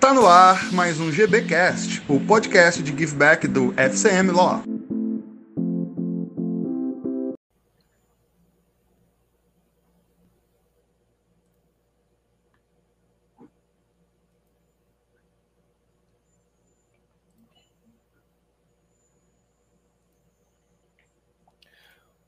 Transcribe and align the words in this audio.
Tá 0.00 0.14
no 0.14 0.26
ar 0.28 0.72
mais 0.72 1.00
um 1.00 1.10
GBcast, 1.10 2.02
o 2.08 2.20
podcast 2.20 2.80
de 2.82 2.96
giveback 2.96 3.48
do 3.48 3.74
FCM 3.76 4.30
Law. 4.30 4.62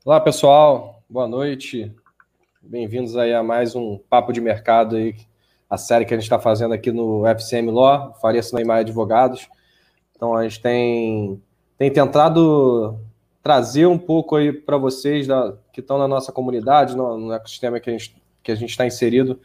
Olá, 0.03 0.19
pessoal. 0.19 1.01
Boa 1.09 1.27
noite. 1.27 1.95
Bem-vindos 2.61 3.15
aí 3.15 3.33
a 3.33 3.41
mais 3.41 3.75
um 3.75 3.97
Papo 3.97 4.33
de 4.33 4.41
Mercado 4.41 4.97
aí, 4.97 5.15
a 5.71 5.77
série 5.77 6.03
que 6.03 6.13
a 6.13 6.17
gente 6.17 6.25
está 6.25 6.37
fazendo 6.37 6.73
aqui 6.73 6.91
no 6.91 7.25
FCM 7.25 7.71
Law, 7.71 8.13
Faria 8.21 8.43
Sinai 8.43 8.81
Advogados. 8.81 9.47
Então, 10.13 10.35
a 10.35 10.43
gente 10.43 10.61
tem, 10.61 11.41
tem 11.77 11.89
tentado 11.89 12.99
trazer 13.41 13.85
um 13.85 13.97
pouco 13.97 14.35
aí 14.35 14.51
para 14.51 14.75
vocês 14.75 15.25
da, 15.25 15.53
que 15.71 15.79
estão 15.79 15.97
na 15.97 16.09
nossa 16.09 16.29
comunidade, 16.29 16.93
no, 16.93 17.17
no 17.17 17.33
ecossistema 17.33 17.79
que 17.79 17.89
a 17.89 17.93
gente 17.93 18.21
que 18.43 18.51
a 18.51 18.55
gente 18.55 18.71
está 18.71 18.87
inserido, 18.87 19.39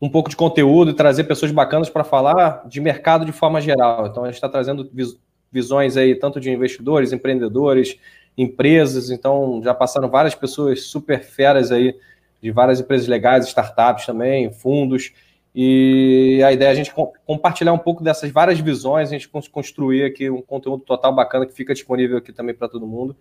um 0.00 0.08
pouco 0.08 0.30
de 0.30 0.34
conteúdo 0.34 0.90
e 0.90 0.94
trazer 0.94 1.24
pessoas 1.24 1.52
bacanas 1.52 1.90
para 1.90 2.02
falar 2.02 2.66
de 2.66 2.80
mercado 2.80 3.26
de 3.26 3.32
forma 3.32 3.60
geral. 3.60 4.06
Então, 4.06 4.24
a 4.24 4.26
gente 4.26 4.36
está 4.36 4.48
trazendo 4.48 4.88
vis, 4.92 5.18
visões 5.52 5.96
aí 5.96 6.14
tanto 6.14 6.40
de 6.40 6.50
investidores, 6.50 7.12
empreendedores, 7.12 7.98
empresas, 8.36 9.10
então 9.10 9.60
já 9.62 9.74
passaram 9.74 10.08
várias 10.08 10.34
pessoas 10.34 10.84
super 10.84 11.22
feras 11.22 11.70
aí, 11.70 11.94
de 12.40 12.50
várias 12.50 12.80
empresas 12.80 13.06
legais, 13.06 13.46
startups 13.46 14.06
também, 14.06 14.50
fundos, 14.50 15.12
e 15.54 16.42
a 16.44 16.52
ideia 16.52 16.68
é 16.68 16.72
a 16.72 16.74
gente 16.74 16.92
compartilhar 17.26 17.72
um 17.72 17.78
pouco 17.78 18.04
dessas 18.04 18.30
várias 18.30 18.60
visões, 18.60 19.08
a 19.08 19.12
gente 19.12 19.28
construir 19.28 20.04
aqui 20.04 20.30
um 20.30 20.42
conteúdo 20.42 20.84
total 20.84 21.12
bacana 21.14 21.46
que 21.46 21.52
fica 21.52 21.74
disponível 21.74 22.18
aqui 22.18 22.32
também 22.32 22.54
para 22.54 22.68
todo 22.68 22.86
mundo 22.86 23.16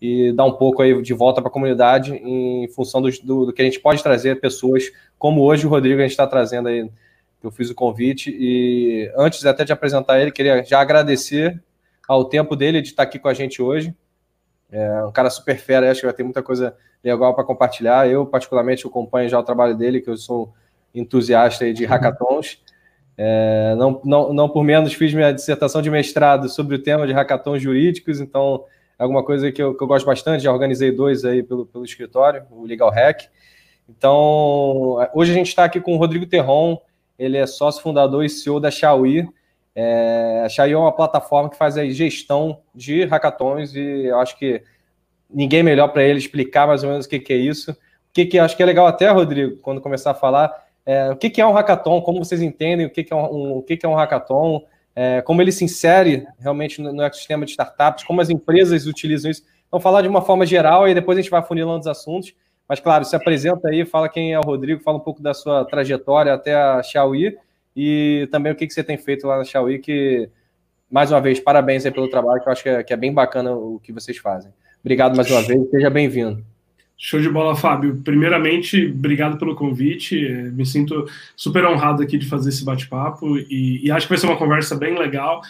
e 0.00 0.32
dar 0.32 0.44
um 0.44 0.52
pouco 0.52 0.82
aí 0.82 1.00
de 1.02 1.12
volta 1.12 1.40
para 1.40 1.50
a 1.50 1.52
comunidade 1.52 2.14
em 2.14 2.68
função 2.68 3.02
do, 3.02 3.10
do, 3.22 3.46
do, 3.46 3.52
que 3.52 3.60
a 3.60 3.64
gente 3.64 3.80
pode 3.80 4.02
trazer 4.02 4.40
pessoas 4.40 4.90
como 5.18 5.42
hoje 5.42 5.66
o 5.66 5.70
Rodrigo 5.70 5.98
a 5.98 6.02
gente 6.02 6.12
está 6.12 6.26
trazendo 6.26 6.68
aí, 6.68 6.88
eu 7.42 7.50
fiz 7.50 7.70
o 7.70 7.74
convite 7.74 8.30
e 8.30 9.10
antes 9.16 9.44
até 9.44 9.64
de 9.64 9.72
apresentar 9.72 10.20
ele, 10.20 10.30
queria 10.30 10.62
já 10.64 10.80
agradecer 10.80 11.62
ao 12.10 12.24
tempo 12.24 12.56
dele 12.56 12.82
de 12.82 12.88
estar 12.88 13.04
aqui 13.04 13.18
com 13.18 13.28
a 13.28 13.34
gente 13.34 13.62
hoje. 13.62 13.94
É 14.72 15.04
um 15.04 15.12
cara 15.12 15.30
super 15.30 15.56
fera, 15.58 15.90
acho 15.90 16.00
que 16.00 16.06
vai 16.06 16.14
ter 16.14 16.22
muita 16.22 16.42
coisa 16.42 16.76
legal 17.04 17.34
para 17.34 17.44
compartilhar. 17.44 18.08
Eu, 18.08 18.26
particularmente, 18.26 18.86
acompanho 18.86 19.28
já 19.28 19.38
o 19.38 19.42
trabalho 19.42 19.76
dele, 19.76 20.00
que 20.00 20.10
eu 20.10 20.16
sou 20.16 20.52
entusiasta 20.94 21.72
de 21.72 21.84
hackathons. 21.84 22.62
É, 23.16 23.74
não, 23.76 24.00
não, 24.04 24.32
não 24.32 24.48
por 24.48 24.64
menos 24.64 24.94
fiz 24.94 25.12
minha 25.12 25.32
dissertação 25.32 25.82
de 25.82 25.90
mestrado 25.90 26.48
sobre 26.48 26.76
o 26.76 26.82
tema 26.82 27.06
de 27.06 27.12
hackathons 27.12 27.60
jurídicos, 27.62 28.18
então 28.18 28.64
é 28.98 29.02
alguma 29.02 29.22
coisa 29.22 29.52
que 29.52 29.62
eu, 29.62 29.74
que 29.74 29.82
eu 29.82 29.86
gosto 29.86 30.06
bastante. 30.06 30.44
Já 30.44 30.52
organizei 30.52 30.90
dois 30.90 31.24
aí 31.24 31.42
pelo, 31.42 31.66
pelo 31.66 31.84
escritório, 31.84 32.44
o 32.50 32.64
Legal 32.64 32.90
Hack. 32.90 33.28
Então, 33.88 34.96
hoje 35.14 35.32
a 35.32 35.34
gente 35.34 35.48
está 35.48 35.64
aqui 35.64 35.80
com 35.80 35.94
o 35.94 35.96
Rodrigo 35.96 36.26
Terron, 36.26 36.78
ele 37.18 37.36
é 37.36 37.46
sócio 37.46 37.82
fundador 37.82 38.24
e 38.24 38.28
CEO 38.30 38.60
da 38.60 38.70
Xiaoyi. 38.70 39.28
É, 39.74 40.42
a 40.44 40.48
Xiaoyi 40.48 40.72
é 40.72 40.78
uma 40.78 40.92
plataforma 40.92 41.50
que 41.50 41.56
faz 41.56 41.76
a 41.76 41.84
gestão 41.86 42.60
de 42.74 43.04
hackathons 43.04 43.74
e 43.74 44.06
eu 44.06 44.18
acho 44.18 44.38
que 44.38 44.62
ninguém 45.28 45.62
melhor 45.62 45.88
para 45.88 46.02
ele 46.02 46.18
explicar 46.18 46.66
mais 46.66 46.82
ou 46.82 46.90
menos 46.90 47.06
o 47.06 47.08
que, 47.08 47.18
que 47.18 47.32
é 47.32 47.36
isso. 47.36 47.72
O 47.72 47.76
que, 48.12 48.26
que 48.26 48.38
acho 48.38 48.56
que 48.56 48.62
é 48.62 48.66
legal 48.66 48.86
até, 48.86 49.08
Rodrigo, 49.10 49.56
quando 49.62 49.80
começar 49.80 50.12
a 50.12 50.14
falar, 50.14 50.52
é, 50.90 51.08
o 51.08 51.16
que, 51.16 51.30
que 51.30 51.40
é 51.40 51.46
um 51.46 51.52
hackathon, 51.52 52.02
como 52.02 52.18
vocês 52.18 52.42
entendem 52.42 52.84
o 52.84 52.90
que, 52.90 53.04
que, 53.04 53.12
é, 53.12 53.16
um, 53.16 53.58
o 53.58 53.62
que, 53.62 53.76
que 53.76 53.86
é 53.86 53.88
um 53.88 53.94
hackathon, 53.94 54.64
é, 54.92 55.22
como 55.22 55.40
ele 55.40 55.52
se 55.52 55.64
insere 55.64 56.26
realmente 56.36 56.82
no, 56.82 56.92
no 56.92 57.04
ecossistema 57.04 57.44
de 57.44 57.52
startups, 57.52 58.02
como 58.02 58.20
as 58.20 58.28
empresas 58.28 58.88
utilizam 58.88 59.30
isso. 59.30 59.44
Então, 59.68 59.78
falar 59.78 60.02
de 60.02 60.08
uma 60.08 60.20
forma 60.20 60.44
geral 60.44 60.88
e 60.88 60.94
depois 60.94 61.16
a 61.16 61.20
gente 61.20 61.30
vai 61.30 61.44
funilando 61.44 61.78
os 61.78 61.86
assuntos. 61.86 62.34
Mas, 62.68 62.80
claro, 62.80 63.04
se 63.04 63.14
apresenta 63.14 63.68
aí, 63.68 63.84
fala 63.84 64.08
quem 64.08 64.32
é 64.32 64.38
o 64.40 64.42
Rodrigo, 64.42 64.82
fala 64.82 64.96
um 64.96 65.00
pouco 65.00 65.22
da 65.22 65.32
sua 65.32 65.64
trajetória 65.64 66.34
até 66.34 66.56
a 66.56 66.82
Xiaoyi 66.82 67.38
e 67.76 68.28
também 68.32 68.50
o 68.50 68.56
que, 68.56 68.66
que 68.66 68.74
você 68.74 68.82
tem 68.82 68.98
feito 68.98 69.28
lá 69.28 69.38
na 69.38 69.44
Xiaoyi, 69.44 69.78
que, 69.78 70.28
mais 70.90 71.12
uma 71.12 71.20
vez, 71.20 71.38
parabéns 71.38 71.86
aí 71.86 71.92
pelo 71.92 72.10
trabalho, 72.10 72.42
que 72.42 72.48
eu 72.48 72.52
acho 72.52 72.64
que 72.64 72.68
é, 72.68 72.82
que 72.82 72.92
é 72.92 72.96
bem 72.96 73.14
bacana 73.14 73.52
o 73.54 73.78
que 73.78 73.92
vocês 73.92 74.18
fazem. 74.18 74.52
Obrigado 74.80 75.14
mais 75.14 75.30
uma 75.30 75.42
vez, 75.42 75.70
seja 75.70 75.88
bem-vindo. 75.88 76.44
Show 77.02 77.18
de 77.18 77.30
bola, 77.30 77.56
Fábio. 77.56 77.96
Primeiramente, 78.04 78.88
obrigado 78.88 79.38
pelo 79.38 79.54
convite. 79.54 80.22
É, 80.22 80.42
me 80.50 80.66
sinto 80.66 81.06
super 81.34 81.64
honrado 81.64 82.02
aqui 82.02 82.18
de 82.18 82.26
fazer 82.26 82.50
esse 82.50 82.62
bate-papo 82.62 83.38
e, 83.38 83.80
e, 83.82 83.90
acho 83.90 84.06
que 84.06 84.12
vai 84.12 84.18
ser 84.18 84.26
uma 84.26 84.36
conversa 84.36 84.76
bem 84.76 84.98
legal. 84.98 85.40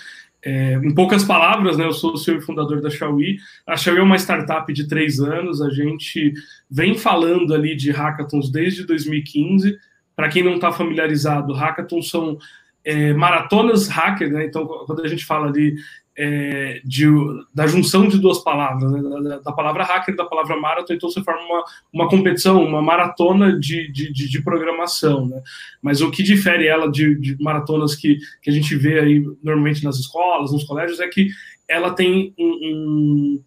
É, 0.41 0.75
em 0.75 0.95
poucas 0.95 1.25
palavras, 1.25 1.77
né, 1.77 1.85
eu 1.85 1.93
sou 1.93 2.13
o 2.13 2.17
CEO 2.17 2.39
e 2.39 2.41
fundador 2.41 2.81
da 2.81 2.89
Xiaomi. 2.89 3.39
A 3.67 3.77
Xiaomi 3.77 3.99
é 3.99 4.05
uma 4.05 4.17
startup 4.17 4.73
de 4.73 4.87
três 4.87 5.19
anos. 5.19 5.61
A 5.61 5.71
gente 5.71 6.33
vem 6.71 6.97
falando 6.97 7.53
ali 7.53 7.75
de 7.75 7.91
hackathons 7.91 8.49
desde 8.49 8.87
2015. 8.87 9.77
Para 10.15 10.29
quem 10.29 10.45
não 10.45 10.55
está 10.55 10.71
familiarizado, 10.71 11.53
hackathons 11.53 12.11
são 12.11 12.39
é, 12.85 13.13
maratonas 13.13 13.89
hacker, 13.89 14.31
né? 14.33 14.45
Então, 14.47 14.67
quando 14.87 15.03
a 15.03 15.09
gente 15.09 15.25
fala 15.25 15.49
ali 15.49 15.75
é, 16.17 16.81
de, 16.85 17.07
da 17.55 17.67
junção 17.67 18.07
de 18.07 18.19
duas 18.19 18.39
palavras, 18.39 18.91
né? 18.91 19.01
da, 19.23 19.39
da, 19.39 19.53
palavra 19.53 19.85
hacker 19.85 20.15
e 20.15 20.17
da 20.17 20.25
palavra 20.25 20.59
marathon, 20.59 20.93
então 20.93 21.09
você 21.09 21.23
forma 21.23 21.41
uma, 21.43 21.65
uma 21.93 22.09
competição, 22.09 22.63
uma 22.63 22.83
maratona 22.83 23.59
de, 23.59 23.91
de, 23.91 24.13
de, 24.13 24.29
de 24.29 24.43
programação. 24.43 25.27
Né? 25.27 25.41
Mas 25.81 26.01
o 26.01 26.11
que 26.11 26.23
difere 26.23 26.67
ela 26.67 26.91
de, 26.91 27.15
de, 27.15 27.43
maratonas 27.43 27.95
que, 27.95 28.19
que 28.43 28.51
a 28.51 28.53
gente 28.53 28.77
vê 28.77 29.01
aí 29.01 29.25
normalmente 29.43 29.85
nas 29.85 29.99
escolas, 29.99 30.53
nos 30.53 30.65
colégios, 30.65 31.01
é 31.01 31.09
que 31.09 31.29
ela 31.69 31.93
tem 31.93 32.35
um, 32.39 32.45
um 32.45 33.43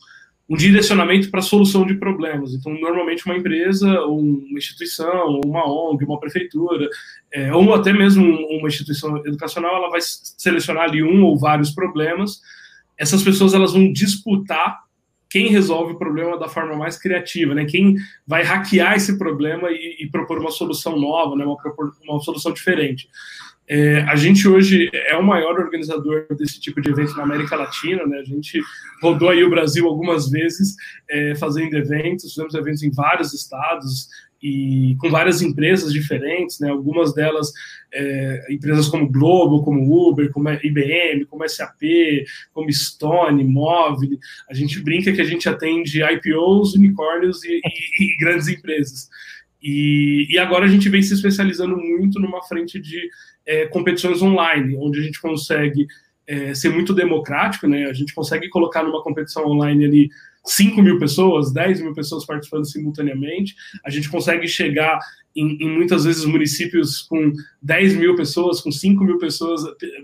um 0.50 0.58
direcionamento 0.58 1.32
para 1.32 1.40
a 1.40 1.44
solução 1.44 1.86
de 1.86 1.96
problemas. 1.96 2.54
Então, 2.54 2.74
normalmente 2.74 3.26
uma 3.26 3.38
empresa, 3.38 4.02
ou 4.02 4.20
uma 4.20 4.58
instituição, 4.58 5.28
ou 5.28 5.42
uma 5.46 5.66
ONG, 5.66 6.04
uma 6.04 6.20
prefeitura, 6.20 6.90
é, 7.32 7.54
ou 7.54 7.74
até 7.74 7.94
mesmo 7.94 8.26
uma 8.26 8.68
instituição 8.68 9.18
educacional, 9.26 9.76
ela 9.76 9.90
vai 9.90 10.02
selecionar 10.02 10.84
ali 10.84 11.02
um 11.02 11.24
ou 11.24 11.38
vários 11.38 11.72
problemas. 11.72 12.42
Essas 12.98 13.24
pessoas 13.24 13.54
elas 13.54 13.74
vão 13.74 13.92
disputar 13.92 14.84
quem 15.30 15.48
resolve 15.48 15.94
o 15.94 15.98
problema 15.98 16.38
da 16.38 16.48
forma 16.48 16.76
mais 16.76 16.96
criativa, 16.96 17.56
né? 17.56 17.66
Quem 17.66 17.96
vai 18.28 18.44
hackear 18.44 18.96
esse 18.96 19.18
problema 19.18 19.72
e, 19.72 20.04
e 20.04 20.08
propor 20.12 20.38
uma 20.38 20.52
solução 20.52 21.00
nova, 21.00 21.36
né? 21.36 21.44
Uma, 21.44 21.58
uma 22.08 22.20
solução 22.20 22.54
diferente. 22.54 23.10
É, 23.68 24.02
a 24.02 24.16
gente 24.16 24.48
hoje 24.48 24.90
é 24.94 25.16
o 25.16 25.24
maior 25.24 25.58
organizador 25.58 26.26
desse 26.36 26.60
tipo 26.60 26.82
de 26.82 26.90
evento 26.90 27.16
na 27.16 27.24
América 27.24 27.56
Latina, 27.56 28.06
né? 28.06 28.20
A 28.20 28.24
gente 28.24 28.62
rodou 29.02 29.30
aí 29.30 29.44
o 29.44 29.50
Brasil 29.50 29.88
algumas 29.88 30.30
vezes 30.30 30.76
é, 31.10 31.34
fazendo 31.36 31.78
eventos, 31.78 32.34
fizemos 32.34 32.54
eventos 32.54 32.84
em 32.84 32.92
vários 32.92 33.34
estados 33.34 34.10
e 34.42 34.98
com 35.00 35.10
várias 35.10 35.42
empresas 35.42 35.94
diferentes, 35.94 36.60
né? 36.60 36.70
Algumas 36.70 37.14
delas 37.14 37.54
é, 37.94 38.48
empresas 38.50 38.90
como 38.90 39.10
Globo, 39.10 39.64
como 39.64 40.10
Uber, 40.10 40.30
como 40.34 40.50
IBM, 40.50 41.26
como 41.26 41.48
SAP, 41.48 41.82
como 42.54 42.72
Stone, 42.72 43.42
Móvel. 43.46 44.20
A 44.50 44.54
gente 44.54 44.82
brinca 44.82 45.14
que 45.14 45.22
a 45.22 45.26
gente 45.26 45.48
atende 45.48 46.04
IPOs, 46.04 46.74
unicórnios 46.74 47.42
e, 47.46 47.62
e, 47.64 48.04
e 48.04 48.18
grandes 48.18 48.50
empresas. 48.50 49.10
E, 49.64 50.28
e, 50.30 50.38
agora 50.38 50.66
a 50.66 50.68
gente 50.68 50.90
vem 50.90 51.02
se 51.02 51.14
especializando 51.14 51.78
muito 51.78 52.20
numa 52.20 52.44
frente 52.44 52.80
de 52.80 53.00
é, 53.46 53.66
competições 53.68 54.22
online, 54.22 54.76
onde 54.76 55.00
a 55.00 55.04
gente 55.04 55.22
consegue 55.22 55.88
é, 56.28 56.54
ser 56.54 56.70
muito 56.70 56.94
democrático, 56.94 57.66
né? 57.66 57.86
A 57.86 57.94
gente 57.94 58.14
consegue 58.14 58.50
colocar 58.50 58.84
numa 58.84 59.02
competição 59.02 59.46
online 59.46 59.86
ali 59.86 60.10
5 60.46 60.82
mil 60.82 61.00
pessoas, 61.00 61.54
10 61.54 61.82
mil 61.82 61.94
pessoas 61.94 62.26
participando 62.26 62.66
simultaneamente. 62.66 63.56
A 63.86 63.90
gente 63.90 64.10
consegue 64.10 64.48
chegar 64.48 65.00
em, 65.36 65.58
em, 65.62 65.70
muitas 65.70 66.04
vezes 66.04 66.26
municípios 66.26 67.02
com 67.02 67.32
10 67.62 67.96
mil 67.96 68.16
pessoas, 68.16 68.60
com 68.60 68.72
5 68.72 69.04
mil 69.04 69.18
pessoas, 69.18 69.62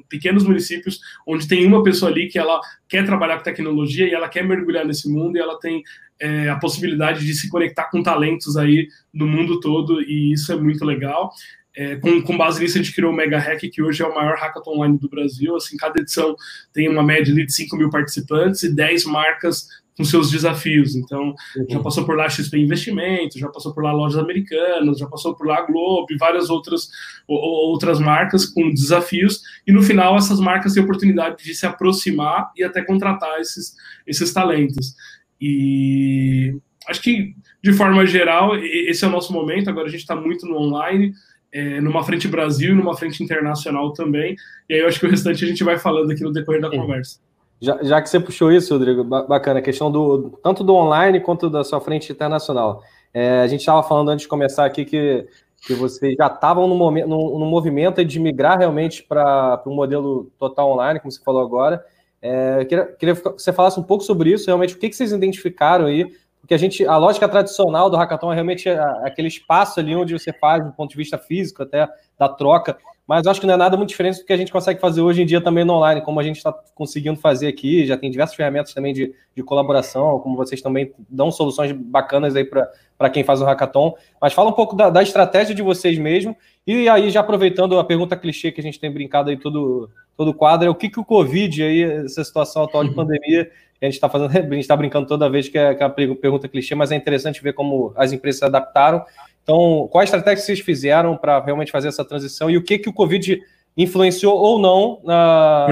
pequenos 0.08 0.44
municípios, 0.44 1.00
onde 1.28 1.48
tem 1.48 1.66
uma 1.66 1.84
pessoa 1.84 2.10
ali 2.10 2.28
que 2.28 2.40
ela 2.40 2.60
quer 2.88 3.06
trabalhar 3.06 3.38
com 3.38 3.44
tecnologia 3.44 4.08
e 4.08 4.14
ela 4.14 4.30
quer 4.30 4.44
mergulhar 4.44 4.86
nesse 4.86 5.10
mundo 5.10 5.36
e 5.36 5.40
ela 5.40 5.60
tem 5.60 5.84
é, 6.20 6.50
a 6.50 6.56
possibilidade 6.58 7.26
de 7.26 7.34
se 7.34 7.50
conectar 7.50 7.86
com 7.86 8.04
talentos 8.04 8.58
aí 8.58 8.88
do 9.14 9.26
mundo 9.26 9.60
todo 9.60 10.02
e 10.02 10.34
isso 10.34 10.52
é 10.52 10.56
muito 10.56 10.84
legal. 10.84 11.32
É, 11.76 11.96
com, 11.96 12.22
com, 12.22 12.38
base 12.38 12.60
nisso, 12.60 12.78
a 12.78 12.82
gente 12.82 12.94
criou 12.94 13.12
o 13.12 13.16
Mega 13.16 13.40
Hack, 13.40 13.62
que 13.72 13.82
hoje 13.82 14.04
é 14.04 14.06
o 14.06 14.14
maior 14.14 14.38
hackathon 14.38 14.72
online 14.72 14.98
do 14.98 15.08
Brasil. 15.08 15.56
Assim, 15.56 15.78
cada 15.78 16.02
edição 16.02 16.36
tem 16.74 16.90
uma 16.90 17.04
média 17.04 17.34
de 17.34 17.52
5 17.52 17.78
mil 17.78 17.90
participantes 17.90 18.64
e 18.64 18.76
10 18.76 19.06
marcas 19.06 19.68
com 19.96 20.04
seus 20.04 20.32
desafios. 20.32 20.96
Então, 20.96 21.36
uhum. 21.56 21.66
já 21.70 21.80
passou 21.82 22.06
por 22.06 22.16
lá 22.16 22.30
XP 22.30 22.58
Investimentos, 22.58 23.40
já 23.40 23.50
passou 23.50 23.74
por 23.74 23.84
lá 23.84 23.92
Lojas 23.92 24.22
Americanas, 24.22 24.98
já 24.98 25.06
passou 25.06 25.36
por 25.36 25.46
lá 25.46 25.62
Globo 25.62 26.08
e 26.10 26.18
várias 26.18 26.50
outras, 26.50 26.90
outras 27.28 28.00
marcas 28.00 28.46
com 28.46 28.74
desafios. 28.74 29.42
E 29.68 29.72
no 29.72 29.82
final, 29.82 30.18
essas 30.18 30.40
marcas 30.40 30.74
têm 30.74 30.82
a 30.82 30.86
oportunidade 30.86 31.44
de 31.44 31.54
se 31.54 31.66
aproximar 31.66 32.50
e 32.56 32.64
até 32.64 32.82
contratar 32.82 33.40
esses, 33.40 33.76
esses 34.08 34.34
talentos. 34.34 34.96
E 35.40 36.56
acho 36.88 37.02
que, 37.02 37.36
de 37.64 37.74
forma 37.74 38.06
geral, 38.06 38.56
esse 38.56 39.04
é 39.06 39.08
o 39.08 39.12
nosso 39.12 39.32
momento. 39.32 39.70
Agora 39.70 39.88
a 39.88 39.92
gente 39.92 40.02
está 40.02 40.16
muito 40.16 40.46
no 40.46 40.58
online. 40.58 41.14
é, 41.52 41.82
numa 41.82 42.04
frente 42.04 42.28
Brasil 42.28 42.72
e 42.72 42.76
numa 42.76 42.96
frente 42.96 43.24
internacional 43.24 43.92
também. 43.94 44.36
E 44.70 44.74
aí 44.76 44.82
eu 44.82 44.88
acho 44.88 45.00
que 45.00 45.06
o 45.06 45.10
restante 45.10 45.44
a 45.44 45.48
gente 45.48 45.64
vai 45.64 45.78
falando 45.78 46.12
aqui 46.12 46.24
no 46.24 46.32
decorrer 46.32 46.62
da 46.62 46.70
Sim. 46.70 46.78
conversa. 46.78 47.20
Já, 47.62 47.84
já, 47.84 48.02
que 48.02 48.10
você 48.10 48.20
puxou 48.20 48.52
isso, 48.52 48.74
Rodrigo, 48.74 49.04
bacana, 49.04 49.60
a 49.60 49.62
questão 49.62 49.92
do 49.92 50.40
tanto 50.42 50.64
do 50.64 50.74
online 50.74 51.20
quanto 51.20 51.50
da 51.50 51.64
sua 51.64 51.82
frente 51.82 52.12
internacional. 52.12 52.82
É, 53.14 53.42
a 53.42 53.48
gente 53.48 53.62
estava 53.62 53.84
falando 53.84 54.10
antes 54.10 54.24
de 54.24 54.30
começar 54.30 54.64
aqui 54.64 54.86
que, 54.86 55.28
que 55.68 55.74
vocês 55.74 56.16
já 56.18 56.28
estavam 56.28 56.68
no, 56.68 56.76
momento, 56.76 57.10
no, 57.10 57.38
no 57.38 57.46
movimento 57.46 58.06
de 58.06 58.20
migrar 58.20 58.58
realmente 58.58 59.04
para 59.04 59.62
um 59.66 59.76
modelo 59.76 60.32
total 60.38 60.72
online, 60.72 61.00
como 61.00 61.12
você 61.12 61.22
falou 61.22 61.42
agora. 61.42 61.84
É, 62.22 62.66
queria, 62.66 62.86
queria 62.86 63.16
que 63.16 63.22
você 63.22 63.54
falasse 63.54 63.80
um 63.80 63.84
pouco 63.84 64.04
sobre 64.04 64.32
isso, 64.32 64.48
realmente, 64.48 64.76
o 64.76 64.78
que, 64.78 64.90
que 64.90 64.96
vocês 64.96 65.12
identificaram 65.12 65.86
aí 65.86 66.12
porque 66.50 66.54
a 66.54 66.58
gente, 66.58 66.86
a 66.86 66.98
lógica 66.98 67.28
tradicional 67.28 67.92
do 67.92 67.96
hackathon 67.98 68.32
é 68.32 68.34
realmente 68.34 68.68
aquele 69.04 69.28
espaço 69.28 69.80
ali 69.80 69.96
onde 69.96 70.18
você 70.18 70.34
faz, 70.34 70.64
do 70.64 70.72
ponto 70.72 70.90
de 70.90 70.98
vista 70.98 71.18
físico, 71.18 71.62
até 71.62 71.88
da 72.18 72.28
troca. 72.28 72.78
Mas 73.06 73.26
eu 73.26 73.32
acho 73.32 73.40
que 73.40 73.48
não 73.48 73.54
é 73.54 73.58
nada 73.58 73.76
muito 73.78 73.90
diferente 73.90 74.20
do 74.20 74.26
que 74.26 74.34
a 74.34 74.38
gente 74.38 74.52
consegue 74.52 74.80
fazer 74.80 75.02
hoje 75.02 75.22
em 75.22 75.26
dia 75.26 75.42
também 75.42 75.64
no 75.64 75.74
online, 75.74 76.02
como 76.02 76.20
a 76.20 76.24
gente 76.24 76.38
está 76.38 76.52
conseguindo 76.74 77.20
fazer 77.20 77.48
aqui. 77.48 77.86
Já 77.86 77.98
tem 77.98 78.10
diversas 78.10 78.36
ferramentas 78.36 78.74
também 78.74 78.94
de, 78.94 79.14
de 79.36 79.44
colaboração, 79.44 80.20
como 80.20 80.36
vocês 80.36 80.62
também 80.62 80.92
dão 81.10 81.32
soluções 81.32 81.72
bacanas 81.72 82.36
aí 82.36 82.46
para 82.46 83.10
quem 83.12 83.24
faz 83.24 83.42
o 83.42 83.46
hackathon. 83.46 83.94
Mas 84.22 84.34
fala 84.34 84.50
um 84.50 84.54
pouco 84.54 84.76
da, 84.76 84.90
da, 84.90 85.04
estratégia 85.04 85.54
de 85.54 85.62
vocês 85.62 85.98
mesmo. 85.98 86.36
E 86.66 86.88
aí, 86.88 87.10
já 87.10 87.20
aproveitando 87.20 87.78
a 87.78 87.84
pergunta 87.84 88.16
clichê 88.16 88.52
que 88.52 88.60
a 88.62 88.64
gente 88.64 88.80
tem 88.80 88.92
brincado 88.92 89.30
aí 89.30 89.38
todo, 89.38 89.90
todo 90.20 90.34
quadro, 90.34 90.68
é 90.68 90.70
o 90.70 90.76
que, 90.76 90.90
que 90.90 91.00
o 91.00 91.06
Covid 91.06 91.64
aí, 91.64 91.82
essa 91.82 92.22
situação 92.26 92.64
atual 92.64 92.84
de 92.84 92.94
pandemia, 92.94 93.50
a 93.82 93.86
gente 93.86 93.94
está 93.94 94.10
fazendo, 94.10 94.36
a 94.36 94.42
gente 94.42 94.60
está 94.60 94.76
brincando 94.76 95.08
toda 95.08 95.30
vez 95.30 95.48
que 95.48 95.58
é, 95.58 95.74
que 95.74 95.82
é 95.82 95.86
uma 95.86 95.94
pergunta 95.94 96.46
clichê, 96.50 96.76
mas 96.76 96.92
é 96.92 96.96
interessante 96.98 97.42
ver 97.42 97.54
como 97.54 97.94
as 97.96 98.12
empresas 98.12 98.40
se 98.40 98.46
adaptaram. 98.46 99.02
Então, 99.42 99.88
qual 99.90 100.02
a 100.02 100.04
estratégia 100.04 100.36
que 100.36 100.42
vocês 100.42 100.60
fizeram 100.60 101.16
para 101.16 101.42
realmente 101.42 101.72
fazer 101.72 101.88
essa 101.88 102.04
transição 102.04 102.52
e 102.52 102.58
o 102.58 102.62
que, 102.62 102.78
que 102.78 102.90
o 102.90 102.94
Covid 102.94 103.42
influenciou 103.78 104.36
ou 104.36 104.60
não 104.60 105.00
na, 105.06 105.68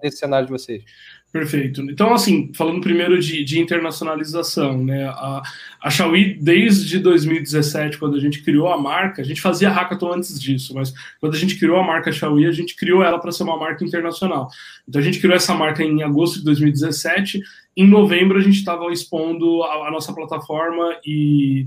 nesse 0.00 0.18
cenário 0.18 0.46
de 0.46 0.52
vocês? 0.52 0.84
Perfeito. 1.32 1.80
Então, 1.90 2.12
assim, 2.12 2.52
falando 2.54 2.82
primeiro 2.82 3.18
de, 3.18 3.42
de 3.42 3.58
internacionalização, 3.58 4.84
né? 4.84 5.06
A, 5.06 5.42
a 5.82 5.88
Xiaomi, 5.88 6.34
desde 6.34 6.98
2017, 6.98 7.96
quando 7.96 8.16
a 8.16 8.20
gente 8.20 8.42
criou 8.42 8.68
a 8.68 8.78
marca, 8.78 9.22
a 9.22 9.24
gente 9.24 9.40
fazia 9.40 9.70
hackathon 9.70 10.12
antes 10.12 10.38
disso, 10.38 10.74
mas 10.74 10.92
quando 11.18 11.34
a 11.34 11.38
gente 11.38 11.58
criou 11.58 11.78
a 11.78 11.82
marca 11.82 12.12
Xiaomi, 12.12 12.46
a 12.46 12.52
gente 12.52 12.76
criou 12.76 13.02
ela 13.02 13.18
para 13.18 13.32
ser 13.32 13.44
uma 13.44 13.56
marca 13.56 13.82
internacional. 13.82 14.50
Então, 14.86 15.00
a 15.00 15.04
gente 15.04 15.20
criou 15.20 15.34
essa 15.34 15.54
marca 15.54 15.82
em 15.82 16.02
agosto 16.02 16.40
de 16.40 16.44
2017. 16.44 17.40
Em 17.74 17.88
novembro, 17.88 18.36
a 18.36 18.42
gente 18.42 18.58
estava 18.58 18.92
expondo 18.92 19.62
a, 19.62 19.88
a 19.88 19.90
nossa 19.90 20.12
plataforma 20.12 20.98
e 21.02 21.64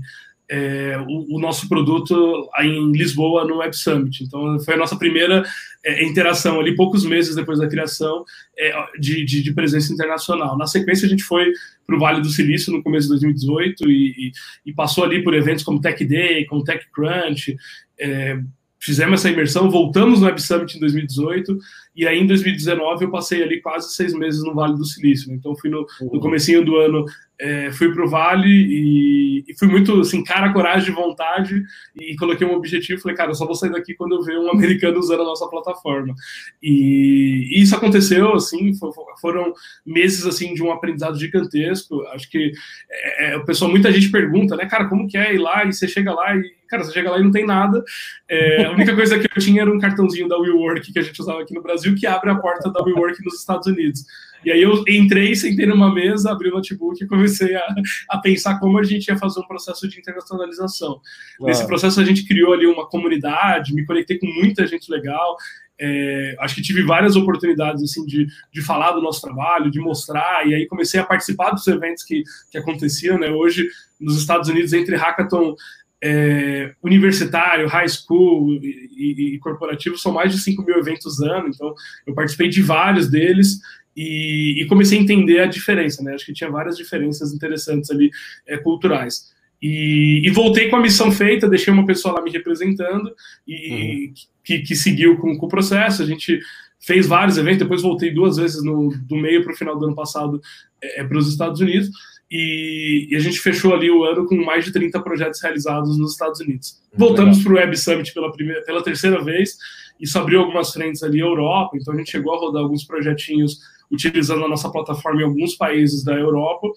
é, 0.48 0.96
o, 1.08 1.36
o, 1.36 1.40
nosso 1.40 1.68
produto 1.68 2.48
em 2.60 2.92
Lisboa 2.92 3.44
no 3.44 3.58
Web 3.58 3.76
Summit. 3.76 4.22
Então, 4.22 4.58
foi 4.60 4.74
a 4.74 4.76
nossa 4.76 4.96
primeira 4.96 5.44
é, 5.84 6.04
interação 6.04 6.60
ali, 6.60 6.76
poucos 6.76 7.04
meses 7.04 7.34
depois 7.34 7.58
da 7.58 7.68
criação 7.68 8.24
é, 8.56 8.72
de, 8.98 9.24
de, 9.24 9.42
de, 9.42 9.52
presença 9.52 9.92
internacional. 9.92 10.56
Na 10.56 10.66
sequência, 10.66 11.06
a 11.06 11.08
gente 11.08 11.24
foi 11.24 11.52
para 11.86 11.96
o 11.96 11.98
Vale 11.98 12.20
do 12.20 12.28
Silício 12.28 12.72
no 12.72 12.82
começo 12.82 13.06
de 13.06 13.14
2018 13.14 13.90
e, 13.90 14.08
e, 14.08 14.32
e, 14.66 14.72
passou 14.72 15.04
ali 15.04 15.22
por 15.22 15.34
eventos 15.34 15.64
como 15.64 15.80
Tech 15.80 16.04
Day, 16.04 16.44
como 16.46 16.64
TechCrunch, 16.64 17.56
é, 17.98 18.38
fizemos 18.78 19.20
essa 19.20 19.30
imersão, 19.30 19.70
voltamos 19.70 20.20
no 20.20 20.26
Web 20.26 20.40
Summit 20.40 20.76
em 20.76 20.80
2018 20.80 21.58
e 21.96 22.06
aí 22.06 22.20
em 22.20 22.26
2019 22.26 23.06
eu 23.06 23.10
passei 23.10 23.42
ali 23.42 23.60
quase 23.60 23.92
seis 23.94 24.14
meses 24.14 24.42
no 24.44 24.54
Vale 24.54 24.76
do 24.76 24.84
Silício. 24.84 25.32
Então 25.32 25.56
fui 25.56 25.68
no, 25.68 25.86
no 26.00 26.12
uhum. 26.12 26.20
comecinho 26.20 26.64
do 26.64 26.76
ano 26.76 27.04
é, 27.38 27.70
fui 27.72 27.92
para 27.92 28.04
o 28.04 28.08
Vale 28.08 28.48
e, 28.48 29.44
e, 29.46 29.58
fui 29.58 29.68
muito 29.68 30.00
assim, 30.00 30.24
cara, 30.24 30.52
coragem, 30.52 30.94
vontade 30.94 31.62
e 31.94 32.16
coloquei 32.16 32.46
um 32.46 32.54
objetivo. 32.54 33.00
Falei, 33.00 33.16
cara, 33.16 33.30
eu 33.30 33.34
só 33.34 33.44
vou 33.44 33.54
sair 33.54 33.70
daqui 33.70 33.94
quando 33.94 34.14
eu 34.14 34.22
ver 34.22 34.38
um 34.38 34.50
americano 34.52 34.98
usando 34.98 35.22
a 35.22 35.26
nossa 35.26 35.46
plataforma. 35.48 36.14
E, 36.62 37.50
e 37.52 37.62
isso 37.62 37.76
aconteceu, 37.76 38.34
assim, 38.34 38.72
foram 39.20 39.52
meses 39.84 40.24
assim 40.26 40.54
de 40.54 40.62
um 40.62 40.72
aprendizado 40.72 41.18
gigantesco. 41.18 42.02
Acho 42.08 42.30
que 42.30 42.52
é, 42.90 43.32
é, 43.32 43.36
o 43.36 43.44
pessoal, 43.44 43.70
muita 43.70 43.92
gente 43.92 44.10
pergunta, 44.10 44.56
né, 44.56 44.66
cara, 44.66 44.88
como 44.88 45.08
que 45.08 45.18
é 45.18 45.34
ir 45.34 45.38
lá 45.38 45.64
e 45.64 45.72
você 45.72 45.86
chega 45.86 46.12
lá 46.12 46.34
e 46.34 46.56
cara, 46.66 46.82
você 46.82 46.92
chega 46.92 47.10
lá 47.10 47.18
e 47.18 47.22
não 47.22 47.30
tem 47.30 47.46
nada. 47.46 47.82
É, 48.28 48.64
a 48.64 48.72
única 48.72 48.94
coisa 48.94 49.18
que 49.18 49.26
eu 49.26 49.42
tinha 49.42 49.62
era 49.62 49.72
um 49.72 49.78
cartãozinho 49.78 50.28
da 50.28 50.36
WeWork 50.36 50.92
que 50.92 50.98
a 50.98 51.02
gente 51.02 51.20
usava 51.20 51.42
aqui 51.42 51.54
no 51.54 51.62
Brasil 51.62 51.94
que 51.94 52.06
abre 52.06 52.30
a 52.30 52.34
porta 52.34 52.70
da 52.72 52.82
WeWork 52.82 53.24
nos 53.24 53.38
Estados 53.38 53.66
Unidos. 53.68 54.04
E 54.46 54.52
aí 54.52 54.62
eu 54.62 54.84
entrei, 54.86 55.34
sentei 55.34 55.66
numa 55.66 55.92
mesa, 55.92 56.30
abri 56.30 56.48
o 56.48 56.52
notebook 56.52 57.02
e 57.02 57.08
comecei 57.08 57.56
a, 57.56 57.66
a 58.10 58.18
pensar 58.18 58.60
como 58.60 58.78
a 58.78 58.84
gente 58.84 59.08
ia 59.08 59.18
fazer 59.18 59.40
um 59.40 59.46
processo 59.46 59.88
de 59.88 59.98
internacionalização. 59.98 61.00
Nesse 61.40 61.66
processo 61.66 62.00
a 62.00 62.04
gente 62.04 62.24
criou 62.24 62.52
ali 62.52 62.64
uma 62.64 62.88
comunidade, 62.88 63.74
me 63.74 63.84
conectei 63.84 64.20
com 64.20 64.26
muita 64.28 64.64
gente 64.64 64.88
legal. 64.88 65.36
É, 65.80 66.36
acho 66.38 66.54
que 66.54 66.62
tive 66.62 66.84
várias 66.84 67.16
oportunidades 67.16 67.82
assim 67.82 68.06
de, 68.06 68.28
de 68.52 68.62
falar 68.62 68.92
do 68.92 69.02
nosso 69.02 69.20
trabalho, 69.20 69.68
de 69.68 69.80
mostrar, 69.80 70.46
e 70.46 70.54
aí 70.54 70.64
comecei 70.68 71.00
a 71.00 71.04
participar 71.04 71.50
dos 71.50 71.66
eventos 71.66 72.04
que, 72.04 72.22
que 72.48 72.56
aconteciam, 72.56 73.18
né? 73.18 73.28
Hoje, 73.28 73.68
nos 74.00 74.16
Estados 74.16 74.48
Unidos, 74.48 74.72
entre 74.72 74.94
hackathon 74.94 75.56
é, 76.00 76.72
universitário, 76.84 77.66
high 77.66 77.88
school 77.88 78.52
e, 78.52 78.90
e, 78.96 79.34
e, 79.34 79.38
corporativo, 79.40 79.98
são 79.98 80.12
mais 80.12 80.30
de 80.30 80.38
5 80.38 80.62
mil 80.62 80.78
eventos 80.78 81.20
ano, 81.20 81.48
então 81.48 81.74
eu 82.06 82.14
participei 82.14 82.48
de 82.48 82.62
vários 82.62 83.10
deles 83.10 83.58
e, 83.96 84.60
e, 84.60 84.66
comecei 84.66 84.98
a 84.98 85.02
entender 85.02 85.40
a 85.40 85.46
diferença, 85.46 86.02
né? 86.02 86.14
Acho 86.14 86.26
que 86.26 86.32
tinha 86.32 86.50
várias 86.50 86.76
diferenças 86.76 87.32
interessantes 87.32 87.90
ali 87.90 88.10
é, 88.46 88.58
culturais. 88.58 89.34
E, 89.62 90.20
e, 90.22 90.30
voltei 90.30 90.68
com 90.68 90.76
a 90.76 90.80
missão 90.80 91.10
feita, 91.10 91.48
deixei 91.48 91.72
uma 91.72 91.86
pessoa 91.86 92.16
lá 92.16 92.22
me 92.22 92.30
representando 92.30 93.10
e 93.48 94.08
uhum. 94.08 94.14
que, 94.44 94.58
que, 94.58 94.76
seguiu 94.76 95.16
com, 95.16 95.36
com, 95.38 95.46
o 95.46 95.48
processo. 95.48 96.02
A 96.02 96.06
gente 96.06 96.38
fez 96.78 97.06
vários 97.06 97.38
eventos, 97.38 97.60
depois 97.60 97.80
voltei 97.80 98.12
duas 98.12 98.36
vezes 98.36 98.62
no, 98.62 98.94
do 98.94 99.16
meio 99.16 99.42
para 99.42 99.54
o 99.54 99.56
final 99.56 99.78
do 99.78 99.86
ano 99.86 99.94
passado 99.94 100.40
é, 100.82 101.02
para 101.02 101.16
os 101.16 101.28
Estados 101.28 101.60
Unidos. 101.60 101.88
E, 102.30 103.08
e, 103.10 103.16
a 103.16 103.20
gente 103.20 103.40
fechou 103.40 103.72
ali 103.72 103.90
o 103.90 104.04
ano 104.04 104.26
com 104.26 104.36
mais 104.36 104.64
de 104.64 104.72
30 104.72 105.00
projetos 105.00 105.40
realizados 105.40 105.96
nos 105.96 106.12
Estados 106.12 106.40
Unidos. 106.40 106.82
Voltamos 106.92 107.42
para 107.42 107.52
o 107.52 107.56
Web 107.56 107.78
Summit 107.78 108.12
pela, 108.12 108.30
primeira, 108.30 108.62
pela 108.62 108.82
terceira 108.82 109.22
vez, 109.22 109.56
isso 110.00 110.18
abriu 110.18 110.40
algumas 110.40 110.72
frentes 110.72 111.02
ali 111.02 111.20
Europa, 111.20 111.76
então 111.76 111.94
a 111.94 111.96
gente 111.96 112.10
chegou 112.10 112.34
a 112.34 112.38
rodar 112.38 112.62
alguns 112.62 112.84
projetinhos 112.84 113.60
utilizando 113.90 114.44
a 114.44 114.48
nossa 114.48 114.70
plataforma 114.70 115.20
em 115.20 115.24
alguns 115.24 115.54
países 115.54 116.02
da 116.04 116.14
Europa. 116.14 116.68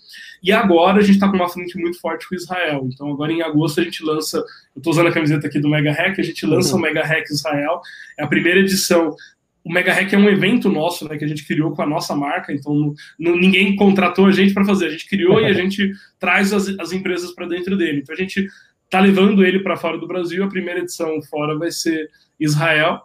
E 0.44 0.52
agora 0.52 1.00
a 1.00 1.02
gente 1.02 1.16
está 1.16 1.30
com 1.30 1.36
uma 1.36 1.50
frente 1.50 1.78
muito 1.78 2.00
forte 2.00 2.28
com 2.28 2.36
Israel. 2.36 2.88
Então, 2.92 3.12
agora 3.12 3.32
em 3.32 3.42
agosto 3.42 3.82
a 3.82 3.84
gente 3.84 4.04
lança, 4.04 4.38
eu 4.38 4.80
estou 4.80 4.92
usando 4.92 5.08
a 5.08 5.12
camiseta 5.12 5.48
aqui 5.48 5.60
do 5.60 5.70
Mega 5.70 5.92
Hack, 5.92 6.20
a 6.20 6.24
gente 6.24 6.46
lança 6.46 6.74
uhum. 6.74 6.80
o 6.80 6.82
Mega 6.82 7.04
Hack 7.04 7.30
Israel. 7.30 7.82
É 8.18 8.24
a 8.24 8.28
primeira 8.28 8.60
edição. 8.60 9.16
O 9.64 9.72
Mega 9.72 9.94
Hack 9.94 10.14
é 10.14 10.18
um 10.18 10.30
evento 10.30 10.70
nosso, 10.70 11.08
né, 11.08 11.18
que 11.18 11.26
a 11.26 11.28
gente 11.28 11.46
criou 11.46 11.72
com 11.72 11.82
a 11.82 11.86
nossa 11.86 12.16
marca, 12.16 12.54
então 12.54 12.94
não, 13.20 13.36
ninguém 13.36 13.75
contratou 13.75 14.25
a 14.25 14.32
gente 14.32 14.54
para 14.54 14.66
fazer, 14.66 14.88
a 14.88 14.89
gente 14.89 15.08
criou 15.08 15.39
e 15.42 15.46
a 15.46 15.54
gente 15.54 15.92
traz 16.18 16.54
as, 16.54 16.70
as 16.80 16.92
empresas 16.92 17.32
para 17.32 17.48
dentro 17.48 17.78
dele. 17.78 18.00
Então 18.00 18.16
a 18.16 18.18
gente 18.18 18.48
está 18.86 19.00
levando 19.00 19.46
ele 19.46 19.60
para 19.60 19.78
fora 19.78 19.98
do 19.98 20.08
Brasil, 20.08 20.44
a 20.44 20.50
primeira 20.50 20.80
edição 20.80 21.22
fora 21.24 21.58
vai 21.58 21.72
ser 21.72 22.10
Israel. 22.39 23.01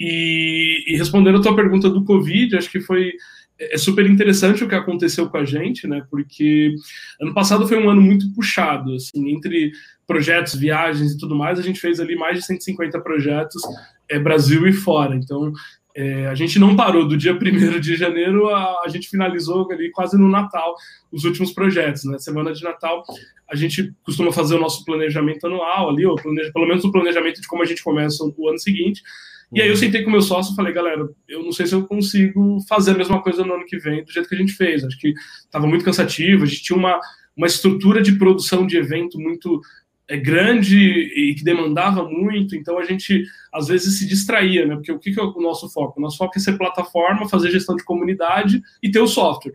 E, 0.00 0.84
e 0.86 0.96
respondendo 0.96 1.38
a 1.38 1.42
tua 1.42 1.56
pergunta 1.56 1.90
do 1.90 2.04
Covid, 2.04 2.56
acho 2.56 2.70
que 2.70 2.80
foi 2.80 3.12
é 3.58 3.76
super 3.76 4.06
interessante 4.06 4.62
o 4.62 4.68
que 4.68 4.74
aconteceu 4.74 5.28
com 5.28 5.36
a 5.36 5.44
gente, 5.44 5.86
né? 5.86 6.04
Porque 6.10 6.74
ano 7.20 7.34
passado 7.34 7.66
foi 7.66 7.76
um 7.76 7.90
ano 7.90 8.00
muito 8.00 8.32
puxado, 8.32 8.94
assim, 8.94 9.30
entre 9.30 9.72
projetos, 10.06 10.54
viagens 10.54 11.12
e 11.12 11.18
tudo 11.18 11.34
mais, 11.34 11.58
a 11.58 11.62
gente 11.62 11.80
fez 11.80 12.00
ali 12.00 12.16
mais 12.16 12.38
de 12.38 12.46
150 12.46 12.98
projetos 13.00 13.60
é, 14.08 14.18
Brasil 14.18 14.66
e 14.66 14.72
fora. 14.72 15.14
Então, 15.14 15.52
é, 15.94 16.26
a 16.28 16.34
gente 16.34 16.58
não 16.58 16.76
parou 16.76 17.06
do 17.06 17.16
dia 17.16 17.34
1 17.34 17.80
de 17.80 17.96
janeiro, 17.96 18.48
a, 18.48 18.82
a, 18.84 18.88
gente 18.88 19.08
finalizou 19.08 19.70
ali 19.70 19.90
quase 19.90 20.16
no 20.16 20.28
Natal 20.28 20.74
os 21.10 21.24
últimos 21.24 21.52
projetos, 21.52 22.04
né? 22.04 22.18
Semana 22.18 22.52
de 22.52 22.62
Natal, 22.62 23.02
a 23.50 23.56
gente 23.56 23.92
costuma 24.04 24.30
fazer 24.30 24.54
o 24.54 24.60
nosso 24.60 24.84
planejamento 24.84 25.46
anual 25.46 25.90
ali, 25.90 26.06
ou 26.06 26.14
planeja, 26.14 26.52
pelo 26.52 26.68
menos 26.68 26.84
o 26.84 26.92
planejamento 26.92 27.40
de 27.40 27.48
como 27.48 27.62
a 27.62 27.66
gente 27.66 27.82
começa 27.82 28.22
o 28.24 28.48
ano 28.48 28.58
seguinte. 28.58 29.02
E 29.52 29.62
aí 29.62 29.68
eu 29.68 29.76
sentei 29.76 30.02
com 30.02 30.10
meu 30.10 30.20
sócio 30.20 30.52
e 30.52 30.56
falei, 30.56 30.72
galera, 30.72 31.08
eu 31.26 31.42
não 31.42 31.52
sei 31.52 31.66
se 31.66 31.74
eu 31.74 31.86
consigo 31.86 32.58
fazer 32.68 32.90
a 32.90 32.98
mesma 32.98 33.22
coisa 33.22 33.44
no 33.44 33.54
ano 33.54 33.64
que 33.64 33.78
vem 33.78 34.04
do 34.04 34.12
jeito 34.12 34.28
que 34.28 34.34
a 34.34 34.38
gente 34.38 34.52
fez. 34.52 34.84
Acho 34.84 34.98
que 34.98 35.14
estava 35.44 35.66
muito 35.66 35.84
cansativo, 35.84 36.42
a 36.42 36.46
gente 36.46 36.62
tinha 36.62 36.76
uma, 36.76 37.00
uma 37.36 37.46
estrutura 37.46 38.02
de 38.02 38.12
produção 38.12 38.66
de 38.66 38.76
evento 38.76 39.18
muito 39.18 39.60
é, 40.06 40.16
grande 40.16 40.78
e 40.78 41.34
que 41.34 41.44
demandava 41.44 42.02
muito, 42.02 42.56
então 42.56 42.78
a 42.78 42.84
gente 42.84 43.24
às 43.52 43.68
vezes 43.68 43.98
se 43.98 44.06
distraía, 44.06 44.66
né? 44.66 44.74
Porque 44.74 44.92
o 44.92 44.98
que, 44.98 45.12
que 45.12 45.20
é 45.20 45.22
o 45.22 45.40
nosso 45.40 45.70
foco? 45.70 45.98
O 45.98 46.02
nosso 46.02 46.18
foco 46.18 46.36
é 46.36 46.40
ser 46.40 46.58
plataforma, 46.58 47.28
fazer 47.28 47.50
gestão 47.50 47.76
de 47.76 47.84
comunidade 47.84 48.62
e 48.82 48.90
ter 48.90 49.00
o 49.00 49.06
software. 49.06 49.54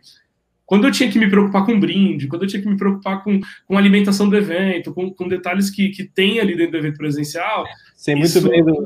Quando 0.65 0.87
eu 0.87 0.91
tinha 0.91 1.11
que 1.11 1.19
me 1.19 1.29
preocupar 1.29 1.65
com 1.65 1.79
brinde, 1.79 2.27
quando 2.27 2.43
eu 2.43 2.47
tinha 2.47 2.61
que 2.61 2.67
me 2.67 2.77
preocupar 2.77 3.23
com, 3.23 3.39
com 3.67 3.77
alimentação 3.77 4.29
do 4.29 4.37
evento, 4.37 4.93
com, 4.93 5.13
com 5.13 5.27
detalhes 5.27 5.69
que, 5.69 5.89
que 5.89 6.03
tem 6.03 6.39
ali 6.39 6.55
dentro 6.55 6.71
do 6.71 6.77
evento 6.77 6.97
presencial. 6.97 7.65
Sei 7.95 8.15
muito 8.15 8.29
isso... 8.29 8.47
bem 8.47 8.63
do, 8.63 8.85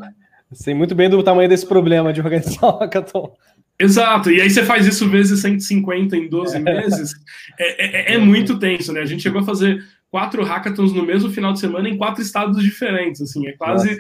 Sei 0.54 0.74
muito 0.74 0.96
bem 0.96 1.10
do 1.10 1.22
tamanho 1.22 1.50
desse 1.50 1.66
problema 1.66 2.14
de 2.14 2.22
organizar 2.22 2.64
o 2.68 2.78
hackathon. 2.78 3.36
Exato, 3.80 4.32
e 4.32 4.42
aí 4.42 4.50
você 4.50 4.64
faz 4.64 4.88
isso 4.88 5.08
vezes 5.08 5.40
150 5.42 6.18
em 6.18 6.28
12 6.28 6.56
é. 6.58 6.60
meses, 6.60 7.12
é, 7.60 8.14
é, 8.14 8.16
é, 8.16 8.18
muito 8.18 8.58
tenso, 8.58 8.92
né? 8.92 9.02
A 9.02 9.06
gente 9.06 9.22
chegou 9.22 9.42
a 9.42 9.46
fazer 9.46 9.84
quatro 10.10 10.44
hackathons 10.44 10.94
no 10.94 11.06
mesmo 11.06 11.30
final 11.30 11.54
de 11.54 11.60
semana 11.60 11.88
em 11.88 11.98
quatro 11.98 12.22
estados 12.22 12.62
diferentes, 12.64 13.22
assim, 13.22 13.48
é 13.48 13.52
quase... 13.54 13.98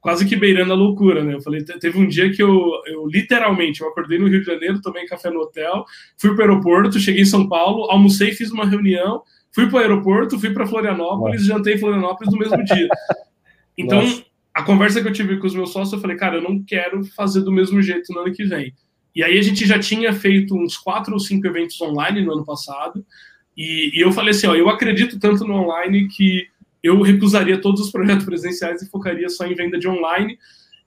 quase 0.00 0.26
que 0.26 0.34
beirando 0.34 0.72
a 0.72 0.76
loucura, 0.76 1.22
né? 1.22 1.34
Eu 1.34 1.42
falei, 1.42 1.62
teve 1.62 1.98
um 1.98 2.08
dia 2.08 2.32
que 2.32 2.42
eu, 2.42 2.72
eu 2.86 3.06
literalmente, 3.06 3.82
eu 3.82 3.88
acordei 3.88 4.18
no 4.18 4.26
Rio 4.26 4.40
de 4.40 4.46
Janeiro, 4.46 4.80
tomei 4.80 5.04
café 5.04 5.30
no 5.30 5.40
hotel, 5.40 5.84
fui 6.16 6.34
para 6.34 6.46
o 6.46 6.48
aeroporto, 6.48 6.98
cheguei 6.98 7.22
em 7.22 7.26
São 7.26 7.46
Paulo, 7.46 7.88
almocei, 7.90 8.32
fiz 8.32 8.50
uma 8.50 8.66
reunião, 8.66 9.22
fui 9.52 9.68
para 9.68 9.76
o 9.76 9.78
aeroporto, 9.80 10.40
fui 10.40 10.50
para 10.50 10.66
Florianópolis, 10.66 11.42
Nossa. 11.46 11.58
jantei 11.58 11.74
em 11.74 11.78
Florianópolis 11.78 12.32
no 12.32 12.38
mesmo 12.38 12.64
dia. 12.64 12.88
Então, 13.78 14.02
Nossa. 14.02 14.29
A 14.54 14.62
conversa 14.62 15.00
que 15.00 15.08
eu 15.08 15.12
tive 15.12 15.38
com 15.38 15.46
os 15.46 15.54
meus 15.54 15.72
sócios, 15.72 15.92
eu 15.92 16.00
falei, 16.00 16.16
cara, 16.16 16.36
eu 16.36 16.42
não 16.42 16.62
quero 16.62 17.04
fazer 17.04 17.42
do 17.42 17.52
mesmo 17.52 17.80
jeito 17.80 18.12
no 18.12 18.20
ano 18.20 18.32
que 18.32 18.44
vem. 18.44 18.74
E 19.14 19.22
aí 19.22 19.38
a 19.38 19.42
gente 19.42 19.66
já 19.66 19.78
tinha 19.78 20.12
feito 20.12 20.56
uns 20.56 20.76
quatro 20.76 21.12
ou 21.12 21.20
cinco 21.20 21.46
eventos 21.46 21.80
online 21.80 22.22
no 22.22 22.32
ano 22.32 22.44
passado, 22.44 23.04
e, 23.56 23.98
e 23.98 24.00
eu 24.00 24.12
falei 24.12 24.30
assim, 24.30 24.46
ó, 24.46 24.54
eu 24.54 24.68
acredito 24.68 25.18
tanto 25.18 25.44
no 25.44 25.54
online 25.54 26.08
que 26.08 26.46
eu 26.82 27.00
recusaria 27.02 27.60
todos 27.60 27.80
os 27.80 27.90
projetos 27.90 28.24
presenciais 28.26 28.82
e 28.82 28.88
focaria 28.88 29.28
só 29.28 29.46
em 29.46 29.54
venda 29.54 29.78
de 29.78 29.88
online. 29.88 30.38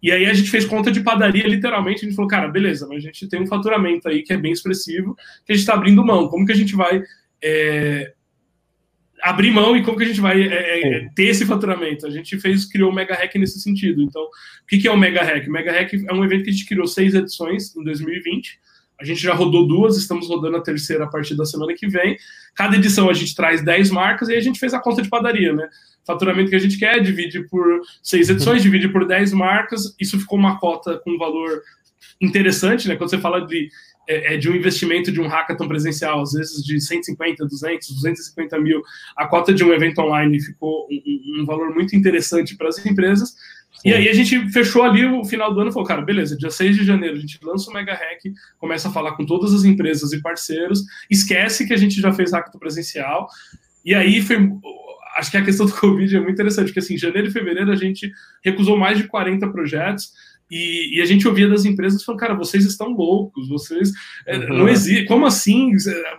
E 0.02 0.12
aí 0.12 0.26
a 0.26 0.34
gente 0.34 0.50
fez 0.50 0.66
conta 0.66 0.92
de 0.92 1.02
padaria, 1.02 1.48
literalmente, 1.48 2.04
a 2.04 2.08
gente 2.08 2.16
falou, 2.16 2.30
cara, 2.30 2.48
beleza, 2.50 2.88
mas 2.88 2.98
a 2.98 3.08
gente 3.08 3.28
tem 3.30 3.42
um 3.42 3.48
faturamento 3.48 4.10
aí 4.10 4.22
que 4.22 4.34
é 4.34 4.38
bem 4.38 4.52
expressivo, 4.52 5.16
que 5.46 5.54
a 5.54 5.56
gente 5.56 5.62
está 5.62 5.76
abrindo 5.76 6.04
mão. 6.04 6.28
Como 6.28 6.46
que 6.46 6.52
a 6.52 6.56
gente 6.56 6.76
vai 6.76 7.02
é, 7.42 8.13
abrir 9.24 9.52
mão 9.52 9.76
e 9.78 9.82
como 9.82 9.98
que 9.98 10.04
a 10.04 10.08
gente 10.08 10.20
vai 10.20 10.42
é, 10.42 11.06
é, 11.06 11.10
ter 11.16 11.24
esse 11.24 11.46
faturamento. 11.46 12.06
A 12.06 12.10
gente 12.10 12.38
fez, 12.40 12.66
criou 12.66 12.92
o 12.92 12.94
Mega 12.94 13.16
Hack 13.16 13.34
nesse 13.36 13.62
sentido. 13.62 14.02
Então, 14.02 14.22
o 14.22 14.68
que, 14.68 14.78
que 14.78 14.88
é 14.88 14.92
o 14.92 14.98
Mega 14.98 15.24
Hack? 15.24 15.48
O 15.48 15.52
Mega 15.52 15.72
Hack 15.72 15.94
é 15.94 16.14
um 16.14 16.26
evento 16.26 16.44
que 16.44 16.50
a 16.50 16.54
gente 16.54 16.66
criou 16.66 16.86
seis 16.86 17.16
edições 17.16 17.74
em 17.74 17.84
2020. 17.86 18.60
A 19.00 19.06
gente 19.06 19.22
já 19.22 19.34
rodou 19.34 19.66
duas, 19.66 19.98
estamos 19.98 20.28
rodando 20.28 20.58
a 20.58 20.62
terceira 20.62 21.06
a 21.06 21.08
partir 21.08 21.36
da 21.36 21.46
semana 21.46 21.74
que 21.74 21.88
vem. 21.88 22.18
Cada 22.54 22.76
edição 22.76 23.10
a 23.10 23.14
gente 23.14 23.34
traz 23.34 23.64
10 23.64 23.92
marcas 23.92 24.28
e 24.28 24.36
a 24.36 24.42
gente 24.42 24.60
fez 24.60 24.74
a 24.74 24.80
conta 24.80 25.02
de 25.02 25.10
padaria, 25.10 25.54
né? 25.54 25.70
Faturamento 26.06 26.50
que 26.50 26.56
a 26.58 26.60
gente 26.60 26.78
quer, 26.78 27.02
divide 27.02 27.48
por 27.48 27.66
seis 28.04 28.30
edições, 28.30 28.62
divide 28.62 28.90
por 28.90 29.08
10 29.08 29.32
marcas. 29.32 29.96
Isso 30.00 30.20
ficou 30.20 30.38
uma 30.38 30.60
cota 30.60 31.00
com 31.00 31.18
valor 31.18 31.62
interessante, 32.20 32.90
né? 32.90 32.98
Quando 32.98 33.10
você 33.10 33.18
fala 33.18 33.46
de 33.46 33.70
é, 34.08 34.34
é, 34.34 34.38
de 34.38 34.50
um 34.50 34.56
investimento 34.56 35.12
de 35.12 35.22
um 35.22 35.28
hackathon 35.28 35.68
presencial, 35.68 36.22
às 36.22 36.34
vezes 36.34 36.64
de 36.64 36.80
150, 36.80 37.46
200, 37.46 37.90
250 37.90 38.60
mil, 38.60 38.82
a 39.16 39.28
cota 39.28 39.54
de 39.54 39.64
um 39.64 39.74
evento 39.74 40.00
online 40.02 40.42
ficou 40.42 40.88
um, 40.92 41.42
um 41.42 41.46
valor 41.46 41.74
muito 41.74 41.96
interessante 41.96 42.56
para 42.58 42.70
as 42.70 42.86
empresas. 42.86 43.30
Sim. 43.82 43.90
E 43.90 43.94
aí 43.94 44.10
a 44.10 44.14
gente 44.14 44.52
fechou 44.52 44.84
ali 44.84 45.06
o 45.06 45.24
final 45.26 45.54
do 45.54 45.60
ano 45.60 45.70
e 45.70 45.74
falou, 45.74 45.88
cara, 45.88 46.02
beleza, 46.02 46.38
dia 46.38 46.52
6 46.52 46.76
de 46.76 46.86
janeiro 46.86 47.16
a 47.16 47.20
gente 47.20 47.40
lança 47.44 47.70
o 47.70 47.74
Mega 47.74 47.94
Hack, 47.94 48.34
começa 48.58 48.88
a 48.88 48.92
falar 48.92 49.14
com 49.14 49.26
todas 49.26 49.54
as 49.54 49.64
empresas 49.64 50.14
e 50.14 50.22
parceiros, 50.22 50.84
esquece 51.10 51.66
que 51.66 51.74
a 51.74 51.78
gente 51.78 52.00
já 52.00 52.12
fez 52.14 52.32
hackathon 52.32 52.60
presencial, 52.60 53.28
e 53.84 53.94
aí 53.96 54.22
foi 54.22 54.38
acho 55.16 55.32
que 55.32 55.38
a 55.38 55.44
questão 55.44 55.66
do 55.66 55.74
Covid 55.80 56.16
é 56.16 56.20
muito 56.20 56.34
interessante, 56.34 56.68
porque 56.68 56.80
assim, 56.80 56.98
janeiro 56.98 57.28
e 57.28 57.32
fevereiro 57.32 57.72
a 57.72 57.76
gente 57.76 58.12
recusou 58.44 58.78
mais 58.78 58.98
de 58.98 59.06
40 59.06 59.48
projetos, 59.50 60.12
e, 60.50 60.98
e, 60.98 61.02
a 61.02 61.06
gente 61.06 61.28
ouvia 61.28 61.48
das 61.48 61.66
empresas 61.66 62.04
falando, 62.04 62.20
cara, 62.20 62.34
vocês 62.36 62.66
estão 62.66 62.90
loucos, 62.90 63.50
vocês 63.50 63.92
é, 64.28 64.38
uhum. 64.38 64.58
não 64.58 64.70
existe, 64.70 65.06
como 65.06 65.26
assim? 65.26 65.72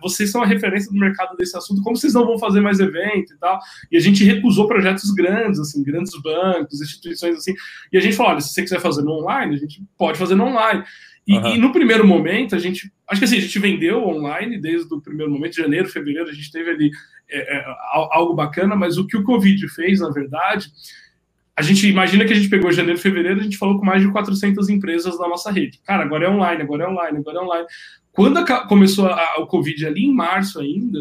Vocês 0.02 0.30
são 0.30 0.42
a 0.42 0.46
referência 0.46 0.90
do 0.90 0.98
mercado 0.98 1.36
desse 1.36 1.56
assunto, 1.56 1.82
como 1.82 1.96
vocês 1.96 2.14
não 2.14 2.26
vão 2.26 2.38
fazer 2.38 2.60
mais 2.60 2.80
evento 2.80 3.32
e 3.32 3.38
tal? 3.38 3.60
E 3.92 3.96
a 3.96 4.00
gente 4.00 4.24
recusou 4.24 4.66
projetos 4.66 5.10
grandes, 5.12 5.60
assim, 5.60 5.82
grandes 5.82 6.12
bancos, 6.20 6.80
instituições 6.80 7.36
assim. 7.36 7.54
E 7.92 7.98
a 7.98 8.00
gente 8.00 8.16
falou, 8.16 8.32
olha, 8.32 8.40
se 8.40 8.52
você 8.52 8.62
quiser 8.62 8.80
fazer 8.80 9.02
no 9.02 9.12
online, 9.12 9.54
a 9.54 9.58
gente 9.58 9.82
pode 9.96 10.18
fazer 10.18 10.34
no 10.34 10.44
online. 10.44 10.82
E, 11.26 11.38
uhum. 11.38 11.54
e, 11.54 11.58
no 11.58 11.72
primeiro 11.72 12.06
momento, 12.06 12.54
a 12.54 12.58
gente. 12.58 12.92
Acho 13.08 13.20
que 13.20 13.24
assim, 13.24 13.38
a 13.38 13.40
gente 13.40 13.58
vendeu 13.58 14.06
online 14.06 14.60
desde 14.60 14.92
o 14.92 15.00
primeiro 15.00 15.32
momento, 15.32 15.52
de 15.52 15.62
janeiro, 15.62 15.88
fevereiro, 15.88 16.28
a 16.28 16.32
gente 16.32 16.50
teve 16.50 16.70
ali 16.70 16.90
é, 17.30 17.56
é, 17.56 17.64
algo 18.12 18.34
bacana, 18.34 18.76
mas 18.76 18.98
o 18.98 19.06
que 19.06 19.16
o 19.16 19.24
Covid 19.24 19.68
fez, 19.68 20.00
na 20.00 20.10
verdade, 20.10 20.68
a 21.56 21.62
gente 21.62 21.88
imagina 21.88 22.24
que 22.24 22.32
a 22.32 22.36
gente 22.36 22.48
pegou 22.48 22.72
janeiro, 22.72 22.98
fevereiro, 22.98 23.40
a 23.40 23.42
gente 23.42 23.56
falou 23.56 23.78
com 23.78 23.84
mais 23.84 24.02
de 24.02 24.10
400 24.10 24.68
empresas 24.68 25.16
da 25.16 25.28
nossa 25.28 25.52
rede. 25.52 25.78
Cara, 25.84 26.02
agora 26.02 26.26
é 26.26 26.30
online, 26.30 26.62
agora 26.62 26.84
é 26.84 26.88
online, 26.88 27.18
agora 27.18 27.38
é 27.38 27.42
online. 27.42 27.66
Quando 28.10 28.38
a, 28.38 28.66
começou 28.66 29.06
a, 29.06 29.36
o 29.38 29.46
Covid 29.46 29.86
ali 29.86 30.04
em 30.04 30.12
março 30.12 30.58
ainda, 30.58 30.98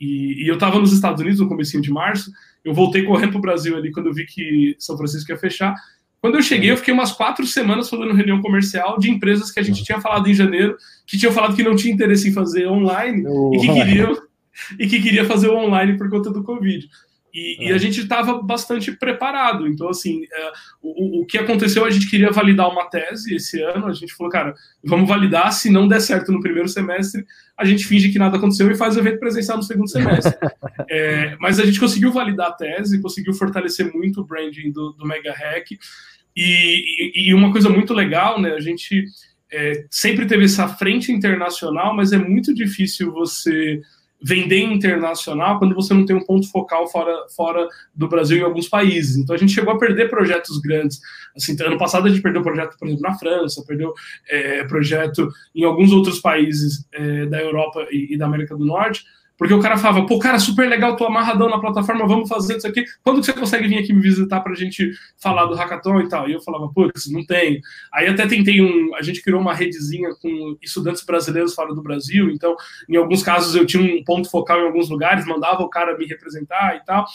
e, 0.00 0.44
e 0.44 0.48
eu 0.48 0.54
estava 0.54 0.78
nos 0.78 0.92
Estados 0.92 1.20
Unidos 1.20 1.40
no 1.40 1.48
comecinho 1.48 1.82
de 1.82 1.90
março, 1.90 2.30
eu 2.64 2.72
voltei 2.72 3.02
correndo 3.02 3.30
para 3.30 3.38
o 3.38 3.42
Brasil 3.42 3.76
ali 3.76 3.92
quando 3.92 4.06
eu 4.06 4.14
vi 4.14 4.24
que 4.24 4.74
São 4.78 4.96
Francisco 4.96 5.30
ia 5.30 5.38
fechar. 5.38 5.74
Quando 6.20 6.36
eu 6.36 6.42
cheguei, 6.42 6.70
eu 6.70 6.76
fiquei 6.76 6.92
umas 6.92 7.12
quatro 7.12 7.46
semanas 7.46 7.90
fazendo 7.90 8.14
reunião 8.14 8.40
comercial 8.40 8.98
de 8.98 9.10
empresas 9.10 9.50
que 9.50 9.60
a 9.60 9.62
gente 9.62 9.84
tinha 9.84 10.00
falado 10.00 10.28
em 10.28 10.34
janeiro, 10.34 10.76
que 11.06 11.18
tinham 11.18 11.32
falado 11.32 11.54
que 11.54 11.62
não 11.62 11.76
tinha 11.76 11.92
interesse 11.92 12.28
em 12.28 12.32
fazer 12.32 12.66
online 12.66 13.24
e 13.54 13.58
que 13.58 13.72
queriam 13.72 14.16
e 14.78 14.86
que 14.88 15.00
queria 15.00 15.24
fazer 15.24 15.48
o 15.48 15.56
online 15.56 15.96
por 15.96 16.10
conta 16.10 16.30
do 16.30 16.42
Covid. 16.42 16.88
E, 17.38 17.64
é. 17.64 17.68
e, 17.68 17.72
a 17.72 17.78
gente 17.78 18.00
estava 18.00 18.42
bastante 18.42 18.90
preparado. 18.92 19.68
Então, 19.68 19.88
assim, 19.88 20.24
é, 20.24 20.52
o, 20.82 21.20
o 21.20 21.26
que 21.26 21.38
aconteceu, 21.38 21.84
a 21.84 21.90
gente 21.90 22.10
queria 22.10 22.30
validar 22.30 22.68
uma 22.68 22.88
tese 22.90 23.36
esse 23.36 23.62
ano. 23.62 23.86
A 23.86 23.92
gente 23.92 24.14
falou, 24.14 24.32
cara, 24.32 24.54
vamos 24.82 25.08
validar. 25.08 25.52
Se 25.52 25.70
não 25.70 25.86
der 25.86 26.00
certo 26.00 26.32
no 26.32 26.40
primeiro 26.40 26.68
semestre, 26.68 27.24
a 27.56 27.64
gente 27.64 27.86
finge 27.86 28.08
que 28.10 28.18
nada 28.18 28.36
aconteceu 28.36 28.70
e 28.70 28.76
faz 28.76 28.96
o 28.96 29.00
evento 29.00 29.20
presencial 29.20 29.56
no 29.56 29.62
segundo 29.62 29.88
semestre. 29.88 30.34
é, 30.90 31.36
mas 31.40 31.60
a 31.60 31.64
gente 31.64 31.78
conseguiu 31.78 32.12
validar 32.12 32.48
a 32.48 32.52
tese, 32.52 33.00
conseguiu 33.00 33.32
fortalecer 33.32 33.92
muito 33.92 34.20
o 34.20 34.24
branding 34.24 34.72
do, 34.72 34.92
do 34.92 35.06
Mega 35.06 35.32
Hack. 35.32 35.70
E, 36.36 37.28
e, 37.28 37.34
uma 37.34 37.52
coisa 37.52 37.68
muito 37.68 37.94
legal, 37.94 38.40
né? 38.40 38.52
A 38.52 38.60
gente 38.60 39.04
é, 39.50 39.84
sempre 39.90 40.26
teve 40.26 40.44
essa 40.44 40.68
frente 40.68 41.10
internacional, 41.10 41.94
mas 41.94 42.12
é 42.12 42.18
muito 42.18 42.54
difícil 42.54 43.12
você 43.12 43.80
vender 44.20 44.60
internacional 44.60 45.58
quando 45.58 45.74
você 45.74 45.94
não 45.94 46.04
tem 46.04 46.16
um 46.16 46.24
ponto 46.24 46.50
focal 46.50 46.88
fora, 46.88 47.26
fora 47.34 47.68
do 47.94 48.08
Brasil 48.08 48.38
em 48.38 48.42
alguns 48.42 48.68
países. 48.68 49.16
Então 49.16 49.34
a 49.34 49.38
gente 49.38 49.52
chegou 49.52 49.72
a 49.72 49.78
perder 49.78 50.10
projetos 50.10 50.58
grandes. 50.58 51.00
Assim, 51.36 51.56
ano 51.62 51.78
passado 51.78 52.06
a 52.06 52.10
gente 52.10 52.22
perdeu 52.22 52.42
projeto, 52.42 52.76
por 52.78 52.88
exemplo, 52.88 53.08
na 53.08 53.16
França, 53.16 53.64
perdeu 53.66 53.92
é, 54.28 54.64
projeto 54.64 55.28
em 55.54 55.64
alguns 55.64 55.92
outros 55.92 56.18
países 56.20 56.86
é, 56.92 57.26
da 57.26 57.40
Europa 57.40 57.86
e, 57.90 58.14
e 58.14 58.18
da 58.18 58.26
América 58.26 58.56
do 58.56 58.64
Norte, 58.64 59.04
porque 59.38 59.54
o 59.54 59.60
cara 59.60 59.78
falava, 59.78 60.04
pô, 60.04 60.18
cara, 60.18 60.36
super 60.40 60.68
legal, 60.68 60.96
tô 60.96 61.06
amarradão 61.06 61.48
na 61.48 61.60
plataforma, 61.60 62.06
vamos 62.08 62.28
fazer 62.28 62.56
isso 62.56 62.66
aqui. 62.66 62.84
Quando 63.04 63.20
que 63.20 63.26
você 63.26 63.32
consegue 63.32 63.68
vir 63.68 63.78
aqui 63.78 63.92
me 63.92 64.02
visitar 64.02 64.40
pra 64.40 64.52
gente 64.52 64.90
falar 65.16 65.46
do 65.46 65.54
hackathon 65.54 66.00
e 66.00 66.08
tal? 66.08 66.28
E 66.28 66.32
eu 66.32 66.40
falava, 66.40 66.68
putz, 66.68 67.08
não 67.08 67.24
tem. 67.24 67.60
Aí 67.94 68.08
até 68.08 68.26
tentei 68.26 68.60
um. 68.60 68.96
A 68.96 69.02
gente 69.02 69.22
criou 69.22 69.40
uma 69.40 69.54
redezinha 69.54 70.10
com 70.20 70.56
estudantes 70.60 71.04
brasileiros 71.04 71.54
fora 71.54 71.72
do 71.72 71.80
Brasil, 71.80 72.30
então, 72.30 72.56
em 72.88 72.96
alguns 72.96 73.22
casos, 73.22 73.54
eu 73.54 73.64
tinha 73.64 73.80
um 73.80 74.02
ponto 74.02 74.28
focal 74.28 74.60
em 74.60 74.66
alguns 74.66 74.90
lugares, 74.90 75.24
mandava 75.24 75.62
o 75.62 75.70
cara 75.70 75.96
me 75.96 76.04
representar 76.04 76.76
e 76.76 76.84
tal. 76.84 77.06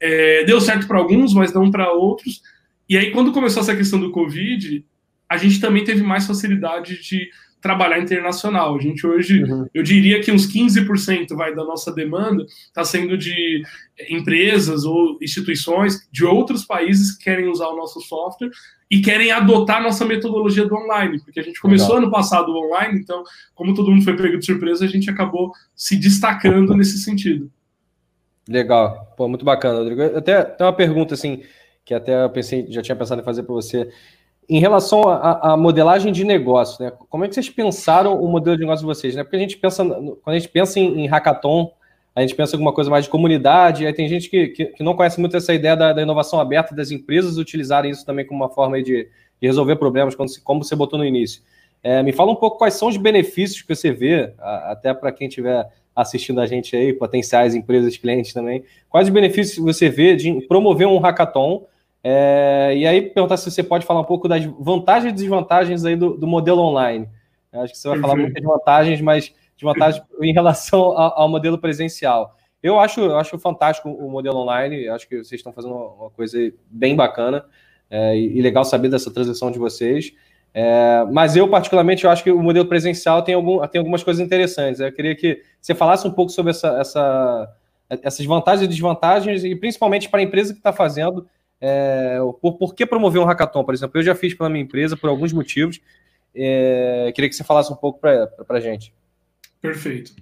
É, 0.00 0.42
deu 0.44 0.60
certo 0.60 0.88
para 0.88 0.98
alguns, 0.98 1.32
mas 1.32 1.52
não 1.52 1.70
para 1.70 1.92
outros. 1.92 2.42
E 2.88 2.98
aí, 2.98 3.12
quando 3.12 3.30
começou 3.30 3.62
essa 3.62 3.76
questão 3.76 4.00
do 4.00 4.10
Covid, 4.10 4.84
a 5.28 5.36
gente 5.36 5.60
também 5.60 5.84
teve 5.84 6.02
mais 6.02 6.26
facilidade 6.26 7.00
de 7.00 7.28
trabalhar 7.60 7.98
internacional. 7.98 8.76
A 8.76 8.80
gente 8.80 9.06
hoje, 9.06 9.42
uhum. 9.42 9.66
eu 9.74 9.82
diria 9.82 10.20
que 10.20 10.30
uns 10.30 10.46
15% 10.46 11.34
vai 11.36 11.54
da 11.54 11.64
nossa 11.64 11.92
demanda 11.92 12.44
está 12.66 12.84
sendo 12.84 13.16
de 13.16 13.62
empresas 14.08 14.84
ou 14.84 15.18
instituições 15.20 16.08
de 16.12 16.24
outros 16.24 16.64
países 16.64 17.16
que 17.16 17.24
querem 17.24 17.48
usar 17.48 17.68
o 17.68 17.76
nosso 17.76 18.00
software 18.00 18.50
e 18.90 19.00
querem 19.00 19.30
adotar 19.30 19.82
nossa 19.82 20.04
metodologia 20.04 20.66
do 20.66 20.74
online, 20.74 21.20
porque 21.20 21.40
a 21.40 21.42
gente 21.42 21.60
começou 21.60 21.88
Legal. 21.88 22.02
ano 22.04 22.10
passado 22.10 22.50
o 22.50 22.66
online, 22.66 22.98
então, 23.00 23.22
como 23.54 23.74
todo 23.74 23.90
mundo 23.90 24.02
foi 24.02 24.16
pego 24.16 24.38
de 24.38 24.46
surpresa, 24.46 24.84
a 24.84 24.88
gente 24.88 25.10
acabou 25.10 25.52
se 25.74 25.96
destacando 25.96 26.74
nesse 26.74 26.98
sentido. 26.98 27.50
Legal, 28.48 29.12
pô, 29.16 29.28
muito 29.28 29.44
bacana, 29.44 29.80
Rodrigo. 29.80 30.02
Até 30.16 30.42
tem 30.42 30.66
uma 30.66 30.72
pergunta 30.72 31.12
assim 31.12 31.42
que 31.84 31.92
até 31.92 32.22
eu 32.22 32.30
pensei, 32.30 32.66
já 32.68 32.82
tinha 32.82 32.96
pensado 32.96 33.20
em 33.20 33.24
fazer 33.24 33.42
para 33.42 33.54
você. 33.54 33.90
Em 34.48 34.58
relação 34.58 35.02
à 35.06 35.56
modelagem 35.58 36.10
de 36.10 36.24
negócio, 36.24 36.82
né? 36.82 36.90
Como 37.10 37.22
é 37.22 37.28
que 37.28 37.34
vocês 37.34 37.50
pensaram 37.50 38.18
o 38.18 38.26
modelo 38.28 38.56
de 38.56 38.62
negócio 38.62 38.80
de 38.80 38.86
vocês? 38.86 39.14
Né? 39.14 39.22
Porque 39.22 39.36
a 39.36 39.40
gente 39.40 39.58
pensa, 39.58 39.84
quando 39.84 40.22
a 40.24 40.38
gente 40.38 40.48
pensa 40.48 40.80
em, 40.80 41.02
em 41.02 41.06
hackathon, 41.06 41.70
a 42.18 42.22
gente 42.22 42.34
pensa 42.34 42.54
em 42.54 42.56
alguma 42.56 42.72
coisa 42.72 42.90
mais 42.90 43.04
de 43.04 43.10
comunidade, 43.10 43.86
aí 43.86 43.92
tem 43.92 44.08
gente 44.08 44.28
que, 44.28 44.48
que, 44.48 44.64
que 44.66 44.82
não 44.82 44.94
conhece 44.94 45.20
muito 45.20 45.36
essa 45.36 45.52
ideia 45.52 45.76
da, 45.76 45.92
da, 45.92 46.02
inovação 46.02 46.40
aberta 46.40 46.74
das 46.74 46.90
empresas 46.90 47.36
utilizarem 47.36 47.90
isso 47.90 48.04
também 48.04 48.26
como 48.26 48.42
uma 48.42 48.48
forma 48.48 48.82
de, 48.82 49.08
de 49.40 49.46
resolver 49.46 49.76
problemas, 49.76 50.14
como, 50.14 50.28
como 50.42 50.64
você 50.64 50.74
botou 50.74 50.98
no 50.98 51.04
início. 51.04 51.42
É, 51.82 52.02
me 52.02 52.10
fala 52.10 52.32
um 52.32 52.36
pouco 52.36 52.58
quais 52.58 52.74
são 52.74 52.88
os 52.88 52.96
benefícios 52.96 53.62
que 53.62 53.74
você 53.74 53.92
vê, 53.92 54.32
até 54.38 54.92
para 54.92 55.12
quem 55.12 55.28
estiver 55.28 55.68
assistindo 55.94 56.40
a 56.40 56.46
gente 56.46 56.74
aí, 56.74 56.92
potenciais 56.92 57.54
empresas, 57.54 57.96
clientes 57.96 58.32
também, 58.32 58.64
quais 58.88 59.08
os 59.08 59.12
benefícios 59.12 59.64
você 59.64 59.88
vê 59.88 60.16
de 60.16 60.40
promover 60.48 60.88
um 60.88 60.98
hackathon 60.98 61.66
é, 62.10 62.74
e 62.74 62.86
aí 62.86 63.02
perguntar 63.02 63.36
se 63.36 63.50
você 63.50 63.62
pode 63.62 63.84
falar 63.84 64.00
um 64.00 64.04
pouco 64.04 64.26
das 64.26 64.42
vantagens 64.42 65.12
e 65.12 65.14
desvantagens 65.14 65.84
aí 65.84 65.94
do, 65.94 66.16
do 66.16 66.26
modelo 66.26 66.62
online. 66.62 67.06
Eu 67.52 67.60
acho 67.60 67.74
que 67.74 67.78
você 67.78 67.86
vai 67.86 67.98
falar 67.98 68.16
muito 68.16 68.32
de 68.32 68.46
vantagens, 68.46 68.98
mas 69.02 69.34
de 69.54 69.62
vantagens 69.62 70.02
em 70.22 70.32
relação 70.32 70.80
ao, 70.80 71.20
ao, 71.20 71.28
modelo 71.28 71.58
presencial. 71.58 72.34
Eu 72.62 72.80
acho, 72.80 73.00
eu 73.00 73.18
acho 73.18 73.38
fantástico 73.38 73.90
o 73.90 74.10
modelo 74.10 74.38
online, 74.38 74.88
acho 74.88 75.06
que 75.06 75.18
vocês 75.18 75.38
estão 75.38 75.52
fazendo 75.52 75.74
uma, 75.74 76.08
coisa 76.08 76.38
bem 76.70 76.96
bacana 76.96 77.44
é, 77.90 78.16
e, 78.16 78.40
legal 78.40 78.64
saber 78.64 78.88
dessa 78.88 79.10
transição 79.10 79.50
de 79.50 79.58
vocês. 79.58 80.14
É, 80.54 81.04
mas 81.12 81.36
eu, 81.36 81.46
particularmente, 81.46 82.04
eu 82.04 82.10
acho 82.10 82.24
que 82.24 82.30
o 82.30 82.42
modelo 82.42 82.66
presencial 82.66 83.20
tem, 83.20 83.34
algum, 83.34 83.64
tem 83.66 83.80
algumas 83.80 84.02
coisas 84.02 84.24
interessantes. 84.24 84.80
Eu 84.80 84.90
queria 84.90 85.14
que 85.14 85.42
você 85.60 85.74
falasse 85.74 86.08
um 86.08 86.10
pouco 86.10 86.32
sobre 86.32 86.52
essa, 86.52 86.68
essa 86.80 87.54
essas 88.02 88.24
vantagens 88.26 88.64
e 88.64 88.68
desvantagens, 88.68 89.44
e 89.44 89.54
principalmente 89.54 90.08
para 90.08 90.20
a 90.20 90.22
empresa 90.22 90.52
que 90.52 90.60
está 90.60 90.72
fazendo 90.72 91.26
É, 91.60 92.18
por, 92.40 92.56
por 92.56 92.74
que 92.74 92.86
promover 92.86 93.20
um 93.20 93.24
hackathon, 93.24 93.64
por 93.64 93.74
exemplo? 93.74 93.98
Eu 93.98 94.04
já 94.04 94.14
fiz 94.14 94.34
pela 94.34 94.48
minha 94.48 94.62
empresa 94.62 94.96
por 94.96 95.10
alguns 95.10 95.32
motivos. 95.32 95.80
É, 96.34 97.10
queria 97.14 97.28
que 97.28 97.34
você 97.34 97.44
falasse 97.44 97.72
um 97.72 97.76
pouco 97.76 98.00
para 98.00 98.30
a 98.48 98.60
gente. 98.60 98.92
Perfeito. 99.60 100.12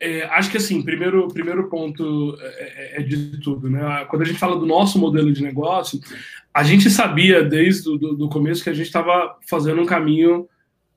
É, 0.00 0.24
acho 0.24 0.50
que 0.50 0.56
assim, 0.56 0.82
primeiro, 0.82 1.28
primeiro 1.28 1.68
ponto 1.68 2.34
é, 2.40 2.46
é, 2.46 3.00
é, 3.00 3.02
de 3.02 3.38
tudo, 3.40 3.68
né? 3.68 4.06
Quando 4.08 4.22
a 4.22 4.24
gente 4.24 4.38
fala 4.38 4.58
do 4.58 4.64
nosso 4.64 4.98
modelo 4.98 5.30
de 5.30 5.42
negócio, 5.42 6.00
a 6.54 6.64
gente 6.64 6.88
sabia 6.88 7.44
desde 7.44 7.88
o 7.90 7.98
do, 7.98 8.16
do 8.16 8.28
começo 8.28 8.64
que 8.64 8.70
a 8.70 8.74
gente 8.74 8.86
estava 8.86 9.36
fazendo 9.46 9.82
um 9.82 9.86
caminho 9.86 10.48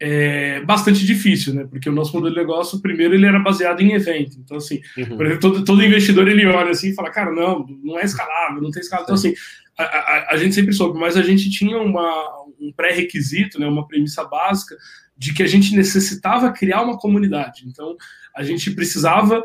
é, 0.06 0.60
bastante 0.66 1.06
difícil, 1.06 1.54
né? 1.54 1.66
Porque 1.66 1.88
o 1.88 1.94
nosso 1.94 2.14
modelo 2.14 2.36
de 2.36 2.42
negócio, 2.42 2.82
primeiro, 2.82 3.16
ele 3.16 3.26
era 3.26 3.40
baseado 3.40 3.80
em 3.80 3.94
evento. 3.94 4.38
Então, 4.38 4.58
assim, 4.58 4.82
uhum. 4.98 5.16
por 5.16 5.26
exemplo, 5.26 5.40
todo, 5.40 5.64
todo, 5.64 5.82
investidor 5.82 6.28
ele 6.28 6.46
olha 6.46 6.72
assim 6.72 6.90
e 6.90 6.94
fala, 6.94 7.10
cara, 7.10 7.32
não, 7.32 7.66
não 7.82 7.98
é 7.98 8.04
escalável, 8.04 8.62
não 8.62 8.70
tem 8.70 8.82
escala. 8.82 9.04
Então, 9.04 9.16
assim, 9.16 9.34
a, 9.78 9.84
a, 9.84 10.34
a, 10.34 10.38
gente 10.38 10.56
sempre 10.56 10.74
soube, 10.74 11.00
mas 11.00 11.16
a 11.16 11.22
gente 11.22 11.50
tinha 11.50 11.78
uma, 11.78 12.12
um 12.60 12.74
pré-requisito, 12.76 13.58
né, 13.58 13.66
uma 13.66 13.88
premissa 13.88 14.26
básica 14.26 14.76
de 15.18 15.34
que 15.34 15.42
a 15.42 15.48
gente 15.48 15.74
necessitava 15.74 16.52
criar 16.52 16.82
uma 16.82 16.98
comunidade. 16.98 17.64
Então, 17.66 17.96
a 18.36 18.44
gente 18.44 18.72
precisava 18.72 19.42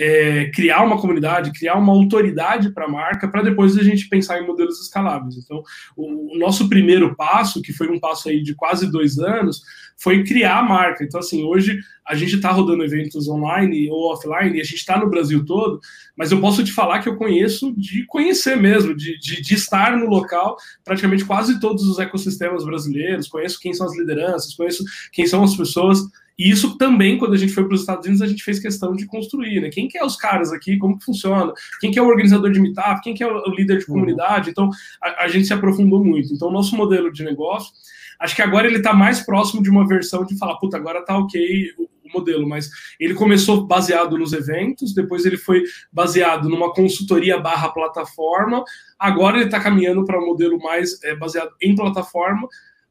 é, 0.00 0.46
criar 0.46 0.82
uma 0.82 0.98
comunidade, 0.98 1.52
criar 1.52 1.74
uma 1.74 1.92
autoridade 1.92 2.70
para 2.70 2.86
a 2.86 2.88
marca, 2.88 3.28
para 3.28 3.42
depois 3.42 3.76
a 3.76 3.82
gente 3.82 4.08
pensar 4.08 4.40
em 4.40 4.46
modelos 4.46 4.80
escaláveis. 4.80 5.36
Então, 5.36 5.62
o, 5.94 6.34
o, 6.34 6.38
nosso 6.38 6.70
primeiro 6.70 7.14
passo, 7.14 7.60
que 7.60 7.70
foi 7.70 7.86
um 7.90 8.00
passo 8.00 8.30
aí 8.30 8.42
de 8.42 8.54
quase 8.54 8.90
dois 8.90 9.18
anos, 9.18 9.60
foi 9.98 10.24
criar 10.24 10.60
a 10.60 10.62
marca. 10.62 11.04
Então, 11.04 11.20
assim, 11.20 11.44
hoje 11.44 11.78
a 12.06 12.14
gente 12.14 12.36
está 12.36 12.50
rodando 12.50 12.82
eventos 12.82 13.28
online 13.28 13.90
ou 13.90 14.10
offline, 14.10 14.56
e 14.56 14.60
a 14.62 14.64
gente 14.64 14.76
está 14.76 14.98
no 14.98 15.10
Brasil 15.10 15.44
todo, 15.44 15.78
mas 16.16 16.32
eu 16.32 16.40
posso 16.40 16.64
te 16.64 16.72
falar 16.72 17.00
que 17.00 17.08
eu 17.08 17.16
conheço 17.16 17.74
de 17.76 18.06
conhecer 18.06 18.56
mesmo, 18.56 18.96
de, 18.96 19.18
de, 19.18 19.42
de, 19.42 19.54
estar 19.54 19.98
no 19.98 20.06
local, 20.06 20.56
praticamente 20.82 21.26
quase 21.26 21.60
todos 21.60 21.84
os 21.84 21.98
ecossistemas 21.98 22.64
brasileiros, 22.64 23.28
conheço 23.28 23.60
quem 23.60 23.74
são 23.74 23.86
as 23.86 23.96
lideranças, 23.98 24.54
conheço 24.54 24.82
quem 25.12 25.26
são 25.26 25.44
as 25.44 25.54
pessoas, 25.54 26.00
e 26.40 26.50
isso 26.50 26.78
também, 26.78 27.18
quando 27.18 27.34
a 27.34 27.36
gente 27.36 27.52
foi 27.52 27.64
para 27.64 27.74
os 27.74 27.80
Estados 27.80 28.06
Unidos, 28.06 28.22
a 28.22 28.26
gente 28.26 28.42
fez 28.42 28.58
questão 28.58 28.94
de 28.94 29.06
construir, 29.06 29.60
né? 29.60 29.68
Quem 29.68 29.86
que 29.88 29.98
é 29.98 30.04
os 30.04 30.16
caras 30.16 30.52
aqui, 30.52 30.78
como 30.78 30.98
que 30.98 31.04
funciona, 31.04 31.52
quem 31.80 31.90
que 31.90 31.98
é 31.98 32.02
o 32.02 32.06
organizador 32.06 32.50
de 32.50 32.60
meetup, 32.60 33.02
quem 33.02 33.14
que 33.14 33.22
é 33.22 33.26
o 33.26 33.50
líder 33.50 33.78
de 33.78 33.84
uhum. 33.84 33.94
comunidade, 33.94 34.50
então 34.50 34.70
a, 35.02 35.24
a 35.24 35.28
gente 35.28 35.46
se 35.46 35.52
aprofundou 35.52 36.04
muito. 36.04 36.32
Então, 36.32 36.48
o 36.48 36.52
nosso 36.52 36.74
modelo 36.74 37.12
de 37.12 37.22
negócio 37.22 37.72
Acho 38.20 38.36
que 38.36 38.42
agora 38.42 38.66
ele 38.66 38.76
está 38.76 38.92
mais 38.92 39.20
próximo 39.20 39.62
de 39.62 39.70
uma 39.70 39.88
versão 39.88 40.26
de 40.26 40.36
falar, 40.36 40.56
puta, 40.58 40.76
agora 40.76 41.02
tá 41.02 41.16
ok 41.16 41.72
o, 41.78 41.84
o 41.84 42.18
modelo, 42.18 42.46
mas 42.46 42.68
ele 43.00 43.14
começou 43.14 43.66
baseado 43.66 44.18
nos 44.18 44.34
eventos, 44.34 44.92
depois 44.92 45.24
ele 45.24 45.38
foi 45.38 45.64
baseado 45.90 46.46
numa 46.46 46.70
consultoria 46.74 47.40
barra 47.40 47.70
plataforma, 47.70 48.62
agora 48.98 49.38
ele 49.38 49.46
está 49.46 49.58
caminhando 49.58 50.04
para 50.04 50.20
um 50.22 50.26
modelo 50.26 50.58
mais 50.58 51.02
é, 51.02 51.14
baseado 51.16 51.52
em 51.62 51.74
plataforma, 51.74 52.46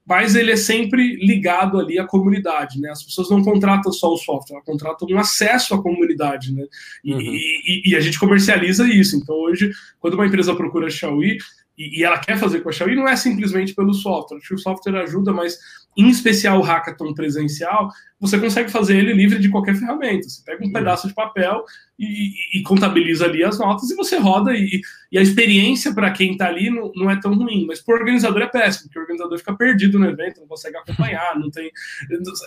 mas 0.05 0.33
ele 0.35 0.51
é 0.51 0.55
sempre 0.55 1.15
ligado 1.17 1.79
ali 1.79 1.99
à 1.99 2.05
comunidade, 2.05 2.79
né? 2.79 2.89
As 2.89 3.03
pessoas 3.03 3.29
não 3.29 3.43
contratam 3.43 3.91
só 3.91 4.11
o 4.11 4.17
software, 4.17 4.55
elas 4.55 4.65
contratam 4.65 5.07
um 5.09 5.19
acesso 5.19 5.75
à 5.75 5.81
comunidade, 5.81 6.53
né? 6.53 6.65
E, 7.03 7.13
uhum. 7.13 7.21
e, 7.21 7.81
e, 7.85 7.95
a 7.95 7.99
gente 7.99 8.19
comercializa 8.19 8.87
isso. 8.87 9.15
Então, 9.15 9.35
hoje, 9.35 9.71
quando 9.99 10.15
uma 10.15 10.25
empresa 10.25 10.55
procura 10.55 10.89
Xiaomi, 10.89 11.37
e, 11.79 11.99
e, 11.99 12.03
ela 12.03 12.19
quer 12.19 12.37
fazer 12.37 12.59
com 12.59 12.67
a 12.67 12.71
Xiaomi, 12.73 12.95
não 12.95 13.07
é 13.07 13.15
simplesmente 13.15 13.73
pelo 13.73 13.93
software. 13.93 14.39
o 14.51 14.57
software 14.57 15.01
ajuda, 15.01 15.31
mas 15.31 15.57
em 15.95 16.09
especial 16.09 16.59
o 16.59 16.61
hackathon 16.61 17.13
presencial, 17.13 17.89
você 18.19 18.37
consegue 18.37 18.69
fazer 18.69 18.97
ele 18.97 19.13
livre 19.13 19.39
de 19.39 19.49
qualquer 19.49 19.75
ferramenta. 19.75 20.27
Você 20.27 20.41
pega 20.45 20.61
um 20.61 20.67
uhum. 20.67 20.73
pedaço 20.73 21.07
de 21.07 21.13
papel 21.13 21.63
e, 21.97 22.59
e, 22.59 22.63
contabiliza 22.63 23.25
ali 23.25 23.43
as 23.43 23.57
notas 23.57 23.89
e 23.89 23.95
você 23.95 24.17
roda. 24.17 24.53
E, 24.53 24.81
e 25.09 25.17
a 25.17 25.21
experiência 25.21 25.93
para 25.93 26.11
quem 26.11 26.33
está 26.33 26.47
ali 26.47 26.69
não, 26.69 26.91
não, 26.95 27.09
é 27.09 27.19
tão 27.19 27.33
ruim, 27.33 27.65
mas 27.65 27.81
para 27.81 27.95
o 27.95 27.97
organizador 27.97 28.41
é 28.41 28.47
péssimo, 28.47 28.85
porque 28.85 28.99
o 28.99 29.01
organizador 29.01 29.39
fica 29.39 29.55
perdido 29.55 29.97
no 29.97 30.05
evento, 30.05 30.41
não 30.41 30.47
consegue 30.47 30.77
acompanhar, 30.77 31.39
não 31.39 31.49
tem, 31.49 31.71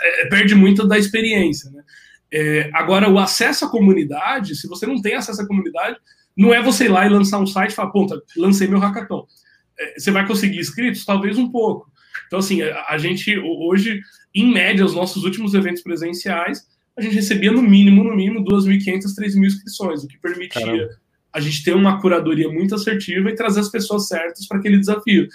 é, 0.02 0.26
perde 0.26 0.54
muito 0.54 0.86
da 0.86 0.98
experiência. 0.98 1.70
Né? 1.70 1.82
É, 2.30 2.70
agora, 2.72 3.10
o 3.10 3.18
acesso 3.18 3.64
à 3.64 3.70
comunidade, 3.70 4.57
se 4.57 4.68
você 4.68 4.87
não 4.87 5.00
tem 5.00 5.14
acesso 5.14 5.42
à 5.42 5.46
comunidade, 5.46 5.98
não 6.37 6.53
é 6.53 6.62
você 6.62 6.87
ir 6.87 6.88
lá 6.88 7.07
e 7.07 7.11
lançar 7.11 7.38
um 7.38 7.47
site 7.47 7.71
e 7.71 7.75
falar, 7.75 7.90
ponta, 7.90 8.21
lancei 8.37 8.66
meu 8.66 8.79
hackathon. 8.79 9.27
É, 9.79 9.99
você 9.99 10.11
vai 10.11 10.27
conseguir 10.27 10.59
inscritos? 10.59 11.05
Talvez 11.05 11.38
um 11.38 11.51
pouco. 11.51 11.90
Então, 12.27 12.38
assim, 12.38 12.62
a, 12.62 12.87
a 12.88 12.99
gente, 12.99 13.38
hoje, 13.38 14.01
em 14.35 14.53
média, 14.53 14.85
os 14.85 14.95
nossos 14.95 15.25
últimos 15.25 15.55
eventos 15.55 15.83
presenciais, 15.83 16.66
a 16.97 17.03
gente 17.03 17.14
recebia 17.14 17.53
no 17.53 17.62
mínimo, 17.62 18.05
no 18.05 18.14
mínimo, 18.14 18.45
2.500, 18.45 19.03
3.000 19.18 19.47
inscrições, 19.47 20.05
o 20.05 20.09
que 20.09 20.18
permitia 20.18 20.64
Caramba. 20.64 20.90
a 21.33 21.40
gente 21.40 21.64
ter 21.64 21.75
uma 21.75 22.01
curadoria 22.01 22.51
muito 22.51 22.75
assertiva 22.75 23.31
e 23.31 23.35
trazer 23.35 23.61
as 23.61 23.71
pessoas 23.71 24.09
certas 24.09 24.47
para 24.47 24.59
aquele 24.59 24.79
desafio. 24.79 25.29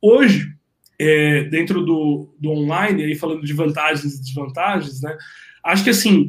Hoje, 0.00 0.52
é, 0.98 1.44
dentro 1.44 1.84
do, 1.84 2.34
do 2.38 2.50
online, 2.50 3.04
aí 3.04 3.14
falando 3.14 3.44
de 3.44 3.52
vantagens 3.52 4.14
e 4.14 4.22
desvantagens, 4.22 5.02
né? 5.02 5.16
Acho 5.64 5.84
que 5.84 5.90
assim, 5.90 6.28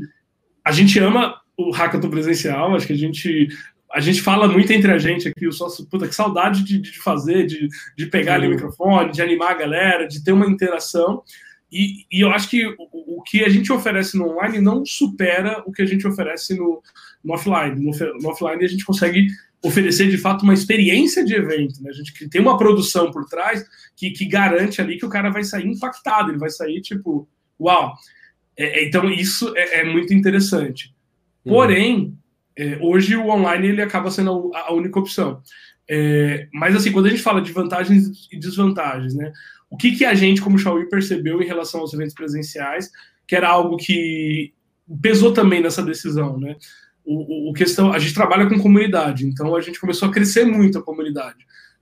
a 0.66 0.72
gente 0.72 1.00
ama 1.00 1.40
o 1.56 1.72
hackathon 1.72 2.10
presencial, 2.10 2.76
acho 2.76 2.88
que 2.88 2.94
a 2.94 2.98
gente 2.98 3.50
a 3.94 4.00
gente 4.00 4.22
fala 4.22 4.48
muito 4.48 4.72
entre 4.72 4.92
a 4.92 4.98
gente 4.98 5.28
aqui, 5.28 5.48
o 5.48 5.52
sócio, 5.52 5.86
puta, 5.86 6.08
que 6.08 6.16
saudade 6.16 6.64
de, 6.64 6.80
de 6.80 7.00
fazer, 7.00 7.46
de, 7.46 7.70
de 7.96 8.06
pegar 8.08 8.36
ali 8.36 8.48
o 8.48 8.52
microfone, 8.52 9.12
de 9.12 9.22
animar 9.22 9.52
a 9.52 9.58
galera, 9.58 10.08
de 10.08 10.24
ter 10.24 10.32
uma 10.32 10.46
interação. 10.46 11.24
E, 11.72 12.06
e 12.12 12.22
eu 12.22 12.30
acho 12.32 12.50
que 12.50 12.66
o, 12.66 13.18
o, 13.18 13.22
que 13.24 13.44
a 13.44 13.50
gente 13.50 13.72
oferece 13.72 14.18
no 14.18 14.30
online 14.30 14.60
não 14.60 14.86
supera 14.86 15.64
o 15.66 15.72
que 15.72 15.82
a 15.82 15.86
gente 15.86 16.08
oferece 16.08 16.56
no, 16.56 16.82
no 17.24 17.34
offline. 17.34 17.76
No, 17.76 17.92
no, 18.22 18.30
offline 18.30 18.64
a 18.64 18.68
gente 18.68 18.86
consegue 18.86 19.28
oferecer 19.64 20.10
de 20.10 20.18
fato 20.18 20.44
uma 20.44 20.54
experiência 20.54 21.26
de 21.26 21.34
evento, 21.34 21.82
né? 21.82 21.90
A 21.90 21.94
gente 21.94 22.30
tem 22.30 22.42
uma 22.42 22.58
produção 22.58 23.12
por 23.12 23.26
trás 23.26 23.66
que, 23.96 24.12
que 24.12 24.26
garante 24.26 24.82
ali 24.82 24.98
que 24.98 25.06
o 25.06 25.10
cara 25.10 25.30
vai 25.30 25.44
sair 25.44 25.68
impactado, 25.68 26.32
ele 26.32 26.38
vai 26.38 26.50
sair 26.50 26.82
tipo, 26.82 27.28
uau. 27.60 27.94
É, 28.56 28.82
é 28.82 28.86
então 28.86 29.10
isso 29.10 29.54
é, 29.58 29.82
é 29.82 29.84
muito 29.84 30.14
interessante. 30.14 30.94
Uhum. 31.44 31.54
Porém, 31.54 32.18
é, 32.58 32.78
hoje 32.82 33.16
o 33.16 33.28
online 33.28 33.68
ele 33.68 33.82
acaba 33.82 34.10
sendo 34.10 34.52
a, 34.54 34.70
a 34.70 34.74
única 34.74 35.00
opção. 35.00 35.42
É, 35.90 36.48
mas 36.52 36.76
assim, 36.76 36.92
quando 36.92 37.06
a 37.06 37.10
gente 37.10 37.22
fala 37.22 37.42
de 37.42 37.52
vantagens 37.52 38.28
e 38.32 38.38
desvantagens, 38.38 39.14
né? 39.14 39.32
O 39.70 39.78
que, 39.78 39.96
que 39.96 40.06
a 40.06 40.14
gente, 40.14 40.42
como 40.42 40.58
Xiaomi, 40.58 40.90
percebeu 40.90 41.42
em 41.42 41.46
relação 41.46 41.82
aos 41.82 41.94
eventos 41.94 42.14
presenciais, 42.14 42.90
que 43.28 43.36
era 43.36 43.50
algo 43.50 43.78
que 43.78 44.54
pesou 45.02 45.34
também 45.34 45.62
nessa 45.62 45.84
decisão, 45.84 46.40
né? 46.40 46.56
O, 47.06 47.52
o, 47.52 47.54
questão, 47.54 47.94
a 47.94 48.00
gente 48.00 48.14
trabalha 48.14 48.48
com 48.48 48.60
comunidade, 48.60 49.26
então 49.26 49.56
a 49.56 49.62
gente 49.62 49.80
começou 49.80 50.10
a 50.10 50.12
crescer 50.12 50.46
muito 50.46 50.78
a 50.78 50.84
comunidade. 50.84 51.38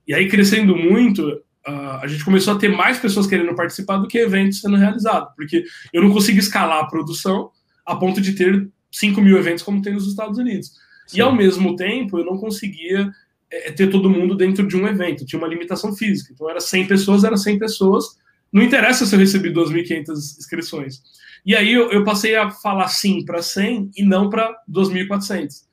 E 0.06 0.14
aí, 0.14 0.28
crescendo 0.28 0.76
muito, 0.76 1.42
a 1.66 2.06
gente 2.06 2.24
começou 2.24 2.54
a 2.54 2.58
ter 2.58 2.68
mais 2.68 2.98
pessoas 2.98 3.26
querendo 3.26 3.54
participar 3.54 3.96
do 3.96 4.06
que 4.06 4.18
eventos 4.18 4.60
sendo 4.60 4.76
realizados, 4.76 5.30
porque 5.34 5.64
eu 5.92 6.02
não 6.02 6.12
consigo 6.12 6.38
escalar 6.38 6.84
a 6.84 6.86
produção 6.86 7.50
a 7.84 7.96
ponto 7.96 8.20
de 8.20 8.34
ter 8.34 8.68
5 8.96 9.20
mil 9.20 9.36
eventos 9.36 9.62
como 9.62 9.82
tem 9.82 9.92
nos 9.92 10.06
Estados 10.06 10.38
Unidos. 10.38 10.72
Sim. 11.06 11.18
E 11.18 11.20
ao 11.20 11.34
mesmo 11.34 11.76
tempo, 11.76 12.18
eu 12.18 12.24
não 12.24 12.38
conseguia 12.38 13.10
é, 13.50 13.70
ter 13.72 13.88
todo 13.88 14.10
mundo 14.10 14.34
dentro 14.34 14.66
de 14.66 14.76
um 14.76 14.86
evento, 14.86 15.24
tinha 15.24 15.38
uma 15.38 15.48
limitação 15.48 15.94
física. 15.94 16.32
Então, 16.32 16.48
era 16.48 16.60
100 16.60 16.86
pessoas, 16.86 17.24
era 17.24 17.36
100 17.36 17.58
pessoas. 17.58 18.04
Não 18.52 18.62
interessa 18.62 19.04
se 19.04 19.14
eu 19.14 19.18
recebi 19.18 19.52
2.500 19.52 20.12
inscrições. 20.38 21.02
E 21.44 21.54
aí 21.54 21.72
eu, 21.72 21.90
eu 21.92 22.02
passei 22.04 22.34
a 22.36 22.50
falar 22.50 22.88
sim 22.88 23.24
para 23.24 23.42
100 23.42 23.90
e 23.96 24.02
não 24.02 24.30
para 24.30 24.56
2.400. 24.68 25.66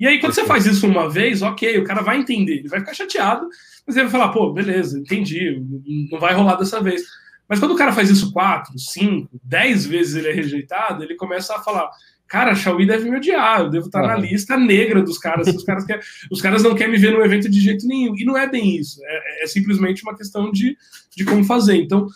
E 0.00 0.06
aí, 0.06 0.18
quando 0.18 0.32
você 0.32 0.44
faz 0.44 0.66
isso 0.66 0.86
uma 0.86 1.08
vez, 1.08 1.42
ok, 1.42 1.78
o 1.78 1.84
cara 1.84 2.02
vai 2.02 2.18
entender, 2.18 2.58
ele 2.58 2.68
vai 2.68 2.80
ficar 2.80 2.94
chateado, 2.94 3.48
mas 3.86 3.94
ele 3.94 4.08
vai 4.08 4.12
falar, 4.12 4.32
pô, 4.32 4.52
beleza, 4.52 4.98
entendi, 4.98 5.62
não 6.10 6.18
vai 6.18 6.34
rolar 6.34 6.56
dessa 6.56 6.80
vez. 6.80 7.02
Mas 7.48 7.60
quando 7.60 7.72
o 7.72 7.76
cara 7.76 7.92
faz 7.92 8.10
isso 8.10 8.32
quatro, 8.32 8.76
cinco, 8.78 9.38
dez 9.44 9.86
vezes 9.86 10.16
ele 10.16 10.28
é 10.28 10.32
rejeitado, 10.32 11.04
ele 11.04 11.14
começa 11.14 11.54
a 11.54 11.60
falar, 11.60 11.88
cara, 12.32 12.52
a 12.52 12.54
Xiaomi 12.54 12.86
deve 12.86 13.10
me 13.10 13.14
odiar, 13.14 13.60
eu 13.60 13.68
devo 13.68 13.86
estar 13.86 14.06
na 14.06 14.16
lista 14.16 14.56
negra 14.56 15.02
dos 15.02 15.18
caras, 15.18 15.46
os 15.48 15.64
caras, 15.64 15.84
quer, 15.84 16.00
os 16.30 16.40
caras 16.40 16.62
não 16.62 16.74
querem 16.74 16.92
me 16.92 16.98
ver 16.98 17.12
no 17.12 17.22
evento 17.22 17.46
de 17.46 17.60
jeito 17.60 17.86
nenhum. 17.86 18.16
E 18.16 18.24
não 18.24 18.38
é 18.38 18.48
bem 18.48 18.74
isso, 18.74 18.98
é, 19.04 19.44
é 19.44 19.46
simplesmente 19.46 20.02
uma 20.02 20.16
questão 20.16 20.50
de, 20.50 20.74
de 21.14 21.26
como 21.26 21.44
fazer. 21.44 21.76
Então, 21.76 22.06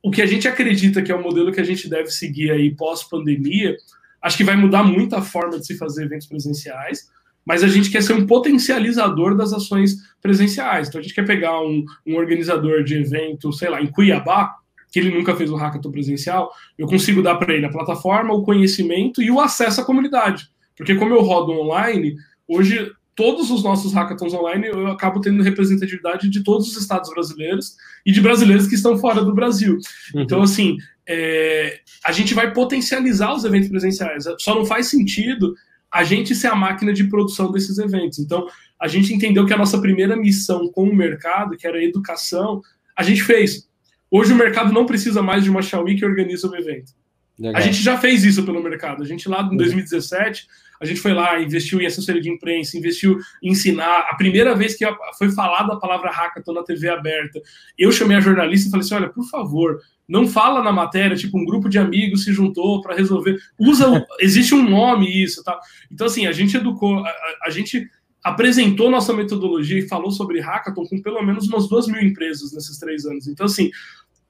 o 0.00 0.08
que 0.08 0.22
a 0.22 0.26
gente 0.26 0.46
acredita 0.46 1.02
que 1.02 1.10
é 1.10 1.16
o 1.16 1.20
modelo 1.20 1.50
que 1.50 1.60
a 1.60 1.64
gente 1.64 1.90
deve 1.90 2.12
seguir 2.12 2.52
aí 2.52 2.76
pós-pandemia, 2.76 3.76
acho 4.22 4.36
que 4.36 4.44
vai 4.44 4.54
mudar 4.54 4.84
muito 4.84 5.16
a 5.16 5.20
forma 5.20 5.58
de 5.58 5.66
se 5.66 5.76
fazer 5.76 6.04
eventos 6.04 6.28
presenciais, 6.28 7.10
mas 7.44 7.64
a 7.64 7.68
gente 7.68 7.90
quer 7.90 8.04
ser 8.04 8.12
um 8.12 8.24
potencializador 8.24 9.36
das 9.36 9.52
ações 9.52 9.96
presenciais. 10.22 10.86
Então, 10.86 11.00
a 11.00 11.02
gente 11.02 11.14
quer 11.14 11.26
pegar 11.26 11.60
um, 11.60 11.84
um 12.06 12.14
organizador 12.14 12.84
de 12.84 12.94
evento, 12.94 13.52
sei 13.52 13.68
lá, 13.68 13.82
em 13.82 13.88
Cuiabá, 13.88 14.54
que 14.90 14.98
ele 14.98 15.10
nunca 15.10 15.34
fez 15.34 15.50
o 15.50 15.56
hackathon 15.56 15.90
presencial, 15.90 16.50
eu 16.78 16.86
consigo 16.86 17.22
dar 17.22 17.36
para 17.36 17.54
ele 17.54 17.66
a 17.66 17.70
plataforma, 17.70 18.32
o 18.32 18.42
conhecimento 18.42 19.22
e 19.22 19.30
o 19.30 19.40
acesso 19.40 19.80
à 19.80 19.84
comunidade. 19.84 20.48
Porque 20.76 20.94
como 20.94 21.14
eu 21.14 21.22
rodo 21.22 21.52
online, 21.52 22.16
hoje 22.46 22.92
todos 23.14 23.50
os 23.50 23.64
nossos 23.64 23.94
hackathons 23.94 24.34
online 24.34 24.66
eu 24.66 24.86
acabo 24.88 25.20
tendo 25.20 25.42
representatividade 25.42 26.28
de 26.28 26.44
todos 26.44 26.68
os 26.68 26.76
estados 26.76 27.10
brasileiros 27.10 27.74
e 28.04 28.12
de 28.12 28.20
brasileiros 28.20 28.68
que 28.68 28.74
estão 28.74 28.98
fora 28.98 29.24
do 29.24 29.34
Brasil. 29.34 29.78
Uhum. 30.14 30.20
Então, 30.20 30.42
assim, 30.42 30.76
é, 31.08 31.80
a 32.04 32.12
gente 32.12 32.34
vai 32.34 32.52
potencializar 32.52 33.34
os 33.34 33.44
eventos 33.44 33.70
presenciais. 33.70 34.24
Só 34.38 34.54
não 34.54 34.66
faz 34.66 34.88
sentido 34.88 35.54
a 35.90 36.04
gente 36.04 36.34
ser 36.34 36.48
a 36.48 36.54
máquina 36.54 36.92
de 36.92 37.04
produção 37.04 37.50
desses 37.50 37.78
eventos. 37.78 38.18
Então, 38.18 38.46
a 38.78 38.86
gente 38.86 39.14
entendeu 39.14 39.46
que 39.46 39.54
a 39.54 39.58
nossa 39.58 39.80
primeira 39.80 40.14
missão 40.14 40.70
com 40.70 40.84
o 40.84 40.94
mercado, 40.94 41.56
que 41.56 41.66
era 41.66 41.78
a 41.78 41.84
educação, 41.84 42.60
a 42.94 43.02
gente 43.02 43.22
fez. 43.22 43.66
Hoje 44.10 44.32
o 44.32 44.36
mercado 44.36 44.72
não 44.72 44.86
precisa 44.86 45.22
mais 45.22 45.44
de 45.44 45.50
uma 45.50 45.62
Xiaomi 45.62 45.96
que 45.96 46.04
organiza 46.04 46.48
o 46.48 46.56
evento. 46.56 46.92
Legal. 47.38 47.60
A 47.60 47.64
gente 47.64 47.82
já 47.82 47.98
fez 47.98 48.24
isso 48.24 48.44
pelo 48.44 48.62
mercado. 48.62 49.02
A 49.02 49.06
gente 49.06 49.28
lá 49.28 49.42
em 49.42 49.56
2017, 49.56 50.46
a 50.80 50.84
gente 50.84 51.00
foi 51.00 51.12
lá, 51.12 51.40
investiu 51.40 51.80
em 51.80 51.86
assessoria 51.86 52.20
de 52.20 52.30
imprensa, 52.30 52.78
investiu 52.78 53.18
em 53.42 53.50
ensinar. 53.50 54.06
A 54.10 54.14
primeira 54.14 54.54
vez 54.54 54.74
que 54.74 54.86
foi 55.18 55.30
falada 55.30 55.72
a 55.72 55.78
palavra 55.78 56.10
hackathon 56.10 56.52
na 56.52 56.62
TV 56.62 56.88
aberta, 56.88 57.40
eu 57.78 57.92
chamei 57.92 58.16
a 58.16 58.20
jornalista 58.20 58.68
e 58.68 58.70
falei 58.70 58.84
assim: 58.84 58.94
olha, 58.94 59.08
por 59.08 59.28
favor, 59.28 59.80
não 60.08 60.26
fala 60.26 60.62
na 60.62 60.72
matéria, 60.72 61.16
tipo, 61.16 61.38
um 61.38 61.44
grupo 61.44 61.68
de 61.68 61.78
amigos 61.78 62.24
se 62.24 62.32
juntou 62.32 62.80
para 62.80 62.94
resolver. 62.94 63.36
Usa, 63.58 64.06
existe 64.20 64.54
um 64.54 64.68
nome 64.68 65.22
isso, 65.22 65.42
tá? 65.42 65.58
Então, 65.90 66.06
assim, 66.06 66.26
a 66.26 66.32
gente 66.32 66.56
educou, 66.56 67.04
a, 67.04 67.08
a, 67.08 67.36
a, 67.46 67.50
gente 67.50 67.88
apresentou 68.26 68.90
nossa 68.90 69.12
metodologia 69.12 69.78
e 69.78 69.86
falou 69.86 70.10
sobre 70.10 70.40
hackathon 70.40 70.84
com 70.84 71.00
pelo 71.00 71.22
menos 71.22 71.46
umas 71.46 71.68
duas 71.68 71.86
mil 71.86 72.02
empresas 72.02 72.52
nesses 72.52 72.76
três 72.76 73.06
anos. 73.06 73.28
Então, 73.28 73.46
assim, 73.46 73.70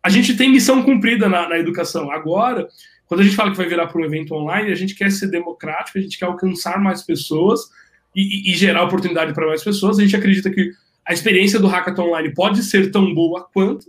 a 0.02 0.10
gente 0.10 0.36
tem 0.36 0.50
missão 0.50 0.82
cumprida 0.82 1.30
na, 1.30 1.48
na 1.48 1.58
educação. 1.58 2.10
Agora, 2.10 2.68
quando 3.06 3.20
a 3.20 3.24
gente 3.24 3.34
fala 3.34 3.50
que 3.50 3.56
vai 3.56 3.66
virar 3.66 3.86
para 3.86 3.98
um 3.98 4.04
evento 4.04 4.34
online, 4.34 4.70
a 4.70 4.74
gente 4.74 4.94
quer 4.94 5.10
ser 5.10 5.28
democrático, 5.28 5.96
a 5.96 6.00
gente 6.02 6.18
quer 6.18 6.26
alcançar 6.26 6.78
mais 6.78 7.02
pessoas 7.02 7.70
e, 8.14 8.50
e, 8.50 8.52
e 8.52 8.54
gerar 8.54 8.84
oportunidade 8.84 9.32
para 9.32 9.46
mais 9.46 9.64
pessoas. 9.64 9.98
A 9.98 10.02
gente 10.02 10.14
acredita 10.14 10.50
que 10.50 10.72
a 11.02 11.14
experiência 11.14 11.58
do 11.58 11.66
hackathon 11.66 12.08
online 12.08 12.34
pode 12.34 12.62
ser 12.64 12.90
tão 12.90 13.14
boa 13.14 13.48
quanto, 13.50 13.86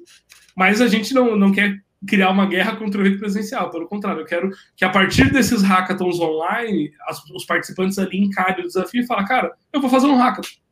mas 0.56 0.80
a 0.80 0.88
gente 0.88 1.14
não, 1.14 1.36
não 1.36 1.52
quer 1.52 1.82
criar 2.06 2.30
uma 2.30 2.46
guerra 2.46 2.76
contra 2.76 3.02
o 3.02 3.06
evento 3.06 3.20
presencial. 3.20 3.72
Pelo 3.72 3.88
contrário, 3.88 4.22
eu 4.22 4.26
quero 4.26 4.52
que 4.76 4.86
a 4.86 4.90
partir 4.90 5.32
desses 5.32 5.64
hackathons 5.64 6.20
online, 6.20 6.92
as, 7.08 7.24
os 7.32 7.46
participantes 7.46 7.98
ali 7.98 8.18
encarem 8.18 8.64
o 8.64 8.68
desafio 8.68 9.02
e 9.02 9.08
falem, 9.08 9.26
cara, 9.26 9.54
eu 9.72 9.82
vou 9.82 9.90
fazer 9.90 10.08
um 10.08 10.18
hackathon 10.18 10.68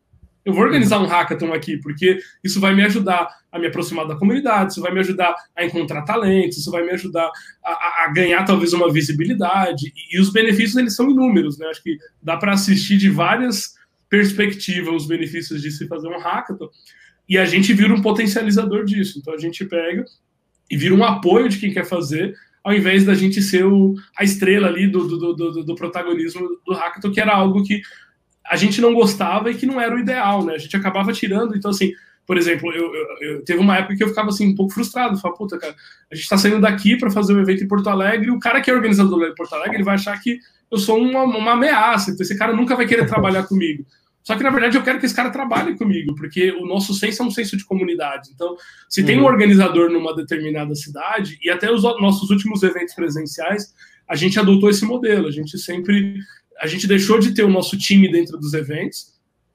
eu 0.45 0.53
vou 0.53 0.63
organizar 0.63 0.99
um 0.99 1.07
hackathon 1.07 1.51
aqui, 1.51 1.77
porque 1.77 2.19
isso 2.43 2.59
vai 2.59 2.75
me 2.75 2.83
ajudar 2.83 3.27
a 3.51 3.57
me 3.57 3.65
aproximar 3.65 4.07
da 4.07 4.15
comunidade, 4.15 4.73
isso 4.73 4.81
vai 4.81 4.93
me 4.93 4.99
ajudar 4.99 5.35
a 5.55 5.65
encontrar 5.65 6.03
talentos, 6.03 6.59
isso 6.59 6.69
vai 6.69 6.85
me 6.85 6.91
ajudar 6.91 7.31
a, 7.63 8.03
a 8.03 8.13
ganhar 8.13 8.45
talvez 8.45 8.71
uma 8.71 8.93
visibilidade. 8.93 9.87
E, 9.87 10.15
e, 10.15 10.19
os 10.19 10.31
benefícios 10.31 10.75
eles 10.75 10.95
são 10.95 11.09
inúmeros, 11.09 11.57
né? 11.57 11.65
Acho 11.67 11.81
que 11.81 11.97
dá 12.21 12.37
para 12.37 12.53
assistir 12.53 12.97
de 12.97 13.09
várias 13.09 13.73
perspectivas 14.07 14.93
os 14.93 15.07
benefícios 15.07 15.63
de 15.63 15.71
se 15.71 15.87
fazer 15.87 16.07
um 16.07 16.19
hackathon. 16.19 16.69
E 17.27 17.39
a 17.39 17.45
gente 17.45 17.73
vira 17.73 17.91
um 17.91 18.01
potencializador 18.03 18.85
disso. 18.85 19.17
Então 19.17 19.33
a 19.33 19.39
gente 19.39 19.65
pega 19.65 20.05
e 20.69 20.77
vira 20.77 20.95
um 20.95 21.03
apoio 21.03 21.49
de 21.49 21.57
quem 21.57 21.73
quer 21.73 21.85
fazer, 21.85 22.35
ao 22.63 22.73
invés 22.73 23.05
da 23.05 23.13
gente 23.13 23.41
ser 23.41 23.65
o, 23.65 23.93
a 24.17 24.23
estrela 24.23 24.67
ali 24.67 24.87
do, 24.87 25.07
do, 25.07 25.33
do, 25.33 25.63
do 25.63 25.75
protagonismo 25.75 26.41
do 26.65 26.73
hackathon, 26.73 27.11
que 27.11 27.21
era 27.21 27.33
algo 27.33 27.63
que 27.63 27.81
a 28.45 28.55
gente 28.55 28.81
não 28.81 28.93
gostava 28.93 29.51
e 29.51 29.55
que 29.55 29.65
não 29.65 29.79
era 29.79 29.95
o 29.95 29.99
ideal, 29.99 30.43
né? 30.43 30.55
A 30.55 30.57
gente 30.57 30.75
acabava 30.75 31.13
tirando, 31.13 31.55
então 31.55 31.71
assim, 31.71 31.91
por 32.25 32.37
exemplo, 32.37 32.71
eu, 32.73 32.93
eu, 32.93 33.07
eu 33.21 33.43
teve 33.43 33.59
uma 33.59 33.77
época 33.77 33.95
que 33.95 34.03
eu 34.03 34.07
ficava 34.07 34.29
assim 34.29 34.47
um 34.47 34.55
pouco 34.55 34.73
frustrado, 34.73 35.17
falava, 35.17 35.37
puta, 35.37 35.57
cara, 35.57 35.75
a 36.11 36.15
gente 36.15 36.27
tá 36.27 36.37
saindo 36.37 36.59
daqui 36.59 36.97
para 36.97 37.11
fazer 37.11 37.33
um 37.33 37.39
evento 37.39 37.63
em 37.63 37.67
Porto 37.67 37.87
Alegre, 37.87 38.31
o 38.31 38.39
cara 38.39 38.61
que 38.61 38.69
é 38.69 38.73
organizador 38.73 39.23
em 39.23 39.35
Porto 39.35 39.53
Alegre, 39.53 39.75
ele 39.75 39.83
vai 39.83 39.95
achar 39.95 40.19
que 40.19 40.39
eu 40.71 40.77
sou 40.77 40.97
uma, 40.99 41.23
uma 41.23 41.51
ameaça, 41.51 42.11
então 42.11 42.23
esse 42.23 42.37
cara 42.37 42.53
nunca 42.53 42.75
vai 42.75 42.87
querer 42.87 43.05
trabalhar 43.05 43.43
comigo. 43.43 43.85
Só 44.25 44.35
que, 44.35 44.43
na 44.43 44.49
verdade, 44.49 44.75
eu 44.75 44.83
quero 44.83 44.99
que 44.99 45.05
esse 45.05 45.15
cara 45.15 45.29
trabalhe 45.29 45.77
comigo, 45.77 46.15
porque 46.15 46.51
o 46.51 46.65
nosso 46.65 46.93
senso 46.95 47.21
é 47.21 47.25
um 47.25 47.31
senso 47.31 47.55
de 47.55 47.63
comunidade. 47.63 48.31
Então, 48.33 48.57
se 48.89 49.01
uhum. 49.01 49.07
tem 49.07 49.17
um 49.17 49.21
uhum. 49.21 49.27
organizador 49.27 49.89
numa 49.91 50.15
determinada 50.15 50.73
cidade, 50.73 51.37
e 51.43 51.49
até 51.49 51.71
os 51.71 51.83
nossos 51.83 52.29
últimos 52.31 52.63
eventos 52.63 52.95
presenciais, 52.95 53.73
a 54.07 54.15
gente 54.15 54.39
adotou 54.39 54.69
esse 54.69 54.83
modelo. 54.83 55.27
A 55.27 55.31
gente 55.31 55.57
sempre 55.59 56.15
a 56.59 56.67
gente 56.67 56.87
deixou 56.87 57.19
de 57.19 57.33
ter 57.33 57.43
o 57.43 57.49
nosso 57.49 57.77
time 57.77 58.11
dentro 58.11 58.37
dos 58.37 58.53
eventos. 58.53 59.13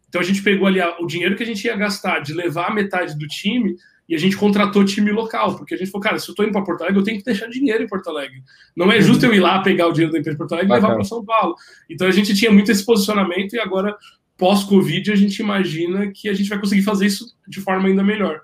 Então 0.08 0.20
a 0.20 0.24
gente 0.24 0.42
pegou 0.42 0.66
ali 0.66 0.80
o 1.00 1.06
dinheiro 1.06 1.36
que 1.36 1.42
a 1.42 1.46
gente 1.46 1.64
ia 1.64 1.76
gastar 1.76 2.20
de 2.20 2.34
levar 2.34 2.68
a 2.68 2.74
metade 2.74 3.16
do 3.18 3.26
time 3.26 3.76
e 4.08 4.14
a 4.14 4.18
gente 4.18 4.36
contratou 4.36 4.84
time 4.84 5.12
local, 5.12 5.56
porque 5.56 5.72
a 5.72 5.78
gente 5.78 5.88
falou, 5.88 6.02
cara, 6.02 6.18
se 6.18 6.28
eu 6.28 6.34
tô 6.34 6.42
indo 6.42 6.50
para 6.50 6.62
Porto 6.62 6.80
Alegre, 6.82 6.98
eu 6.98 7.04
tenho 7.04 7.18
que 7.18 7.24
deixar 7.24 7.46
dinheiro 7.46 7.84
em 7.84 7.86
Porto 7.86 8.10
Alegre. 8.10 8.42
Não 8.76 8.90
é 8.90 9.00
justo 9.00 9.24
eu 9.24 9.32
ir 9.32 9.38
lá 9.38 9.60
pegar 9.62 9.86
o 9.86 9.92
dinheiro 9.92 10.12
da 10.12 10.18
empresa 10.18 10.34
de 10.34 10.38
Porto 10.38 10.52
Alegre 10.52 10.72
e 10.72 10.74
levar 10.74 10.94
para 10.94 11.04
São 11.04 11.24
Paulo. 11.24 11.54
Então 11.88 12.08
a 12.08 12.10
gente 12.10 12.34
tinha 12.34 12.50
muito 12.50 12.72
esse 12.72 12.84
posicionamento 12.84 13.54
e 13.54 13.60
agora, 13.60 13.96
pós-Covid, 14.40 15.12
a 15.12 15.16
gente 15.16 15.38
imagina 15.40 16.10
que 16.10 16.26
a 16.26 16.32
gente 16.32 16.48
vai 16.48 16.58
conseguir 16.58 16.80
fazer 16.80 17.04
isso 17.04 17.36
de 17.46 17.60
forma 17.60 17.86
ainda 17.86 18.02
melhor. 18.02 18.40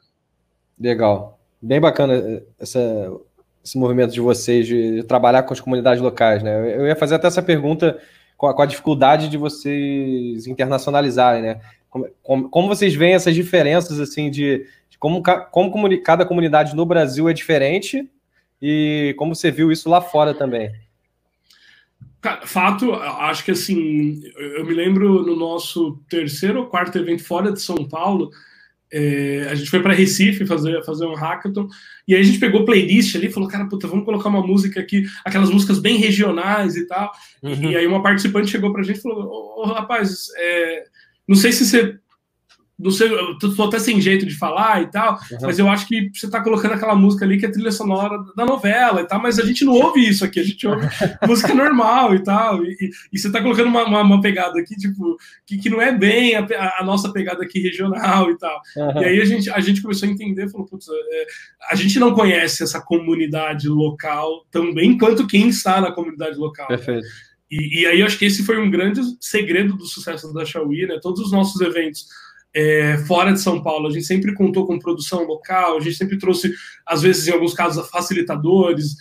Legal. 0.79 1.41
Bem 1.61 1.81
bacana 1.81 2.15
eh, 2.15 2.43
essa, 2.61 3.11
esse 3.65 3.79
movimento 3.79 4.13
de 4.13 4.21
vocês 4.21 4.67
de 4.67 5.03
trabalhar 5.05 5.43
com 5.45 5.55
as 5.55 5.61
comunidades 5.61 6.03
locais, 6.03 6.43
né? 6.43 6.77
Eu 6.77 6.87
ia 6.87 6.95
fazer 6.95 7.15
até 7.15 7.27
essa 7.27 7.43
pergunta 7.43 7.99
com 8.37 8.47
a, 8.47 8.55
com 8.55 8.61
a 8.61 8.67
dificuldade 8.67 9.31
de 9.31 9.39
vocês 9.39 10.47
internacionalizarem, 10.47 11.43
né? 11.43 11.61
Como, 11.89 12.07
como, 12.23 12.49
como, 12.51 12.69
vocês 12.69 12.95
veem 12.95 13.15
essas 13.15 13.35
diferenças, 13.35 13.99
assim, 13.99 14.31
de, 14.31 14.67
de 14.91 14.99
como, 14.99 15.23
como 15.51 15.71
comuni 15.71 15.97
cada 15.97 16.27
comunidade 16.27 16.77
no 16.77 16.85
Brasil 16.85 17.27
é 17.27 17.33
diferente 17.33 18.07
e 18.61 19.15
como 19.17 19.35
você 19.35 19.51
viu 19.51 19.73
isso 19.73 19.89
lá 19.89 20.03
fora 20.03 20.35
também? 20.35 20.71
Fato, 22.45 22.93
acho 22.93 23.45
que 23.45 23.51
assim, 23.51 24.21
eu 24.37 24.65
me 24.65 24.75
lembro 24.75 25.23
no 25.23 25.37
nosso 25.37 26.01
terceiro 26.09 26.61
ou 26.61 26.67
quarto 26.67 26.99
evento 26.99 27.25
fora 27.25 27.53
de 27.53 27.61
São 27.61 27.77
Paulo, 27.89 28.31
é, 28.93 29.49
a 29.51 29.55
gente 29.55 29.69
foi 29.69 29.83
para 29.83 29.93
Recife 29.93 30.47
fazer, 30.47 30.85
fazer 30.85 31.07
um 31.07 31.15
hackathon, 31.15 31.69
e 32.07 32.15
aí 32.15 32.21
a 32.21 32.25
gente 32.25 32.39
pegou 32.39 32.65
playlist 32.65 33.17
ali 33.17 33.27
e 33.27 33.33
falou, 33.33 33.49
cara, 33.49 33.67
puta, 33.67 33.89
vamos 33.89 34.05
colocar 34.05 34.29
uma 34.29 34.47
música 34.47 34.81
aqui, 34.81 35.05
aquelas 35.25 35.51
músicas 35.51 35.79
bem 35.79 35.97
regionais 35.97 36.77
e 36.77 36.87
tal. 36.87 37.13
Uhum. 37.43 37.71
E 37.71 37.77
aí 37.77 37.87
uma 37.87 38.03
participante 38.03 38.51
chegou 38.51 38.73
pra 38.73 38.83
gente 38.83 38.99
e 38.99 39.03
falou, 39.03 39.25
ô, 39.25 39.63
oh, 39.63 39.67
rapaz, 39.67 40.27
é, 40.37 40.85
não 41.27 41.37
sei 41.37 41.51
se 41.53 41.67
você 41.67 41.99
não 42.79 42.91
sei, 42.91 43.09
eu 43.11 43.39
tô 43.39 43.63
até 43.63 43.79
sem 43.79 43.99
jeito 44.01 44.27
de 44.27 44.37
falar 44.37 44.83
e 44.83 44.91
tal, 44.91 45.15
uhum. 45.15 45.39
mas 45.43 45.59
eu 45.59 45.67
acho 45.67 45.89
que 45.89 46.11
você 46.13 46.29
tá 46.29 46.43
colocando 46.43 46.75
aquela 46.75 46.95
música 46.95 47.25
ali 47.25 47.39
que 47.39 47.47
é 47.47 47.51
trilha 47.51 47.73
sonora 47.73 48.23
da 48.37 48.45
novela 48.45 49.01
e 49.01 49.07
tal, 49.07 49.21
mas 49.21 49.39
a 49.39 49.47
gente 49.47 49.65
não 49.65 49.73
ouve 49.73 50.07
isso 50.07 50.23
aqui, 50.23 50.39
a 50.39 50.45
gente 50.45 50.67
ouve 50.67 50.87
música 51.27 51.55
normal 51.55 52.15
e 52.15 52.23
tal, 52.23 52.63
e, 52.63 52.91
e, 53.11 53.19
você 53.19 53.33
tá 53.33 53.41
colocando 53.41 53.69
uma, 53.69 53.85
uma, 53.85 54.03
uma, 54.03 54.21
pegada 54.21 54.61
aqui, 54.61 54.77
tipo, 54.77 55.17
que, 55.47 55.57
que 55.57 55.71
não 55.71 55.81
é 55.81 55.91
bem 55.91 56.35
a, 56.37 56.47
a, 56.79 56.85
nossa 56.85 57.11
pegada 57.11 57.43
aqui 57.43 57.61
regional 57.61 58.31
e 58.31 58.37
tal. 58.37 58.61
Uhum. 58.77 59.03
E 59.03 59.05
aí 59.07 59.21
a 59.23 59.25
gente, 59.25 59.51
a 59.51 59.61
gente 59.61 59.81
começou 59.81 60.07
a 60.07 60.13
entender, 60.13 60.51
falou, 60.51 60.67
putz, 60.67 60.87
é, 60.89 61.27
a 61.71 61.75
gente 61.75 61.99
não 61.99 62.13
conhece 62.13 62.63
essa 62.63 62.81
comunidade 62.81 63.69
local 63.71 64.45
tão 64.51 64.75
bem 64.75 64.99
quanto 64.99 65.27
quem 65.27 65.49
está 65.49 65.81
na 65.81 65.93
comunidade 65.93 66.37
local. 66.37 66.67
Perfeito. 66.67 67.07
E, 67.51 67.83
e 67.83 67.87
aí 67.87 68.01
eu 68.01 68.07
acho 68.07 68.19
que 68.19 68.25
esse 68.25 68.45
foi 68.45 68.59
um 68.59 68.71
grande 68.71 69.01
segredo 69.21 69.77
do 69.77 69.87
sucesso 69.87 70.33
da 70.35 70.45
Xiaomi, 70.45 70.87
né? 70.87 70.99
Todos 71.01 71.21
os 71.21 71.33
nossos 71.33 71.61
eventos 71.61 72.07
é, 72.57 72.97
fora 73.07 73.35
de 73.35 73.41
São 73.41 73.63
Paulo. 73.63 73.87
A 73.87 73.91
gente 73.91 74.07
sempre 74.07 74.33
contou 74.33 74.67
com 74.67 74.79
produção 74.79 75.25
local, 75.25 75.77
a 75.77 75.81
gente 75.81 75.97
sempre 75.97 76.17
trouxe, 76.17 76.55
às 76.87 77.03
vezes, 77.03 77.29
em 77.29 77.33
alguns 77.33 77.53
casos, 77.53 77.87
facilitadores, 77.91 78.97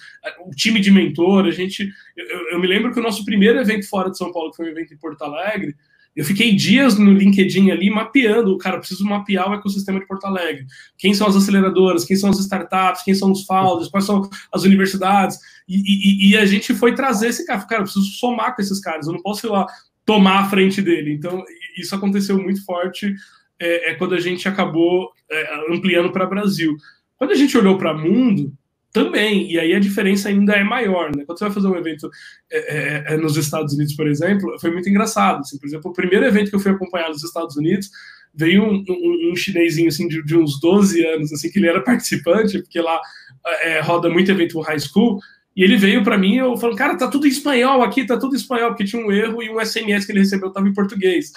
o 0.45 0.51
time 0.51 0.81
de 0.81 0.91
mentor. 0.91 1.45
A 1.45 1.51
gente, 1.51 1.89
eu, 2.17 2.51
eu 2.51 2.59
me 2.59 2.67
lembro 2.67 2.91
que 2.91 2.99
o 2.99 3.03
nosso 3.03 3.23
primeiro 3.23 3.57
evento 3.57 3.87
fora 3.87 4.11
de 4.11 4.17
São 4.17 4.33
Paulo, 4.33 4.51
que 4.51 4.57
foi 4.57 4.65
um 4.65 4.71
evento 4.71 4.93
em 4.93 4.97
Porto 4.97 5.21
Alegre, 5.23 5.73
eu 6.13 6.25
fiquei 6.25 6.53
dias 6.53 6.97
no 6.97 7.13
LinkedIn 7.13 7.71
ali 7.71 7.89
mapeando, 7.89 8.57
cara, 8.57 8.77
preciso 8.79 9.05
mapear 9.05 9.49
o 9.49 9.53
ecossistema 9.53 9.99
de 9.99 10.07
Porto 10.07 10.25
Alegre. 10.25 10.65
Quem 10.97 11.13
são 11.13 11.27
as 11.27 11.35
aceleradoras, 11.35 12.03
quem 12.03 12.17
são 12.17 12.29
as 12.29 12.39
startups, 12.39 13.03
quem 13.03 13.13
são 13.13 13.31
os 13.31 13.45
founders, 13.45 13.89
quais 13.89 14.05
são 14.05 14.29
as 14.53 14.63
universidades. 14.63 15.37
E, 15.67 15.75
e, 15.75 16.29
e 16.29 16.37
a 16.37 16.45
gente 16.45 16.73
foi 16.73 16.93
trazer 16.93 17.29
esse 17.29 17.45
cara, 17.45 17.61
cara, 17.61 17.83
preciso 17.83 18.05
somar 18.05 18.53
com 18.55 18.61
esses 18.61 18.79
caras, 18.81 19.07
eu 19.07 19.13
não 19.13 19.21
posso 19.21 19.45
ir 19.45 19.49
lá 19.49 19.65
tomar 20.05 20.41
a 20.41 20.49
frente 20.49 20.81
dele. 20.81 21.13
Então, 21.13 21.43
isso 21.77 21.95
aconteceu 21.95 22.37
muito 22.41 22.63
forte 22.63 23.13
é, 23.59 23.91
é 23.91 23.95
quando 23.95 24.15
a 24.15 24.19
gente 24.19 24.47
acabou 24.47 25.11
é, 25.29 25.73
ampliando 25.73 26.11
para 26.11 26.25
Brasil. 26.25 26.75
Quando 27.17 27.31
a 27.31 27.35
gente 27.35 27.57
olhou 27.57 27.77
para 27.77 27.93
mundo, 27.93 28.53
também, 28.95 29.51
e 29.51 29.59
aí 29.59 29.75
a 29.75 29.79
diferença 29.79 30.29
ainda 30.29 30.53
é 30.53 30.63
maior, 30.63 31.13
né? 31.13 31.25
Quando 31.25 31.37
você 31.37 31.43
vai 31.43 31.53
fazer 31.53 31.67
um 31.67 31.75
evento 31.75 32.09
é, 32.49 32.77
é, 32.77 33.13
é 33.13 33.17
nos 33.17 33.35
Estados 33.35 33.73
Unidos, 33.73 33.93
por 33.93 34.07
exemplo, 34.07 34.57
foi 34.57 34.71
muito 34.71 34.87
engraçado. 34.87 35.41
Assim, 35.41 35.59
por 35.59 35.67
exemplo, 35.67 35.91
o 35.91 35.93
primeiro 35.93 36.25
evento 36.25 36.49
que 36.49 36.55
eu 36.55 36.61
fui 36.61 36.71
acompanhar 36.71 37.09
nos 37.09 37.21
Estados 37.21 37.57
Unidos, 37.57 37.89
veio 38.33 38.63
um, 38.63 38.85
um, 38.87 39.31
um 39.31 39.35
chinesinho 39.35 39.89
assim, 39.89 40.07
de, 40.07 40.23
de, 40.23 40.37
uns 40.37 40.61
12 40.61 41.05
anos, 41.07 41.33
assim, 41.33 41.51
que 41.51 41.59
ele 41.59 41.67
era 41.67 41.81
participante, 41.83 42.59
porque 42.59 42.79
lá 42.79 42.97
é, 43.63 43.81
roda 43.81 44.09
muito 44.09 44.31
evento 44.31 44.61
high 44.61 44.79
school, 44.79 45.19
e 45.55 45.63
ele 45.63 45.77
veio 45.77 46.03
para 46.03 46.17
mim, 46.17 46.35
eu 46.35 46.57
falando, 46.57 46.75
cara, 46.75 46.97
tá 46.97 47.07
tudo 47.07 47.25
em 47.25 47.29
espanhol 47.29 47.81
aqui, 47.81 48.05
tá 48.05 48.17
tudo 48.17 48.35
em 48.35 48.37
espanhol, 48.37 48.69
porque 48.69 48.83
tinha 48.83 49.01
um 49.01 49.09
erro 49.09 49.41
e 49.41 49.49
um 49.49 49.63
SMS 49.63 50.05
que 50.05 50.11
ele 50.11 50.19
recebeu 50.19 50.49
estava 50.49 50.67
em 50.67 50.73
português. 50.73 51.31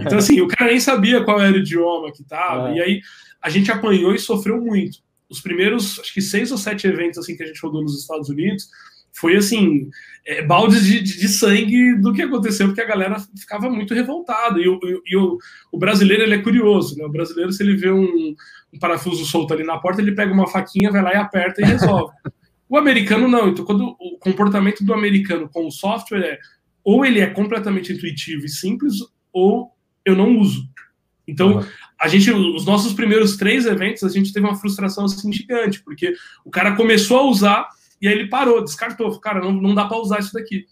Então, 0.00 0.18
assim, 0.18 0.40
o 0.40 0.48
cara 0.48 0.70
nem 0.70 0.80
sabia 0.80 1.22
qual 1.22 1.40
era 1.40 1.54
o 1.54 1.60
idioma 1.60 2.10
que 2.12 2.24
tava. 2.24 2.70
É. 2.70 2.74
E 2.74 2.82
aí 2.82 3.00
a 3.40 3.48
gente 3.48 3.70
apanhou 3.70 4.12
e 4.12 4.18
sofreu 4.18 4.60
muito. 4.60 4.98
Os 5.28 5.40
primeiros, 5.40 6.00
acho 6.00 6.12
que 6.12 6.20
seis 6.20 6.50
ou 6.50 6.58
sete 6.58 6.88
eventos 6.88 7.18
assim 7.18 7.36
que 7.36 7.44
a 7.44 7.46
gente 7.46 7.60
rodou 7.62 7.80
nos 7.80 8.00
Estados 8.00 8.28
Unidos, 8.28 8.68
foi 9.12 9.36
assim, 9.36 9.88
é, 10.26 10.42
baldes 10.42 10.84
de, 10.84 11.00
de, 11.00 11.20
de, 11.20 11.28
sangue 11.28 11.96
do 11.98 12.12
que 12.12 12.22
aconteceu, 12.22 12.66
porque 12.66 12.80
a 12.80 12.86
galera 12.86 13.16
ficava 13.38 13.70
muito 13.70 13.94
revoltada. 13.94 14.58
E, 14.60 14.68
o, 14.68 14.80
e 15.06 15.16
o, 15.16 15.38
o, 15.70 15.78
brasileiro 15.78 16.24
ele 16.24 16.34
é 16.34 16.42
curioso, 16.42 16.96
né? 16.96 17.04
O 17.04 17.08
brasileiro, 17.08 17.52
se 17.52 17.62
ele 17.62 17.76
vê 17.76 17.90
um, 17.92 18.34
um 18.72 18.78
parafuso 18.80 19.24
solto 19.24 19.54
ali 19.54 19.62
na 19.62 19.78
porta, 19.78 20.00
ele 20.00 20.12
pega 20.12 20.32
uma 20.32 20.48
faquinha, 20.48 20.90
vai 20.90 21.02
lá 21.02 21.12
e 21.12 21.16
aperta 21.16 21.60
e 21.60 21.64
resolve. 21.64 22.12
O 22.70 22.78
americano 22.78 23.26
não. 23.26 23.48
Então, 23.48 23.64
quando 23.64 23.96
o 23.98 24.16
comportamento 24.20 24.84
do 24.84 24.94
americano 24.94 25.48
com 25.48 25.66
o 25.66 25.72
software 25.72 26.22
é 26.22 26.38
ou 26.84 27.04
ele 27.04 27.20
é 27.20 27.26
completamente 27.26 27.92
intuitivo 27.92 28.46
e 28.46 28.48
simples, 28.48 28.94
ou 29.32 29.72
eu 30.04 30.16
não 30.16 30.38
uso. 30.38 30.66
Então, 31.26 31.56
uhum. 31.56 31.66
a 32.00 32.08
gente, 32.08 32.30
os 32.30 32.64
nossos 32.64 32.92
primeiros 32.92 33.36
três 33.36 33.66
eventos, 33.66 34.02
a 34.02 34.08
gente 34.08 34.32
teve 34.32 34.46
uma 34.46 34.56
frustração 34.56 35.04
assim 35.04 35.32
gigante, 35.32 35.82
porque 35.82 36.14
o 36.44 36.50
cara 36.50 36.74
começou 36.76 37.18
a 37.18 37.26
usar 37.26 37.68
e 38.00 38.08
aí 38.08 38.14
ele 38.14 38.28
parou, 38.28 38.64
descartou, 38.64 39.18
cara, 39.20 39.40
não, 39.40 39.52
não 39.52 39.74
dá 39.74 39.84
para 39.84 39.98
usar 39.98 40.20
isso 40.20 40.32
daqui. 40.32 40.64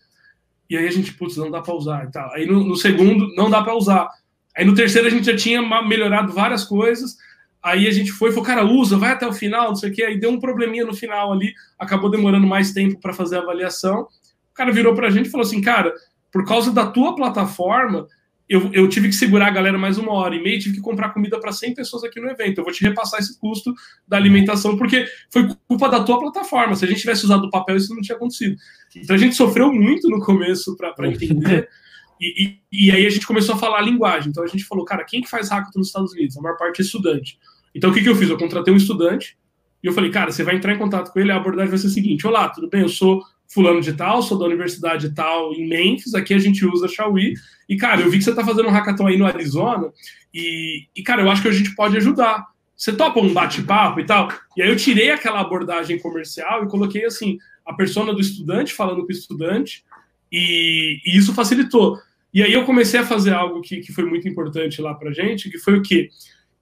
E 0.70 0.76
aí 0.76 0.86
a 0.86 0.90
gente, 0.90 1.12
putz, 1.12 1.36
não 1.36 1.50
dá 1.50 1.60
para 1.60 1.74
usar 1.74 2.04
e 2.04 2.10
tal. 2.10 2.32
Aí 2.32 2.46
no, 2.46 2.64
no 2.64 2.76
segundo, 2.76 3.34
não 3.34 3.50
dá 3.50 3.62
para 3.62 3.76
usar. 3.76 4.08
Aí 4.56 4.64
no 4.64 4.74
terceiro 4.74 5.06
a 5.06 5.10
gente 5.10 5.26
já 5.26 5.36
tinha 5.36 5.62
melhorado 5.82 6.32
várias 6.32 6.64
coisas. 6.64 7.16
Aí 7.62 7.88
a 7.88 7.90
gente 7.90 8.12
foi, 8.12 8.30
falou, 8.30 8.44
cara, 8.44 8.64
usa, 8.64 8.96
vai 8.96 9.12
até 9.12 9.26
o 9.26 9.32
final, 9.32 9.68
não 9.68 9.76
sei 9.76 9.90
o 9.90 9.92
quê. 9.92 10.04
Aí 10.04 10.18
deu 10.18 10.30
um 10.30 10.40
probleminha 10.40 10.84
no 10.84 10.94
final 10.94 11.32
ali, 11.32 11.52
acabou 11.78 12.10
demorando 12.10 12.46
mais 12.46 12.72
tempo 12.72 13.00
para 13.00 13.12
fazer 13.12 13.36
a 13.36 13.40
avaliação. 13.40 14.02
O 14.02 14.54
cara 14.54 14.72
virou 14.72 14.94
para 14.94 15.08
a 15.08 15.10
gente 15.10 15.26
e 15.26 15.30
falou 15.30 15.46
assim, 15.46 15.60
cara, 15.60 15.92
por 16.32 16.44
causa 16.44 16.72
da 16.72 16.86
tua 16.86 17.14
plataforma, 17.14 18.06
eu, 18.48 18.70
eu, 18.72 18.88
tive 18.88 19.08
que 19.08 19.14
segurar 19.14 19.48
a 19.48 19.50
galera 19.50 19.76
mais 19.76 19.98
uma 19.98 20.12
hora 20.12 20.34
e 20.34 20.42
meia, 20.42 20.58
tive 20.58 20.76
que 20.76 20.80
comprar 20.80 21.10
comida 21.10 21.38
para 21.38 21.52
100 21.52 21.74
pessoas 21.74 22.02
aqui 22.02 22.18
no 22.18 22.30
evento. 22.30 22.58
Eu 22.58 22.64
vou 22.64 22.72
te 22.72 22.82
repassar 22.82 23.20
esse 23.20 23.38
custo 23.38 23.74
da 24.06 24.16
alimentação, 24.16 24.76
porque 24.76 25.06
foi 25.30 25.48
culpa 25.66 25.88
da 25.88 26.02
tua 26.02 26.18
plataforma. 26.18 26.74
Se 26.74 26.84
a 26.84 26.88
gente 26.88 27.00
tivesse 27.00 27.24
usado 27.24 27.44
o 27.44 27.50
papel, 27.50 27.76
isso 27.76 27.94
não 27.94 28.00
tinha 28.00 28.16
acontecido. 28.16 28.56
Então 28.96 29.14
a 29.14 29.18
gente 29.18 29.34
sofreu 29.34 29.70
muito 29.70 30.08
no 30.08 30.20
começo 30.20 30.74
para 30.76 31.08
entender. 31.08 31.68
E, 32.20 32.60
e, 32.72 32.86
e, 32.86 32.90
aí 32.90 33.06
a 33.06 33.10
gente 33.10 33.26
começou 33.26 33.54
a 33.54 33.58
falar 33.58 33.78
a 33.78 33.82
linguagem. 33.82 34.30
Então 34.30 34.42
a 34.42 34.46
gente 34.46 34.64
falou, 34.64 34.84
cara, 34.84 35.04
quem 35.04 35.20
que 35.20 35.30
faz 35.30 35.50
hackathon 35.50 35.78
nos 35.78 35.88
Estados 35.88 36.12
Unidos? 36.12 36.36
A 36.36 36.40
maior 36.40 36.56
parte 36.56 36.80
é 36.80 36.84
estudante. 36.84 37.38
Então 37.74 37.90
o 37.90 37.94
que, 37.94 38.02
que 38.02 38.08
eu 38.08 38.16
fiz? 38.16 38.28
Eu 38.28 38.38
contratei 38.38 38.72
um 38.72 38.76
estudante 38.76 39.36
e 39.82 39.86
eu 39.86 39.92
falei, 39.92 40.10
cara, 40.10 40.32
você 40.32 40.42
vai 40.42 40.56
entrar 40.56 40.74
em 40.74 40.78
contato 40.78 41.12
com 41.12 41.20
ele, 41.20 41.30
a 41.30 41.36
abordagem 41.36 41.70
vai 41.70 41.78
ser 41.78 41.86
a 41.86 41.90
seguinte: 41.90 42.26
Olá, 42.26 42.48
tudo 42.48 42.68
bem? 42.68 42.82
Eu 42.82 42.88
sou 42.88 43.22
fulano 43.48 43.80
de 43.80 43.94
tal, 43.94 44.22
sou 44.22 44.38
da 44.38 44.44
universidade 44.44 45.14
tal 45.14 45.52
em 45.54 45.66
Memphis, 45.66 46.14
aqui 46.14 46.34
a 46.34 46.38
gente 46.38 46.64
usa 46.66 46.86
Xiaomi. 46.86 47.34
E, 47.68 47.76
cara, 47.76 48.02
eu 48.02 48.10
vi 48.10 48.18
que 48.18 48.24
você 48.24 48.30
está 48.30 48.44
fazendo 48.44 48.68
um 48.68 48.70
hackathon 48.70 49.06
aí 49.06 49.16
no 49.16 49.26
Arizona, 49.26 49.90
e, 50.32 50.86
e, 50.94 51.02
cara, 51.02 51.22
eu 51.22 51.30
acho 51.30 51.42
que 51.42 51.48
a 51.48 51.52
gente 51.52 51.74
pode 51.74 51.96
ajudar. 51.96 52.46
Você 52.76 52.92
topa 52.92 53.18
um 53.18 53.32
bate-papo 53.32 53.98
e 54.00 54.04
tal? 54.04 54.28
E 54.56 54.62
aí 54.62 54.68
eu 54.68 54.76
tirei 54.76 55.10
aquela 55.10 55.40
abordagem 55.40 55.98
comercial 55.98 56.64
e 56.64 56.68
coloquei, 56.68 57.06
assim, 57.06 57.38
a 57.66 57.72
persona 57.72 58.12
do 58.12 58.20
estudante 58.20 58.74
falando 58.74 59.02
com 59.02 59.08
o 59.08 59.12
estudante, 59.12 59.82
e, 60.30 61.00
e 61.04 61.16
isso 61.16 61.32
facilitou. 61.32 61.98
E 62.32 62.42
aí 62.42 62.52
eu 62.52 62.64
comecei 62.64 63.00
a 63.00 63.06
fazer 63.06 63.32
algo 63.32 63.60
que, 63.60 63.80
que 63.80 63.92
foi 63.92 64.04
muito 64.04 64.28
importante 64.28 64.80
lá 64.80 64.94
pra 64.94 65.12
gente, 65.12 65.50
que 65.50 65.58
foi 65.58 65.78
o 65.78 65.82
quê? 65.82 66.10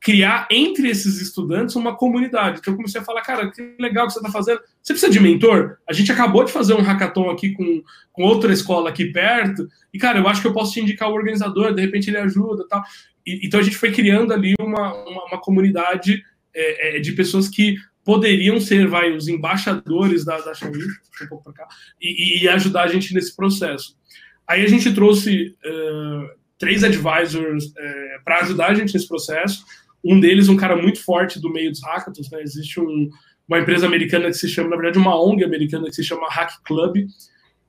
criar 0.07 0.47
entre 0.51 0.89
esses 0.89 1.21
estudantes 1.21 1.75
uma 1.75 1.97
comunidade. 1.97 2.61
Então 2.61 2.73
eu 2.73 2.77
comecei 2.77 3.01
a 3.01 3.05
falar, 3.05 3.23
cara, 3.23 3.51
que 3.51 3.75
legal 3.79 4.07
que 4.07 4.13
você 4.13 4.21
está 4.21 4.31
fazendo. 4.31 4.61
Você 4.81 4.93
precisa 4.93 5.11
de 5.11 5.19
mentor? 5.19 5.79
A 5.89 5.93
gente 5.93 6.13
acabou 6.13 6.45
de 6.45 6.53
fazer 6.53 6.75
um 6.75 6.81
hackathon 6.81 7.29
aqui 7.29 7.53
com, 7.53 7.83
com 8.13 8.23
outra 8.23 8.53
escola 8.53 8.91
aqui 8.91 9.07
perto, 9.07 9.69
e, 9.93 9.99
cara, 9.99 10.21
eu 10.21 10.29
acho 10.29 10.41
que 10.41 10.47
eu 10.47 10.53
posso 10.53 10.75
te 10.75 10.81
indicar 10.81 11.11
o 11.11 11.15
organizador, 11.15 11.75
de 11.75 11.81
repente 11.81 12.09
ele 12.09 12.19
ajuda 12.19 12.69
tal. 12.69 12.83
E, 13.27 13.47
então 13.47 13.59
a 13.59 13.63
gente 13.63 13.77
foi 13.77 13.91
criando 13.91 14.33
ali 14.33 14.55
uma, 14.61 14.95
uma, 14.95 15.25
uma 15.25 15.41
comunidade 15.41 16.23
é, 16.55 16.99
é, 16.99 17.01
de 17.01 17.13
pessoas 17.13 17.49
que 17.49 17.77
poderiam 18.05 18.61
ser, 18.61 18.87
vai, 18.87 19.11
os 19.11 19.27
embaixadores 19.27 20.25
da, 20.25 20.39
da 20.39 20.55
Xiaomi, 20.55 20.85
um 21.23 21.27
pouco 21.27 21.53
cá, 21.53 21.67
e, 22.01 22.45
e, 22.45 22.49
ajudar 22.49 22.85
a 22.85 22.89
gente 22.89 23.13
nesse 23.13 23.35
processo. 23.35 23.97
Aí 24.49 24.65
a 24.65 24.69
gente 24.69 24.93
trouxe 24.95 25.55
uh, 25.65 26.29
três 26.59 26.85
advisors 26.85 27.67
uh, 27.67 28.25
para 28.25 28.41
ajudar 28.41 28.69
a 28.69 28.75
gente 28.75 28.95
nesse 28.95 29.09
processo. 29.09 29.65
Um 30.05 30.21
deles, 30.21 30.49
um 30.49 30.57
cara 30.57 30.77
muito 30.77 31.03
forte 31.03 31.41
do 31.41 31.53
meio 31.53 31.71
dos 31.71 31.83
hackathons, 31.83 32.31
né? 32.31 32.43
Existe 32.43 32.81
um, 32.81 33.11
uma 33.49 33.59
empresa 33.59 33.87
americana 33.87 34.27
que 34.27 34.35
se 34.35 34.49
chama, 34.49 34.71
na 34.71 34.77
verdade, 34.77 34.99
uma 34.99 35.21
ONG 35.21 35.45
americana 35.45 35.87
que 35.87 35.95
se 35.95 36.05
chama 36.05 36.29
Hack 36.29 36.63
Club. 36.65 37.07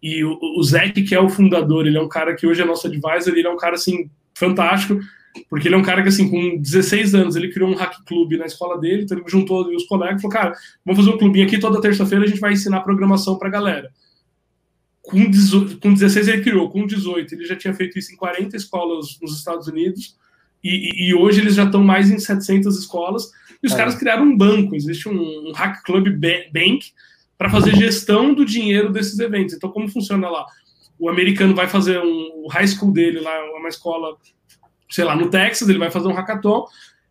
E 0.02 0.24
o, 0.24 0.34
o 0.34 0.62
que 1.08 1.16
é 1.16 1.20
o 1.20 1.30
fundador, 1.30 1.88
ele 1.88 1.98
é 1.98 2.02
um 2.02 2.08
cara 2.08 2.36
que 2.36 2.46
hoje 2.46 2.62
é 2.62 2.66
nosso 2.66 2.88
advisor, 2.88 3.34
ele 3.36 3.48
é 3.48 3.50
um 3.50 3.58
cara, 3.58 3.74
assim, 3.74 4.10
fantástico, 4.36 5.00
porque 5.50 5.68
ele 5.68 5.76
é 5.76 5.78
um 5.78 5.84
cara 5.84 6.04
que, 6.04 6.10
assim, 6.10 6.30
com 6.30 6.62
16 6.62 7.16
anos, 7.16 7.36
ele 7.36 7.52
criou 7.52 7.70
um 7.70 7.76
hack 7.76 8.04
club 8.06 8.34
na 8.34 8.46
escola 8.46 8.80
dele, 8.80 9.04
então 9.04 9.18
ele 9.18 9.28
juntou 9.28 9.68
os 9.76 9.86
colegas 9.86 10.20
e 10.20 10.22
falou, 10.22 10.38
cara, 10.38 10.54
vamos 10.86 11.00
fazer 11.00 11.16
um 11.16 11.18
clubinho 11.18 11.46
aqui, 11.46 11.60
toda 11.60 11.82
terça-feira 11.82 12.26
a 12.26 12.28
gente 12.28 12.40
vai 12.40 12.54
ensinar 12.54 12.82
programação 12.82 13.38
pra 13.38 13.50
galera. 13.50 13.90
Com, 15.08 15.30
18, 15.30 15.80
com 15.80 15.94
16 15.94 16.28
ele 16.28 16.44
criou, 16.44 16.70
com 16.70 16.86
18 16.86 17.34
ele 17.34 17.46
já 17.46 17.56
tinha 17.56 17.74
feito 17.74 17.98
isso 17.98 18.14
em 18.14 18.18
40 18.18 18.58
escolas 18.58 19.18
nos 19.22 19.38
Estados 19.38 19.68
Unidos, 19.68 20.18
e, 20.64 21.08
e, 21.10 21.16
hoje 21.16 21.40
eles 21.40 21.56
já 21.56 21.64
estão 21.64 21.82
mais 21.84 22.12
em 22.12 22.20
700 22.20 22.78
escolas. 22.78 23.32
E 23.64 23.68
os 23.68 23.74
é. 23.74 23.78
caras 23.78 23.96
criaram 23.96 24.24
um 24.24 24.36
banco, 24.36 24.76
existe 24.76 25.08
um, 25.08 25.50
um 25.50 25.52
Hack 25.54 25.84
Club 25.84 26.08
Bank 26.10 26.92
para 27.38 27.50
fazer 27.50 27.76
gestão 27.76 28.34
do 28.34 28.44
dinheiro 28.44 28.92
desses 28.92 29.18
eventos. 29.20 29.54
Então, 29.54 29.70
como 29.70 29.88
funciona 29.88 30.30
lá? 30.30 30.46
O 31.00 31.10
americano 31.10 31.56
vai 31.56 31.68
fazer 31.68 32.00
um, 32.00 32.44
o 32.44 32.48
high 32.50 32.68
school 32.68 32.92
dele 32.92 33.20
lá, 33.20 33.32
uma 33.56 33.70
escola, 33.70 34.18
sei 34.90 35.06
lá, 35.06 35.16
no 35.16 35.30
Texas, 35.30 35.70
ele 35.70 35.78
vai 35.78 35.92
fazer 35.92 36.08
um 36.08 36.14
hackathon, 36.14 36.66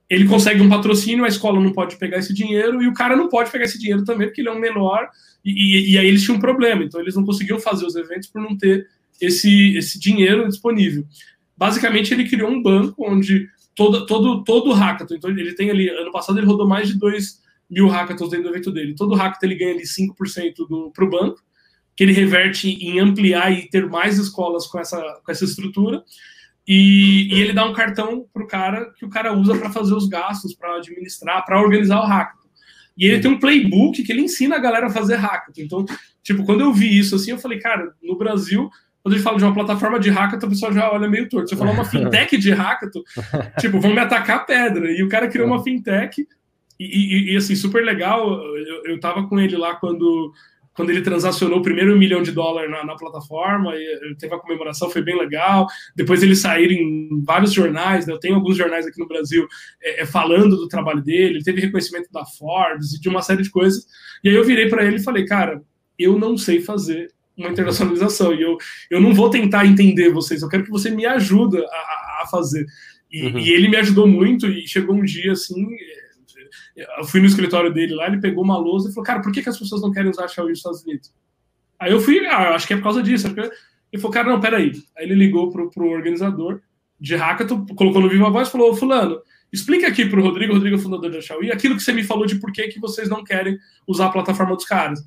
ele 0.08 0.26
consegue 0.26 0.60
um 0.60 0.68
patrocínio, 0.68 1.24
a 1.24 1.28
escola 1.28 1.60
não 1.60 1.72
pode 1.72 1.96
pegar 1.96 2.18
esse 2.18 2.32
dinheiro 2.32 2.82
e 2.82 2.88
o 2.88 2.94
cara 2.94 3.16
não 3.16 3.28
pode 3.28 3.50
pegar 3.50 3.64
esse 3.64 3.78
dinheiro 3.78 4.04
também, 4.04 4.28
porque 4.28 4.40
ele 4.40 4.48
é 4.48 4.52
um 4.52 4.58
menor, 4.58 5.08
e, 5.44 5.50
e, 5.50 5.92
e 5.92 5.98
aí 5.98 6.06
eles 6.06 6.22
tinham 6.22 6.36
um 6.36 6.40
problema, 6.40 6.84
então 6.84 7.00
eles 7.00 7.14
não 7.14 7.24
conseguiam 7.24 7.58
fazer 7.58 7.84
os 7.84 7.96
eventos 7.96 8.28
por 8.28 8.40
não 8.40 8.56
ter 8.56 8.86
esse, 9.20 9.76
esse 9.76 9.98
dinheiro 9.98 10.46
disponível 10.48 11.04
basicamente 11.56 12.12
ele 12.12 12.28
criou 12.28 12.50
um 12.50 12.62
banco 12.62 13.10
onde 13.10 13.48
todo, 13.74 14.06
todo, 14.06 14.44
todo 14.44 14.72
hackathon, 14.72 15.14
então 15.14 15.30
ele 15.30 15.54
tem 15.54 15.70
ali, 15.70 15.88
ano 15.88 16.12
passado 16.12 16.38
ele 16.38 16.46
rodou 16.46 16.68
mais 16.68 16.88
de 16.88 16.98
2 16.98 17.40
mil 17.70 17.88
hackathons 17.88 18.30
dentro 18.30 18.44
do 18.44 18.50
evento 18.50 18.70
dele. 18.70 18.94
Todo 18.94 19.14
hackathon 19.14 19.46
ele 19.46 19.54
ganha 19.56 19.74
ali 19.74 19.84
5% 19.84 20.92
para 20.92 21.04
o 21.04 21.10
banco, 21.10 21.42
que 21.96 22.04
ele 22.04 22.12
reverte 22.12 22.68
em 22.68 23.00
ampliar 23.00 23.50
e 23.50 23.68
ter 23.68 23.86
mais 23.88 24.18
escolas 24.18 24.66
com 24.66 24.78
essa, 24.78 25.00
com 25.24 25.32
essa 25.32 25.44
estrutura. 25.44 26.04
E, 26.66 27.28
e 27.32 27.40
ele 27.40 27.52
dá 27.52 27.64
um 27.64 27.72
cartão 27.72 28.26
para 28.32 28.42
o 28.42 28.46
cara 28.46 28.92
que 28.98 29.04
o 29.04 29.08
cara 29.08 29.32
usa 29.32 29.56
para 29.56 29.70
fazer 29.70 29.94
os 29.94 30.08
gastos, 30.08 30.54
para 30.54 30.76
administrar, 30.76 31.44
para 31.44 31.60
organizar 31.60 32.00
o 32.00 32.06
hackathon. 32.06 32.48
E 32.98 33.06
ele 33.06 33.20
tem 33.20 33.30
um 33.30 33.38
playbook 33.38 34.02
que 34.02 34.10
ele 34.10 34.22
ensina 34.22 34.56
a 34.56 34.58
galera 34.58 34.86
a 34.86 34.90
fazer 34.90 35.16
hackathon. 35.16 35.62
Então, 35.62 35.84
tipo, 36.22 36.44
quando 36.44 36.62
eu 36.62 36.72
vi 36.72 36.98
isso 36.98 37.14
assim, 37.14 37.30
eu 37.30 37.38
falei, 37.38 37.58
cara, 37.58 37.92
no 38.02 38.16
Brasil 38.16 38.68
quando 39.06 39.14
a 39.14 39.18
gente 39.18 39.24
fala 39.24 39.38
de 39.38 39.44
uma 39.44 39.54
plataforma 39.54 40.00
de 40.00 40.10
hackathon, 40.10 40.48
o 40.48 40.50
pessoal 40.50 40.72
já 40.72 40.90
olha 40.90 41.08
meio 41.08 41.28
torto. 41.28 41.48
Se 41.48 41.54
eu 41.54 41.58
falar 41.58 41.70
uma 41.70 41.84
fintech 41.86 42.36
de 42.36 42.50
hackathon, 42.50 43.04
tipo, 43.60 43.78
vão 43.78 43.92
me 43.92 44.00
atacar 44.00 44.44
pedra. 44.44 44.90
E 44.90 45.00
o 45.00 45.08
cara 45.08 45.28
criou 45.28 45.46
uma 45.46 45.62
fintech, 45.62 46.26
e, 46.76 46.84
e, 47.30 47.32
e 47.32 47.36
assim, 47.36 47.54
super 47.54 47.84
legal. 47.84 48.28
Eu, 48.56 48.84
eu 48.86 48.98
tava 48.98 49.28
com 49.28 49.38
ele 49.38 49.56
lá 49.56 49.76
quando, 49.76 50.32
quando 50.76 50.90
ele 50.90 51.00
transacionou 51.00 51.58
o 51.58 51.62
primeiro 51.62 51.96
milhão 51.98 52.22
de 52.22 52.30
dólares 52.30 52.70
na, 52.70 52.84
na 52.84 52.94
plataforma, 52.94 53.74
e 53.74 54.14
teve 54.18 54.34
a 54.34 54.38
comemoração, 54.38 54.90
foi 54.90 55.02
bem 55.02 55.18
legal. 55.18 55.66
Depois 55.96 56.22
eles 56.22 56.40
saíram 56.40 56.74
em 56.74 57.22
vários 57.24 57.52
jornais, 57.52 58.06
né? 58.06 58.12
eu 58.12 58.20
tenho 58.20 58.34
alguns 58.34 58.56
jornais 58.56 58.86
aqui 58.86 59.00
no 59.00 59.08
Brasil 59.08 59.46
é, 59.82 60.02
é, 60.02 60.06
falando 60.06 60.56
do 60.56 60.68
trabalho 60.68 61.02
dele, 61.02 61.36
ele 61.36 61.44
teve 61.44 61.62
reconhecimento 61.62 62.12
da 62.12 62.26
Forbes 62.26 62.92
e 62.92 63.00
de 63.00 63.08
uma 63.08 63.22
série 63.22 63.42
de 63.42 63.50
coisas. 63.50 63.86
E 64.22 64.28
aí 64.28 64.34
eu 64.34 64.44
virei 64.44 64.68
para 64.68 64.84
ele 64.84 64.96
e 64.96 65.02
falei, 65.02 65.24
cara, 65.24 65.62
eu 65.98 66.18
não 66.18 66.36
sei 66.36 66.60
fazer 66.60 67.08
uma 67.36 67.48
internacionalização. 67.48 68.34
E 68.34 68.42
eu, 68.42 68.58
eu 68.90 69.00
não 69.00 69.14
vou 69.14 69.30
tentar 69.30 69.64
entender 69.64 70.10
vocês, 70.10 70.42
eu 70.42 70.48
quero 70.48 70.64
que 70.64 70.70
você 70.70 70.90
me 70.90 71.06
ajude 71.06 71.58
a, 71.58 72.22
a 72.22 72.26
fazer. 72.30 72.66
E, 73.10 73.26
uhum. 73.26 73.38
e, 73.38 73.50
ele 73.50 73.68
me 73.68 73.76
ajudou 73.76 74.06
muito, 74.06 74.46
e 74.46 74.66
chegou 74.66 74.94
um 74.94 75.04
dia 75.04 75.32
assim. 75.32 75.66
Eu 76.76 77.04
fui 77.04 77.20
no 77.20 77.26
escritório 77.26 77.72
dele 77.72 77.94
lá, 77.94 78.06
ele 78.06 78.20
pegou 78.20 78.44
uma 78.44 78.58
lousa 78.58 78.90
e 78.90 78.92
falou: 78.92 79.06
Cara, 79.06 79.20
por 79.20 79.32
que, 79.32 79.42
que 79.42 79.48
as 79.48 79.58
pessoas 79.58 79.80
não 79.80 79.90
querem 79.90 80.10
usar 80.10 80.28
Xiaomi 80.28 80.50
nos 80.50 80.58
Estados 80.58 80.82
Unidos? 80.82 81.12
Aí 81.78 81.90
eu 81.90 82.00
fui, 82.00 82.26
ah, 82.26 82.54
acho 82.54 82.66
que 82.66 82.74
é 82.74 82.76
por 82.76 82.82
causa 82.84 83.02
disso. 83.02 83.28
Ele 83.28 84.00
falou: 84.00 84.12
Cara, 84.12 84.28
não, 84.28 84.40
peraí. 84.40 84.72
Aí 84.96 85.04
ele 85.04 85.14
ligou 85.14 85.50
pro, 85.50 85.70
pro 85.70 85.88
organizador 85.88 86.60
de 87.00 87.14
hackathon, 87.16 87.66
colocou 87.74 88.00
no 88.00 88.08
Viva 88.08 88.30
Voz 88.30 88.48
e 88.48 88.52
falou: 88.52 88.74
Fulano, 88.74 89.20
explica 89.52 89.88
aqui 89.88 90.06
pro 90.06 90.22
Rodrigo, 90.22 90.52
Rodrigo 90.52 90.76
é 90.76 90.78
fundador 90.78 91.10
da 91.10 91.20
Xiaomi, 91.20 91.50
aquilo 91.50 91.76
que 91.76 91.82
você 91.82 91.92
me 91.92 92.04
falou 92.04 92.26
de 92.26 92.36
por 92.36 92.52
que, 92.52 92.68
que 92.68 92.80
vocês 92.80 93.08
não 93.08 93.24
querem 93.24 93.58
usar 93.86 94.06
a 94.06 94.10
plataforma 94.10 94.54
dos 94.54 94.64
caras. 94.64 95.00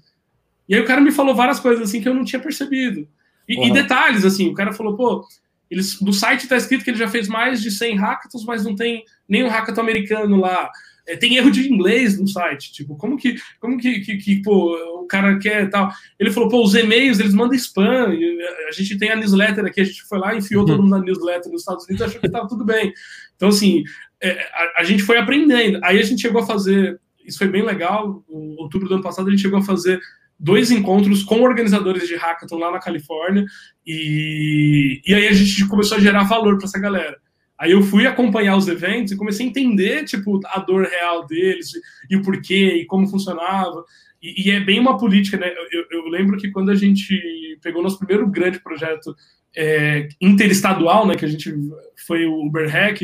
E 0.68 0.76
aí 0.76 0.82
o 0.82 0.86
cara 0.86 1.02
me 1.02 1.12
falou 1.12 1.36
várias 1.36 1.60
coisas 1.60 1.88
assim 1.88 2.02
que 2.02 2.08
eu 2.08 2.14
não 2.14 2.24
tinha 2.24 2.40
percebido. 2.40 3.08
E, 3.48 3.58
uhum. 3.58 3.68
e 3.68 3.72
detalhes, 3.72 4.24
assim, 4.24 4.48
o 4.48 4.54
cara 4.54 4.72
falou, 4.72 4.96
pô, 4.96 5.28
eles, 5.70 6.00
no 6.00 6.14
site 6.14 6.44
está 6.44 6.56
escrito 6.56 6.84
que 6.84 6.92
ele 6.92 6.98
já 6.98 7.08
fez 7.08 7.28
mais 7.28 7.62
de 7.62 7.72
100 7.72 7.96
hackathons, 7.96 8.46
mas 8.46 8.64
não 8.64 8.76
tem 8.76 9.04
nenhum 9.28 9.50
hackathon 9.50 9.82
americano 9.82 10.38
lá. 10.38 10.70
É, 11.10 11.18
tem 11.18 11.36
erro 11.36 11.50
de 11.50 11.68
inglês 11.68 12.20
no 12.20 12.28
site. 12.28 12.72
Tipo, 12.72 12.96
como 12.96 13.18
que, 13.18 13.36
como 13.60 13.78
que, 13.78 14.00
que, 14.02 14.18
que, 14.18 14.42
pô, 14.44 14.76
o 15.02 15.08
cara 15.08 15.40
quer 15.40 15.70
tal? 15.70 15.90
Ele 16.20 16.32
falou, 16.32 16.50
pô, 16.50 16.64
os 16.64 16.76
e-mails, 16.76 17.20
eles 17.20 17.34
mandam 17.34 17.56
spam. 17.56 18.14
a 18.68 18.72
gente 18.72 18.98
tem 18.98 19.10
a 19.10 19.16
newsletter 19.16 19.66
aqui, 19.66 19.82
a 19.82 19.84
gente 19.84 20.04
foi 20.04 20.20
lá, 20.20 20.36
enfiou 20.36 20.62
uhum. 20.62 20.68
todo 20.68 20.84
mundo 20.84 20.92
na 20.92 21.00
newsletter 21.00 21.52
nos 21.52 21.62
Estados 21.62 21.86
Unidos, 21.86 22.06
achou 22.06 22.22
que 22.22 22.28
estava 22.28 22.48
tudo 22.48 22.64
bem. 22.64 22.94
Então, 23.36 23.50
assim, 23.50 23.84
é, 24.22 24.40
a, 24.54 24.82
a, 24.82 24.84
gente 24.84 25.02
foi 25.02 25.18
aprendendo. 25.18 25.80
Aí 25.84 26.00
a 26.00 26.04
gente 26.04 26.22
chegou 26.22 26.42
a 26.42 26.46
fazer, 26.46 27.00
isso 27.26 27.40
foi 27.40 27.48
bem 27.48 27.64
legal, 27.64 28.24
em 28.30 28.56
outubro 28.60 28.88
do 28.88 28.94
ano 28.94 29.04
passado, 29.04 29.28
a 29.28 29.32
gente 29.32 29.42
chegou 29.42 29.60
a 29.60 29.64
fazer 29.64 30.00
dois 30.40 30.72
encontros 30.72 31.24
com 31.24 31.42
organizadores 31.42 32.08
de 32.08 32.16
hackathon 32.16 32.58
lá 32.58 32.72
na 32.72 32.80
Califórnia 32.80 33.46
e, 33.86 35.02
e 35.06 35.14
aí 35.14 35.28
a 35.28 35.34
gente 35.34 35.68
começou 35.68 35.98
a 35.98 36.00
gerar 36.00 36.24
valor 36.24 36.58
para 36.58 36.66
essa 36.66 36.80
galera. 36.80 37.18
Aí 37.60 37.72
eu 37.72 37.82
fui 37.82 38.08
acompanhar 38.08 38.56
os 38.56 38.70
eventos 38.70 39.12
e 39.12 39.18
comecei 39.18 39.46
a 39.46 39.50
entender 39.50 40.06
tipo 40.06 40.40
a 40.46 40.60
dor 40.60 40.86
real 40.86 41.28
deles 41.28 41.72
e 42.10 42.16
o 42.16 42.22
porquê 42.22 42.76
e 42.76 42.86
como 42.86 43.08
funcionava. 43.08 43.84
E, 44.22 44.48
e 44.48 44.52
é 44.52 44.62
bem 44.62 44.80
uma 44.80 44.98
política, 44.98 45.38
né? 45.38 45.52
Eu, 45.72 45.86
eu, 45.92 46.06
lembro 46.08 46.38
que 46.38 46.52
quando 46.52 46.72
a 46.72 46.76
gente 46.76 47.20
pegou 47.62 47.84
nosso 47.84 47.98
primeiro 47.98 48.26
grande 48.28 48.60
projeto 48.60 49.14
é, 49.56 50.08
interestadual, 50.22 51.06
né, 51.06 51.16
que 51.16 51.26
a 51.26 51.28
gente 51.28 51.54
foi 52.08 52.26
o 52.26 52.46
Uber 52.46 52.70
Hack, 52.70 53.02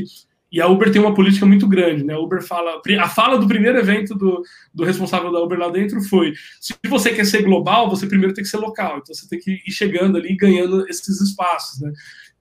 E 0.52 0.62
a 0.62 0.68
Uber 0.68 0.90
tem 0.90 1.02
uma 1.02 1.14
política 1.14 1.46
muito 1.46 1.68
grande, 1.68 2.06
né? 2.06 2.14
A 2.14 2.20
Uber 2.20 2.42
fala. 2.42 2.82
A 3.02 3.10
fala 3.10 3.38
do 3.38 3.48
primeiro 3.48 3.78
evento 3.78 4.16
do, 4.16 4.42
do 4.74 4.86
responsável 4.86 5.32
da 5.34 5.42
Uber 5.42 5.60
lá 5.60 5.70
dentro 5.70 6.00
foi: 6.02 6.34
se 6.62 6.74
você 6.88 7.14
quer 7.14 7.26
ser 7.26 7.42
global, 7.44 7.90
você 7.90 8.08
primeiro 8.08 8.34
tem 8.34 8.44
que 8.44 8.50
ser 8.50 8.58
local. 8.58 9.00
Então 9.00 9.14
você 9.14 9.28
tem 9.28 9.38
que 9.38 9.52
ir 9.52 9.72
chegando 9.72 10.18
ali 10.18 10.34
ganhando 10.34 10.88
esses 10.88 11.20
espaços, 11.20 11.82
né? 11.82 11.92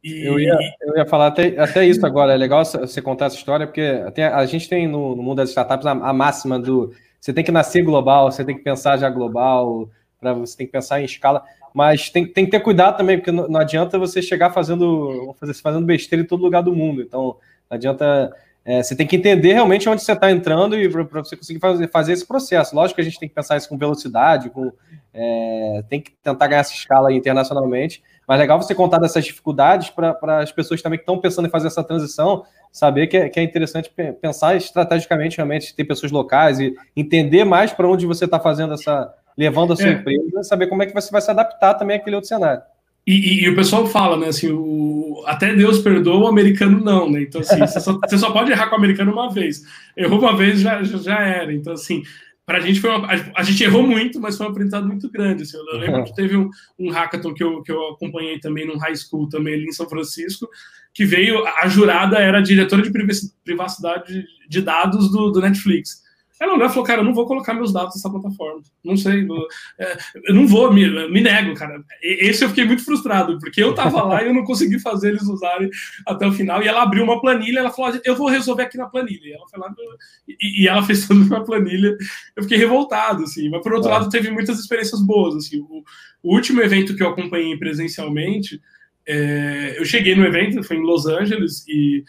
E... 0.04 0.22
Eu, 0.22 0.38
ia, 0.38 0.58
eu 0.82 0.98
ia 0.98 1.06
falar 1.06 1.28
até, 1.28 1.58
até 1.58 1.86
isso 1.86 2.04
agora. 2.04 2.34
É 2.34 2.36
legal 2.36 2.62
você 2.62 3.00
contar 3.00 3.26
essa 3.26 3.36
história, 3.36 3.66
porque 3.66 3.80
a 3.80 4.44
gente 4.44 4.68
tem 4.68 4.86
no, 4.86 5.16
no 5.16 5.22
mundo 5.22 5.38
das 5.38 5.48
startups 5.48 5.86
a, 5.86 5.92
a, 5.92 6.12
máxima 6.12 6.58
do 6.58 6.92
você 7.18 7.32
tem 7.32 7.42
que 7.42 7.50
nascer 7.50 7.82
global, 7.82 8.30
você 8.30 8.44
tem 8.44 8.54
que 8.54 8.62
pensar 8.62 8.98
já 8.98 9.08
global, 9.08 9.88
para 10.20 10.34
você 10.34 10.58
tem 10.58 10.66
que 10.66 10.72
pensar 10.72 11.00
em 11.00 11.06
escala. 11.06 11.42
Mas 11.72 12.10
tem, 12.10 12.26
tem 12.26 12.44
que 12.44 12.50
ter 12.50 12.60
cuidado 12.60 12.98
também, 12.98 13.16
porque 13.16 13.32
não, 13.32 13.48
não 13.48 13.58
adianta 13.58 13.98
você 13.98 14.20
chegar 14.20 14.50
fazendo, 14.50 15.34
fazendo 15.62 15.86
besteira 15.86 16.22
em 16.22 16.26
todo 16.26 16.42
lugar 16.42 16.62
do 16.62 16.76
mundo. 16.76 17.00
Então, 17.00 17.36
não 17.70 17.76
adianta. 17.76 18.30
É, 18.62 18.82
você 18.82 18.94
tem 18.94 19.06
que 19.06 19.16
entender 19.16 19.52
realmente 19.54 19.88
onde 19.88 20.02
você 20.02 20.12
está 20.12 20.30
entrando 20.30 20.78
e 20.78 20.88
para 20.88 21.22
você 21.22 21.36
conseguir 21.36 21.60
fazer, 21.60 21.88
fazer 21.90 22.12
esse 22.12 22.26
processo. 22.26 22.76
Lógico 22.76 22.96
que 22.96 23.00
a 23.00 23.04
gente 23.04 23.18
tem 23.18 23.28
que 23.28 23.34
pensar 23.34 23.56
isso 23.56 23.68
com 23.68 23.76
velocidade, 23.76 24.50
com, 24.50 24.72
é, 25.12 25.82
tem 25.88 26.00
que 26.00 26.12
tentar 26.22 26.46
ganhar 26.46 26.60
essa 26.60 26.72
escala 26.72 27.12
internacionalmente, 27.12 28.02
mas 28.26 28.38
legal 28.38 28.60
você 28.60 28.74
contar 28.74 28.98
dessas 28.98 29.24
dificuldades 29.24 29.90
para 29.90 30.38
as 30.40 30.52
pessoas 30.52 30.80
também 30.82 30.98
que 30.98 31.02
estão 31.02 31.18
pensando 31.18 31.46
em 31.46 31.50
fazer 31.50 31.66
essa 31.66 31.84
transição, 31.84 32.44
saber 32.72 33.06
que 33.06 33.16
é, 33.16 33.28
que 33.28 33.38
é 33.38 33.42
interessante 33.42 33.90
pensar 34.20 34.56
estrategicamente, 34.56 35.36
realmente, 35.36 35.74
ter 35.74 35.84
pessoas 35.84 36.10
locais 36.10 36.58
e 36.58 36.74
entender 36.96 37.44
mais 37.44 37.72
para 37.72 37.88
onde 37.88 38.06
você 38.06 38.24
está 38.24 38.40
fazendo 38.40 38.74
essa, 38.74 39.12
levando 39.36 39.72
a 39.72 39.76
sua 39.76 39.88
é. 39.88 39.92
empresa, 39.92 40.42
saber 40.42 40.66
como 40.66 40.82
é 40.82 40.86
que 40.86 40.94
você 40.94 41.10
vai 41.10 41.20
se 41.20 41.30
adaptar 41.30 41.74
também 41.74 41.96
àquele 41.96 42.16
outro 42.16 42.28
cenário. 42.28 42.62
E, 43.06 43.12
e, 43.12 43.44
e, 43.44 43.48
o 43.50 43.54
pessoal 43.54 43.86
fala, 43.86 44.16
né, 44.16 44.28
assim, 44.28 44.50
o, 44.50 45.22
até 45.26 45.54
Deus 45.54 45.78
perdoa, 45.80 46.24
o 46.24 46.26
americano 46.26 46.80
não, 46.80 47.10
né? 47.10 47.20
Então, 47.22 47.42
assim, 47.42 47.60
você, 47.60 47.78
só, 47.78 47.98
você 48.02 48.16
só 48.16 48.30
pode 48.30 48.50
errar 48.50 48.68
com 48.68 48.76
o 48.76 48.78
americano 48.78 49.12
uma 49.12 49.30
vez. 49.30 49.62
Errou 49.94 50.18
uma 50.18 50.34
vez, 50.34 50.60
já, 50.60 50.82
já 50.82 51.20
era. 51.20 51.52
Então, 51.52 51.74
assim, 51.74 52.02
para 52.46 52.58
a 52.58 52.60
gente 52.60 52.80
foi 52.80 52.90
uma, 52.90 53.08
a, 53.34 53.42
gente 53.42 53.64
errou 53.64 53.86
muito, 53.86 54.20
mas 54.20 54.36
foi 54.36 54.46
um 54.46 54.50
aprendizado 54.50 54.86
muito 54.86 55.10
grande. 55.10 55.44
Assim, 55.44 55.56
eu, 55.56 55.78
lembro 55.78 56.04
que 56.04 56.14
teve 56.14 56.36
um, 56.36 56.50
um 56.78 56.90
hackathon 56.90 57.32
que 57.32 57.42
eu, 57.42 57.62
que 57.62 57.72
eu 57.72 57.88
acompanhei 57.88 58.38
também 58.38 58.66
no 58.66 58.76
high 58.76 58.94
school, 58.94 59.28
também 59.28 59.54
ali 59.54 59.64
em 59.64 59.72
São 59.72 59.88
Francisco, 59.88 60.48
que 60.92 61.06
veio, 61.06 61.44
a 61.46 61.66
jurada 61.68 62.18
era 62.18 62.42
diretora 62.42 62.82
de 62.82 62.92
privacidade 63.42 64.26
de 64.48 64.60
dados 64.60 65.10
do, 65.10 65.30
do 65.30 65.40
Netflix. 65.40 66.03
Ela 66.44 66.54
olhou 66.54 66.66
e 66.66 66.68
falou, 66.68 66.84
cara, 66.84 67.00
eu 67.00 67.04
não 67.04 67.14
vou 67.14 67.26
colocar 67.26 67.54
meus 67.54 67.72
dados 67.72 67.94
nessa 67.94 68.10
plataforma. 68.10 68.60
Não 68.84 68.96
sei, 68.96 69.26
é, 69.78 69.96
eu 70.26 70.34
não 70.34 70.46
vou, 70.46 70.70
me, 70.72 71.08
me 71.08 71.20
nego, 71.22 71.54
cara. 71.54 71.82
Esse 72.02 72.44
eu 72.44 72.50
fiquei 72.50 72.66
muito 72.66 72.84
frustrado, 72.84 73.38
porque 73.38 73.62
eu 73.62 73.74
tava 73.74 74.02
lá 74.02 74.22
e 74.22 74.26
eu 74.26 74.34
não 74.34 74.44
consegui 74.44 74.78
fazer 74.78 75.08
eles 75.08 75.22
usarem 75.22 75.70
até 76.06 76.26
o 76.26 76.32
final. 76.32 76.62
E 76.62 76.68
ela 76.68 76.82
abriu 76.82 77.02
uma 77.02 77.20
planilha, 77.20 77.60
ela 77.60 77.70
falou, 77.70 77.98
eu 78.04 78.14
vou 78.14 78.28
resolver 78.28 78.64
aqui 78.64 78.76
na 78.76 78.86
planilha. 78.86 79.24
E 79.24 79.32
ela 79.32 79.48
foi 79.48 79.58
lá 79.58 79.74
e, 80.28 80.62
e 80.62 80.68
ela 80.68 80.82
fez 80.82 81.06
tudo 81.08 81.24
na 81.26 81.40
planilha. 81.40 81.96
Eu 82.36 82.42
fiquei 82.42 82.58
revoltado, 82.58 83.24
assim. 83.24 83.48
Mas 83.48 83.62
por 83.62 83.72
outro 83.72 83.90
lado, 83.90 84.10
teve 84.10 84.30
muitas 84.30 84.58
experiências 84.58 85.00
boas, 85.00 85.34
assim. 85.34 85.60
O, 85.60 85.82
o 86.22 86.34
último 86.34 86.60
evento 86.60 86.94
que 86.94 87.02
eu 87.02 87.08
acompanhei 87.08 87.56
presencialmente, 87.56 88.60
é, 89.06 89.76
eu 89.78 89.84
cheguei 89.84 90.14
no 90.14 90.24
evento, 90.24 90.62
foi 90.62 90.76
em 90.76 90.82
Los 90.82 91.06
Angeles, 91.06 91.64
e 91.66 92.04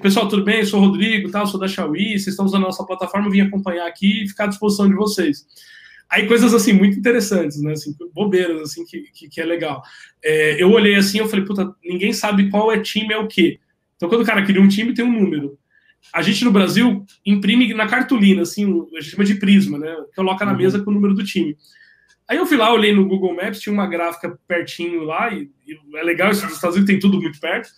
pessoal, 0.00 0.28
tudo 0.28 0.44
bem? 0.44 0.60
Eu 0.60 0.66
sou 0.66 0.80
o 0.80 0.86
Rodrigo, 0.86 1.30
tal, 1.30 1.46
sou 1.46 1.58
da 1.58 1.66
Xiaomi, 1.66 2.10
vocês 2.10 2.28
estão 2.28 2.44
usando 2.44 2.62
a 2.62 2.66
nossa 2.66 2.84
plataforma, 2.84 3.26
eu 3.26 3.32
vim 3.32 3.40
acompanhar 3.40 3.86
aqui 3.86 4.24
e 4.24 4.28
ficar 4.28 4.44
à 4.44 4.46
disposição 4.46 4.88
de 4.88 4.94
vocês. 4.94 5.44
Aí 6.08 6.26
coisas 6.26 6.54
assim 6.54 6.72
muito 6.72 6.98
interessantes, 6.98 7.60
né? 7.60 7.72
Assim, 7.72 7.94
bobeiras 8.14 8.60
assim 8.62 8.84
que, 8.84 9.00
que, 9.12 9.28
que 9.28 9.40
é 9.40 9.44
legal. 9.44 9.82
É, 10.22 10.62
eu 10.62 10.70
olhei 10.70 10.94
assim, 10.94 11.18
eu 11.18 11.28
falei, 11.28 11.44
puta, 11.44 11.74
ninguém 11.82 12.12
sabe 12.12 12.48
qual 12.50 12.70
é 12.70 12.78
time 12.78 13.12
é 13.12 13.18
o 13.18 13.26
quê. 13.26 13.58
Então 13.96 14.08
quando 14.08 14.20
o 14.20 14.26
cara 14.26 14.44
cria 14.44 14.60
um 14.60 14.68
time 14.68 14.94
tem 14.94 15.04
um 15.04 15.12
número. 15.12 15.58
A 16.12 16.20
gente 16.22 16.44
no 16.44 16.52
Brasil 16.52 17.04
imprime 17.24 17.72
na 17.74 17.86
cartolina, 17.86 18.42
assim, 18.42 18.66
a 18.96 19.00
gente 19.00 19.12
chama 19.12 19.24
de 19.24 19.36
prisma, 19.36 19.78
né? 19.78 19.96
Coloca 20.14 20.44
na 20.44 20.52
uhum. 20.52 20.58
mesa 20.58 20.80
com 20.80 20.90
o 20.90 20.94
número 20.94 21.14
do 21.14 21.24
time. 21.24 21.56
Aí 22.28 22.36
eu 22.36 22.46
fui 22.46 22.56
lá, 22.56 22.72
olhei 22.72 22.94
no 22.94 23.06
Google 23.06 23.34
Maps, 23.34 23.60
tinha 23.60 23.72
uma 23.72 23.86
gráfica 23.86 24.38
pertinho 24.46 25.02
lá, 25.02 25.32
e, 25.32 25.50
e 25.66 25.96
é 25.96 26.02
legal 26.02 26.30
isso 26.30 26.46
dos 26.46 26.54
Estados 26.54 26.76
Unidos, 26.76 26.92
tem 26.92 27.00
tudo 27.00 27.20
muito 27.20 27.40
perto 27.40 27.70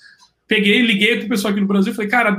peguei, 0.46 0.82
liguei 0.82 1.18
pro 1.18 1.28
pessoal 1.28 1.52
aqui 1.52 1.60
no 1.60 1.66
Brasil 1.66 1.92
e 1.92 1.96
falei, 1.96 2.10
cara, 2.10 2.36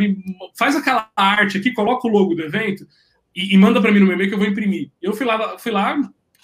faz 0.58 0.76
aquela 0.76 1.10
arte 1.16 1.58
aqui, 1.58 1.72
coloca 1.72 2.08
o 2.08 2.12
logo 2.12 2.36
do 2.36 2.44
evento 2.44 2.88
e, 3.36 3.54
e 3.54 3.58
manda 3.58 3.82
para 3.82 3.92
mim 3.92 4.00
no 4.00 4.06
meu 4.06 4.16
e-mail 4.16 4.30
que 4.30 4.36
eu 4.36 4.40
vou 4.40 4.48
imprimir. 4.48 4.92
Eu 5.02 5.14
fui 5.14 5.26
lá, 5.26 5.58
fui 5.58 5.72
lá, 5.72 5.98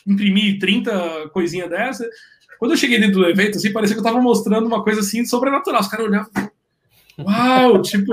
imprimi 0.06 0.60
30 0.60 1.30
coisinha 1.30 1.68
dessa. 1.68 2.08
Quando 2.60 2.72
eu 2.72 2.78
cheguei 2.78 3.00
dentro 3.00 3.20
do 3.20 3.26
evento, 3.28 3.58
assim, 3.58 3.72
parecia 3.72 3.96
que 3.96 4.00
eu 4.00 4.04
tava 4.04 4.22
mostrando 4.22 4.68
uma 4.68 4.84
coisa 4.84 5.00
assim 5.00 5.26
sobrenatural. 5.26 5.82
Os 5.82 5.88
caras 5.88 6.06
olhavam, 6.06 6.32
uau, 7.20 7.82
tipo, 7.84 8.12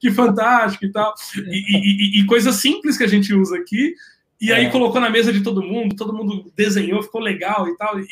que 0.00 0.10
fantástico 0.10 0.84
e 0.84 0.92
tal. 0.92 1.14
E, 1.36 2.18
e, 2.18 2.20
e, 2.20 2.26
coisas 2.26 2.56
simples 2.56 2.96
que 2.96 3.04
a 3.04 3.08
gente 3.08 3.32
usa 3.34 3.56
aqui. 3.56 3.94
E 4.40 4.52
aí 4.52 4.66
é. 4.66 4.70
colocou 4.70 5.00
na 5.00 5.10
mesa 5.10 5.32
de 5.32 5.40
todo 5.40 5.62
mundo, 5.62 5.96
todo 5.96 6.14
mundo 6.14 6.52
desenhou, 6.54 7.02
ficou 7.02 7.20
legal 7.20 7.66
e 7.68 7.76
tal, 7.76 7.98
e, 7.98 8.06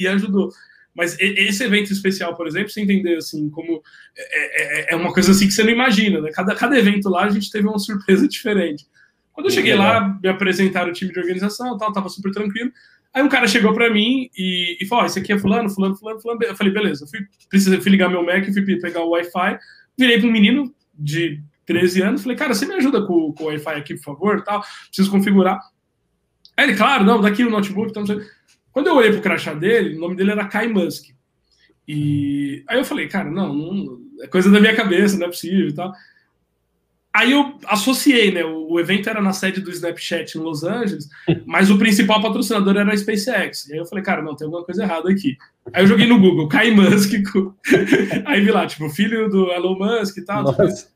e 0.00 0.06
ajudou. 0.06 0.50
Mas 0.94 1.16
esse 1.18 1.64
evento 1.64 1.90
especial, 1.90 2.36
por 2.36 2.46
exemplo, 2.46 2.68
você 2.68 2.80
entender 2.82 3.16
assim, 3.16 3.48
como 3.48 3.82
é, 4.16 4.90
é, 4.90 4.92
é, 4.92 4.96
uma 4.96 5.12
coisa 5.12 5.32
assim 5.32 5.46
que 5.46 5.52
você 5.52 5.62
não 5.62 5.70
imagina, 5.70 6.20
né? 6.20 6.30
Cada, 6.32 6.54
cada 6.54 6.78
evento 6.78 7.08
lá 7.08 7.24
a 7.24 7.30
gente 7.30 7.50
teve 7.50 7.66
uma 7.66 7.78
surpresa 7.78 8.28
diferente. 8.28 8.86
Quando 9.32 9.46
eu 9.46 9.50
cheguei 9.50 9.74
lá, 9.74 10.18
me 10.22 10.28
apresentaram 10.28 10.90
o 10.90 10.92
time 10.92 11.10
de 11.10 11.18
organização, 11.18 11.78
tal, 11.78 11.92
tava 11.92 12.10
super 12.10 12.30
tranquilo. 12.30 12.70
Aí 13.14 13.22
um 13.22 13.28
cara 13.28 13.46
chegou 13.46 13.72
para 13.72 13.90
mim 13.90 14.30
e, 14.36 14.78
e 14.80 14.86
falou: 14.86 15.04
oh, 15.04 15.06
esse 15.06 15.18
aqui 15.18 15.32
é 15.32 15.38
fulano, 15.38 15.70
fulano, 15.70 15.96
fulano, 15.96 16.20
fulano. 16.20 16.42
Eu 16.42 16.56
falei, 16.56 16.72
beleza, 16.72 17.06
fui, 17.06 17.20
precisei, 17.48 17.80
fui 17.80 17.90
ligar 17.90 18.10
meu 18.10 18.24
Mac, 18.24 18.44
fui 18.52 18.62
pegar 18.78 19.02
o 19.02 19.10
Wi-Fi, 19.10 19.58
virei 19.98 20.18
para 20.18 20.28
um 20.28 20.32
menino 20.32 20.74
de 20.94 21.42
13 21.66 22.02
anos, 22.02 22.22
falei, 22.22 22.36
cara, 22.36 22.54
você 22.54 22.66
me 22.66 22.74
ajuda 22.74 23.06
com, 23.06 23.32
com 23.32 23.44
o 23.44 23.46
Wi-Fi 23.46 23.74
aqui, 23.74 23.94
por 23.94 24.04
favor, 24.04 24.42
tal, 24.42 24.62
preciso 24.88 25.10
configurar. 25.10 25.58
Aí 26.56 26.66
ele, 26.66 26.76
claro, 26.76 27.04
não, 27.04 27.20
daqui 27.20 27.44
o 27.44 27.50
notebook, 27.50 27.90
então, 27.90 28.02
não 28.02 28.06
sei. 28.06 28.26
Quando 28.72 28.86
eu 28.86 28.96
olhei 28.96 29.12
pro 29.12 29.20
crachá 29.20 29.54
dele, 29.54 29.96
o 29.96 30.00
nome 30.00 30.16
dele 30.16 30.30
era 30.30 30.46
Kai 30.46 30.68
Musk. 30.68 31.10
E 31.86 32.64
aí 32.68 32.78
eu 32.78 32.84
falei, 32.84 33.08
cara, 33.08 33.30
não, 33.30 33.52
não 33.52 34.00
é 34.22 34.26
coisa 34.26 34.50
da 34.50 34.60
minha 34.60 34.74
cabeça, 34.74 35.18
não 35.18 35.26
é 35.26 35.30
possível 35.30 35.68
e 35.68 35.74
tal. 35.74 35.92
Aí 37.14 37.32
eu 37.32 37.58
associei, 37.66 38.32
né? 38.32 38.42
O, 38.42 38.80
evento 38.80 39.10
era 39.10 39.20
na 39.20 39.34
sede 39.34 39.60
do 39.60 39.70
Snapchat 39.70 40.38
em 40.38 40.40
Los 40.40 40.64
Angeles, 40.64 41.10
mas 41.44 41.70
o 41.70 41.76
principal 41.76 42.22
patrocinador 42.22 42.76
era 42.76 42.90
a 42.90 42.96
SpaceX. 42.96 43.68
E 43.68 43.74
aí 43.74 43.78
eu 43.78 43.84
falei, 43.84 44.02
cara, 44.02 44.22
não, 44.22 44.34
tem 44.34 44.46
alguma 44.46 44.64
coisa 44.64 44.84
errada 44.84 45.10
aqui. 45.10 45.36
Aí 45.74 45.82
eu 45.82 45.86
joguei 45.86 46.06
no 46.06 46.18
Google, 46.18 46.48
Kai 46.48 46.70
Musk. 46.70 47.12
Aí 48.24 48.40
vi 48.40 48.50
lá, 48.50 48.66
tipo, 48.66 48.88
filho 48.88 49.28
do 49.28 49.52
Elon 49.52 49.78
Musk 49.78 50.16
e 50.16 50.24
tal. 50.24 50.42
Nossa. 50.42 50.88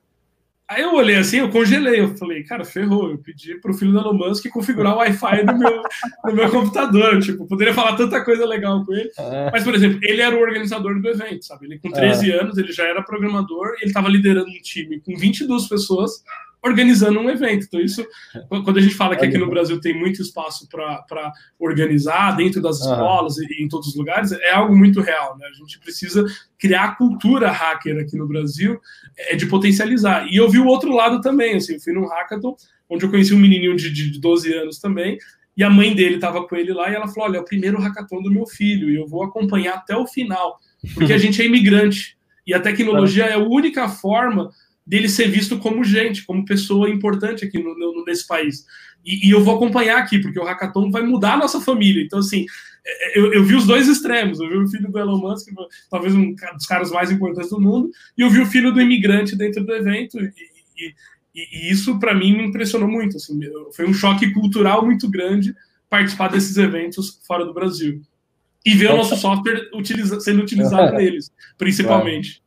Aí 0.69 0.83
eu 0.83 0.95
olhei 0.95 1.17
assim, 1.17 1.39
eu 1.39 1.49
congelei, 1.49 2.01
eu 2.01 2.17
falei, 2.17 2.43
cara, 2.43 2.65
ferrou, 2.65 3.11
eu 3.11 3.19
pedi 3.19 3.55
pro 3.61 3.73
filho 3.73 3.93
do 3.93 3.99
Elon 4.01 4.15
Musk 4.15 4.49
configurar 4.49 4.95
o 4.95 4.97
Wi-Fi 4.97 5.45
no 5.45 5.57
meu, 5.57 5.83
no 6.25 6.33
meu 6.35 6.51
computador, 6.51 7.21
tipo, 7.21 7.47
poderia 7.47 7.73
falar 7.73 7.95
tanta 7.95 8.25
coisa 8.25 8.45
legal 8.45 8.85
com 8.85 8.93
ele, 8.93 9.11
é. 9.17 9.51
mas, 9.53 9.63
por 9.63 9.77
exemplo, 9.77 10.01
ele 10.03 10.21
era 10.21 10.35
o 10.35 10.41
organizador 10.41 11.01
do 11.01 11.09
evento, 11.09 11.45
sabe, 11.45 11.67
ele 11.67 11.79
com 11.79 11.91
13 11.91 12.33
é. 12.33 12.41
anos, 12.41 12.59
ele 12.59 12.73
já 12.73 12.85
era 12.85 13.01
programador, 13.01 13.77
ele 13.81 13.87
estava 13.87 14.09
liderando 14.09 14.49
um 14.49 14.61
time 14.61 15.01
com 15.01 15.17
22 15.17 15.69
pessoas, 15.69 16.25
organizando 16.67 17.19
um 17.19 17.31
evento. 17.31 17.67
Então, 17.67 17.81
isso, 17.81 18.05
quando 18.49 18.79
a 18.79 18.81
gente 18.83 18.95
fala 18.95 19.17
que 19.17 19.25
aqui 19.25 19.39
no 19.39 19.49
Brasil 19.49 19.81
tem 19.81 19.99
muito 19.99 20.21
espaço 20.21 20.69
para 20.69 21.33
organizar 21.59 22.37
dentro 22.37 22.61
das 22.61 22.81
escolas 22.81 23.37
uhum. 23.37 23.45
e 23.51 23.65
em 23.65 23.69
todos 23.69 23.89
os 23.89 23.97
lugares, 23.97 24.33
é 24.33 24.53
algo 24.53 24.77
muito 24.77 25.01
real. 25.01 25.37
Né? 25.39 25.47
A 25.47 25.53
gente 25.53 25.79
precisa 25.79 26.25
criar 26.59 26.85
a 26.85 26.95
cultura 26.95 27.51
hacker 27.51 28.01
aqui 28.01 28.17
no 28.17 28.27
Brasil, 28.27 28.81
é 29.17 29.37
de 29.37 29.47
potencializar. 29.47 30.27
E 30.31 30.37
eu 30.37 30.49
vi 30.49 30.59
o 30.59 30.67
outro 30.67 30.93
lado 30.95 31.21
também. 31.21 31.57
Assim, 31.57 31.75
eu 31.75 31.81
fui 31.81 31.93
num 31.93 32.07
hackathon, 32.07 32.57
onde 32.89 33.05
eu 33.05 33.11
conheci 33.11 33.35
um 33.35 33.39
menininho 33.39 33.77
de, 33.77 33.91
de 33.91 34.21
12 34.21 34.53
anos 34.53 34.79
também, 34.79 35.19
e 35.57 35.65
a 35.65 35.71
mãe 35.71 35.95
dele 35.95 36.17
estava 36.17 36.47
com 36.47 36.55
ele 36.55 36.73
lá, 36.73 36.91
e 36.91 36.95
ela 36.95 37.09
falou: 37.09 37.31
Olha, 37.31 37.39
é 37.39 37.41
o 37.41 37.45
primeiro 37.45 37.81
hackathon 37.81 38.23
do 38.23 38.31
meu 38.31 38.47
filho, 38.47 38.91
e 38.91 38.97
eu 38.97 39.07
vou 39.07 39.23
acompanhar 39.23 39.75
até 39.75 39.97
o 39.97 40.07
final, 40.07 40.59
porque 40.95 41.13
a 41.13 41.19
gente 41.19 41.41
é 41.41 41.47
imigrante. 41.47 42.17
E 42.47 42.55
a 42.55 42.61
tecnologia 42.61 43.25
é 43.25 43.33
a 43.33 43.39
única 43.39 43.89
forma 43.89 44.51
dele 44.87 45.09
ser 45.09 45.29
visto 45.29 45.59
como 45.59 45.83
gente, 45.83 46.25
como 46.25 46.45
pessoa 46.45 46.89
importante 46.89 47.45
aqui 47.45 47.59
no, 47.63 47.77
no, 47.77 48.05
nesse 48.05 48.27
país. 48.27 48.65
E, 49.05 49.29
e, 49.29 49.31
eu 49.31 49.43
vou 49.43 49.57
acompanhar 49.57 49.99
aqui, 49.99 50.19
porque 50.19 50.39
o 50.39 50.45
hackathon 50.45 50.91
vai 50.91 51.03
mudar 51.03 51.35
a 51.35 51.39
nossa 51.39 51.61
família. 51.61 52.03
Então, 52.03 52.19
assim, 52.21 52.47
é, 52.85 53.19
eu, 53.19 53.33
eu, 53.33 53.45
vi 53.45 53.55
os 53.55 53.67
dois 53.67 53.89
extremos. 53.89 54.39
Eu 54.41 54.49
vi 54.49 54.57
o 54.59 54.69
filho 54.69 54.91
do 54.91 54.99
Elon 54.99 55.19
Musk, 55.19 55.49
talvez 55.91 56.15
um 56.15 56.35
dos 56.35 56.67
caras 56.67 56.91
mais 56.91 57.11
importantes 57.11 57.51
do 57.51 57.61
mundo, 57.61 57.91
e 58.17 58.21
eu 58.23 58.31
vi 58.31 58.41
o 58.41 58.47
filho 58.47 58.73
do 58.73 58.81
imigrante 58.81 59.37
dentro 59.37 59.65
do 59.65 59.75
evento. 59.75 60.19
E, 60.19 60.33
e, 61.35 61.69
e 61.69 61.71
isso, 61.71 61.99
para 61.99 62.15
mim, 62.15 62.37
me 62.37 62.47
impressionou 62.47 62.89
muito. 62.89 63.17
Assim, 63.17 63.39
foi 63.75 63.89
um 63.89 63.95
choque 63.95 64.33
cultural 64.33 64.85
muito 64.85 65.11
grande 65.11 65.55
participar 65.91 66.29
desses 66.29 66.57
eventos 66.57 67.21
fora 67.27 67.45
do 67.45 67.55
Brasil. 67.55 68.01
E 68.65 68.75
ver 68.75 68.91
o 68.91 68.97
nosso 68.97 69.17
software 69.17 69.69
utiliza, 69.75 70.19
sendo 70.19 70.43
utilizado 70.43 70.95
neles, 70.99 71.33
principalmente. 71.57 72.43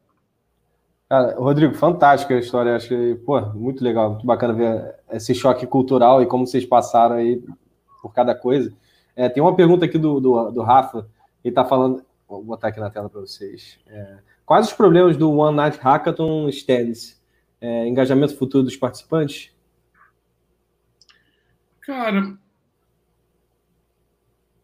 Rodrigo, 1.38 1.74
fantástica 1.74 2.36
a 2.36 2.40
história. 2.40 2.76
Acho 2.76 2.90
que, 2.90 3.16
pô, 3.26 3.42
muito 3.54 3.84
legal, 3.84 4.12
muito 4.12 4.26
bacana 4.26 4.54
ver 4.54 4.96
esse 5.12 5.34
choque 5.34 5.66
cultural 5.66 6.22
e 6.22 6.28
como 6.28 6.46
vocês 6.46 6.66
passaram 6.66 7.16
aí 7.16 7.44
por 8.02 8.14
cada 8.14 8.36
coisa. 8.36 8.72
É, 9.16 9.28
tem 9.28 9.42
uma 9.42 9.56
pergunta 9.56 9.86
aqui 9.86 9.98
do, 9.98 10.20
do, 10.20 10.52
do 10.52 10.62
Rafa, 10.62 11.08
ele 11.44 11.52
está 11.52 11.66
falando, 11.66 12.04
vou 12.28 12.44
botar 12.44 12.68
aqui 12.70 12.80
na 12.80 12.90
tela 12.90 13.10
para 13.10 13.22
vocês. 13.22 13.80
É, 13.88 14.18
quais 14.46 14.68
os 14.68 14.74
problemas 14.74 15.18
do 15.18 15.32
One 15.32 15.56
Night 15.56 15.80
Hackathon 15.80 16.48
Stands? 16.50 17.20
é, 17.62 17.88
engajamento 17.88 18.38
futuro 18.38 18.64
dos 18.64 18.76
participantes? 18.76 19.52
Cara, 21.82 22.38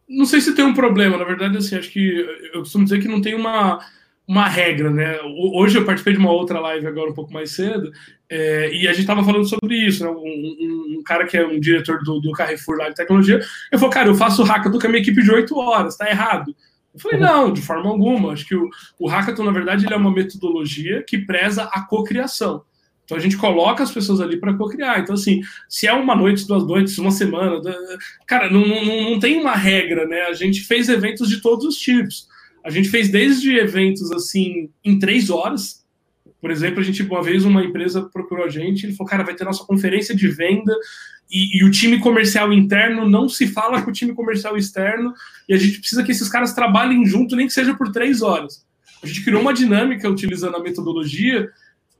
não 0.08 0.24
sei 0.24 0.40
se 0.40 0.54
tem 0.54 0.64
um 0.64 0.74
problema, 0.74 1.16
na 1.16 1.24
verdade, 1.24 1.56
assim, 1.56 1.76
acho 1.76 1.90
que 1.90 2.20
eu 2.52 2.60
costumo 2.60 2.84
dizer 2.84 3.00
que 3.00 3.08
não 3.08 3.20
tem 3.20 3.34
uma, 3.34 3.84
uma 4.26 4.48
regra, 4.48 4.90
né? 4.90 5.18
Hoje 5.54 5.78
eu 5.78 5.84
participei 5.84 6.14
de 6.14 6.18
uma 6.18 6.32
outra 6.32 6.58
live 6.58 6.86
agora 6.86 7.10
um 7.10 7.14
pouco 7.14 7.32
mais 7.32 7.52
cedo, 7.52 7.92
é, 8.28 8.70
e 8.74 8.88
a 8.88 8.90
gente 8.90 9.02
estava 9.02 9.22
falando 9.22 9.48
sobre 9.48 9.76
isso, 9.76 10.04
né? 10.04 10.10
Um, 10.10 10.16
um, 10.16 10.96
um, 10.98 11.02
cara 11.04 11.26
que 11.26 11.36
é 11.36 11.46
um 11.46 11.60
diretor 11.60 12.02
do, 12.02 12.20
do 12.20 12.32
Carrefour 12.32 12.76
lá 12.76 12.88
de 12.88 12.96
tecnologia, 12.96 13.40
eu 13.70 13.78
falou, 13.78 13.92
cara, 13.92 14.08
eu 14.08 14.14
faço 14.14 14.42
o 14.42 14.44
hackathon 14.44 14.78
com 14.78 14.86
a 14.86 14.90
minha 14.90 15.02
equipe 15.02 15.22
de 15.22 15.30
8 15.30 15.56
horas, 15.56 15.96
tá 15.96 16.10
errado. 16.10 16.54
Eu 16.92 17.00
falei, 17.00 17.20
não, 17.20 17.52
de 17.52 17.60
forma 17.60 17.88
alguma. 17.88 18.32
Acho 18.32 18.46
que 18.46 18.56
o, 18.56 18.68
o 18.98 19.06
hackathon, 19.06 19.44
na 19.44 19.52
verdade, 19.52 19.84
ele 19.84 19.94
é 19.94 19.96
uma 19.96 20.10
metodologia 20.10 21.04
que 21.06 21.18
preza 21.18 21.64
a 21.64 21.82
cocriação. 21.82 22.64
Então 23.04 23.16
a 23.16 23.20
gente 23.20 23.36
coloca 23.36 23.84
as 23.84 23.92
pessoas 23.92 24.20
ali 24.20 24.36
para 24.38 24.54
co-criar. 24.54 24.98
Então, 24.98 25.14
assim, 25.14 25.40
se 25.68 25.86
é 25.86 25.92
uma 25.92 26.16
noite, 26.16 26.46
duas 26.46 26.66
noites, 26.66 26.98
uma 26.98 27.12
semana, 27.12 27.60
cara, 28.26 28.50
não, 28.50 28.66
não, 28.66 29.10
não 29.10 29.18
tem 29.20 29.40
uma 29.40 29.54
regra, 29.54 30.06
né? 30.06 30.22
A 30.22 30.32
gente 30.32 30.62
fez 30.62 30.88
eventos 30.88 31.28
de 31.28 31.40
todos 31.40 31.64
os 31.64 31.76
tipos. 31.76 32.26
A 32.66 32.70
gente 32.70 32.88
fez 32.88 33.08
desde 33.08 33.56
eventos 33.56 34.10
assim 34.10 34.68
em 34.84 34.98
três 34.98 35.30
horas. 35.30 35.86
Por 36.40 36.50
exemplo, 36.50 36.80
a 36.80 36.82
gente 36.82 37.00
uma 37.00 37.22
vez 37.22 37.44
uma 37.44 37.62
empresa 37.62 38.02
procurou 38.12 38.44
a 38.44 38.48
gente, 38.48 38.84
ele 38.84 38.92
falou, 38.92 39.08
cara, 39.08 39.22
vai 39.22 39.36
ter 39.36 39.44
nossa 39.44 39.64
conferência 39.64 40.16
de 40.16 40.26
venda 40.26 40.74
e, 41.30 41.60
e, 41.60 41.64
o 41.64 41.70
time 41.70 42.00
comercial 42.00 42.52
interno 42.52 43.08
não 43.08 43.28
se 43.28 43.46
fala 43.46 43.82
com 43.82 43.90
o 43.90 43.92
time 43.92 44.12
comercial 44.14 44.56
externo 44.56 45.14
e 45.48 45.54
a 45.54 45.56
gente 45.56 45.78
precisa 45.78 46.02
que 46.02 46.10
esses 46.10 46.28
caras 46.28 46.54
trabalhem 46.54 47.06
junto, 47.06 47.36
nem 47.36 47.46
que 47.46 47.52
seja 47.52 47.72
por 47.72 47.92
três 47.92 48.20
horas. 48.20 48.66
A 49.00 49.06
gente 49.06 49.24
criou 49.24 49.40
uma 49.40 49.54
dinâmica 49.54 50.10
utilizando 50.10 50.56
a 50.56 50.62
metodologia 50.62 51.48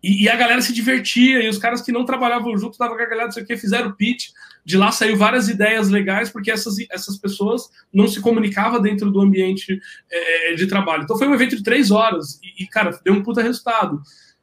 e, 0.02 0.24
e, 0.24 0.28
a 0.28 0.36
galera 0.36 0.60
se 0.60 0.72
divertia, 0.72 1.42
e 1.42 1.48
os 1.48 1.58
caras 1.58 1.80
que 1.80 1.90
não 1.90 2.04
trabalhavam 2.04 2.56
junto 2.56 2.78
davam 2.78 2.96
gargalhada, 2.96 3.30
isso 3.30 3.40
aqui, 3.40 3.56
fizeram 3.56 3.92
pitch. 3.92 4.28
De 4.64 4.76
lá 4.76 4.90
saiu 4.90 5.16
várias 5.16 5.48
ideias 5.48 5.88
legais, 5.88 6.28
porque 6.28 6.50
essas, 6.50 6.76
essas 6.90 7.16
pessoas 7.16 7.68
não 7.92 8.06
se 8.06 8.20
comunicavam 8.20 8.80
dentro 8.80 9.10
do 9.10 9.20
ambiente 9.20 9.80
é, 10.10 10.54
de 10.54 10.66
trabalho. 10.66 11.04
Então 11.04 11.16
foi 11.16 11.26
um 11.26 11.34
evento 11.34 11.56
de 11.56 11.62
três 11.62 11.90
horas, 11.90 12.38
e, 12.42 12.64
e, 12.64 12.66
cara, 12.66 12.98
deu 13.04 13.14
um 13.14 13.22
puta 13.22 13.42
resultado. 13.42 14.00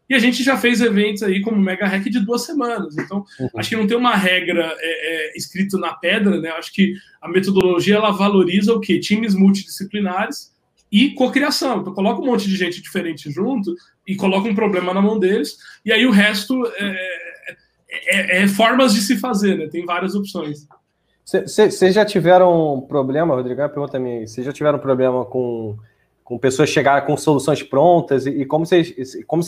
E 0.10 0.16
a 0.16 0.20
gente 0.20 0.44
já 0.44 0.58
fez 0.58 0.82
eventos 0.82 1.24
aí 1.24 1.42
como 1.42 1.62
Mega 1.62 1.88
Hack 1.88 2.04
de 2.10 2.20
duas 2.20 2.46
semanas. 2.46 2.98
Então, 2.98 3.26
uhum. 3.40 3.50
acho 3.56 3.70
que 3.70 3.76
não 3.76 3.88
tem 3.88 3.98
uma 3.98 4.16
regra 4.16 4.76
é, 4.80 5.32
é, 5.32 5.38
escrito 5.38 5.78
na 5.78 5.94
pedra, 5.94 6.40
né? 6.42 6.50
Acho 6.52 6.74
que 6.74 6.94
a 7.22 7.30
metodologia 7.30 7.96
ela 7.96 8.12
valoriza 8.12 8.74
o 8.74 8.80
quê? 8.80 9.00
Times 9.00 9.34
multidisciplinares 9.34 10.52
e 10.92 11.12
cocriação. 11.12 11.80
Então, 11.80 11.94
coloca 11.94 12.22
um 12.22 12.26
monte 12.26 12.48
de 12.48 12.56
gente 12.56 12.82
diferente 12.82 13.32
junto 13.32 13.74
e 14.08 14.16
coloca 14.16 14.50
um 14.50 14.56
problema 14.56 14.94
na 14.94 15.02
mão 15.02 15.18
deles, 15.18 15.58
e 15.86 15.92
aí 15.92 16.06
o 16.06 16.12
resto 16.12 16.66
é, 16.78 17.08
é, 17.90 18.44
é 18.44 18.48
formas 18.48 18.94
de 18.94 19.02
se 19.02 19.18
fazer, 19.18 19.58
né? 19.58 19.68
Tem 19.68 19.86
várias 19.86 20.16
opções. 20.16 20.68
Vocês 21.26 21.96
já 21.96 22.04
tiveram 22.04 22.86
problema, 22.88 23.34
Rodrigo? 23.34 23.62
É 23.62 23.68
pergunta 23.68 23.98
minha. 23.98 24.28
Vocês 24.28 24.46
já 24.46 24.52
tiveram 24.52 24.78
problema 24.78 25.24
com, 25.24 25.78
com 26.24 26.38
pessoas 26.38 26.70
chegarem 26.70 27.06
com 27.06 27.16
soluções 27.16 27.64
prontas? 27.64 28.26
E, 28.26 28.42
e 28.42 28.46
como 28.46 28.66
vocês 28.66 28.94
como 29.26 29.44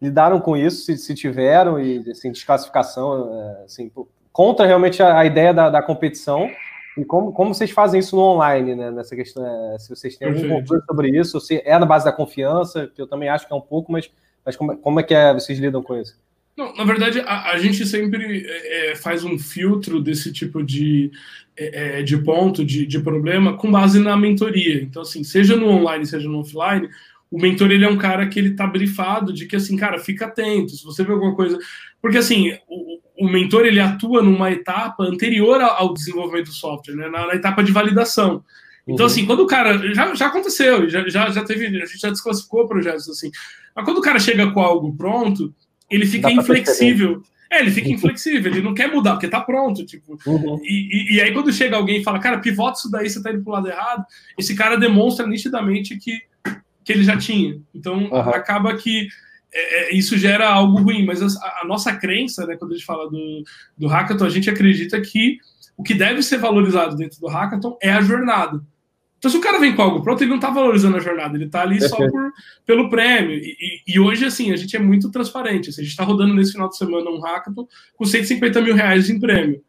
lidaram 0.00 0.40
com 0.40 0.56
isso, 0.56 0.84
se, 0.84 0.96
se 0.96 1.14
tiveram, 1.14 1.80
e 1.80 2.10
assim, 2.10 2.32
desclassificação, 2.32 3.32
é, 3.34 3.64
assim, 3.64 3.90
contra 4.32 4.66
realmente 4.66 5.02
a, 5.02 5.18
a 5.18 5.24
ideia 5.24 5.52
da, 5.52 5.70
da 5.70 5.82
competição 5.82 6.48
e 6.96 7.04
como, 7.04 7.32
como 7.32 7.52
vocês 7.52 7.70
fazem 7.70 8.00
isso 8.00 8.16
no 8.16 8.22
online, 8.22 8.74
né? 8.74 8.90
Nessa 8.90 9.14
questão, 9.14 9.46
é, 9.46 9.78
se 9.78 9.88
vocês 9.90 10.16
têm 10.16 10.28
algum 10.28 10.48
controle 10.48 10.82
sobre 10.86 11.18
isso, 11.18 11.38
se 11.40 11.62
é 11.64 11.78
na 11.78 11.84
base 11.84 12.04
da 12.04 12.12
confiança, 12.12 12.90
que 12.94 13.00
eu 13.00 13.06
também 13.06 13.28
acho 13.28 13.46
que 13.46 13.52
é 13.52 13.56
um 13.56 13.60
pouco, 13.60 13.92
mas, 13.92 14.10
mas 14.44 14.56
como, 14.56 14.76
como 14.78 14.98
é 14.98 15.02
que 15.02 15.14
é, 15.14 15.34
vocês 15.34 15.58
lidam 15.58 15.82
com 15.82 16.00
isso? 16.00 16.18
Não, 16.56 16.74
na 16.74 16.84
verdade, 16.84 17.20
a, 17.20 17.50
a 17.50 17.58
gente 17.58 17.84
sempre 17.84 18.46
é, 18.46 18.92
é 18.92 18.96
faz 18.96 19.24
um 19.24 19.38
filtro 19.38 20.00
desse 20.00 20.32
tipo 20.32 20.62
de, 20.62 21.10
é, 21.54 21.98
é, 21.98 22.02
de 22.02 22.16
ponto, 22.16 22.64
de, 22.64 22.86
de 22.86 22.98
problema, 22.98 23.58
com 23.58 23.70
base 23.70 24.00
na 24.00 24.16
mentoria. 24.16 24.82
Então, 24.82 25.02
assim, 25.02 25.22
seja 25.22 25.54
no 25.54 25.68
online, 25.68 26.06
seja 26.06 26.26
no 26.26 26.40
offline, 26.40 26.88
o 27.30 27.38
mentor 27.38 27.70
ele 27.70 27.84
é 27.84 27.88
um 27.88 27.98
cara 27.98 28.26
que 28.26 28.38
ele 28.38 28.54
tá 28.54 28.66
brifado 28.66 29.32
de 29.32 29.44
que 29.44 29.56
assim, 29.56 29.76
cara, 29.76 29.98
fica 29.98 30.26
atento, 30.26 30.72
se 30.72 30.84
você 30.84 31.04
vê 31.04 31.12
alguma 31.12 31.34
coisa, 31.34 31.58
porque 32.00 32.16
assim, 32.18 32.56
o, 32.68 32.95
o 33.18 33.28
mentor 33.28 33.66
ele 33.66 33.80
atua 33.80 34.22
numa 34.22 34.50
etapa 34.50 35.04
anterior 35.04 35.60
ao 35.60 35.94
desenvolvimento 35.94 36.46
do 36.46 36.52
software, 36.52 36.94
né? 36.94 37.08
na, 37.08 37.26
na 37.26 37.34
etapa 37.34 37.62
de 37.62 37.72
validação. 37.72 38.44
Então, 38.86 39.06
uhum. 39.06 39.12
assim, 39.12 39.26
quando 39.26 39.40
o 39.40 39.46
cara. 39.46 39.92
Já, 39.94 40.14
já 40.14 40.26
aconteceu, 40.26 40.88
já, 40.88 41.08
já, 41.08 41.30
já 41.30 41.44
teve. 41.44 41.66
A 41.66 41.86
gente 41.86 41.98
já 41.98 42.10
desclassificou 42.10 42.68
projetos 42.68 43.08
assim. 43.08 43.30
Mas 43.74 43.84
quando 43.84 43.98
o 43.98 44.02
cara 44.02 44.18
chega 44.18 44.50
com 44.52 44.60
algo 44.60 44.94
pronto, 44.96 45.52
ele 45.90 46.06
fica 46.06 46.30
inflexível. 46.30 47.20
É, 47.50 47.60
ele 47.60 47.70
fica 47.70 47.88
inflexível, 47.90 48.52
ele 48.52 48.62
não 48.62 48.74
quer 48.74 48.92
mudar, 48.92 49.12
porque 49.12 49.28
tá 49.28 49.40
pronto, 49.40 49.84
tipo. 49.84 50.16
Uhum. 50.26 50.60
E, 50.62 51.14
e, 51.14 51.16
e, 51.16 51.20
aí, 51.20 51.32
quando 51.32 51.52
chega 51.52 51.76
alguém 51.76 52.00
e 52.00 52.04
fala, 52.04 52.20
cara, 52.20 52.38
pivota 52.38 52.78
isso 52.78 52.90
daí, 52.90 53.10
você 53.10 53.20
tá 53.22 53.32
indo 53.32 53.42
pro 53.42 53.52
lado 53.52 53.68
errado, 53.68 54.04
esse 54.38 54.54
cara 54.54 54.76
demonstra 54.76 55.26
nitidamente 55.26 55.96
que, 55.96 56.20
que 56.84 56.92
ele 56.92 57.02
já 57.02 57.16
tinha. 57.16 57.60
Então, 57.74 58.04
uhum. 58.04 58.16
acaba 58.16 58.76
que 58.76 59.08
é, 59.56 59.90
é, 59.90 59.94
isso 59.94 60.18
gera 60.18 60.48
algo 60.48 60.82
ruim, 60.82 61.06
mas 61.06 61.22
a, 61.22 61.60
a, 61.62 61.64
nossa 61.66 61.94
crença, 61.96 62.46
né, 62.46 62.56
quando 62.56 62.72
a 62.72 62.74
gente 62.74 62.84
fala 62.84 63.08
do, 63.08 63.42
do 63.76 63.86
hackathon, 63.86 64.26
a 64.26 64.30
gente 64.30 64.50
acredita 64.50 65.00
que 65.00 65.38
o 65.76 65.82
que 65.82 65.94
deve 65.94 66.22
ser 66.22 66.38
valorizado 66.38 66.96
dentro 66.96 67.18
do 67.18 67.26
hackathon 67.26 67.76
é 67.80 67.90
a 67.90 68.02
jornada. 68.02 68.62
Então, 69.18 69.30
se 69.30 69.36
o 69.38 69.40
cara 69.40 69.58
vem 69.58 69.74
com 69.74 69.82
algo 69.82 70.02
pronto, 70.02 70.22
ele 70.22 70.28
não 70.28 70.36
está 70.36 70.50
valorizando 70.50 70.98
a 70.98 71.00
jornada, 71.00 71.36
ele 71.36 71.46
está 71.46 71.62
ali 71.62 71.80
só 71.80 71.96
por, 71.96 72.32
pelo 72.66 72.90
prêmio. 72.90 73.34
E, 73.34 73.56
e, 73.58 73.94
e, 73.94 74.00
hoje, 74.00 74.26
assim, 74.26 74.52
a 74.52 74.56
gente 74.56 74.76
é 74.76 74.78
muito 74.78 75.10
transparente. 75.10 75.70
Assim, 75.70 75.80
a 75.80 75.84
gente 75.84 75.92
está 75.92 76.04
rodando 76.04 76.34
nesse 76.34 76.52
final 76.52 76.68
de 76.68 76.76
semana 76.76 77.10
um 77.10 77.20
hackathon 77.20 77.66
com 77.96 78.04
150 78.04 78.60
mil 78.60 78.74
reais 78.74 79.08
em 79.08 79.18
prêmio. 79.18 79.62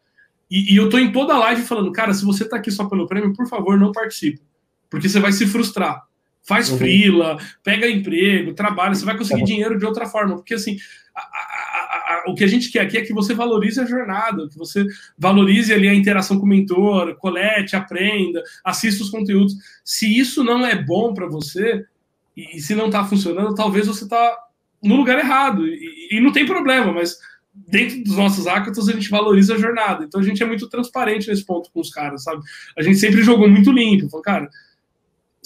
E, 0.51 0.73
e 0.73 0.77
eu 0.77 0.85
estou 0.85 0.99
em 0.99 1.11
toda 1.11 1.33
a 1.33 1.39
live 1.39 1.61
falando, 1.61 1.91
cara, 1.93 2.13
se 2.13 2.25
você 2.25 2.43
está 2.43 2.57
aqui 2.57 2.69
só 2.69 2.85
pelo 2.85 3.07
prêmio, 3.07 3.33
por 3.33 3.47
favor, 3.47 3.79
não 3.79 3.91
participe. 3.91 4.41
Porque 4.89 5.07
você 5.07 5.19
vai 5.19 5.31
se 5.31 5.47
frustrar 5.47 6.06
faz 6.47 6.69
uhum. 6.69 6.77
frila, 6.77 7.37
pega 7.61 7.89
emprego, 7.89 8.53
trabalha, 8.53 8.95
você 8.95 9.03
vai 9.03 9.17
conseguir 9.17 9.41
uhum. 9.41 9.45
dinheiro 9.45 9.77
de 9.77 9.85
outra 9.85 10.05
forma, 10.05 10.35
porque 10.35 10.53
assim, 10.53 10.77
a, 11.13 11.19
a, 11.19 12.23
a, 12.25 12.31
o 12.31 12.35
que 12.35 12.43
a 12.43 12.47
gente 12.47 12.71
quer 12.71 12.79
aqui 12.79 12.97
é 12.97 13.01
que 13.01 13.13
você 13.13 13.33
valorize 13.33 13.79
a 13.81 13.85
jornada, 13.85 14.47
que 14.47 14.57
você 14.57 14.85
valorize 15.17 15.73
ali 15.73 15.89
a 15.89 15.93
interação 15.93 16.39
com 16.39 16.45
o 16.45 16.49
mentor, 16.49 17.15
colete, 17.17 17.75
aprenda, 17.75 18.41
assista 18.63 19.03
os 19.03 19.09
conteúdos. 19.09 19.55
Se 19.83 20.17
isso 20.17 20.41
não 20.41 20.65
é 20.65 20.81
bom 20.81 21.13
para 21.13 21.27
você, 21.27 21.83
e, 22.35 22.57
e, 22.57 22.61
se 22.61 22.73
não 22.73 22.85
está 22.85 23.03
funcionando, 23.03 23.53
talvez 23.53 23.85
você 23.85 24.05
está 24.05 24.37
no 24.81 24.95
lugar 24.95 25.19
errado, 25.19 25.67
e, 25.67 26.09
e, 26.11 26.21
não 26.21 26.31
tem 26.31 26.45
problema, 26.45 26.93
mas 26.93 27.17
dentro 27.53 28.01
dos 28.03 28.15
nossos 28.15 28.45
hackathons 28.45 28.87
a 28.87 28.93
gente 28.93 29.09
valoriza 29.09 29.55
a 29.55 29.57
jornada, 29.57 30.05
então 30.05 30.21
a 30.21 30.23
gente 30.23 30.41
é 30.41 30.45
muito 30.45 30.69
transparente 30.69 31.27
nesse 31.27 31.43
ponto 31.43 31.69
com 31.73 31.81
os 31.81 31.89
caras, 31.89 32.23
sabe? 32.23 32.41
A 32.77 32.83
gente 32.83 32.99
sempre 32.99 33.21
jogou 33.21 33.49
muito 33.49 33.71
limpo, 33.71 34.07
falou, 34.09 34.23
cara, 34.23 34.49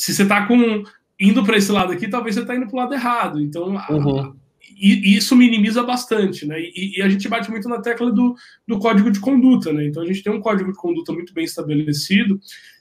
se 0.02 0.16
você 0.16 0.24
está 0.24 0.47
com 0.47 0.84
indo 1.20 1.43
para 1.43 1.58
esse 1.58 1.72
lado 1.72 1.93
aqui, 1.93 2.08
talvez 2.08 2.34
você 2.34 2.41
está 2.41 2.56
indo 2.56 2.66
para 2.66 2.76
o 2.76 2.80
lado 2.80 2.93
errado. 2.93 3.39
Então, 3.39 3.76
uhum. 3.89 4.20
a, 4.20 4.34
e, 4.82 5.16
isso 5.16 5.36
minimiza 5.36 5.84
bastante, 5.84 6.47
né? 6.47 6.60
E, 6.60 6.97
e, 6.97 7.02
a 7.04 7.08
gente 7.08 7.30
bate 7.30 7.52
muito 7.52 7.70
na 7.70 7.80
tecla 7.80 8.12
do, 8.12 8.36
do 8.68 8.80
código 8.80 9.12
de 9.12 9.20
conduta, 9.20 9.72
né? 9.72 9.86
Então 9.86 10.02
a 10.02 10.06
gente 10.08 10.24
tem 10.24 10.34
um 10.34 10.41
código 10.41 10.72
de 10.72 10.78
conduta 10.78 11.14
muito 11.14 11.34
bem 11.34 11.45
estabelecido, 11.45 12.39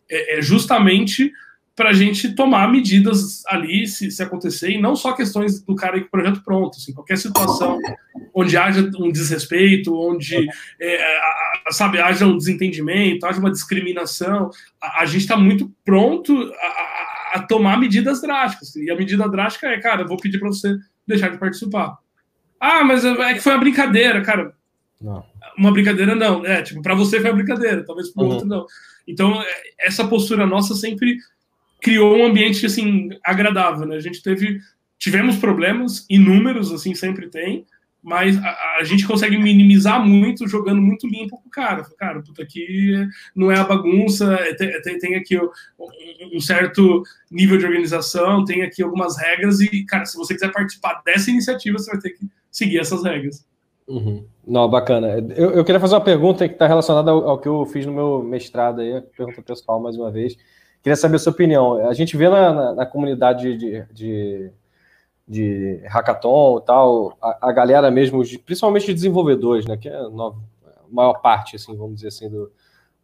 é, 0.08 0.38
é 0.38 0.42
justamente 0.42 1.30
para 1.76 1.90
a 1.90 1.92
gente 1.94 2.34
tomar 2.34 2.70
medidas 2.70 3.42
ali, 3.46 3.86
se, 3.86 4.10
se, 4.10 4.22
acontecer, 4.22 4.70
e 4.70 4.80
não 4.80 4.94
só 4.94 5.12
questões 5.12 5.62
do 5.62 5.74
cara 5.74 5.98
com 5.98 6.06
o 6.06 6.10
projeto 6.10 6.42
pronto, 6.42 6.76
assim, 6.76 6.92
qualquer 6.92 7.16
situação 7.16 7.78
onde 8.34 8.56
haja 8.56 8.90
um 8.98 9.10
desrespeito, 9.10 9.94
onde, 9.94 10.46
é, 10.78 11.02
a, 11.02 11.72
sabe, 11.72 11.98
haja 11.98 12.26
um 12.26 12.36
desentendimento, 12.36 13.24
haja 13.24 13.40
uma 13.40 13.50
discriminação, 13.50 14.50
a, 14.80 15.02
a 15.02 15.06
gente 15.06 15.22
está 15.22 15.38
muito 15.38 15.72
pronto 15.82 16.52
a, 16.52 16.89
a 17.32 17.40
tomar 17.40 17.78
medidas 17.78 18.20
drásticas. 18.20 18.74
E 18.76 18.90
a 18.90 18.96
medida 18.96 19.28
drástica 19.28 19.68
é, 19.68 19.80
cara, 19.80 20.06
vou 20.06 20.16
pedir 20.16 20.38
para 20.38 20.48
você 20.48 20.76
deixar 21.06 21.28
de 21.28 21.38
participar. 21.38 21.98
Ah, 22.58 22.84
mas 22.84 23.04
é 23.04 23.34
que 23.34 23.40
foi 23.40 23.52
uma 23.52 23.60
brincadeira, 23.60 24.20
cara. 24.22 24.52
Não. 25.00 25.24
Uma 25.56 25.72
brincadeira 25.72 26.14
não, 26.14 26.44
é, 26.44 26.62
tipo, 26.62 26.82
para 26.82 26.94
você 26.94 27.20
foi 27.20 27.30
uma 27.30 27.36
brincadeira, 27.36 27.84
talvez 27.84 28.10
para 28.10 28.22
o 28.22 28.26
uhum. 28.26 28.32
outro 28.32 28.48
não. 28.48 28.66
Então, 29.08 29.40
é, 29.40 29.46
essa 29.80 30.06
postura 30.06 30.46
nossa 30.46 30.74
sempre 30.74 31.16
criou 31.80 32.16
um 32.16 32.26
ambiente 32.26 32.66
assim 32.66 33.10
agradável, 33.24 33.86
né? 33.86 33.96
A 33.96 34.00
gente 34.00 34.22
teve 34.22 34.60
tivemos 34.98 35.36
problemas 35.36 36.04
inúmeros, 36.10 36.70
assim, 36.70 36.94
sempre 36.94 37.28
tem, 37.28 37.64
mas 38.02 38.36
a, 38.38 38.76
a, 38.80 38.84
gente 38.84 39.06
consegue 39.06 39.36
minimizar 39.36 40.04
muito 40.04 40.48
jogando 40.48 40.80
muito 40.80 41.06
limpo 41.06 41.40
o 41.44 41.50
cara. 41.50 41.84
Cara, 41.98 42.22
puta, 42.22 42.42
aqui 42.42 42.94
não 43.34 43.50
é 43.50 43.58
a 43.58 43.64
bagunça, 43.64 44.34
é, 44.34 44.54
tem, 44.54 44.82
tem, 44.82 44.98
tem 44.98 45.14
aqui 45.16 45.38
um 46.32 46.40
certo 46.40 47.02
nível 47.30 47.58
de 47.58 47.66
organização, 47.66 48.44
tem 48.44 48.62
aqui 48.62 48.82
algumas 48.82 49.18
regras, 49.18 49.60
e, 49.60 49.84
cara, 49.84 50.06
se 50.06 50.16
você 50.16 50.34
quiser 50.34 50.52
participar 50.52 51.02
dessa 51.04 51.30
iniciativa, 51.30 51.78
você 51.78 51.90
vai 51.90 52.00
ter 52.00 52.10
que 52.10 52.26
seguir 52.50 52.78
essas 52.78 53.04
regras. 53.04 53.46
Uhum. 53.86 54.24
Não, 54.46 54.68
bacana. 54.68 55.18
Eu, 55.36 55.50
eu, 55.50 55.64
queria 55.64 55.80
fazer 55.80 55.94
uma 55.94 56.00
pergunta 56.00 56.48
que 56.48 56.54
está 56.54 56.66
relacionada 56.66 57.10
ao, 57.10 57.28
ao, 57.28 57.38
que 57.38 57.48
eu 57.48 57.66
fiz 57.66 57.84
no 57.84 57.92
meu 57.92 58.22
mestrado 58.22 58.80
aí, 58.80 59.00
pergunta 59.16 59.42
pessoal 59.42 59.80
mais 59.80 59.96
uma 59.96 60.10
vez. 60.10 60.36
Queria 60.82 60.96
saber 60.96 61.16
a 61.16 61.18
sua 61.18 61.32
opinião. 61.32 61.88
A 61.88 61.92
gente 61.92 62.16
vê 62.16 62.28
na, 62.28 62.52
na, 62.52 62.74
na 62.74 62.86
comunidade 62.86 63.56
de, 63.56 63.84
de 63.92 64.50
de 65.30 65.80
hackathon 65.86 66.58
e 66.58 66.62
tal, 66.62 67.16
a, 67.22 67.50
a 67.50 67.52
galera 67.52 67.88
mesmo, 67.88 68.20
principalmente 68.44 68.86
de 68.86 68.94
desenvolvedores, 68.94 69.64
né, 69.64 69.76
que 69.76 69.88
é 69.88 69.94
a 69.94 70.10
maior 70.90 71.20
parte, 71.20 71.54
assim, 71.54 71.76
vamos 71.76 71.94
dizer 71.94 72.08
assim, 72.08 72.28
do, 72.28 72.50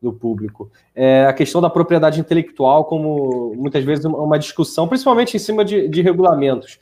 do 0.02 0.12
público. 0.12 0.68
É 0.92 1.26
a 1.26 1.32
questão 1.32 1.60
da 1.60 1.70
propriedade 1.70 2.18
intelectual 2.18 2.84
como 2.86 3.54
muitas 3.54 3.84
vezes 3.84 4.04
uma 4.04 4.40
discussão, 4.40 4.88
principalmente 4.88 5.36
em 5.36 5.38
cima 5.38 5.64
de, 5.64 5.86
de 5.86 6.02
regulamentos. 6.02 6.80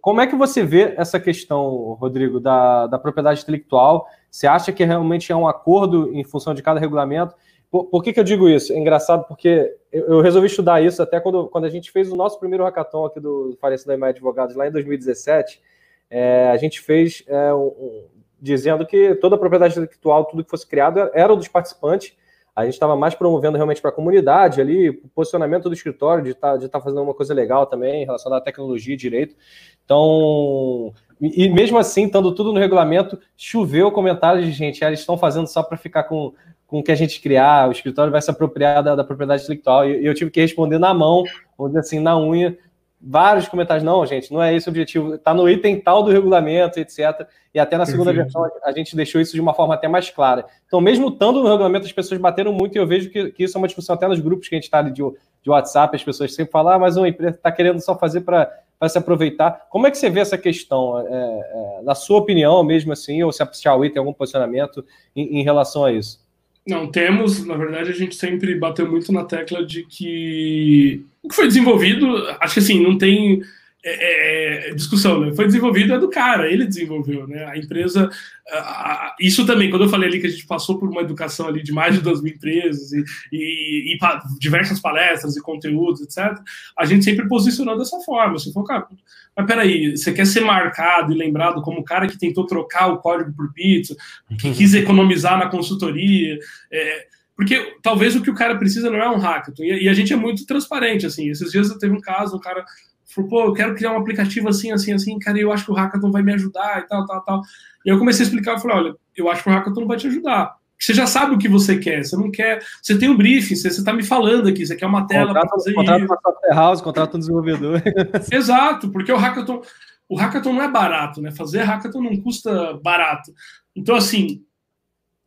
Como 0.00 0.20
é 0.20 0.26
que 0.26 0.34
você 0.34 0.64
vê 0.64 0.94
essa 0.96 1.20
questão, 1.20 1.96
Rodrigo, 2.00 2.40
da, 2.40 2.88
da 2.88 2.98
propriedade 2.98 3.42
intelectual? 3.42 4.08
Você 4.28 4.48
acha 4.48 4.72
que 4.72 4.84
realmente 4.84 5.30
é 5.30 5.36
um 5.36 5.46
acordo 5.46 6.12
em 6.12 6.24
função 6.24 6.52
de 6.54 6.62
cada 6.62 6.80
regulamento? 6.80 7.36
Por, 7.70 7.86
por 7.86 8.02
que, 8.02 8.12
que 8.12 8.20
eu 8.20 8.24
digo 8.24 8.48
isso? 8.48 8.72
É 8.72 8.78
engraçado 8.78 9.26
porque 9.26 9.76
eu, 9.92 10.06
eu, 10.06 10.20
resolvi 10.20 10.46
estudar 10.46 10.82
isso 10.82 11.02
até 11.02 11.20
quando, 11.20 11.48
quando 11.48 11.64
a 11.64 11.70
gente 11.70 11.90
fez 11.90 12.10
o 12.10 12.16
nosso 12.16 12.38
primeiro 12.38 12.64
hackathon 12.64 13.06
aqui 13.06 13.20
do 13.20 13.56
Farense 13.60 13.86
da 13.86 13.94
Imagem 13.94 14.16
Advogados, 14.16 14.54
lá 14.54 14.66
em 14.66 14.70
2017. 14.70 15.60
É, 16.08 16.50
a 16.50 16.56
gente 16.56 16.80
fez 16.80 17.24
é, 17.26 17.52
um, 17.52 17.66
um, 17.66 18.04
dizendo 18.40 18.86
que 18.86 19.14
toda 19.16 19.34
a 19.34 19.38
propriedade 19.38 19.72
intelectual, 19.72 20.24
tudo 20.24 20.44
que 20.44 20.50
fosse 20.50 20.66
criado, 20.66 21.10
era 21.12 21.34
dos 21.34 21.48
participantes. 21.48 22.16
A 22.54 22.64
gente 22.64 22.74
estava 22.74 22.96
mais 22.96 23.14
promovendo 23.14 23.56
realmente 23.56 23.82
para 23.82 23.90
a 23.90 23.94
comunidade 23.94 24.62
ali, 24.62 24.88
o 24.88 25.08
posicionamento 25.14 25.68
do 25.68 25.74
escritório, 25.74 26.24
de 26.24 26.30
estar 26.30 26.58
tá, 26.58 26.68
tá 26.68 26.80
fazendo 26.80 27.02
uma 27.02 27.12
coisa 27.12 27.34
legal 27.34 27.66
também, 27.66 28.06
relacionada 28.06 28.40
à 28.40 28.44
tecnologia 28.44 28.94
e 28.94 28.96
direito. 28.96 29.36
Então, 29.84 30.94
e, 31.20 31.44
e 31.44 31.48
mesmo 31.50 31.76
assim, 31.76 32.06
estando 32.06 32.34
tudo 32.34 32.54
no 32.54 32.58
regulamento, 32.58 33.18
choveu 33.36 33.92
comentários 33.92 34.46
de 34.46 34.52
gente, 34.52 34.82
ah, 34.82 34.88
eles 34.88 35.00
estão 35.00 35.18
fazendo 35.18 35.46
só 35.46 35.62
para 35.62 35.76
ficar 35.76 36.04
com, 36.04 36.32
com 36.66 36.80
o 36.80 36.82
que 36.82 36.90
a 36.90 36.96
gente 36.96 37.20
criar, 37.20 37.68
o 37.68 37.72
escritório 37.72 38.10
vai 38.10 38.20
se 38.20 38.30
apropriar 38.30 38.82
da, 38.82 38.96
da 38.96 39.04
propriedade 39.04 39.42
intelectual. 39.42 39.88
E 39.88 40.04
eu 40.04 40.14
tive 40.14 40.30
que 40.30 40.40
responder 40.40 40.78
na 40.78 40.92
mão, 40.92 41.22
dizer 41.58 41.78
assim, 41.78 42.00
na 42.00 42.18
unha, 42.18 42.56
vários 43.00 43.46
comentários, 43.46 43.84
não, 43.84 44.04
gente, 44.04 44.32
não 44.32 44.42
é 44.42 44.54
esse 44.54 44.68
o 44.68 44.70
objetivo, 44.70 45.14
está 45.14 45.32
no 45.32 45.48
item 45.48 45.78
tal 45.78 46.02
do 46.02 46.10
regulamento, 46.10 46.80
etc. 46.80 47.26
E 47.54 47.58
até 47.58 47.76
na 47.76 47.86
segunda 47.86 48.12
Perfeito. 48.12 48.32
versão 48.38 48.60
a 48.64 48.72
gente 48.72 48.96
deixou 48.96 49.20
isso 49.20 49.32
de 49.32 49.40
uma 49.40 49.54
forma 49.54 49.74
até 49.74 49.86
mais 49.86 50.10
clara. 50.10 50.44
Então, 50.66 50.80
mesmo 50.80 51.08
estando 51.08 51.40
no 51.40 51.48
regulamento, 51.48 51.86
as 51.86 51.92
pessoas 51.92 52.20
bateram 52.20 52.52
muito 52.52 52.76
e 52.76 52.78
eu 52.78 52.86
vejo 52.86 53.10
que, 53.10 53.30
que 53.30 53.44
isso 53.44 53.56
é 53.56 53.58
uma 53.58 53.68
discussão 53.68 53.94
até 53.94 54.08
nos 54.08 54.20
grupos 54.20 54.48
que 54.48 54.54
a 54.54 54.58
gente 54.58 54.64
está 54.64 54.82
de, 54.82 54.92
de 54.92 55.50
WhatsApp, 55.50 55.94
as 55.94 56.02
pessoas 56.02 56.34
sempre 56.34 56.50
falam, 56.50 56.72
ah, 56.72 56.78
mas 56.78 56.96
uma 56.96 57.08
empresa 57.08 57.36
está 57.36 57.52
querendo 57.52 57.80
só 57.80 57.96
fazer 57.96 58.22
para 58.22 58.50
se 58.88 58.98
aproveitar. 58.98 59.66
Como 59.70 59.86
é 59.86 59.90
que 59.90 59.98
você 59.98 60.10
vê 60.10 60.20
essa 60.20 60.36
questão, 60.36 60.98
é, 60.98 61.04
é, 61.08 61.82
na 61.82 61.94
sua 61.94 62.18
opinião 62.18 62.64
mesmo 62.64 62.92
assim, 62.92 63.22
ou 63.22 63.30
se 63.30 63.42
a 63.42 63.52
Xiaomi 63.52 63.90
tem 63.90 64.00
algum 64.00 64.12
posicionamento 64.12 64.84
em, 65.14 65.40
em 65.40 65.42
relação 65.44 65.84
a 65.84 65.92
isso? 65.92 66.25
Não, 66.66 66.90
temos, 66.90 67.44
na 67.46 67.56
verdade, 67.56 67.90
a 67.90 67.94
gente 67.94 68.16
sempre 68.16 68.54
bateu 68.56 68.90
muito 68.90 69.12
na 69.12 69.24
tecla 69.24 69.64
de 69.64 69.84
que 69.84 71.04
o 71.22 71.28
que 71.28 71.34
foi 71.34 71.46
desenvolvido, 71.46 72.06
acho 72.40 72.54
que 72.54 72.60
assim, 72.60 72.82
não 72.82 72.98
tem 72.98 73.40
é, 73.88 74.70
é, 74.70 74.74
discussão, 74.74 75.20
né? 75.20 75.32
Foi 75.34 75.46
desenvolvido 75.46 75.94
é 75.94 75.98
do 75.98 76.10
cara, 76.10 76.50
ele 76.50 76.66
desenvolveu, 76.66 77.26
né? 77.28 77.44
A 77.44 77.56
empresa, 77.56 78.10
a, 78.50 78.58
a, 78.58 79.16
isso 79.20 79.46
também, 79.46 79.70
quando 79.70 79.84
eu 79.84 79.88
falei 79.88 80.08
ali 80.08 80.20
que 80.20 80.26
a 80.26 80.30
gente 80.30 80.44
passou 80.44 80.76
por 80.76 80.88
uma 80.88 81.02
educação 81.02 81.46
ali 81.46 81.62
de 81.62 81.72
mais 81.72 81.94
de 81.94 82.00
2 82.00 82.20
mil 82.20 82.34
empresas 82.34 82.92
e, 82.92 83.04
e, 83.32 83.94
e 83.94 83.98
pa, 83.98 84.20
diversas 84.40 84.80
palestras 84.80 85.36
e 85.36 85.42
conteúdos, 85.42 86.00
etc., 86.00 86.36
a 86.76 86.84
gente 86.84 87.04
sempre 87.04 87.28
posicionou 87.28 87.78
dessa 87.78 88.00
forma. 88.00 88.38
Você 88.38 88.52
falou, 88.52 88.66
cara, 88.66 88.88
mas 89.36 89.46
peraí, 89.46 89.96
você 89.96 90.12
quer 90.12 90.26
ser 90.26 90.40
marcado 90.40 91.12
e 91.12 91.16
lembrado 91.16 91.62
como 91.62 91.80
o 91.80 91.84
cara 91.84 92.08
que 92.08 92.18
tentou 92.18 92.44
trocar 92.44 92.88
o 92.88 92.98
código 92.98 93.32
por 93.34 93.52
pizza, 93.52 93.94
que 94.40 94.52
quis 94.52 94.74
economizar 94.74 95.38
na 95.38 95.48
consultoria, 95.48 96.36
é, 96.72 97.06
porque 97.36 97.76
talvez 97.82 98.16
o 98.16 98.22
que 98.22 98.30
o 98.30 98.34
cara 98.34 98.56
precisa 98.56 98.90
não 98.90 98.98
é 98.98 99.08
um 99.08 99.18
hackathon. 99.18 99.62
E, 99.62 99.88
a 99.88 99.94
gente 99.94 100.12
é 100.12 100.16
muito 100.16 100.46
transparente, 100.46 101.04
assim. 101.04 101.28
Esses 101.28 101.52
dias 101.52 101.68
teve 101.76 101.94
um 101.94 102.00
caso, 102.00 102.34
o 102.34 102.40
cara 102.40 102.64
falou, 103.06 103.30
pô, 103.30 103.44
eu 103.44 103.52
quero 103.52 103.74
criar 103.74 103.92
um 103.92 103.98
aplicativo 103.98 104.48
assim, 104.48 104.72
assim, 104.72 104.92
assim, 104.92 105.18
cara, 105.18 105.38
eu 105.38 105.52
acho 105.52 105.64
que 105.64 105.70
o 105.70 105.74
Hackathon 105.74 106.10
vai 106.10 106.22
me 106.22 106.34
ajudar 106.34 106.80
e 106.80 106.88
tal, 106.88 107.06
tal, 107.06 107.22
tal. 107.22 107.42
E 107.84 107.88
eu 107.88 107.98
comecei 107.98 108.24
a 108.24 108.26
explicar, 108.26 108.52
eu 108.52 108.58
falei, 108.58 108.76
olha, 108.76 108.94
eu 109.16 109.30
acho 109.30 109.42
que 109.42 109.48
o 109.48 109.52
Hackathon 109.52 109.86
vai 109.86 109.96
te 109.96 110.06
ajudar. 110.06 110.56
Você 110.78 110.92
já 110.92 111.06
sabe 111.06 111.34
o 111.34 111.38
que 111.38 111.48
você 111.48 111.78
quer, 111.78 112.04
você 112.04 112.16
não 112.16 112.30
quer. 112.30 112.62
Você 112.82 112.98
tem 112.98 113.08
um 113.08 113.16
briefing, 113.16 113.54
você 113.54 113.68
está 113.68 113.92
me 113.92 114.02
falando 114.02 114.48
aqui, 114.48 114.66
você 114.66 114.76
quer 114.76 114.86
uma 114.86 115.06
tela 115.06 115.32
para 115.32 115.48
fazer 115.48 115.72
contrato 115.72 116.00
isso. 116.00 116.08
Contrato 116.08 116.36
uma 116.44 116.54
house, 116.54 116.80
contrato 116.82 117.16
um 117.16 117.20
desenvolvedor. 117.20 117.82
Exato, 118.30 118.90
porque 118.90 119.10
o 119.10 119.16
hackathon, 119.16 119.62
o 120.08 120.16
hackathon 120.16 120.52
não 120.52 120.62
é 120.62 120.70
barato, 120.70 121.22
né? 121.22 121.30
Fazer 121.30 121.62
hackathon 121.62 122.02
não 122.02 122.16
custa 122.18 122.78
barato. 122.82 123.32
Então, 123.74 123.96
assim, 123.96 124.42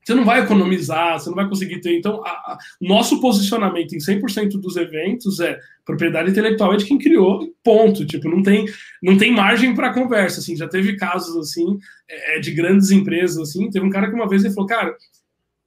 você 0.09 0.15
não 0.15 0.25
vai 0.25 0.41
economizar, 0.41 1.19
você 1.19 1.29
não 1.29 1.35
vai 1.35 1.47
conseguir 1.47 1.81
ter. 1.81 1.95
Então, 1.95 2.23
a, 2.25 2.29
a, 2.29 2.57
nosso 2.81 3.21
posicionamento 3.21 3.93
em 3.93 3.99
100% 3.99 4.59
dos 4.59 4.75
eventos 4.75 5.39
é 5.39 5.59
propriedade 5.85 6.31
intelectual 6.31 6.73
é 6.73 6.77
de 6.77 6.85
quem 6.85 6.97
criou, 6.97 7.47
ponto. 7.63 8.05
Tipo, 8.07 8.27
não 8.27 8.41
tem, 8.41 8.65
não 9.03 9.17
tem 9.17 9.31
margem 9.31 9.75
para 9.75 9.93
conversa. 9.93 10.39
Assim, 10.39 10.55
já 10.55 10.67
teve 10.67 10.97
casos 10.97 11.37
assim 11.37 11.77
é, 12.09 12.37
é, 12.37 12.39
de 12.39 12.51
grandes 12.51 12.89
empresas 12.89 13.37
assim. 13.37 13.69
Teve 13.69 13.85
um 13.85 13.91
cara 13.91 14.09
que 14.09 14.15
uma 14.15 14.27
vez 14.27 14.43
ele 14.43 14.53
falou, 14.53 14.67
cara, 14.67 14.95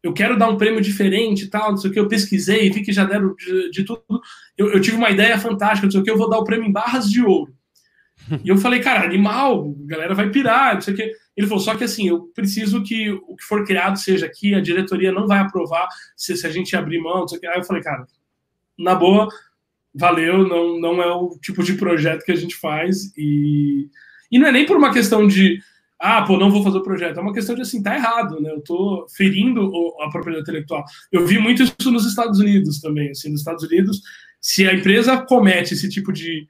eu 0.02 0.12
quero 0.12 0.36
dar 0.36 0.48
um 0.48 0.56
prêmio 0.56 0.80
diferente 0.80 1.46
tal, 1.46 1.70
não 1.70 1.76
sei 1.76 1.90
o 1.90 1.92
que. 1.92 2.00
Eu 2.00 2.08
pesquisei, 2.08 2.68
vi 2.68 2.82
que 2.82 2.92
já 2.92 3.04
deram 3.04 3.36
de, 3.36 3.70
de 3.70 3.84
tudo. 3.84 4.02
Eu, 4.58 4.72
eu, 4.72 4.80
tive 4.80 4.96
uma 4.96 5.10
ideia 5.10 5.38
fantástica, 5.38 5.86
não 5.86 5.92
sei 5.92 6.00
o 6.00 6.02
que. 6.02 6.10
Eu 6.10 6.18
vou 6.18 6.28
dar 6.28 6.38
o 6.38 6.44
prêmio 6.44 6.66
em 6.68 6.72
barras 6.72 7.08
de 7.08 7.22
ouro. 7.22 7.54
E 8.44 8.48
eu 8.48 8.56
falei, 8.56 8.80
cara, 8.80 9.04
animal, 9.04 9.74
a 9.84 9.86
galera 9.86 10.14
vai 10.14 10.30
pirar, 10.30 10.74
não 10.74 10.80
sei 10.80 10.94
o 10.94 10.96
que. 10.96 11.12
Ele 11.36 11.46
falou, 11.46 11.62
só 11.62 11.74
que 11.74 11.84
assim, 11.84 12.08
eu 12.08 12.30
preciso 12.34 12.82
que 12.82 13.10
o 13.10 13.36
que 13.36 13.44
for 13.44 13.64
criado 13.64 13.98
seja 13.98 14.26
aqui, 14.26 14.54
a 14.54 14.60
diretoria 14.60 15.12
não 15.12 15.26
vai 15.26 15.38
aprovar 15.38 15.88
se, 16.16 16.36
se 16.36 16.46
a 16.46 16.50
gente 16.50 16.76
abrir 16.76 17.00
mão. 17.00 17.24
Aí 17.32 17.58
eu 17.58 17.64
falei, 17.64 17.82
cara, 17.82 18.06
na 18.78 18.94
boa, 18.94 19.28
valeu, 19.94 20.46
não, 20.46 20.78
não 20.78 21.02
é 21.02 21.14
o 21.14 21.38
tipo 21.40 21.62
de 21.62 21.74
projeto 21.74 22.24
que 22.24 22.32
a 22.32 22.36
gente 22.36 22.54
faz. 22.56 23.12
E, 23.16 23.88
e 24.30 24.38
não 24.38 24.48
é 24.48 24.52
nem 24.52 24.66
por 24.66 24.76
uma 24.76 24.92
questão 24.92 25.26
de, 25.26 25.58
ah, 25.98 26.22
pô, 26.22 26.36
não 26.36 26.50
vou 26.50 26.62
fazer 26.62 26.78
o 26.78 26.82
projeto. 26.82 27.18
É 27.18 27.22
uma 27.22 27.32
questão 27.32 27.54
de 27.54 27.62
assim, 27.62 27.82
tá 27.82 27.94
errado, 27.94 28.38
né? 28.38 28.50
Eu 28.50 28.60
tô 28.60 29.06
ferindo 29.16 29.72
a 30.02 30.10
propriedade 30.10 30.42
intelectual. 30.42 30.84
Eu 31.10 31.26
vi 31.26 31.38
muito 31.38 31.62
isso 31.62 31.90
nos 31.90 32.06
Estados 32.06 32.40
Unidos 32.40 32.78
também. 32.78 33.10
Assim, 33.10 33.30
nos 33.30 33.40
Estados 33.40 33.64
Unidos, 33.64 34.02
se 34.38 34.68
a 34.68 34.74
empresa 34.74 35.16
comete 35.16 35.72
esse 35.72 35.88
tipo 35.88 36.12
de, 36.12 36.46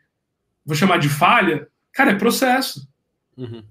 vou 0.67 0.75
chamar 0.75 0.99
de 0.99 1.09
falha, 1.09 1.69
cara, 1.93 2.11
é 2.11 2.15
processo. 2.17 2.89
Uhum 3.37 3.63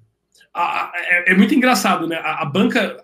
é, 0.55 1.31
é, 1.31 1.35
muito 1.35 1.55
engraçado, 1.55 2.07
né? 2.07 2.17
A, 2.17 2.41
a, 2.41 2.45
banca, 2.45 3.03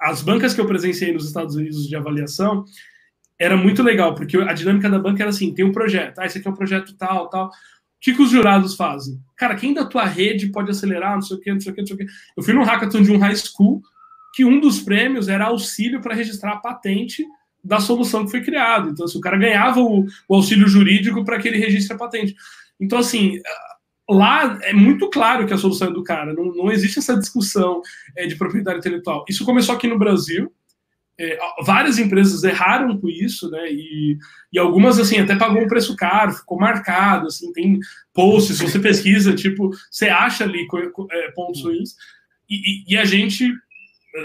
as 0.00 0.22
bancas 0.22 0.54
que 0.54 0.60
eu 0.60 0.66
presenciei 0.66 1.12
nos 1.12 1.26
Estados 1.26 1.54
Unidos 1.54 1.86
de 1.88 1.96
avaliação 1.96 2.64
era 3.38 3.56
muito 3.56 3.82
legal, 3.82 4.14
porque 4.14 4.36
a 4.36 4.52
dinâmica 4.52 4.88
da 4.88 4.98
banca 4.98 5.22
era 5.22 5.30
assim: 5.30 5.52
tem 5.52 5.64
um 5.64 5.72
projeto, 5.72 6.18
ah, 6.18 6.26
esse 6.26 6.38
aqui 6.38 6.48
é 6.48 6.50
um 6.50 6.54
projeto 6.54 6.96
tal, 6.96 7.28
tal. 7.28 7.46
O 7.48 7.50
que, 8.00 8.14
que 8.14 8.22
os 8.22 8.30
jurados 8.30 8.76
fazem? 8.76 9.18
Cara, 9.36 9.56
quem 9.56 9.74
da 9.74 9.84
tua 9.84 10.04
rede 10.04 10.48
pode 10.48 10.70
acelerar, 10.70 11.14
não 11.14 11.22
sei 11.22 11.36
o 11.36 11.40
quê, 11.40 11.52
não 11.52 11.60
sei 11.60 11.72
o 11.72 11.74
quê, 11.74 11.80
não 11.80 11.86
sei 11.86 11.96
o 11.96 11.98
quê. 11.98 12.06
Eu 12.36 12.42
fui 12.42 12.54
num 12.54 12.62
hackathon 12.62 13.02
de 13.02 13.10
um 13.10 13.18
high 13.18 13.34
school 13.34 13.82
que 14.34 14.44
um 14.44 14.60
dos 14.60 14.80
prêmios 14.80 15.28
era 15.28 15.46
auxílio 15.46 16.00
para 16.00 16.14
registrar 16.14 16.52
a 16.52 16.56
patente 16.58 17.24
da 17.64 17.80
solução 17.80 18.24
que 18.24 18.30
foi 18.30 18.42
criada. 18.42 18.90
Então, 18.90 19.06
se 19.06 19.12
assim, 19.12 19.18
o 19.18 19.22
cara 19.22 19.36
ganhava 19.36 19.80
o, 19.80 20.06
o 20.28 20.34
auxílio 20.34 20.68
jurídico 20.68 21.24
para 21.24 21.38
que 21.38 21.48
ele 21.48 21.58
registre 21.58 21.96
a 21.96 21.98
patente. 21.98 22.36
Então, 22.78 22.98
assim, 22.98 23.40
lá 24.08 24.58
é 24.62 24.72
muito 24.72 25.10
claro 25.10 25.46
que 25.46 25.52
a 25.52 25.58
solução 25.58 25.88
é 25.88 25.92
do 25.92 26.04
cara, 26.04 26.32
não, 26.32 26.46
não 26.54 26.70
existe 26.70 26.98
essa 26.98 27.16
discussão 27.16 27.82
é, 28.16 28.26
de 28.26 28.36
propriedade 28.36 28.78
intelectual. 28.78 29.24
Isso 29.28 29.44
começou 29.44 29.74
aqui 29.74 29.86
no 29.86 29.98
Brasil, 29.98 30.52
é, 31.18 31.38
várias 31.64 31.98
empresas 31.98 32.44
erraram 32.44 32.98
com 32.98 33.08
isso, 33.08 33.50
né? 33.50 33.72
E, 33.72 34.18
e 34.52 34.58
algumas 34.58 34.98
assim 34.98 35.18
até 35.18 35.34
pagou 35.34 35.62
um 35.62 35.68
preço 35.68 35.96
caro, 35.96 36.32
ficou 36.32 36.58
marcado, 36.58 37.26
assim, 37.26 37.52
tem 37.52 37.80
posts, 38.12 38.60
você 38.60 38.78
pesquisa, 38.78 39.32
tipo, 39.34 39.70
você 39.90 40.08
acha 40.08 40.44
ali 40.44 40.66
é, 41.10 41.30
pontos 41.32 41.62
ruins, 41.62 41.94
e, 42.48 42.56
e, 42.56 42.94
e, 42.94 42.96
a 42.96 43.04
gente 43.04 43.50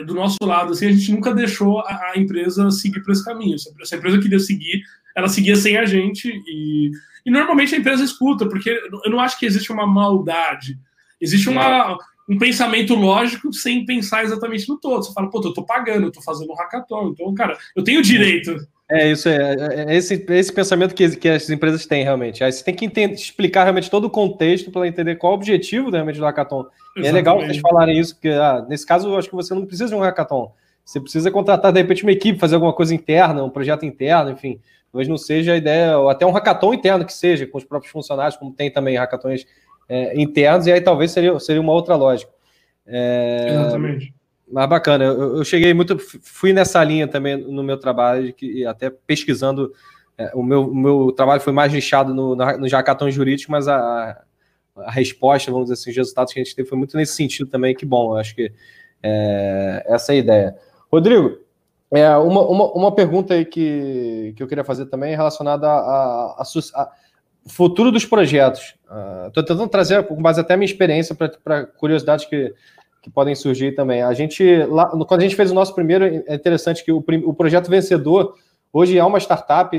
do 0.05 0.13
nosso 0.13 0.37
lado, 0.41 0.71
assim, 0.71 0.87
a 0.87 0.91
gente 0.91 1.11
nunca 1.11 1.33
deixou 1.33 1.79
a, 1.79 2.11
a 2.13 2.17
empresa 2.17 2.69
seguir 2.71 3.01
por 3.01 3.11
esse 3.11 3.25
caminho. 3.25 3.57
Se 3.57 3.95
a 3.95 3.97
empresa 3.97 4.19
queria 4.19 4.39
seguir, 4.39 4.83
ela 5.15 5.27
seguia 5.27 5.55
sem 5.55 5.77
a 5.77 5.85
gente 5.85 6.29
e 6.29 6.91
e 7.25 7.31
normalmente 7.31 7.75
a 7.75 7.77
empresa 7.77 8.03
escuta, 8.03 8.47
porque 8.47 8.69
eu 9.03 9.11
não 9.11 9.19
acho 9.19 9.37
que 9.37 9.45
existe 9.45 9.71
uma 9.71 9.85
maldade. 9.85 10.77
Existe 11.19 11.49
uma, 11.49 11.97
um 12.27 12.37
pensamento 12.37 12.95
lógico 12.95 13.53
sem 13.53 13.85
pensar 13.85 14.23
exatamente 14.23 14.67
no 14.67 14.77
todo. 14.77 15.03
Você 15.03 15.13
fala, 15.13 15.29
pô, 15.29 15.39
eu 15.43 15.53
tô 15.53 15.63
pagando, 15.63 16.07
eu 16.07 16.11
tô 16.11 16.21
fazendo 16.21 16.51
um 16.51 16.55
hackathon, 16.55 17.09
então, 17.09 17.33
cara, 17.33 17.57
eu 17.75 17.83
tenho 17.83 18.01
direito. 18.01 18.55
É, 18.89 19.11
isso 19.11 19.29
é, 19.29 19.35
é, 19.35 19.93
é 19.93 19.95
esse, 19.95 20.25
é 20.27 20.37
esse 20.37 20.51
pensamento 20.51 20.93
que, 20.93 21.15
que 21.15 21.29
as 21.29 21.49
empresas 21.49 21.85
têm 21.85 22.03
realmente. 22.03 22.43
Aí 22.43 22.51
você 22.51 22.63
tem 22.63 22.75
que 22.75 22.85
entender, 22.85 23.13
explicar 23.13 23.63
realmente 23.63 23.89
todo 23.89 24.05
o 24.05 24.09
contexto 24.09 24.69
para 24.69 24.87
entender 24.87 25.15
qual 25.15 25.31
o 25.31 25.35
objetivo 25.35 25.89
realmente 25.89 26.19
do 26.19 26.25
hackathon. 26.25 26.65
É 26.97 27.11
legal 27.11 27.39
vocês 27.39 27.57
falarem 27.59 27.97
isso, 27.97 28.15
porque 28.15 28.29
ah, 28.29 28.65
nesse 28.67 28.85
caso 28.85 29.07
eu 29.07 29.17
acho 29.17 29.29
que 29.29 29.35
você 29.35 29.53
não 29.53 29.65
precisa 29.65 29.89
de 29.89 29.95
um 29.95 30.01
hackathon. 30.01 30.51
Você 30.83 30.99
precisa 30.99 31.31
contratar, 31.31 31.71
de 31.71 31.79
repente, 31.79 32.03
uma 32.03 32.11
equipe, 32.11 32.37
fazer 32.37 32.55
alguma 32.55 32.73
coisa 32.73 32.93
interna, 32.93 33.43
um 33.43 33.49
projeto 33.49 33.85
interno, 33.85 34.31
enfim. 34.31 34.59
Talvez 34.91 35.07
não 35.07 35.17
seja 35.17 35.53
a 35.53 35.57
ideia, 35.57 35.97
ou 35.97 36.09
até 36.09 36.25
um 36.25 36.31
hackathon 36.31 36.73
interno 36.73 37.05
que 37.05 37.13
seja, 37.13 37.47
com 37.47 37.57
os 37.57 37.63
próprios 37.63 37.91
funcionários, 37.91 38.35
como 38.35 38.51
tem 38.51 38.69
também 38.69 38.97
hackathons 38.97 39.45
é, 39.87 40.19
internos, 40.19 40.67
e 40.67 40.71
aí 40.71 40.81
talvez 40.81 41.11
seria, 41.11 41.39
seria 41.39 41.61
uma 41.61 41.71
outra 41.71 41.95
lógica. 41.95 42.31
É, 42.85 43.47
Exatamente. 43.49 44.13
Mas 44.51 44.67
bacana, 44.67 45.05
eu, 45.05 45.37
eu, 45.37 45.43
cheguei 45.45 45.73
muito, 45.73 45.97
fui 45.97 46.51
nessa 46.51 46.83
linha 46.83 47.07
também 47.07 47.37
no 47.37 47.63
meu 47.63 47.77
trabalho, 47.77 48.33
que 48.33 48.65
até 48.65 48.89
pesquisando, 48.89 49.71
é, 50.17 50.31
o, 50.33 50.43
meu, 50.43 50.69
o 50.69 50.75
meu 50.75 51.11
trabalho 51.13 51.39
foi 51.39 51.53
mais 51.53 51.71
nichado 51.71 52.13
no, 52.13 52.35
no, 52.35 52.57
no 52.57 52.67
hackathon 52.67 53.09
jurídico, 53.09 53.49
mas 53.49 53.69
a, 53.69 54.21
a 54.75 54.91
resposta, 54.91 55.49
vamos 55.51 55.69
dizer 55.69 55.75
assim, 55.75 55.91
os 55.91 55.95
resultados 55.95 56.33
que 56.33 56.39
a 56.39 56.43
gente 56.43 56.53
teve 56.53 56.67
foi 56.67 56.77
muito 56.77 56.97
nesse 56.97 57.15
sentido 57.15 57.49
também, 57.49 57.73
que 57.73 57.85
bom, 57.85 58.13
eu 58.13 58.17
acho 58.17 58.35
que 58.35 58.51
é, 59.01 59.85
essa 59.87 60.11
é 60.11 60.15
a 60.15 60.19
ideia. 60.19 60.55
Rodrigo, 60.91 61.37
é, 61.93 62.15
uma, 62.17 62.41
uma, 62.41 62.71
uma 62.71 62.95
pergunta 62.95 63.33
aí 63.33 63.43
que, 63.43 64.33
que 64.35 64.41
eu 64.41 64.47
queria 64.47 64.63
fazer 64.63 64.85
também 64.85 65.13
é 65.13 65.15
relacionada 65.15 65.67
ao 65.67 66.45
futuro 67.47 67.91
dos 67.91 68.05
projetos. 68.05 68.75
Estou 69.27 69.43
uh, 69.43 69.45
tentando 69.45 69.67
trazer, 69.67 70.07
com 70.07 70.21
base 70.21 70.39
até 70.39 70.53
a 70.53 70.57
minha 70.57 70.65
experiência, 70.65 71.15
para 71.15 71.65
curiosidades 71.65 72.25
que, 72.25 72.53
que 73.01 73.09
podem 73.09 73.35
surgir 73.35 73.73
também. 73.73 74.03
A 74.03 74.13
gente, 74.13 74.63
lá, 74.65 74.87
quando 75.05 75.19
a 75.19 75.23
gente 75.23 75.35
fez 75.35 75.51
o 75.51 75.55
nosso 75.55 75.75
primeiro, 75.75 76.05
é 76.05 76.35
interessante 76.35 76.83
que 76.83 76.91
o, 76.91 77.03
o 77.25 77.33
projeto 77.33 77.69
vencedor 77.69 78.35
hoje 78.71 78.97
é 78.97 79.03
uma 79.03 79.19
startup 79.19 79.75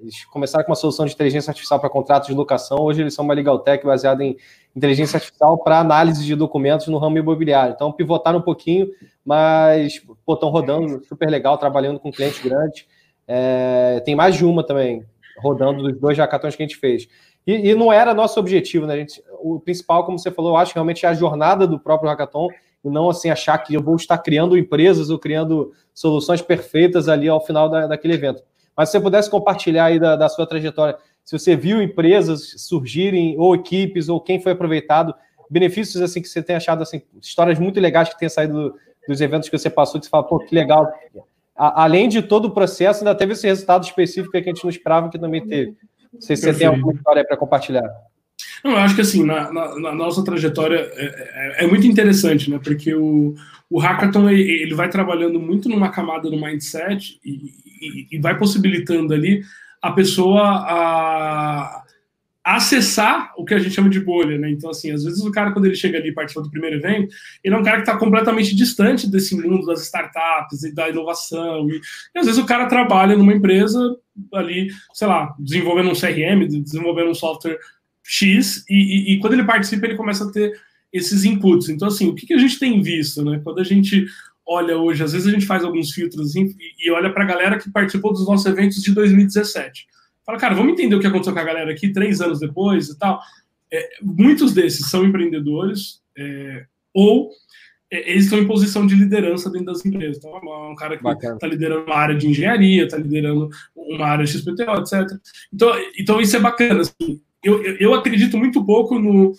eles 0.00 0.24
começaram 0.26 0.64
com 0.64 0.70
uma 0.70 0.76
solução 0.76 1.06
de 1.06 1.12
inteligência 1.12 1.50
artificial 1.50 1.80
para 1.80 1.88
contratos 1.88 2.28
de 2.28 2.34
locação, 2.34 2.78
hoje 2.80 3.00
eles 3.00 3.14
são 3.14 3.24
uma 3.24 3.34
legal 3.34 3.58
tech 3.58 3.84
baseada 3.84 4.24
em 4.24 4.36
inteligência 4.74 5.16
artificial 5.16 5.58
para 5.58 5.78
análise 5.78 6.24
de 6.24 6.34
documentos 6.34 6.86
no 6.88 6.98
ramo 6.98 7.18
imobiliário. 7.18 7.74
Então, 7.74 7.92
pivotaram 7.92 8.38
um 8.38 8.42
pouquinho, 8.42 8.88
mas 9.24 10.02
estão 10.28 10.50
rodando 10.50 11.04
super 11.04 11.28
legal, 11.28 11.56
trabalhando 11.56 11.98
com 12.00 12.12
clientes 12.12 12.42
grandes. 12.42 12.86
É, 13.26 14.02
tem 14.04 14.14
mais 14.14 14.34
de 14.34 14.44
uma 14.44 14.64
também 14.64 15.04
rodando 15.38 15.82
dos 15.82 15.98
dois 15.98 16.18
hackathons 16.18 16.56
que 16.56 16.62
a 16.62 16.66
gente 16.66 16.78
fez. 16.78 17.08
E, 17.46 17.70
e, 17.70 17.74
não 17.74 17.92
era 17.92 18.14
nosso 18.14 18.40
objetivo, 18.40 18.86
né? 18.86 18.96
Gente, 18.96 19.22
o 19.40 19.60
principal, 19.60 20.04
como 20.04 20.18
você 20.18 20.30
falou, 20.30 20.52
eu 20.52 20.56
acho 20.56 20.72
que 20.72 20.78
realmente 20.78 21.04
é 21.04 21.08
a 21.08 21.14
jornada 21.14 21.66
do 21.66 21.78
próprio 21.78 22.08
hackathon 22.08 22.48
e 22.84 22.88
não 22.88 23.08
assim 23.08 23.30
achar 23.30 23.56
que 23.58 23.74
eu 23.74 23.82
vou 23.82 23.96
estar 23.96 24.18
criando 24.18 24.56
empresas 24.56 25.10
ou 25.10 25.18
criando 25.18 25.72
soluções 25.92 26.40
perfeitas 26.40 27.08
ali 27.08 27.28
ao 27.28 27.44
final 27.44 27.68
da, 27.68 27.86
daquele 27.86 28.14
evento. 28.14 28.42
Mas 28.76 28.88
se 28.88 28.92
você 28.92 29.00
pudesse 29.00 29.30
compartilhar 29.30 29.86
aí 29.86 29.98
da, 29.98 30.16
da 30.16 30.28
sua 30.28 30.46
trajetória, 30.46 30.96
se 31.24 31.38
você 31.38 31.56
viu 31.56 31.82
empresas 31.82 32.54
surgirem, 32.58 33.36
ou 33.38 33.54
equipes, 33.54 34.08
ou 34.08 34.20
quem 34.20 34.40
foi 34.40 34.52
aproveitado, 34.52 35.14
benefícios 35.48 36.02
assim 36.02 36.20
que 36.20 36.28
você 36.28 36.42
tem 36.42 36.56
achado, 36.56 36.82
assim, 36.82 37.02
histórias 37.20 37.58
muito 37.58 37.80
legais 37.80 38.08
que 38.08 38.18
tenha 38.18 38.28
saído 38.28 38.70
do, 38.70 38.78
dos 39.08 39.20
eventos 39.20 39.48
que 39.48 39.56
você 39.56 39.70
passou, 39.70 40.00
que 40.00 40.06
você 40.06 40.10
fala, 40.10 40.24
pô, 40.24 40.38
que 40.38 40.54
legal. 40.54 40.92
A, 41.56 41.84
além 41.84 42.08
de 42.08 42.20
todo 42.22 42.46
o 42.46 42.50
processo, 42.50 43.00
ainda 43.00 43.14
teve 43.14 43.32
esse 43.32 43.46
resultado 43.46 43.84
específico 43.84 44.32
que 44.32 44.38
a 44.38 44.42
gente 44.42 44.62
não 44.62 44.70
esperava 44.70 45.08
que 45.08 45.18
também 45.18 45.46
teve. 45.46 45.76
Não 46.12 46.20
sei 46.20 46.36
se 46.36 46.42
você 46.42 46.58
tem 46.58 46.66
alguma 46.66 46.92
história 46.92 47.24
para 47.24 47.36
compartilhar. 47.36 47.88
Não, 48.64 48.72
eu 48.72 48.78
acho 48.78 48.94
que 48.94 49.02
assim, 49.02 49.24
na, 49.24 49.52
na, 49.52 49.78
na 49.78 49.94
nossa 49.94 50.24
trajetória 50.24 50.76
é, 50.94 51.60
é, 51.60 51.64
é, 51.64 51.66
muito 51.66 51.86
interessante, 51.86 52.50
né? 52.50 52.58
Porque 52.62 52.94
o, 52.94 53.34
o 53.68 53.78
hackathon 53.78 54.28
ele, 54.30 54.74
vai 54.74 54.88
trabalhando 54.88 55.38
muito 55.38 55.68
numa 55.68 55.90
camada 55.90 56.30
do 56.30 56.40
mindset 56.40 57.20
e, 57.24 57.52
e, 57.80 58.08
e 58.12 58.18
vai 58.18 58.38
possibilitando 58.38 59.12
ali 59.12 59.42
a 59.82 59.92
pessoa 59.92 60.42
a, 60.42 61.84
a 62.42 62.56
acessar 62.56 63.34
o 63.36 63.44
que 63.44 63.52
a 63.52 63.58
gente 63.58 63.74
chama 63.74 63.90
de 63.90 64.00
bolha, 64.00 64.38
né? 64.38 64.50
Então, 64.50 64.70
assim, 64.70 64.90
às 64.90 65.04
vezes 65.04 65.22
o 65.22 65.30
cara, 65.30 65.52
quando 65.52 65.66
ele 65.66 65.76
chega 65.76 65.98
ali 65.98 66.08
e 66.08 66.14
participa 66.14 66.40
do 66.40 66.50
primeiro 66.50 66.76
evento, 66.76 67.14
ele 67.44 67.54
é 67.54 67.58
um 67.58 67.62
cara 67.62 67.76
que 67.76 67.82
está 67.82 67.98
completamente 67.98 68.54
distante 68.56 69.10
desse 69.10 69.36
mundo 69.36 69.66
das 69.66 69.82
startups 69.82 70.62
e 70.62 70.74
da 70.74 70.88
inovação. 70.88 71.68
E, 71.68 71.80
e, 72.14 72.18
às 72.18 72.24
vezes 72.24 72.40
o 72.40 72.46
cara 72.46 72.66
trabalha 72.66 73.14
numa 73.14 73.34
empresa 73.34 73.78
ali, 74.32 74.68
sei 74.94 75.06
lá, 75.06 75.34
desenvolvendo 75.38 75.90
um 75.90 75.94
CRM, 75.94 76.46
desenvolvendo 76.62 77.10
um 77.10 77.14
software 77.14 77.58
X, 78.04 78.64
e, 78.68 78.74
e, 78.74 79.14
e 79.14 79.18
quando 79.18 79.32
ele 79.32 79.44
participa, 79.44 79.86
ele 79.86 79.96
começa 79.96 80.24
a 80.24 80.30
ter 80.30 80.52
esses 80.92 81.24
inputs. 81.24 81.68
Então, 81.68 81.88
assim, 81.88 82.08
o 82.08 82.14
que, 82.14 82.26
que 82.26 82.34
a 82.34 82.38
gente 82.38 82.58
tem 82.58 82.80
visto, 82.80 83.24
né? 83.24 83.40
Quando 83.42 83.60
a 83.60 83.64
gente 83.64 84.06
olha 84.46 84.78
hoje, 84.78 85.02
às 85.02 85.12
vezes 85.12 85.26
a 85.26 85.30
gente 85.30 85.46
faz 85.46 85.64
alguns 85.64 85.90
filtros 85.90 86.36
e, 86.36 86.54
e 86.78 86.90
olha 86.90 87.12
para 87.12 87.24
a 87.24 87.26
galera 87.26 87.58
que 87.58 87.70
participou 87.70 88.12
dos 88.12 88.26
nossos 88.26 88.46
eventos 88.46 88.82
de 88.82 88.92
2017. 88.92 89.86
Fala, 90.24 90.38
cara, 90.38 90.54
vamos 90.54 90.72
entender 90.72 90.94
o 90.94 91.00
que 91.00 91.06
aconteceu 91.06 91.32
com 91.32 91.38
a 91.38 91.44
galera 91.44 91.72
aqui 91.72 91.88
três 91.88 92.20
anos 92.20 92.38
depois 92.38 92.88
e 92.88 92.98
tal. 92.98 93.20
É, 93.72 93.88
muitos 94.02 94.52
desses 94.52 94.88
são 94.88 95.04
empreendedores 95.04 96.02
é, 96.16 96.66
ou 96.92 97.30
é, 97.90 98.10
eles 98.10 98.24
estão 98.24 98.38
em 98.38 98.46
posição 98.46 98.86
de 98.86 98.94
liderança 98.94 99.50
dentro 99.50 99.66
das 99.66 99.84
empresas. 99.84 100.18
Então, 100.18 100.36
é 100.36 100.70
um 100.70 100.74
cara 100.74 100.96
que 100.96 101.06
está 101.06 101.46
liderando 101.46 101.84
uma 101.84 101.96
área 101.96 102.14
de 102.14 102.28
engenharia, 102.28 102.84
está 102.84 102.96
liderando 102.96 103.48
uma 103.74 104.06
área 104.06 104.24
de 104.24 104.32
XPTO, 104.32 104.80
etc. 104.80 105.18
Então, 105.52 105.72
então 105.98 106.20
isso 106.20 106.36
é 106.36 106.40
bacana. 106.40 106.80
Assim. 106.80 107.20
Eu, 107.44 107.62
eu, 107.62 107.94
acredito 107.94 108.38
muito 108.38 108.64
pouco 108.64 108.98
no, 108.98 109.32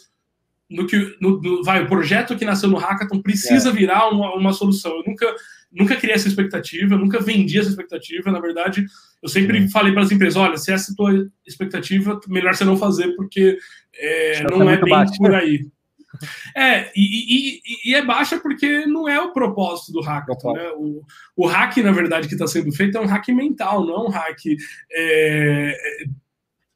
no 0.70 0.88
que 0.88 1.18
no, 1.20 1.42
no, 1.42 1.64
vai 1.64 1.84
o 1.84 1.88
projeto 1.88 2.38
que 2.38 2.46
nasceu 2.46 2.70
no 2.70 2.78
hackathon 2.78 3.22
precisa 3.22 3.70
é. 3.70 3.72
virar 3.74 4.10
uma, 4.10 4.36
uma 4.36 4.54
solução. 4.54 4.92
Eu 4.98 5.04
nunca 5.06 5.36
nunca 5.72 5.96
criei 5.96 6.16
essa 6.16 6.28
expectativa, 6.28 6.98
nunca 6.98 7.20
vendi 7.20 7.60
essa 7.60 7.70
expectativa. 7.70 8.32
Na 8.32 8.40
verdade, 8.40 8.86
eu 9.22 9.28
sempre 9.28 9.60
uhum. 9.60 9.70
falei 9.70 9.92
para 9.92 10.04
as 10.04 10.12
empresas: 10.12 10.38
olha, 10.38 10.58
se 10.58 10.72
essa 10.72 10.92
é 10.92 10.94
a 10.94 10.96
tua 10.96 11.28
expectativa, 11.46 12.20
melhor 12.28 12.56
você 12.56 12.64
não 12.64 12.78
fazer, 12.78 13.16
porque 13.16 13.58
é, 13.94 14.44
não 14.44 14.60
tá 14.66 14.72
é 14.72 14.78
bem 14.78 14.90
baixo. 14.90 15.18
por 15.18 15.34
aí. 15.34 15.68
É, 16.56 16.94
e, 16.96 17.60
e, 17.60 17.92
e, 17.92 17.94
é 17.94 18.02
baixa 18.02 18.40
porque 18.40 18.86
não 18.86 19.06
é 19.06 19.20
o 19.20 19.34
propósito 19.34 19.92
do 19.92 20.00
hackathon. 20.00 20.54
Né? 20.54 20.72
O, 20.78 21.02
o 21.36 21.46
hack, 21.46 21.76
na 21.80 21.92
verdade, 21.92 22.30
que 22.30 22.36
está 22.36 22.48
sendo 22.48 22.72
feito 22.72 22.98
é 22.98 23.02
um 23.02 23.06
hack 23.06 23.28
mental, 23.30 23.86
não 23.86 23.96
é 23.96 24.00
um 24.08 24.10
hack 24.10 24.40
é, 24.94 25.78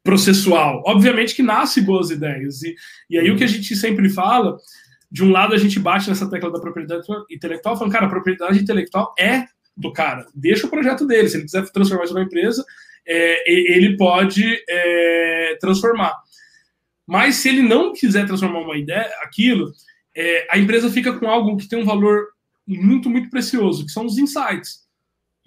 processual. 0.03 0.81
Obviamente 0.85 1.35
que 1.35 1.43
nasce 1.43 1.81
boas 1.81 2.09
ideias. 2.09 2.61
E, 2.63 2.75
e 3.09 3.17
aí 3.17 3.29
o 3.29 3.35
que 3.35 3.43
a 3.43 3.47
gente 3.47 3.75
sempre 3.75 4.09
fala, 4.09 4.57
de 5.11 5.23
um 5.23 5.31
lado 5.31 5.53
a 5.53 5.57
gente 5.57 5.79
bate 5.79 6.09
nessa 6.09 6.29
tecla 6.29 6.51
da 6.51 6.59
propriedade 6.59 7.05
intelectual, 7.29 7.77
falando, 7.77 7.93
cara, 7.93 8.05
a 8.05 8.09
propriedade 8.09 8.59
intelectual 8.59 9.13
é 9.17 9.45
do 9.75 9.91
cara. 9.93 10.25
Deixa 10.35 10.67
o 10.67 10.69
projeto 10.69 11.05
dele. 11.05 11.29
Se 11.29 11.37
ele 11.37 11.45
quiser 11.45 11.69
transformar 11.69 12.03
isso 12.03 12.13
numa 12.13 12.25
empresa, 12.25 12.65
é, 13.07 13.51
ele 13.51 13.97
pode 13.97 14.43
é, 14.67 15.57
transformar. 15.59 16.15
Mas 17.07 17.35
se 17.35 17.49
ele 17.49 17.63
não 17.63 17.93
quiser 17.93 18.27
transformar 18.27 18.59
uma 18.59 18.77
ideia, 18.77 19.09
aquilo, 19.23 19.71
é, 20.15 20.47
a 20.51 20.59
empresa 20.59 20.91
fica 20.91 21.13
com 21.13 21.27
algo 21.27 21.57
que 21.57 21.67
tem 21.67 21.81
um 21.81 21.85
valor 21.85 22.27
muito, 22.67 23.09
muito 23.09 23.29
precioso, 23.29 23.85
que 23.85 23.91
são 23.91 24.05
os 24.05 24.17
insights. 24.17 24.87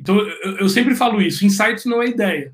Então, 0.00 0.18
eu, 0.18 0.56
eu 0.58 0.68
sempre 0.68 0.96
falo 0.96 1.22
isso: 1.22 1.46
insights 1.46 1.84
não 1.84 2.02
é 2.02 2.08
ideia. 2.08 2.52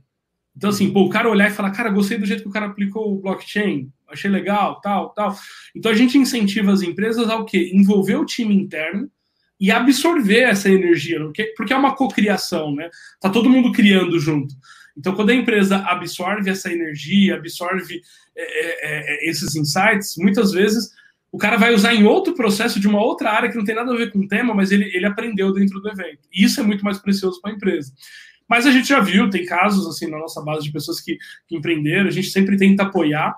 Então, 0.58 0.70
assim, 0.70 0.90
pô, 0.90 1.04
o 1.04 1.08
cara 1.08 1.30
olhar 1.30 1.48
e 1.48 1.54
falar, 1.54 1.70
cara, 1.70 1.88
gostei 1.88 2.18
do 2.18 2.26
jeito 2.26 2.42
que 2.42 2.48
o 2.48 2.52
cara 2.52 2.66
aplicou 2.66 3.12
o 3.12 3.20
blockchain, 3.20 3.88
achei 4.08 4.28
legal, 4.28 4.80
tal, 4.80 5.10
tal. 5.10 5.36
Então, 5.72 5.92
a 5.92 5.94
gente 5.94 6.18
incentiva 6.18 6.72
as 6.72 6.82
empresas 6.82 7.30
ao 7.30 7.44
quê? 7.44 7.70
Envolver 7.72 8.16
o 8.16 8.24
time 8.24 8.56
interno 8.56 9.08
e 9.60 9.70
absorver 9.70 10.40
essa 10.40 10.68
energia, 10.68 11.20
porque, 11.20 11.44
porque 11.56 11.72
é 11.72 11.76
uma 11.76 11.94
cocriação, 11.94 12.74
né? 12.74 12.90
Tá 13.20 13.30
todo 13.30 13.48
mundo 13.48 13.70
criando 13.70 14.18
junto. 14.18 14.52
Então, 14.96 15.14
quando 15.14 15.30
a 15.30 15.34
empresa 15.34 15.76
absorve 15.78 16.50
essa 16.50 16.72
energia, 16.72 17.36
absorve 17.36 18.02
é, 18.36 18.42
é, 18.42 19.26
é, 19.26 19.30
esses 19.30 19.54
insights, 19.54 20.16
muitas 20.18 20.50
vezes 20.50 20.90
o 21.30 21.38
cara 21.38 21.56
vai 21.56 21.72
usar 21.72 21.94
em 21.94 22.04
outro 22.04 22.34
processo 22.34 22.80
de 22.80 22.88
uma 22.88 23.00
outra 23.00 23.30
área 23.30 23.48
que 23.48 23.56
não 23.56 23.64
tem 23.64 23.76
nada 23.76 23.92
a 23.92 23.96
ver 23.96 24.10
com 24.10 24.18
o 24.18 24.26
tema, 24.26 24.52
mas 24.54 24.72
ele, 24.72 24.90
ele 24.92 25.06
aprendeu 25.06 25.52
dentro 25.52 25.80
do 25.80 25.88
evento. 25.88 26.26
E 26.32 26.44
isso 26.44 26.58
é 26.58 26.64
muito 26.64 26.84
mais 26.84 26.98
precioso 26.98 27.40
para 27.40 27.52
a 27.52 27.54
empresa. 27.54 27.92
Mas 28.48 28.66
a 28.66 28.70
gente 28.70 28.88
já 28.88 29.00
viu, 29.00 29.28
tem 29.28 29.44
casos 29.44 29.86
assim 29.86 30.08
na 30.08 30.18
nossa 30.18 30.42
base 30.42 30.64
de 30.64 30.72
pessoas 30.72 31.00
que, 31.00 31.18
que 31.46 31.56
empreenderam, 31.56 32.08
a 32.08 32.12
gente 32.12 32.30
sempre 32.30 32.56
tenta 32.56 32.84
apoiar. 32.84 33.36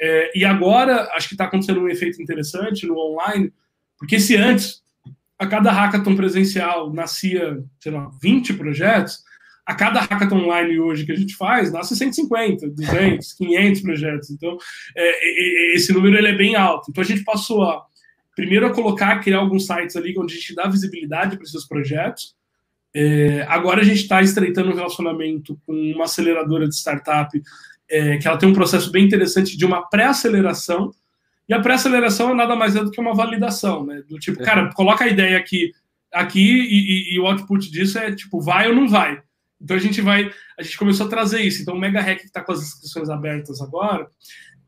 É, 0.00 0.38
e 0.38 0.44
agora 0.44 1.08
acho 1.14 1.28
que 1.28 1.34
está 1.34 1.44
acontecendo 1.44 1.80
um 1.80 1.88
efeito 1.88 2.20
interessante 2.22 2.86
no 2.86 2.98
online, 2.98 3.52
porque 3.98 4.18
se 4.18 4.36
antes 4.36 4.82
a 5.38 5.46
cada 5.46 5.70
hackathon 5.70 6.16
presencial 6.16 6.92
nascia, 6.92 7.62
sei 7.80 7.92
lá, 7.92 8.10
20 8.20 8.54
projetos, 8.54 9.22
a 9.64 9.74
cada 9.74 10.00
hackathon 10.00 10.44
online 10.44 10.80
hoje 10.80 11.04
que 11.04 11.12
a 11.12 11.16
gente 11.16 11.36
faz, 11.36 11.70
nasce 11.70 11.94
150, 11.94 12.70
200, 12.70 13.34
500 13.34 13.82
projetos. 13.82 14.30
Então, 14.30 14.56
é, 14.96 15.74
esse 15.76 15.92
número 15.92 16.16
ele 16.16 16.28
é 16.28 16.34
bem 16.34 16.56
alto. 16.56 16.90
Então, 16.90 17.02
a 17.04 17.06
gente 17.06 17.22
passou 17.22 17.62
a, 17.62 17.84
primeiro, 18.34 18.66
a 18.66 18.72
colocar, 18.72 19.20
criar 19.20 19.38
alguns 19.38 19.66
sites 19.66 19.94
ali 19.94 20.18
onde 20.18 20.34
a 20.34 20.36
gente 20.38 20.54
dá 20.54 20.66
visibilidade 20.66 21.36
para 21.36 21.44
esses 21.44 21.68
projetos, 21.68 22.34
é, 22.94 23.42
agora 23.48 23.80
a 23.80 23.84
gente 23.84 24.02
está 24.02 24.22
estreitando 24.22 24.70
um 24.70 24.74
relacionamento 24.74 25.58
com 25.66 25.72
uma 25.92 26.04
aceleradora 26.04 26.68
de 26.68 26.74
startup 26.74 27.40
é, 27.90 28.18
que 28.18 28.28
ela 28.28 28.36
tem 28.36 28.48
um 28.48 28.54
processo 28.54 28.90
bem 28.90 29.04
interessante 29.04 29.56
de 29.56 29.64
uma 29.64 29.88
pré-aceleração. 29.88 30.90
E 31.48 31.54
a 31.54 31.60
pré-aceleração 31.60 32.30
é 32.30 32.34
nada 32.34 32.54
mais 32.54 32.76
é 32.76 32.84
do 32.84 32.90
que 32.90 33.00
uma 33.00 33.14
validação, 33.14 33.84
né? 33.86 34.02
Do 34.08 34.18
tipo, 34.18 34.42
cara, 34.42 34.72
coloca 34.74 35.04
a 35.04 35.08
ideia 35.08 35.38
aqui, 35.38 35.72
aqui 36.12 36.40
e, 36.40 37.12
e, 37.12 37.14
e 37.14 37.20
o 37.20 37.26
output 37.26 37.70
disso 37.70 37.98
é 37.98 38.14
tipo, 38.14 38.40
vai 38.40 38.68
ou 38.68 38.74
não 38.74 38.88
vai. 38.88 39.22
Então 39.60 39.76
a 39.76 39.80
gente 39.80 40.00
vai, 40.00 40.30
a 40.58 40.62
gente 40.62 40.78
começou 40.78 41.06
a 41.06 41.10
trazer 41.10 41.40
isso. 41.40 41.62
Então 41.62 41.74
o 41.74 41.80
Mega 41.80 42.00
Hack 42.00 42.20
que 42.20 42.26
está 42.26 42.42
com 42.42 42.52
as 42.52 42.62
inscrições 42.62 43.08
abertas 43.08 43.62
agora, 43.62 44.06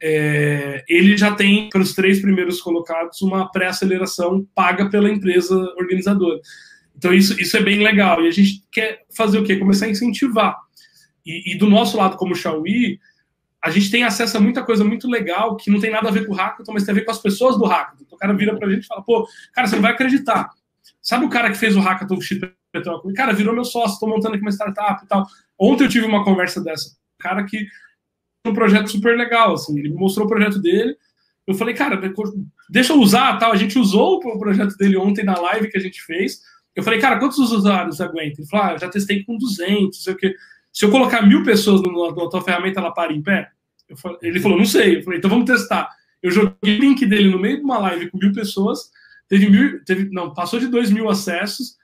é, 0.02 0.82
ele 0.88 1.16
já 1.16 1.34
tem 1.34 1.68
para 1.68 1.82
os 1.82 1.94
três 1.94 2.20
primeiros 2.20 2.60
colocados 2.62 3.20
uma 3.20 3.50
pré-aceleração 3.50 4.46
paga 4.54 4.88
pela 4.88 5.10
empresa 5.10 5.54
organizadora. 5.76 6.40
Então, 6.96 7.12
isso, 7.14 7.40
isso 7.40 7.56
é 7.56 7.62
bem 7.62 7.82
legal. 7.82 8.22
E 8.22 8.28
a 8.28 8.30
gente 8.30 8.62
quer 8.70 9.04
fazer 9.16 9.38
o 9.38 9.44
quê? 9.44 9.56
Começar 9.56 9.86
a 9.86 9.90
incentivar. 9.90 10.56
E, 11.24 11.52
e 11.52 11.58
do 11.58 11.68
nosso 11.68 11.96
lado, 11.96 12.16
como 12.16 12.34
Xiaomi, 12.34 12.98
a 13.62 13.70
gente 13.70 13.90
tem 13.90 14.04
acesso 14.04 14.36
a 14.36 14.40
muita 14.40 14.62
coisa 14.62 14.84
muito 14.84 15.08
legal 15.08 15.56
que 15.56 15.70
não 15.70 15.80
tem 15.80 15.90
nada 15.90 16.08
a 16.08 16.12
ver 16.12 16.26
com 16.26 16.32
o 16.32 16.36
hackathon, 16.36 16.72
mas 16.72 16.84
tem 16.84 16.92
a 16.92 16.94
ver 16.94 17.04
com 17.04 17.10
as 17.10 17.18
pessoas 17.18 17.58
do 17.58 17.64
hackathon. 17.64 18.04
Então, 18.06 18.16
o 18.16 18.18
cara 18.18 18.32
vira 18.32 18.56
pra 18.56 18.70
gente 18.70 18.84
e 18.84 18.86
fala, 18.86 19.02
pô, 19.02 19.26
cara, 19.52 19.66
você 19.66 19.76
não 19.76 19.82
vai 19.82 19.92
acreditar. 19.92 20.50
Sabe 21.02 21.24
o 21.24 21.30
cara 21.30 21.50
que 21.50 21.58
fez 21.58 21.76
o 21.76 21.80
hackathon 21.80 22.20
X 22.20 22.38
Petróleo? 22.72 23.02
Cara, 23.14 23.32
virou 23.32 23.54
meu 23.54 23.64
sócio, 23.64 23.94
estou 23.94 24.08
montando 24.08 24.34
aqui 24.34 24.44
uma 24.44 24.50
startup 24.50 25.04
e 25.04 25.08
tal. 25.08 25.26
Ontem 25.58 25.84
eu 25.84 25.88
tive 25.88 26.06
uma 26.06 26.24
conversa 26.24 26.62
dessa. 26.62 26.90
O 27.18 27.22
cara 27.22 27.44
que 27.44 27.66
um 28.46 28.54
projeto 28.54 28.90
super 28.90 29.16
legal, 29.16 29.54
assim, 29.54 29.78
ele 29.78 29.90
me 29.90 29.96
mostrou 29.96 30.26
o 30.26 30.28
projeto 30.28 30.58
dele, 30.58 30.96
eu 31.46 31.54
falei, 31.54 31.74
cara, 31.74 32.00
deixa 32.68 32.92
eu 32.92 33.00
usar, 33.00 33.36
tal, 33.38 33.52
a 33.52 33.56
gente 33.56 33.78
usou 33.78 34.16
o 34.16 34.38
projeto 34.38 34.76
dele 34.76 34.96
ontem 34.96 35.24
na 35.24 35.38
live 35.38 35.68
que 35.68 35.76
a 35.76 35.80
gente 35.80 36.02
fez, 36.02 36.40
eu 36.74 36.82
falei, 36.82 37.00
cara, 37.00 37.18
quantos 37.18 37.38
usuários 37.38 38.00
aguentam? 38.00 38.36
Ele 38.38 38.48
falou, 38.48 38.66
ah, 38.66 38.72
eu 38.72 38.78
já 38.78 38.88
testei 38.88 39.24
com 39.24 39.36
200, 39.36 40.02
sei 40.02 40.14
o 40.14 40.16
quê. 40.16 40.34
Se 40.72 40.84
eu 40.84 40.90
colocar 40.90 41.22
mil 41.22 41.42
pessoas 41.42 41.82
na 41.82 42.28
tua 42.28 42.42
ferramenta, 42.42 42.80
ela 42.80 42.92
para 42.92 43.12
em 43.12 43.22
pé? 43.22 43.50
Falei, 43.96 44.18
ele 44.22 44.40
falou, 44.40 44.56
não 44.56 44.64
sei. 44.64 44.98
Eu 44.98 45.02
falei, 45.02 45.18
então 45.18 45.30
vamos 45.30 45.46
testar. 45.46 45.88
Eu 46.22 46.30
joguei 46.30 46.78
o 46.78 46.80
link 46.80 47.04
dele 47.06 47.30
no 47.30 47.38
meio 47.38 47.56
de 47.56 47.62
uma 47.62 47.78
live 47.78 48.10
com 48.10 48.18
mil 48.18 48.32
pessoas, 48.32 48.90
teve 49.28 49.48
mil, 49.48 49.82
teve, 49.84 50.08
não, 50.10 50.34
passou 50.34 50.60
de 50.60 50.68
dois 50.68 50.90
mil 50.90 51.08
acessos, 51.08 51.76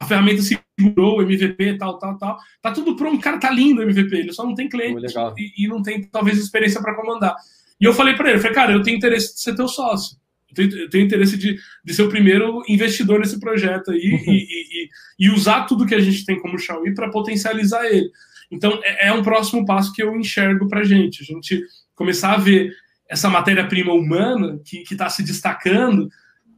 a 0.00 0.04
ferramenta 0.04 0.42
segurou 0.42 1.18
o 1.18 1.22
MVP, 1.22 1.78
tal, 1.78 1.98
tal, 1.98 2.18
tal. 2.18 2.38
Tá 2.60 2.72
tudo 2.72 2.96
pronto, 2.96 3.22
cara, 3.22 3.38
tá 3.38 3.50
lindo 3.50 3.80
o 3.80 3.84
MVP, 3.84 4.14
ele 4.16 4.32
só 4.32 4.44
não 4.44 4.54
tem 4.54 4.68
cliente 4.68 5.06
e, 5.36 5.64
e, 5.64 5.68
não 5.68 5.82
tem, 5.82 6.02
talvez, 6.02 6.38
experiência 6.38 6.82
para 6.82 6.94
comandar. 6.94 7.34
E 7.80 7.84
eu 7.84 7.94
falei 7.94 8.14
para 8.14 8.30
ele, 8.30 8.40
falei, 8.40 8.54
cara, 8.54 8.72
eu 8.72 8.82
tenho 8.82 8.96
interesse 8.96 9.34
de 9.34 9.40
ser 9.40 9.54
teu 9.54 9.68
sócio. 9.68 10.16
Eu 10.50 10.54
tenho, 10.54 10.82
eu 10.82 10.90
tenho 10.90 11.04
interesse 11.04 11.36
de, 11.36 11.58
de 11.84 11.94
ser 11.94 12.02
o 12.02 12.08
primeiro 12.08 12.62
investidor 12.68 13.20
nesse 13.20 13.38
projeto 13.38 13.90
aí 13.90 14.12
uhum. 14.12 14.32
e, 14.32 14.38
e, 14.38 14.88
e, 15.26 15.30
usar 15.30 15.64
tudo 15.64 15.86
que 15.86 15.94
a 15.94 16.00
gente 16.00 16.24
tem 16.24 16.40
como 16.40 16.58
Xiaomi 16.58 16.94
para 16.94 17.10
potencializar 17.10 17.84
ele. 17.86 18.10
Então, 18.50 18.80
é, 18.82 19.08
é, 19.08 19.12
um 19.12 19.22
próximo 19.22 19.64
passo 19.66 19.92
que 19.92 20.02
eu 20.02 20.16
enxergo 20.16 20.66
para 20.68 20.80
a 20.80 20.84
gente. 20.84 21.22
A 21.22 21.26
gente 21.26 21.62
começar 21.94 22.34
a 22.34 22.38
ver 22.38 22.72
essa 23.08 23.28
matéria-prima 23.28 23.92
humana 23.92 24.58
que 24.64 24.82
está 24.90 25.08
se 25.08 25.22
destacando, 25.22 26.08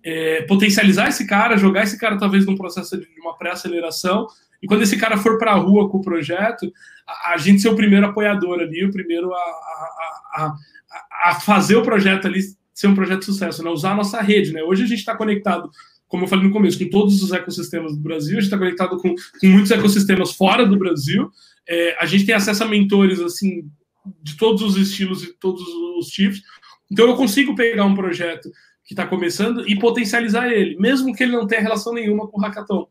é, 0.05 0.43
potencializar 0.43 1.09
esse 1.09 1.27
cara, 1.27 1.57
jogar 1.57 1.85
esse 1.85 1.99
cara 1.99 2.19
talvez 2.19 2.47
num 2.47 2.57
processo 2.57 2.99
de 2.99 3.07
uma 3.21 3.37
pré-aceleração, 3.37 4.27
e 4.63 4.67
quando 4.67 4.83
esse 4.83 4.97
cara 4.99 5.17
for 5.17 5.39
para 5.39 5.53
a 5.53 5.57
rua 5.57 5.89
com 5.89 5.99
o 5.99 6.03
projeto, 6.03 6.71
a, 7.07 7.33
a, 7.33 7.37
gente 7.39 7.63
ser 7.63 7.69
o 7.69 7.77
primeiro 7.77 8.07
apoiador 8.07 8.61
ali, 8.61 8.85
o 8.85 8.91
primeiro 8.91 9.33
a, 9.33 9.39
a, 10.35 10.55
a, 11.25 11.41
fazer 11.41 11.77
o 11.77 11.83
projeto 11.83 12.27
ali 12.27 12.41
ser 12.81 12.87
um 12.87 12.95
projeto 12.95 13.21
de 13.21 13.27
sucesso, 13.27 13.63
né? 13.63 13.69
usar 13.69 13.93
a 13.93 13.97
nossa 13.97 14.23
rede. 14.23 14.53
Né? 14.53 14.63
Hoje 14.63 14.85
a 14.85 14.87
gente 14.87 15.01
está 15.01 15.15
conectado, 15.15 15.71
como 16.09 16.25
eu 16.25 16.29
falei 16.29 16.47
no 16.47 16.53
começo, 16.53 16.79
com 16.79 16.89
todos 16.89 17.23
os 17.23 17.31
ecossistemas 17.31 17.95
do 17.95 18.01
Brasil, 18.01 18.39
a 18.39 18.41
gente 18.41 18.45
está 18.45 18.57
conectado 18.57 18.97
com, 18.97 19.15
com 19.15 19.47
muitos 19.47 19.71
ecossistemas 19.71 20.33
fora 20.33 20.65
do 20.65 20.79
Brasil, 20.79 21.31
é, 21.69 21.95
a 22.01 22.07
gente 22.07 22.25
tem 22.25 22.35
acesso 22.35 22.65
a 22.65 22.67
mentores 22.67 23.21
assim 23.21 23.71
de 24.23 24.35
todos 24.39 24.63
os 24.63 24.77
estilos 24.79 25.23
e 25.23 25.35
todos 25.35 25.63
os 25.99 26.07
tipos. 26.09 26.43
Então 26.91 27.07
eu 27.07 27.17
consigo 27.17 27.55
pegar 27.55 27.85
um 27.85 27.95
projeto 27.95 28.51
que 28.83 28.95
está 28.95 29.07
começando 29.07 29.69
e 29.69 29.79
potencializar 29.79 30.51
ele, 30.51 30.77
mesmo 30.79 31.15
que 31.15 31.23
ele 31.23 31.33
não 31.33 31.47
tenha 31.47 31.61
relação 31.61 31.93
nenhuma 31.93 32.29
com 32.29 32.41
o 32.41 32.43
hackathon. 32.43 32.89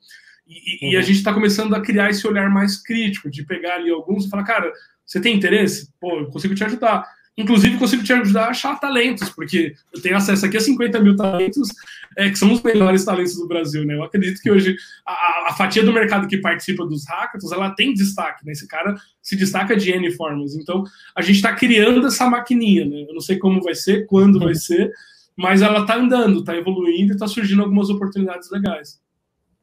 E, 0.47 0.85
uhum. 0.85 0.91
e 0.91 0.95
a 0.95 0.99
uhum. 0.99 1.05
gente 1.05 1.17
está 1.17 1.33
começando 1.33 1.73
a 1.73 1.81
criar 1.81 2.11
esse 2.11 2.27
olhar 2.27 2.47
mais 2.51 2.81
crítico, 2.81 3.29
de 3.29 3.43
pegar 3.43 3.75
ali 3.75 3.89
alguns 3.89 4.25
e 4.25 4.29
falar, 4.29 4.43
cara, 4.43 4.71
você 5.03 5.19
tem 5.19 5.35
interesse? 5.35 5.91
Pô, 5.99 6.19
eu 6.19 6.27
consigo 6.27 6.53
te 6.53 6.63
ajudar. 6.63 7.05
Inclusive, 7.39 7.77
consigo 7.77 8.03
te 8.03 8.11
ajudar 8.11 8.47
a 8.47 8.49
achar 8.49 8.77
talentos, 8.77 9.29
porque 9.29 9.73
eu 9.93 10.01
tenho 10.01 10.17
acesso 10.17 10.45
aqui 10.45 10.57
a 10.57 10.59
50 10.59 10.99
mil 10.99 11.15
talentos, 11.15 11.69
é, 12.17 12.29
que 12.29 12.37
são 12.37 12.51
os 12.51 12.61
melhores 12.61 13.05
talentos 13.05 13.37
do 13.37 13.47
Brasil, 13.47 13.85
né? 13.85 13.95
Eu 13.95 14.03
acredito 14.03 14.41
que 14.41 14.51
hoje 14.51 14.75
a, 15.05 15.47
a 15.47 15.53
fatia 15.53 15.81
do 15.81 15.93
mercado 15.93 16.27
que 16.27 16.37
participa 16.37 16.85
dos 16.85 17.07
hackathons, 17.07 17.53
ela 17.53 17.69
tem 17.69 17.93
destaque, 17.93 18.45
né? 18.45 18.51
Esse 18.51 18.67
cara 18.67 18.93
se 19.21 19.37
destaca 19.37 19.73
de 19.73 19.89
N 19.89 20.11
formas. 20.11 20.53
Então, 20.53 20.83
a 21.15 21.21
gente 21.21 21.37
está 21.37 21.55
criando 21.55 22.05
essa 22.05 22.29
maquininha, 22.29 22.83
né? 22.83 23.05
Eu 23.07 23.13
não 23.13 23.21
sei 23.21 23.37
como 23.37 23.63
vai 23.63 23.73
ser, 23.73 24.05
quando 24.05 24.37
vai 24.37 24.53
ser, 24.59 24.91
mas 25.33 25.61
ela 25.61 25.79
está 25.79 25.95
andando, 25.95 26.39
está 26.39 26.57
evoluindo 26.57 27.13
e 27.13 27.15
está 27.15 27.25
surgindo 27.25 27.61
algumas 27.61 27.89
oportunidades 27.89 28.51
legais. 28.51 28.99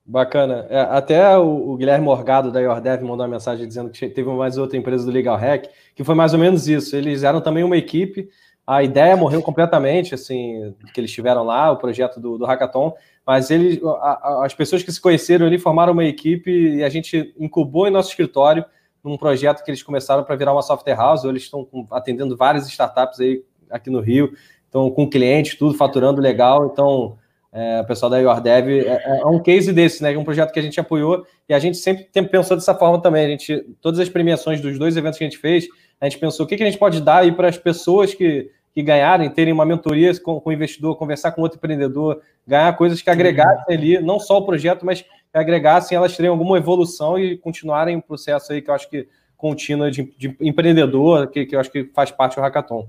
Bacana. 0.08 0.66
É, 0.70 0.78
até 0.82 1.36
o, 1.36 1.70
o, 1.70 1.76
Guilherme 1.76 2.04
Morgado 2.04 2.52
da 2.52 2.60
Yordev 2.60 3.02
mandou 3.02 3.26
uma 3.26 3.28
mensagem 3.28 3.66
dizendo 3.66 3.90
que 3.90 4.08
teve 4.08 4.30
mais 4.30 4.56
outra 4.56 4.78
empresa 4.78 5.04
do 5.04 5.10
Legal 5.10 5.36
Hack, 5.36 5.68
que 5.96 6.04
foi 6.04 6.14
mais 6.14 6.32
ou 6.32 6.38
menos 6.38 6.68
isso. 6.68 6.94
Eles 6.94 7.24
eram 7.24 7.40
também 7.40 7.64
uma 7.64 7.76
equipe, 7.76 8.28
a 8.64 8.84
ideia 8.84 9.16
morreu 9.16 9.42
completamente, 9.42 10.14
assim, 10.14 10.74
que 10.94 11.00
eles 11.00 11.10
tiveram 11.10 11.42
lá, 11.42 11.72
o 11.72 11.76
projeto 11.76 12.20
do, 12.20 12.38
do 12.38 12.44
Hackathon, 12.44 12.94
mas 13.26 13.50
eles, 13.50 13.82
a, 13.82 13.88
a, 13.88 14.46
as 14.46 14.54
pessoas 14.54 14.84
que 14.84 14.92
se 14.92 15.00
conheceram 15.00 15.44
ali 15.44 15.58
formaram 15.58 15.92
uma 15.92 16.04
equipe 16.04 16.76
e 16.76 16.84
a 16.84 16.88
gente 16.88 17.34
incubou 17.36 17.88
em 17.88 17.90
nosso 17.90 18.10
escritório 18.10 18.64
num 19.02 19.16
projeto 19.16 19.64
que 19.64 19.70
eles 19.70 19.82
começaram 19.82 20.22
para 20.22 20.36
virar 20.36 20.52
uma 20.52 20.62
software 20.62 20.96
house, 20.96 21.24
eles 21.24 21.42
estão 21.42 21.68
atendendo 21.90 22.36
várias 22.36 22.68
startups 22.68 23.20
aí 23.20 23.44
aqui 23.70 23.90
no 23.90 24.00
Rio, 24.00 24.32
estão 24.64 24.88
com 24.90 25.08
clientes, 25.08 25.56
tudo 25.56 25.76
faturando 25.76 26.20
legal, 26.20 26.66
então 26.66 27.16
é, 27.56 27.80
o 27.80 27.86
pessoal 27.86 28.10
da 28.10 28.18
YourDev, 28.18 28.68
é, 28.68 28.86
é, 28.86 29.20
é, 29.22 29.26
um 29.26 29.42
case 29.42 29.72
desse, 29.72 30.02
né? 30.02 30.14
Um 30.18 30.24
projeto 30.24 30.52
que 30.52 30.58
a 30.58 30.62
gente 30.62 30.78
apoiou 30.78 31.26
e 31.48 31.54
a 31.54 31.58
gente 31.58 31.78
sempre 31.78 32.04
tem, 32.04 32.22
pensou 32.22 32.54
dessa 32.54 32.74
forma 32.74 33.00
também. 33.00 33.24
A 33.24 33.28
gente, 33.30 33.64
todas 33.80 33.98
as 33.98 34.10
premiações 34.10 34.60
dos 34.60 34.78
dois 34.78 34.94
eventos 34.94 35.16
que 35.16 35.24
a 35.24 35.26
gente 35.26 35.38
fez, 35.38 35.66
a 35.98 36.06
gente 36.06 36.18
pensou 36.18 36.44
o 36.44 36.48
que, 36.48 36.54
que 36.54 36.62
a 36.62 36.66
gente 36.66 36.76
pode 36.76 37.00
dar 37.00 37.22
aí 37.22 37.32
para 37.32 37.48
as 37.48 37.56
pessoas 37.56 38.12
que, 38.12 38.50
que 38.74 38.82
ganharem, 38.82 39.30
terem 39.30 39.54
uma 39.54 39.64
mentoria 39.64 40.12
com, 40.20 40.38
com 40.38 40.50
o 40.50 40.52
investidor, 40.52 40.96
conversar 40.96 41.32
com 41.32 41.40
outro 41.40 41.56
empreendedor, 41.56 42.20
ganhar 42.46 42.76
coisas 42.76 43.00
que 43.00 43.08
agregassem 43.08 43.74
ali, 43.74 44.02
não 44.02 44.20
só 44.20 44.36
o 44.36 44.44
projeto, 44.44 44.84
mas 44.84 45.00
que 45.00 45.08
agregassem, 45.32 45.96
elas 45.96 46.14
terem 46.14 46.30
alguma 46.30 46.58
evolução 46.58 47.18
e 47.18 47.38
continuarem 47.38 47.96
um 47.96 48.02
processo 48.02 48.52
aí 48.52 48.60
que 48.60 48.68
eu 48.68 48.74
acho 48.74 48.90
que 48.90 49.08
contínuo 49.34 49.90
de, 49.90 50.14
de 50.18 50.36
empreendedor, 50.42 51.28
que, 51.28 51.46
que 51.46 51.56
eu 51.56 51.60
acho 51.60 51.70
que 51.70 51.84
faz 51.94 52.10
parte 52.10 52.36
do 52.36 52.42
hackathon. 52.42 52.86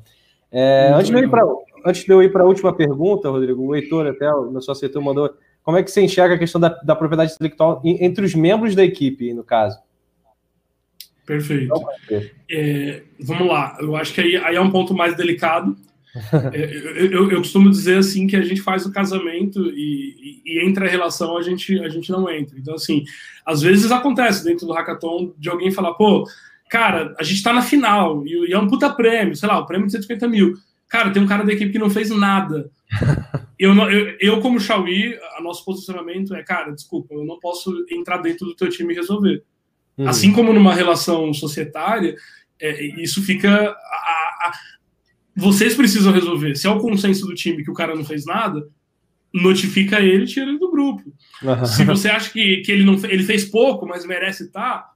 É, 0.51 0.91
antes, 0.93 1.09
de 1.09 1.27
pra, 1.29 1.45
antes 1.87 2.03
de 2.03 2.11
eu 2.11 2.21
ir 2.21 2.31
para 2.31 2.43
a 2.43 2.47
última 2.47 2.73
pergunta, 2.73 3.29
Rodrigo, 3.29 3.63
o 3.63 3.75
Heitor, 3.75 4.07
até 4.07 4.29
o 4.31 4.51
meu 4.51 4.61
sócio 4.61 4.85
Heitor 4.85 5.01
mandou, 5.01 5.33
como 5.63 5.77
é 5.77 5.83
que 5.83 5.91
você 5.91 6.01
enxerga 6.01 6.35
a 6.35 6.37
questão 6.37 6.59
da, 6.59 6.69
da 6.69 6.95
propriedade 6.95 7.33
intelectual 7.33 7.81
entre 7.83 8.25
os 8.25 8.35
membros 8.35 8.75
da 8.75 8.83
equipe, 8.83 9.33
no 9.33 9.43
caso? 9.43 9.77
Perfeito. 11.25 11.73
É, 12.49 13.03
vamos 13.19 13.47
lá, 13.47 13.77
eu 13.81 13.95
acho 13.95 14.13
que 14.13 14.21
aí, 14.21 14.37
aí 14.37 14.55
é 14.55 14.61
um 14.61 14.71
ponto 14.71 14.93
mais 14.93 15.15
delicado. 15.15 15.75
É, 16.53 16.63
eu, 16.63 17.11
eu, 17.11 17.31
eu, 17.31 17.37
costumo 17.39 17.69
dizer 17.69 17.97
assim 17.99 18.25
que 18.25 18.35
a 18.35 18.41
gente 18.41 18.61
faz 18.61 18.85
o 18.85 18.91
casamento 18.91 19.67
e, 19.69 20.41
e, 20.45 20.59
e, 20.59 20.67
entra 20.67 20.87
a 20.87 20.89
relação 20.89 21.37
a 21.37 21.43
gente 21.43 21.79
a 21.79 21.89
gente 21.89 22.11
não 22.11 22.29
entra. 22.29 22.57
Então 22.57 22.73
assim, 22.73 23.03
às 23.45 23.61
vezes 23.61 23.91
acontece 23.91 24.43
dentro 24.43 24.65
do 24.65 24.73
hackathon 24.73 25.33
de 25.37 25.49
alguém 25.49 25.69
falar, 25.69 25.93
pô, 25.93 26.27
cara, 26.69 27.13
a 27.19 27.23
gente 27.23 27.43
tá 27.43 27.53
na 27.53 27.61
final 27.61 28.25
e, 28.25 28.49
e 28.49 28.53
é 28.53 28.57
um 28.57 28.67
puta 28.67 28.89
prêmio, 28.89 29.35
sei 29.35 29.47
lá, 29.47 29.59
o 29.59 29.65
prêmio 29.65 29.85
de 29.85 29.93
150 29.93 30.27
mil. 30.27 30.55
Cara, 30.89 31.11
tem 31.11 31.21
um 31.21 31.27
cara 31.27 31.43
da 31.43 31.53
equipe 31.53 31.71
que 31.71 31.79
não 31.79 31.89
fez 31.89 32.09
nada. 32.09 32.71
eu, 33.59 33.75
eu, 33.75 34.17
eu, 34.19 34.41
como 34.41 34.57
a 34.59 35.41
nosso 35.41 35.65
posicionamento 35.65 36.33
é, 36.33 36.43
cara, 36.43 36.71
desculpa, 36.71 37.13
eu 37.13 37.25
não 37.25 37.39
posso 37.39 37.85
entrar 37.91 38.17
dentro 38.17 38.45
do 38.45 38.55
teu 38.55 38.69
time 38.69 38.93
e 38.93 38.95
resolver. 38.95 39.43
Uhum. 39.97 40.07
Assim 40.07 40.31
como 40.31 40.53
numa 40.53 40.73
relação 40.73 41.33
societária, 41.33 42.15
é, 42.59 43.01
isso 43.01 43.21
fica. 43.21 43.51
A, 43.51 43.73
a, 43.73 44.51
vocês 45.35 45.75
precisam 45.75 46.13
resolver. 46.13 46.55
Se 46.55 46.67
é 46.67 46.69
o 46.69 46.79
consenso 46.79 47.25
do 47.25 47.35
time 47.35 47.63
que 47.63 47.71
o 47.71 47.73
cara 47.73 47.95
não 47.95 48.05
fez 48.05 48.25
nada, 48.25 48.67
notifica 49.33 49.99
ele 49.99 50.23
e 50.23 50.27
tira 50.27 50.47
ele 50.47 50.57
do 50.57 50.71
grupo. 50.71 51.03
Uhum. 51.43 51.65
Se 51.65 51.83
você 51.83 52.09
acha 52.09 52.31
que, 52.31 52.57
que 52.61 52.71
ele, 52.71 52.83
não, 52.83 52.93
ele 53.05 53.23
fez 53.23 53.45
pouco, 53.45 53.85
mas 53.85 54.05
merece 54.05 54.45
estar, 54.45 54.91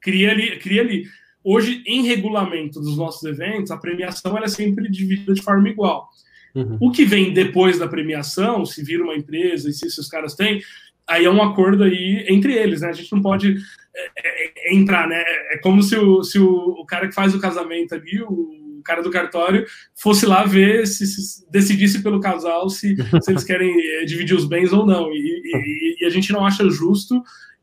cria 0.00 0.30
ali, 0.30 0.58
cria 0.58 0.82
ali. 0.82 1.04
Hoje, 1.44 1.82
em 1.86 2.06
regulamento 2.06 2.80
dos 2.80 2.96
nossos 2.96 3.22
eventos, 3.24 3.70
a 3.70 3.76
premiação 3.76 4.38
é 4.38 4.48
sempre 4.48 4.90
dividida 4.90 5.34
de 5.34 5.42
forma 5.42 5.68
igual. 5.68 6.08
Uhum. 6.54 6.76
O 6.80 6.90
que 6.90 7.04
vem 7.04 7.32
depois 7.32 7.78
da 7.78 7.88
premiação, 7.88 8.64
se 8.64 8.82
vira 8.84 9.02
uma 9.02 9.16
empresa 9.16 9.68
e 9.68 9.72
se 9.72 9.86
esses 9.86 10.08
caras 10.08 10.34
têm, 10.34 10.60
aí 11.06 11.24
é 11.24 11.30
um 11.30 11.42
acordo 11.42 11.84
aí 11.84 12.24
entre 12.28 12.54
eles, 12.54 12.82
né? 12.82 12.88
A 12.88 12.92
gente 12.92 13.12
não 13.12 13.22
pode 13.22 13.56
é, 13.94 14.06
é, 14.18 14.52
é 14.72 14.74
entrar, 14.74 15.08
né? 15.08 15.22
É 15.52 15.58
como 15.58 15.82
se, 15.82 15.96
o, 15.96 16.22
se 16.22 16.38
o, 16.38 16.48
o, 16.48 16.86
cara 16.86 17.08
que 17.08 17.14
faz 17.14 17.34
o 17.34 17.40
casamento 17.40 17.94
ali, 17.94 18.22
o 18.22 18.80
cara 18.84 19.02
do 19.02 19.10
cartório, 19.10 19.64
fosse 19.94 20.26
lá 20.26 20.44
ver 20.44 20.86
se, 20.86 21.06
se 21.06 21.50
decidisse 21.50 22.02
pelo 22.02 22.20
casal 22.20 22.68
se, 22.68 22.96
se 22.96 23.30
eles 23.30 23.44
querem 23.44 23.74
é, 23.98 24.04
dividir 24.04 24.36
os 24.36 24.44
bens 24.44 24.72
ou 24.72 24.86
não. 24.86 25.12
E, 25.12 25.42
e, 25.44 25.96
e 26.00 26.04
a 26.04 26.10
gente 26.10 26.32
não 26.32 26.44
acha 26.44 26.68
justo 26.68 27.22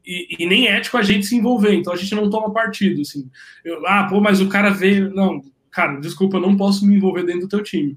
e, 0.09 0.35
e, 0.39 0.45
nem 0.47 0.67
ético 0.67 0.97
a 0.97 1.03
gente 1.03 1.27
se 1.27 1.35
envolver, 1.35 1.75
então 1.75 1.93
a 1.93 1.95
gente 1.95 2.15
não 2.15 2.31
toma 2.31 2.51
partido, 2.51 3.01
assim. 3.01 3.29
Eu, 3.63 3.85
ah, 3.85 4.07
pô, 4.09 4.19
mas 4.19 4.41
o 4.41 4.49
cara 4.49 4.71
veio. 4.71 5.13
Não, 5.13 5.43
cara, 5.69 5.99
desculpa, 5.99 6.37
eu 6.37 6.41
não 6.41 6.57
posso 6.57 6.83
me 6.83 6.95
envolver 6.95 7.23
dentro 7.23 7.41
do 7.41 7.47
teu 7.47 7.61
time. 7.61 7.95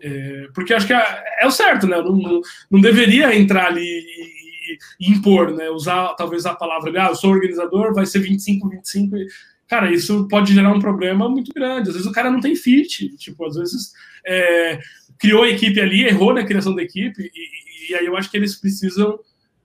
É, 0.00 0.48
porque 0.54 0.72
acho 0.72 0.86
que 0.86 0.94
é, 0.94 1.24
é, 1.42 1.46
o 1.46 1.50
certo, 1.50 1.86
né? 1.86 1.98
Eu 1.98 2.04
não, 2.04 2.16
não, 2.16 2.40
não 2.70 2.80
deveria 2.80 3.36
entrar 3.36 3.66
ali 3.66 3.82
e, 3.84 4.78
e, 5.00 5.12
impor, 5.12 5.52
né? 5.52 5.68
Usar 5.68 6.14
talvez 6.14 6.46
a 6.46 6.54
palavra, 6.54 6.90
ah, 7.04 7.08
eu 7.10 7.14
sou 7.14 7.30
organizador, 7.30 7.92
vai 7.92 8.06
ser 8.06 8.20
25, 8.20 8.66
25. 8.70 9.16
E, 9.18 9.26
cara, 9.68 9.92
isso 9.92 10.26
pode 10.28 10.54
gerar 10.54 10.72
um 10.72 10.80
problema 10.80 11.28
muito 11.28 11.52
grande. 11.52 11.90
Às 11.90 11.94
vezes 11.94 12.08
o 12.08 12.12
cara 12.12 12.30
não 12.30 12.40
tem 12.40 12.56
fit, 12.56 13.14
tipo, 13.18 13.44
às 13.44 13.56
vezes 13.56 13.92
é, 14.26 14.78
criou 15.18 15.42
a 15.42 15.50
equipe 15.50 15.78
ali, 15.78 16.04
errou 16.04 16.32
na 16.32 16.44
criação 16.44 16.74
da 16.74 16.82
equipe, 16.82 17.22
e, 17.22 17.92
e 17.92 17.94
aí 17.96 18.06
eu 18.06 18.16
acho 18.16 18.30
que 18.30 18.38
eles 18.38 18.56
precisam 18.56 19.18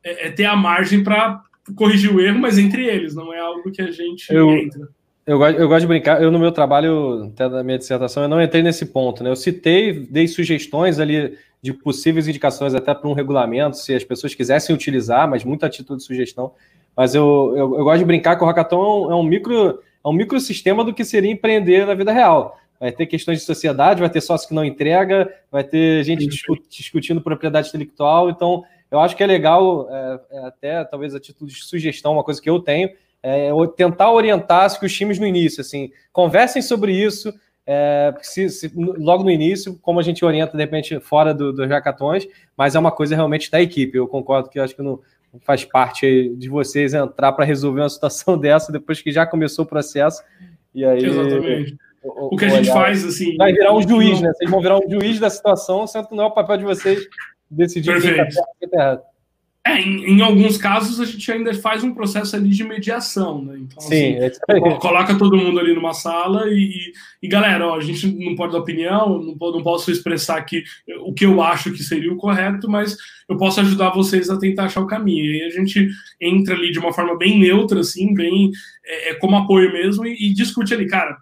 é, 0.03 0.27
é 0.27 0.31
ter 0.31 0.43
a 0.43 0.57
margem 0.57 1.01
para 1.01 1.41
corrigir 1.73 2.13
o 2.13 2.21
erro, 2.21 2.39
mas 2.39 2.57
entre 2.57 2.85
eles, 2.85 3.15
não 3.15 3.33
é 3.33 3.39
algo 3.39 3.71
que 3.71 3.81
a 3.81 3.91
gente 3.91 4.31
eu, 4.31 4.51
entra. 4.51 4.87
Eu, 5.25 5.41
eu 5.41 5.67
gosto 5.67 5.81
de 5.81 5.87
brincar, 5.87 6.21
eu 6.21 6.31
no 6.31 6.37
meu 6.37 6.51
trabalho, 6.51 7.31
até 7.33 7.49
da 7.49 7.63
minha 7.63 7.77
dissertação, 7.77 8.23
eu 8.23 8.29
não 8.29 8.41
entrei 8.41 8.61
nesse 8.61 8.85
ponto, 8.85 9.23
né? 9.23 9.29
Eu 9.29 9.35
citei, 9.35 9.91
dei 9.93 10.27
sugestões 10.27 10.99
ali 10.99 11.37
de 11.61 11.73
possíveis 11.73 12.27
indicações 12.27 12.75
até 12.75 12.93
para 12.93 13.09
um 13.09 13.13
regulamento, 13.13 13.77
se 13.77 13.93
as 13.95 14.03
pessoas 14.03 14.35
quisessem 14.35 14.75
utilizar, 14.75 15.27
mas 15.27 15.43
muita 15.43 15.65
atitude 15.65 15.99
de 15.99 16.05
sugestão. 16.05 16.51
Mas 16.95 17.15
eu, 17.15 17.53
eu, 17.55 17.77
eu 17.77 17.83
gosto 17.83 17.99
de 17.99 18.05
brincar 18.05 18.35
que 18.35 18.43
o 18.43 18.47
Hackathon 18.47 19.11
é 19.11 19.15
um 19.15 19.23
micro 19.23 19.79
a 20.03 20.09
um 20.09 20.13
microsistema 20.13 20.83
do 20.83 20.93
que 20.93 21.03
seria 21.03 21.31
empreender 21.31 21.87
na 21.87 21.95
vida 21.95 22.11
real. 22.11 22.59
Vai 22.79 22.91
ter 22.91 23.07
questões 23.07 23.39
de 23.39 23.45
sociedade, 23.45 24.01
vai 24.01 24.09
ter 24.09 24.21
sócio 24.21 24.47
que 24.47 24.53
não 24.53 24.63
entrega, 24.63 25.33
vai 25.51 25.63
ter 25.63 26.03
gente 26.03 26.27
discutindo 26.69 27.19
propriedade 27.19 27.69
intelectual. 27.69 28.29
Então, 28.29 28.63
eu 28.91 28.99
acho 28.99 29.15
que 29.15 29.23
é 29.23 29.27
legal, 29.27 29.87
é, 29.89 30.19
é 30.31 30.39
até 30.45 30.83
talvez 30.85 31.13
a 31.15 31.19
título 31.19 31.49
de 31.49 31.63
sugestão, 31.63 32.13
uma 32.13 32.23
coisa 32.23 32.41
que 32.41 32.49
eu 32.49 32.59
tenho, 32.59 32.89
é 33.21 33.49
tentar 33.75 34.11
orientar 34.11 34.79
que 34.79 34.85
os 34.85 34.93
times 34.93 35.17
no 35.17 35.25
início, 35.25 35.61
assim, 35.61 35.91
conversem 36.13 36.61
sobre 36.61 36.93
isso, 36.93 37.33
é, 37.67 38.13
se, 38.21 38.47
se, 38.49 38.71
logo 38.75 39.23
no 39.23 39.31
início, 39.31 39.79
como 39.81 39.99
a 39.99 40.03
gente 40.03 40.23
orienta, 40.23 40.55
de 40.55 40.63
repente, 40.63 40.99
fora 40.99 41.33
do, 41.33 41.51
dos 41.51 41.67
jacatões, 41.67 42.27
mas 42.55 42.75
é 42.75 42.79
uma 42.79 42.91
coisa 42.91 43.15
realmente 43.15 43.49
da 43.49 43.59
equipe. 43.59 43.97
Eu 43.97 44.07
concordo 44.07 44.49
que 44.49 44.59
eu 44.59 44.63
acho 44.63 44.75
que 44.75 44.83
não 44.83 44.99
faz 45.41 45.65
parte 45.65 46.29
de 46.37 46.47
vocês 46.47 46.93
entrar 46.93 47.31
para 47.33 47.43
resolver 47.43 47.81
uma 47.81 47.89
situação 47.89 48.37
dessa 48.39 48.71
depois 48.71 49.01
que 49.01 49.11
já 49.11 49.25
começou 49.25 49.65
o 49.65 49.67
processo. 49.67 50.23
E 50.73 50.85
aí. 50.85 51.03
Exatamente. 51.03 51.75
O, 52.03 52.35
o 52.35 52.37
que 52.37 52.45
a 52.45 52.49
gente 52.49 52.71
faz, 52.71 53.03
assim. 53.03 53.35
Vai 53.35 53.51
virar 53.51 53.73
um 53.73 53.81
juiz, 53.81 54.21
não... 54.21 54.27
né? 54.27 54.33
Vocês 54.35 54.51
vão 54.51 54.61
virar 54.61 54.77
um 54.77 54.87
juiz 54.87 55.19
da 55.19 55.29
situação, 55.31 55.87
sendo 55.87 56.07
que 56.07 56.15
não 56.15 56.25
é 56.25 56.27
o 56.27 56.31
papel 56.31 56.57
de 56.57 56.63
vocês 56.63 57.07
decidir 57.55 57.91
Perfeito. 57.91 58.15
quem 58.15 58.67
está 58.67 58.77
errado. 58.77 59.01
É, 59.67 59.81
em, 59.81 60.17
em, 60.17 60.21
alguns 60.21 60.57
casos 60.57 60.99
a 60.99 61.05
gente 61.05 61.31
ainda 61.31 61.51
faz 61.55 61.83
um 61.83 61.91
processo 61.91 62.35
ali 62.35 62.49
de 62.49 62.63
mediação, 62.63 63.43
né? 63.43 63.57
Então, 63.61 63.81
Sim, 63.81 64.15
assim, 64.19 64.39
é 64.47 64.77
coloca 64.77 65.17
todo 65.17 65.35
mundo 65.35 65.59
ali 65.59 65.73
numa 65.73 65.91
sala 65.91 66.47
e, 66.51 66.93
e 67.19 67.27
galera, 67.27 67.69
ó, 67.69 67.75
a 67.75 67.81
gente 67.81 68.05
não 68.05 68.35
pode 68.35 68.53
dar 68.53 68.59
opinião, 68.59 69.19
não, 69.19 69.35
não 69.35 69.63
posso 69.63 69.89
expressar 69.89 70.37
aqui 70.37 70.63
o 70.99 71.11
que 71.11 71.25
eu 71.25 71.41
acho 71.41 71.71
que 71.71 71.81
seria 71.81 72.13
o 72.13 72.17
correto, 72.17 72.69
mas 72.69 72.95
eu 73.27 73.37
posso 73.37 73.59
ajudar 73.59 73.89
vocês 73.89 74.29
a 74.29 74.37
tentar 74.37 74.65
achar 74.65 74.81
o 74.81 74.87
caminho. 74.87 75.25
E 75.25 75.41
aí 75.41 75.47
a 75.47 75.49
gente 75.49 75.89
entra 76.21 76.53
ali 76.53 76.71
de 76.71 76.77
uma 76.77 76.93
forma 76.93 77.17
bem 77.17 77.39
neutra, 77.39 77.79
assim, 77.79 78.13
bem 78.13 78.51
é, 78.85 79.09
é 79.09 79.13
como 79.15 79.35
apoio 79.35 79.73
mesmo, 79.73 80.05
e, 80.05 80.29
e 80.29 80.33
discute 80.35 80.75
ali, 80.75 80.85
cara, 80.85 81.17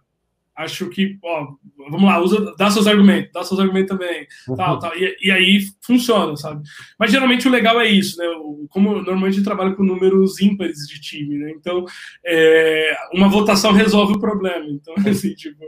acho 0.56 0.90
que, 0.90 1.18
ó, 1.24 1.48
vamos 1.90 2.04
lá, 2.04 2.20
usa, 2.22 2.54
dá 2.58 2.70
seus 2.70 2.86
argumentos, 2.86 3.32
dá 3.34 3.44
seus 3.44 3.60
argumentos 3.60 3.98
também, 3.98 4.28
uhum. 4.48 4.56
tal, 4.56 4.80
tal, 4.80 4.96
e, 4.96 5.16
e, 5.22 5.32
aí 5.32 5.62
funciona, 5.82 6.36
sabe? 6.36 6.62
Mas 7.00 7.12
geralmente 7.12 7.48
o 7.48 7.52
legal 7.52 7.82
é 7.82 7.88
isso, 7.88 8.18
né? 8.18 8.26
Como 8.70 9.02
normalmente 9.02 9.40
eu 9.40 9.44
trabalho 9.44 9.76
com 9.76 9.84
números 9.84 10.40
ímpares 10.40 10.88
de 10.88 11.02
time, 11.02 11.38
né? 11.38 11.52
Então, 11.52 11.86
é, 12.26 12.96
uma 13.14 13.28
votação 13.28 13.72
resolve 13.72 14.14
o 14.14 14.20
problema. 14.20 14.66
Então, 14.68 14.94
assim, 15.10 15.34
tipo, 15.34 15.64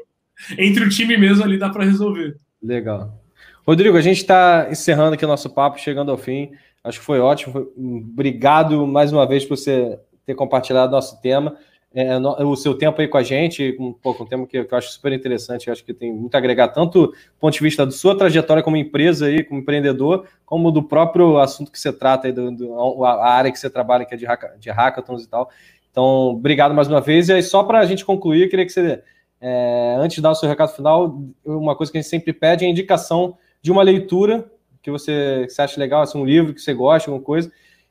entre 0.57 0.83
o 0.83 0.89
time 0.89 1.17
mesmo 1.17 1.43
ali 1.43 1.57
dá 1.57 1.69
para 1.69 1.85
resolver. 1.85 2.37
Legal. 2.61 3.21
Rodrigo, 3.65 3.97
a 3.97 4.01
gente 4.01 4.17
está 4.17 4.67
encerrando 4.69 5.15
aqui 5.15 5.25
o 5.25 5.27
nosso 5.27 5.49
papo, 5.49 5.79
chegando 5.79 6.11
ao 6.11 6.17
fim. 6.17 6.51
Acho 6.83 6.99
que 6.99 7.05
foi 7.05 7.19
ótimo. 7.19 7.67
Obrigado 7.75 8.85
mais 8.85 9.11
uma 9.11 9.27
vez 9.27 9.43
por 9.43 9.57
você 9.57 9.99
ter 10.23 10.35
compartilhado 10.35 10.91
nosso 10.91 11.19
tema 11.19 11.57
é, 11.93 12.17
o 12.17 12.55
seu 12.55 12.77
tempo 12.77 12.99
aí 12.99 13.07
com 13.07 13.17
a 13.17 13.23
gente, 13.23 13.75
um 13.79 13.93
pouco 13.93 14.23
um 14.23 14.25
tema 14.25 14.45
que, 14.45 14.63
que, 14.63 14.73
eu 14.73 14.77
acho 14.77 14.91
super 14.91 15.13
interessante, 15.13 15.71
acho 15.71 15.83
que 15.83 15.93
tem 15.93 16.13
muito 16.13 16.35
a 16.35 16.37
agregar, 16.37 16.67
tanto 16.67 17.07
do 17.07 17.13
ponto 17.39 17.53
de 17.53 17.61
vista 17.61 17.85
da 17.85 17.91
sua 17.91 18.17
trajetória 18.17 18.61
como 18.61 18.75
empresa 18.75 19.27
aí, 19.27 19.43
como 19.43 19.61
empreendedor, 19.61 20.27
como 20.45 20.71
do 20.71 20.83
próprio 20.83 21.37
assunto 21.37 21.71
que 21.71 21.79
você 21.79 21.93
trata 21.93 22.27
aí, 22.27 22.33
do, 22.33 22.51
do 22.51 23.05
a 23.05 23.29
área 23.29 23.51
que 23.51 23.57
você 23.57 23.69
trabalha, 23.69 24.03
que 24.03 24.13
é 24.13 24.17
de, 24.17 24.25
de 24.59 24.69
hackathons 24.69 25.23
e 25.23 25.29
tal. 25.29 25.49
Então, 25.89 26.03
obrigado 26.31 26.75
mais 26.75 26.89
uma 26.89 26.99
vez. 26.99 27.29
E 27.29 27.33
aí, 27.33 27.41
só 27.41 27.63
para 27.63 27.79
a 27.79 27.85
gente 27.85 28.03
concluir, 28.03 28.43
eu 28.43 28.49
queria 28.49 28.65
que 28.65 28.73
você, 28.73 29.01
é, 29.39 29.95
antes 29.97 30.15
de 30.15 30.21
dar 30.21 30.31
o 30.31 30.35
seu 30.35 30.49
recado 30.49 30.75
final, 30.75 31.21
uma 31.45 31.77
coisa 31.77 31.89
que 31.89 31.97
a 31.97 32.01
gente 32.01 32.09
sempre 32.09 32.33
pede 32.33 32.65
é 32.65 32.67
a 32.67 32.71
indicação 32.71 33.37
de 33.61 33.71
uma 33.71 33.81
leitura 33.81 34.51
que 34.81 34.91
você, 34.91 35.45
que 35.47 35.53
você 35.53 35.61
acha 35.61 35.79
legal, 35.79 36.01
assim, 36.01 36.17
um 36.17 36.25
livro 36.25 36.53
que 36.53 36.59
você 36.59 36.73
gosta, 36.73 37.09
alguma 37.09 37.25
coisa, 37.25 37.49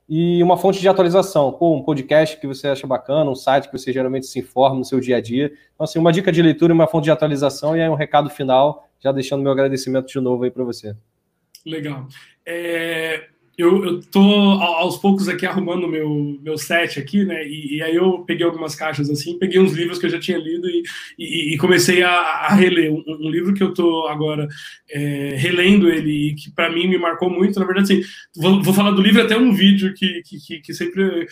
e 0.09 0.43
uma 0.43 0.57
fonte 0.57 0.81
de 0.81 0.89
atualização, 0.89 1.53
pô, 1.53 1.75
um 1.75 1.83
podcast 1.83 2.39
que 2.39 2.47
você 2.47 2.69
acha 2.69 2.87
bacana, 2.87 3.31
um 3.31 3.35
site 3.35 3.69
que 3.69 3.79
você 3.79 3.93
geralmente 3.93 4.27
se 4.27 4.39
informa 4.39 4.77
no 4.77 4.85
seu 4.85 5.01
dia 5.01 5.17
a 5.17 5.21
dia. 5.21 5.53
Então, 5.75 5.85
assim, 5.85 5.99
uma 5.99 6.13
dica 6.13 6.31
de 6.31 6.43
leitura 6.43 6.73
e 6.73 6.75
uma 6.75 6.87
fonte 6.87 7.05
de 7.05 7.11
atualização, 7.11 7.77
e 7.77 7.81
aí 7.81 7.89
um 7.89 7.95
recado 7.95 8.29
final, 8.29 8.89
já 9.01 9.11
deixando 9.13 9.43
meu 9.43 9.53
agradecimento 9.53 10.07
de 10.07 10.21
novo 10.21 10.45
aí 10.45 10.51
para 10.51 10.65
você. 10.65 10.95
Legal. 11.65 12.07
É, 12.45 13.29
eu, 13.57 13.85
eu 13.85 14.01
tô 14.03 14.21
aos 14.21 14.97
poucos 14.99 15.29
aqui 15.29 15.47
arrumando 15.47 15.89
meu 15.89 16.39
meu 16.43 16.59
set 16.59 16.99
aqui, 16.99 17.25
né? 17.25 17.47
E, 17.47 17.77
e, 17.77 17.83
aí 17.83 17.95
eu 17.95 18.21
peguei 18.27 18.45
algumas 18.45 18.75
caixas 18.75 19.09
assim, 19.09 19.39
peguei 19.39 19.61
uns 19.61 19.73
livros 19.73 19.99
que 19.99 20.07
eu 20.07 20.11
já 20.11 20.19
tinha 20.19 20.39
lido 20.39 20.69
e, 20.69 20.83
e, 21.19 21.55
e 21.55 21.59
comecei 21.59 22.03
a, 22.03 22.11
a 22.11 22.55
reler 22.55 22.93
um, 22.93 23.03
um, 23.07 23.31
livro 23.31 23.55
que 23.55 23.63
eu 23.63 23.73
tô 23.73 24.07
agora 24.09 24.49
é, 24.91 25.35
relendo 25.37 25.89
ele 25.89 26.31
e 26.31 26.35
que 26.35 26.51
para 26.51 26.71
mim 26.71 26.89
me 26.89 26.99
marcou 26.99 27.31
muito. 27.31 27.59
Na 27.59 27.67
verdade, 27.67 27.93
assim, 27.93 28.03
vou, 28.37 28.63
vou 28.63 28.75
falar 28.75 28.91
do 28.91 29.03
livro 29.03 29.23
até 29.23 29.37
um 29.37 29.53
vídeo 29.53 29.95
que, 29.95 30.23
que, 30.23 30.61
que 30.61 30.75
sempre 30.75 31.27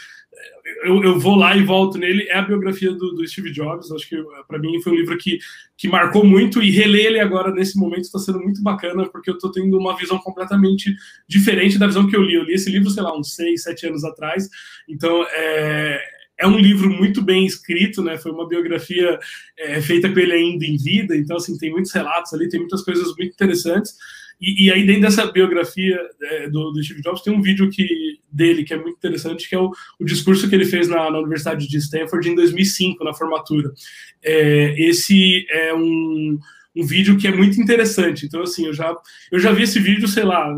eu, 0.84 1.02
eu, 1.02 1.18
vou 1.18 1.36
lá 1.36 1.56
e 1.56 1.62
volto 1.62 1.98
nele, 1.98 2.24
é 2.28 2.36
a 2.36 2.42
biografia 2.42 2.92
do, 2.92 3.12
do 3.12 3.26
Steve 3.26 3.52
Jobs. 3.52 3.90
Acho 3.90 4.08
que 4.08 4.16
para 4.46 4.58
mim 4.58 4.80
foi 4.80 4.92
um 4.92 4.96
livro 4.96 5.16
que, 5.18 5.38
que 5.76 5.88
marcou 5.88 6.24
muito 6.24 6.62
e 6.62 6.70
reler 6.70 7.06
ele 7.06 7.20
agora 7.20 7.52
nesse 7.52 7.78
momento 7.78 8.02
está 8.02 8.18
sendo 8.18 8.40
muito 8.40 8.62
bacana, 8.62 9.08
porque 9.08 9.30
eu 9.30 9.34
estou 9.34 9.50
tendo 9.50 9.76
uma 9.78 9.96
visão 9.96 10.18
completamente 10.18 10.94
diferente 11.28 11.78
da 11.78 11.86
visão 11.86 12.06
que 12.06 12.16
eu 12.16 12.22
li. 12.22 12.34
Eu 12.34 12.44
li 12.44 12.54
esse 12.54 12.70
livro, 12.70 12.90
sei 12.90 13.02
lá, 13.02 13.16
uns 13.16 13.34
seis, 13.34 13.62
sete 13.62 13.86
anos 13.86 14.04
atrás. 14.04 14.48
Então, 14.88 15.24
é, 15.30 16.00
é 16.38 16.46
um 16.46 16.58
livro 16.58 16.90
muito 16.90 17.22
bem 17.22 17.46
escrito, 17.46 18.02
né? 18.02 18.18
Foi 18.18 18.32
uma 18.32 18.48
biografia 18.48 19.18
é, 19.58 19.80
feita 19.80 20.12
com 20.12 20.18
ele 20.18 20.32
ainda 20.32 20.64
em 20.64 20.76
vida, 20.76 21.16
então 21.16 21.36
assim 21.36 21.56
tem 21.56 21.70
muitos 21.70 21.92
relatos 21.92 22.32
ali, 22.34 22.48
tem 22.48 22.60
muitas 22.60 22.82
coisas 22.82 23.06
muito 23.16 23.32
interessantes. 23.32 23.94
E, 24.42 24.66
e 24.66 24.72
aí, 24.72 24.84
dentro 24.84 25.02
dessa 25.02 25.30
biografia 25.30 26.00
é, 26.20 26.50
do, 26.50 26.72
do, 26.72 26.82
Steve 26.82 27.00
Jobs, 27.00 27.22
tem 27.22 27.32
um 27.32 27.40
vídeo 27.40 27.70
que, 27.70 28.18
dele 28.30 28.64
que 28.64 28.74
é 28.74 28.76
muito 28.76 28.96
interessante, 28.96 29.48
que 29.48 29.54
é 29.54 29.58
o, 29.58 29.70
o 30.00 30.04
discurso 30.04 30.48
que 30.48 30.54
ele 30.54 30.64
fez 30.64 30.88
na, 30.88 31.08
na, 31.08 31.18
Universidade 31.20 31.68
de 31.68 31.78
Stanford 31.78 32.28
em 32.28 32.34
2005, 32.34 33.04
na 33.04 33.14
formatura. 33.14 33.72
É, 34.20 34.74
esse 34.76 35.46
é 35.48 35.72
um, 35.72 36.38
um 36.74 36.84
vídeo 36.84 37.16
que 37.16 37.28
é 37.28 37.32
muito 37.32 37.60
interessante. 37.60 38.26
Então, 38.26 38.42
assim, 38.42 38.66
eu 38.66 38.74
já, 38.74 38.92
eu 39.30 39.38
já 39.38 39.52
vi 39.52 39.62
esse 39.62 39.78
vídeo, 39.78 40.08
sei 40.08 40.24
lá, 40.24 40.52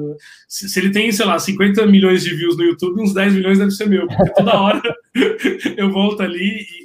se, 0.48 0.66
se, 0.66 0.80
ele 0.80 0.90
tem, 0.90 1.12
sei 1.12 1.26
lá, 1.26 1.38
50 1.38 1.86
milhões 1.86 2.24
de 2.24 2.34
views 2.34 2.56
no 2.56 2.64
YouTube, 2.64 3.02
uns 3.02 3.12
10 3.12 3.34
milhões 3.34 3.58
deve 3.58 3.70
ser 3.70 3.86
meu, 3.86 4.06
porque 4.06 4.32
toda 4.32 4.58
hora 4.58 4.82
eu 5.76 5.90
volto 5.90 6.22
ali 6.22 6.66
e, 6.66 6.83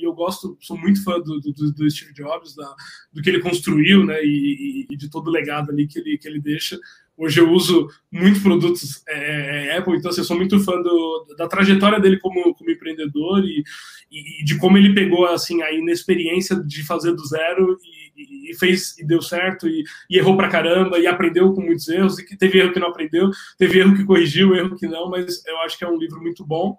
e 0.00 0.04
eu 0.04 0.12
gosto, 0.12 0.56
sou 0.60 0.78
muito 0.78 1.02
fã 1.04 1.20
do, 1.20 1.40
do, 1.40 1.72
do 1.72 1.90
Steve 1.90 2.14
Jobs, 2.14 2.54
da, 2.54 2.74
do 3.12 3.20
que 3.20 3.28
ele 3.28 3.40
construiu, 3.40 4.04
né, 4.04 4.24
e, 4.24 4.86
e, 4.90 4.96
de 4.96 5.10
todo 5.10 5.28
o 5.28 5.30
legado 5.30 5.70
ali 5.70 5.86
que 5.86 5.98
ele, 5.98 6.16
que 6.16 6.26
ele 6.26 6.40
deixa. 6.40 6.78
Hoje 7.16 7.38
eu 7.38 7.50
uso 7.50 7.86
muitos 8.10 8.42
produtos 8.42 9.02
é, 9.06 9.66
é 9.66 9.76
Apple, 9.76 9.94
então 9.96 10.10
assim, 10.10 10.22
eu 10.22 10.24
sou 10.24 10.36
muito 10.36 10.58
fã 10.60 10.80
do, 10.80 11.26
da 11.36 11.46
trajetória 11.46 12.00
dele 12.00 12.18
como, 12.18 12.54
como 12.54 12.70
empreendedor 12.70 13.44
e, 13.44 13.62
e, 14.10 14.42
de 14.42 14.56
como 14.56 14.78
ele 14.78 14.94
pegou 14.94 15.26
assim 15.26 15.60
a 15.60 15.70
inexperiência 15.70 16.56
de 16.56 16.82
fazer 16.82 17.12
do 17.12 17.26
zero 17.26 17.76
e, 18.16 18.50
e 18.50 18.54
fez 18.54 18.96
e 18.98 19.06
deu 19.06 19.20
certo 19.20 19.68
e, 19.68 19.84
e, 20.08 20.16
errou 20.16 20.34
pra 20.34 20.48
caramba 20.48 20.98
e 20.98 21.06
aprendeu 21.06 21.52
com 21.52 21.60
muitos 21.60 21.86
erros 21.88 22.18
e 22.18 22.24
que 22.24 22.38
teve 22.38 22.58
erro 22.58 22.72
que 22.72 22.80
não 22.80 22.88
aprendeu, 22.88 23.30
teve 23.58 23.78
erro 23.78 23.94
que 23.94 24.04
corrigiu, 24.04 24.54
erro 24.54 24.74
que 24.76 24.86
não, 24.86 25.10
mas 25.10 25.44
eu 25.46 25.58
acho 25.58 25.76
que 25.76 25.84
é 25.84 25.88
um 25.88 25.98
livro 25.98 26.22
muito 26.22 26.42
bom. 26.42 26.78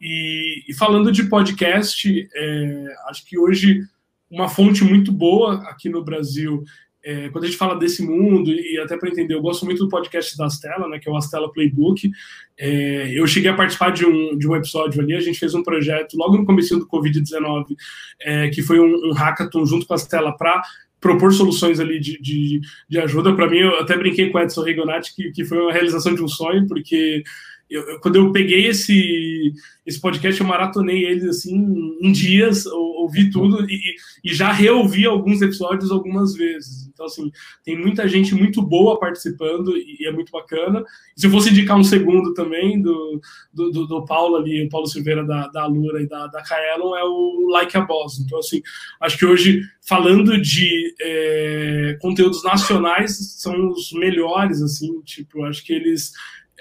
E, 0.00 0.64
e 0.68 0.74
falando 0.74 1.12
de 1.12 1.24
podcast, 1.24 2.28
é, 2.34 2.84
acho 3.08 3.24
que 3.26 3.38
hoje 3.38 3.82
uma 4.30 4.48
fonte 4.48 4.84
muito 4.84 5.12
boa 5.12 5.56
aqui 5.68 5.88
no 5.88 6.04
Brasil, 6.04 6.62
é, 7.02 7.28
quando 7.30 7.44
a 7.44 7.46
gente 7.46 7.58
fala 7.58 7.78
desse 7.78 8.02
mundo, 8.02 8.50
e 8.50 8.78
até 8.78 8.96
para 8.96 9.08
entender, 9.08 9.34
eu 9.34 9.42
gosto 9.42 9.64
muito 9.64 9.82
do 9.84 9.88
podcast 9.88 10.36
da 10.36 10.46
Astela, 10.46 10.88
né, 10.88 10.98
que 10.98 11.08
é 11.08 11.12
o 11.12 11.16
Astela 11.16 11.50
Playbook. 11.52 12.10
É, 12.58 13.10
eu 13.12 13.26
cheguei 13.26 13.50
a 13.50 13.56
participar 13.56 13.90
de 13.90 14.06
um, 14.06 14.36
de 14.38 14.46
um 14.46 14.54
episódio 14.54 15.02
ali, 15.02 15.14
a 15.14 15.20
gente 15.20 15.38
fez 15.38 15.54
um 15.54 15.62
projeto 15.62 16.16
logo 16.16 16.36
no 16.36 16.44
começo 16.44 16.78
do 16.78 16.86
Covid-19, 16.86 17.74
é, 18.20 18.48
que 18.50 18.62
foi 18.62 18.78
um, 18.78 19.10
um 19.10 19.12
hackathon 19.12 19.64
junto 19.66 19.86
com 19.86 19.94
a 19.94 19.96
Astela 19.96 20.36
para 20.36 20.62
propor 21.00 21.32
soluções 21.32 21.80
ali 21.80 21.98
de, 21.98 22.20
de, 22.20 22.60
de 22.88 22.98
ajuda. 23.00 23.34
Para 23.34 23.48
mim, 23.48 23.58
eu 23.58 23.80
até 23.80 23.96
brinquei 23.96 24.28
com 24.28 24.36
o 24.36 24.40
Edson 24.40 24.62
Rigonati, 24.62 25.14
que, 25.14 25.32
que 25.32 25.44
foi 25.44 25.58
uma 25.58 25.72
realização 25.72 26.14
de 26.14 26.22
um 26.22 26.28
sonho, 26.28 26.66
porque 26.68 27.22
eu, 27.70 28.00
quando 28.00 28.16
eu 28.16 28.32
peguei 28.32 28.66
esse, 28.66 29.52
esse 29.86 30.00
podcast, 30.00 30.40
eu 30.40 30.46
maratonei 30.46 31.04
ele 31.04 31.28
assim 31.28 31.96
em 32.00 32.10
dias, 32.10 32.66
ouvi 32.66 33.30
tudo 33.30 33.64
e, 33.68 33.96
e, 34.24 34.34
já 34.34 34.52
reouvi 34.52 35.06
alguns 35.06 35.40
episódios 35.40 35.90
algumas 35.90 36.34
vezes. 36.34 36.88
Então, 36.92 37.06
assim, 37.06 37.30
tem 37.64 37.78
muita 37.78 38.06
gente 38.06 38.34
muito 38.34 38.60
boa 38.60 38.98
participando 38.98 39.76
e, 39.76 40.06
é 40.06 40.12
muito 40.12 40.30
bacana. 40.30 40.84
E 41.16 41.20
se 41.20 41.26
eu 41.26 41.30
fosse 41.30 41.50
indicar 41.50 41.76
um 41.76 41.84
segundo 41.84 42.34
também 42.34 42.80
do, 42.80 43.20
do, 43.52 43.70
do, 43.70 43.86
do 43.86 44.04
Paulo 44.04 44.36
ali, 44.36 44.64
o 44.64 44.68
Paulo 44.68 44.86
Silveira 44.86 45.24
da, 45.24 45.48
da 45.48 45.66
Lura 45.66 46.02
e 46.02 46.08
da, 46.08 46.26
da 46.26 46.42
Kaelon, 46.42 46.96
é 46.96 47.04
o 47.04 47.48
Like 47.50 47.76
a 47.76 47.80
Boss. 47.80 48.20
Então, 48.20 48.38
assim, 48.38 48.62
acho 49.00 49.18
que 49.18 49.26
hoje, 49.26 49.62
falando 49.80 50.40
de 50.40 50.94
é, 51.00 51.98
conteúdos 52.00 52.44
nacionais, 52.44 53.16
são 53.38 53.70
os 53.70 53.92
melhores, 53.92 54.60
assim, 54.62 55.00
tipo, 55.02 55.44
acho 55.44 55.64
que 55.64 55.72
eles. 55.72 56.12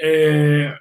É, 0.01 0.77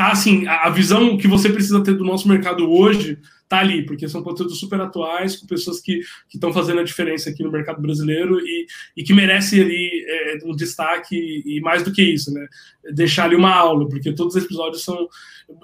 tá 0.00 0.12
assim, 0.12 0.46
a, 0.46 0.70
visão 0.70 1.18
que 1.18 1.28
você 1.28 1.50
precisa 1.50 1.84
ter 1.84 1.92
do 1.92 2.04
nosso 2.04 2.26
mercado 2.26 2.66
hoje 2.70 3.18
tá 3.46 3.58
ali, 3.58 3.84
porque 3.84 4.08
são 4.08 4.22
conteúdos 4.22 4.58
super 4.58 4.80
atuais, 4.80 5.36
com 5.36 5.46
pessoas 5.46 5.78
que 5.78 6.00
estão 6.32 6.54
fazendo 6.54 6.80
a 6.80 6.84
diferença 6.84 7.28
aqui 7.28 7.42
no 7.42 7.52
mercado 7.52 7.82
brasileiro 7.82 8.40
e, 8.40 8.66
e 8.96 9.02
que 9.02 9.12
merecem 9.12 9.60
ali 9.60 10.04
é, 10.08 10.38
um 10.46 10.56
destaque 10.56 11.42
e 11.44 11.60
mais 11.60 11.82
do 11.82 11.92
que 11.92 12.00
isso, 12.00 12.32
né? 12.32 12.46
Deixar 12.94 13.24
ali 13.24 13.36
uma 13.36 13.54
aula, 13.54 13.86
porque 13.90 14.14
todos 14.14 14.36
os 14.36 14.42
episódios 14.42 14.82
são. 14.82 15.06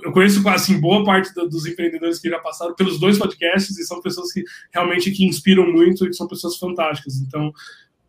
Eu 0.02 0.12
conheço 0.12 0.46
assim, 0.48 0.78
boa 0.78 1.02
parte 1.02 1.32
dos 1.32 1.64
empreendedores 1.64 2.18
que 2.18 2.28
já 2.28 2.38
passaram 2.38 2.74
pelos 2.74 3.00
dois 3.00 3.16
podcasts 3.16 3.78
e 3.78 3.86
são 3.86 4.02
pessoas 4.02 4.32
que 4.32 4.44
realmente 4.70 5.12
que 5.12 5.24
inspiram 5.24 5.72
muito 5.72 6.04
e 6.04 6.08
que 6.10 6.16
são 6.16 6.26
pessoas 6.26 6.58
fantásticas. 6.58 7.16
Então, 7.20 7.52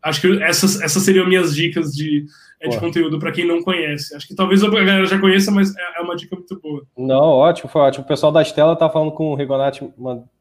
acho 0.07 0.21
que 0.21 0.43
essas, 0.43 0.81
essas 0.81 1.03
seriam 1.03 1.27
minhas 1.27 1.55
dicas 1.55 1.91
de, 1.91 2.25
é, 2.59 2.69
de 2.69 2.79
conteúdo 2.79 3.19
para 3.19 3.31
quem 3.31 3.47
não 3.47 3.61
conhece. 3.61 4.15
Acho 4.15 4.27
que 4.27 4.35
talvez 4.35 4.63
a 4.63 4.69
galera 4.69 5.05
já 5.05 5.19
conheça, 5.19 5.51
mas 5.51 5.75
é, 5.75 5.99
é 5.99 6.01
uma 6.01 6.15
dica 6.15 6.35
muito 6.35 6.59
boa. 6.59 6.83
Não, 6.97 7.23
ótimo, 7.23 7.69
foi 7.69 7.81
ótimo. 7.81 8.05
O 8.05 8.07
pessoal 8.07 8.31
da 8.31 8.41
Estela 8.41 8.75
tá 8.75 8.89
falando 8.89 9.11
com 9.11 9.31
o 9.31 9.35
Rigonati, 9.35 9.87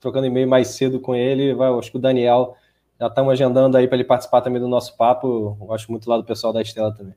trocando 0.00 0.26
e-mail 0.26 0.48
mais 0.48 0.68
cedo 0.68 1.00
com 1.00 1.14
ele. 1.14 1.54
Vai, 1.54 1.70
acho 1.70 1.90
que 1.90 1.98
o 1.98 2.00
Daniel 2.00 2.56
já 2.98 3.08
estamos 3.08 3.32
agendando 3.32 3.76
aí 3.76 3.86
para 3.86 3.96
ele 3.96 4.04
participar 4.04 4.40
também 4.40 4.60
do 4.60 4.68
nosso 4.68 4.96
papo. 4.96 5.56
Eu 5.60 5.66
gosto 5.66 5.90
muito 5.90 6.08
lá 6.08 6.16
do 6.16 6.24
pessoal 6.24 6.52
da 6.52 6.62
Estela 6.62 6.94
também. 6.94 7.14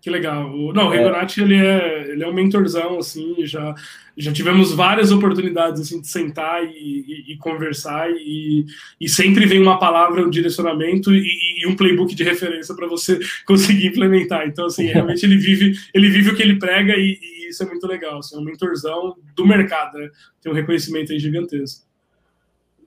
Que 0.00 0.10
legal. 0.10 0.48
O, 0.54 0.72
não, 0.72 0.86
o 0.86 0.90
Rigonati, 0.90 1.40
é. 1.40 1.44
ele, 1.44 1.56
é, 1.56 2.10
ele 2.12 2.22
é 2.22 2.28
um 2.28 2.32
mentorzão, 2.32 2.98
assim, 2.98 3.34
já, 3.44 3.74
já 4.16 4.32
tivemos 4.32 4.72
várias 4.72 5.10
oportunidades, 5.10 5.80
assim, 5.80 6.00
de 6.00 6.06
sentar 6.06 6.62
e, 6.64 7.04
e, 7.28 7.32
e 7.32 7.36
conversar 7.36 8.08
e, 8.10 8.64
e 9.00 9.08
sempre 9.08 9.44
vem 9.44 9.60
uma 9.60 9.78
palavra, 9.78 10.24
um 10.24 10.30
direcionamento 10.30 11.12
e, 11.12 11.26
e 11.62 11.66
um 11.66 11.74
playbook 11.74 12.14
de 12.14 12.22
referência 12.22 12.74
para 12.76 12.86
você 12.86 13.18
conseguir 13.44 13.88
implementar. 13.88 14.46
Então, 14.46 14.66
assim, 14.66 14.86
realmente 14.92 15.24
ele 15.26 15.36
vive, 15.36 15.74
ele 15.92 16.08
vive 16.08 16.30
o 16.30 16.36
que 16.36 16.42
ele 16.42 16.58
prega 16.58 16.94
e, 16.96 17.18
isso 17.48 17.62
é 17.62 17.66
muito 17.66 17.86
legal, 17.86 18.18
assim, 18.18 18.36
é 18.36 18.38
um 18.38 18.44
mentorzão 18.44 19.16
do 19.34 19.46
mercado, 19.46 19.98
né? 19.98 20.10
Tem 20.40 20.52
um 20.52 20.54
reconhecimento 20.54 21.12
aí 21.12 21.18
gigantesco. 21.18 21.88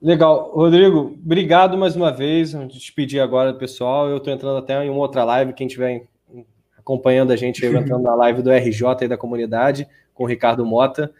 Legal. 0.00 0.50
Rodrigo, 0.54 1.18
obrigado 1.24 1.76
mais 1.76 1.94
uma 1.94 2.10
vez. 2.10 2.52
Vou 2.52 2.66
despedir 2.66 3.20
agora 3.20 3.52
do 3.52 3.58
pessoal. 3.58 4.08
Eu 4.08 4.16
estou 4.16 4.32
entrando 4.32 4.56
até 4.56 4.84
em 4.84 4.90
uma 4.90 4.98
outra 4.98 5.22
live, 5.24 5.52
quem 5.52 5.68
tiver 5.68 5.90
acompanhando 6.82 7.32
a 7.32 7.36
gente 7.36 7.64
aí, 7.64 7.72
entrando 7.74 8.02
na 8.02 8.14
live 8.14 8.42
do 8.42 8.50
RJ 8.50 8.86
aí 9.00 9.08
da 9.08 9.16
comunidade, 9.16 9.86
com 10.12 10.24
o 10.24 10.26
Ricardo 10.26 10.66
Mota. 10.66 11.10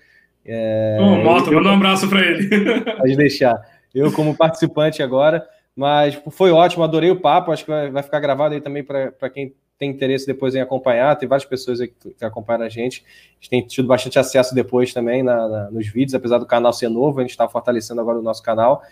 É, 0.45 0.99
oh, 1.01 1.17
Mota, 1.23 1.51
eu, 1.51 1.55
manda 1.55 1.71
um 1.71 1.75
abraço 1.75 2.09
para 2.09 2.21
ele. 2.21 2.83
Pode 2.99 3.17
deixar. 3.17 3.61
Eu, 3.95 4.13
como 4.13 4.37
participante 4.37 5.03
agora, 5.03 5.47
mas 5.75 6.21
foi 6.31 6.51
ótimo, 6.51 6.83
adorei 6.83 7.11
o 7.11 7.21
papo. 7.21 7.53
Acho 7.53 7.65
que 7.65 7.71
vai, 7.71 7.91
vai 7.91 8.03
ficar 8.03 8.21
gravado 8.21 8.55
aí 8.55 8.61
também 8.61 8.83
para 8.83 9.31
quem 9.31 9.55
tem 9.79 9.91
interesse 9.91 10.27
depois 10.27 10.55
em 10.55 10.61
acompanhar. 10.61 11.17
Tem 11.17 11.29
várias 11.29 11.45
pessoas 11.45 11.81
aí 11.81 11.89
que, 11.89 12.11
que 12.11 12.25
acompanham 12.25 12.63
a 12.63 12.69
gente. 12.69 13.05
A 13.05 13.35
gente 13.35 13.51
tem 13.51 13.63
tido 13.63 13.89
bastante 13.89 14.19
acesso 14.19 14.55
depois 14.55 14.93
também 14.93 15.23
na, 15.23 15.49
na, 15.49 15.71
nos 15.71 15.89
vídeos, 15.89 16.15
apesar 16.15 16.39
do 16.39 16.47
canal 16.47 16.73
ser 16.73 16.89
novo, 16.89 17.19
a 17.19 17.23
gente 17.23 17.31
está 17.31 17.49
fortalecendo 17.49 18.01
agora 18.01 18.19
o 18.19 18.23
nosso 18.23 18.43
canal. 18.43 18.83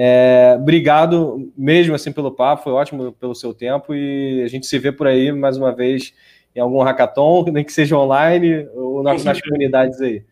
É, 0.00 0.56
obrigado 0.56 1.52
mesmo 1.56 1.92
assim 1.92 2.12
pelo 2.12 2.30
papo, 2.30 2.62
foi 2.62 2.72
ótimo 2.72 3.10
pelo 3.10 3.34
seu 3.34 3.52
tempo 3.52 3.92
e 3.92 4.40
a 4.44 4.46
gente 4.46 4.64
se 4.64 4.78
vê 4.78 4.92
por 4.92 5.08
aí 5.08 5.32
mais 5.32 5.56
uma 5.56 5.74
vez 5.74 6.14
em 6.54 6.60
algum 6.60 6.80
hackathon, 6.80 7.46
nem 7.50 7.64
que 7.64 7.72
seja 7.72 7.98
online 7.98 8.68
ou 8.74 9.02
nas, 9.02 9.24
nas 9.24 9.40
comunidades 9.40 10.00
aí. 10.00 10.22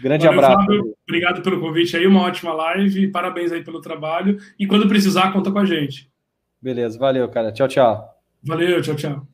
Grande 0.00 0.24
Valeu, 0.24 0.40
abraço. 0.40 0.66
Fábio, 0.66 0.96
obrigado 1.06 1.42
pelo 1.42 1.60
convite 1.60 1.94
aí, 1.94 2.06
uma 2.06 2.22
ótima 2.22 2.54
live, 2.54 3.08
parabéns 3.08 3.52
aí 3.52 3.62
pelo 3.62 3.82
trabalho 3.82 4.38
e 4.58 4.66
quando 4.66 4.88
precisar, 4.88 5.30
conta 5.30 5.52
com 5.52 5.58
a 5.58 5.66
gente. 5.66 6.10
Beleza, 6.58 6.98
valeu, 6.98 7.28
cara. 7.28 7.52
Tchau, 7.52 7.68
tchau. 7.68 8.18
Valeu, 8.42 8.80
tchau, 8.80 8.94
tchau. 8.94 9.31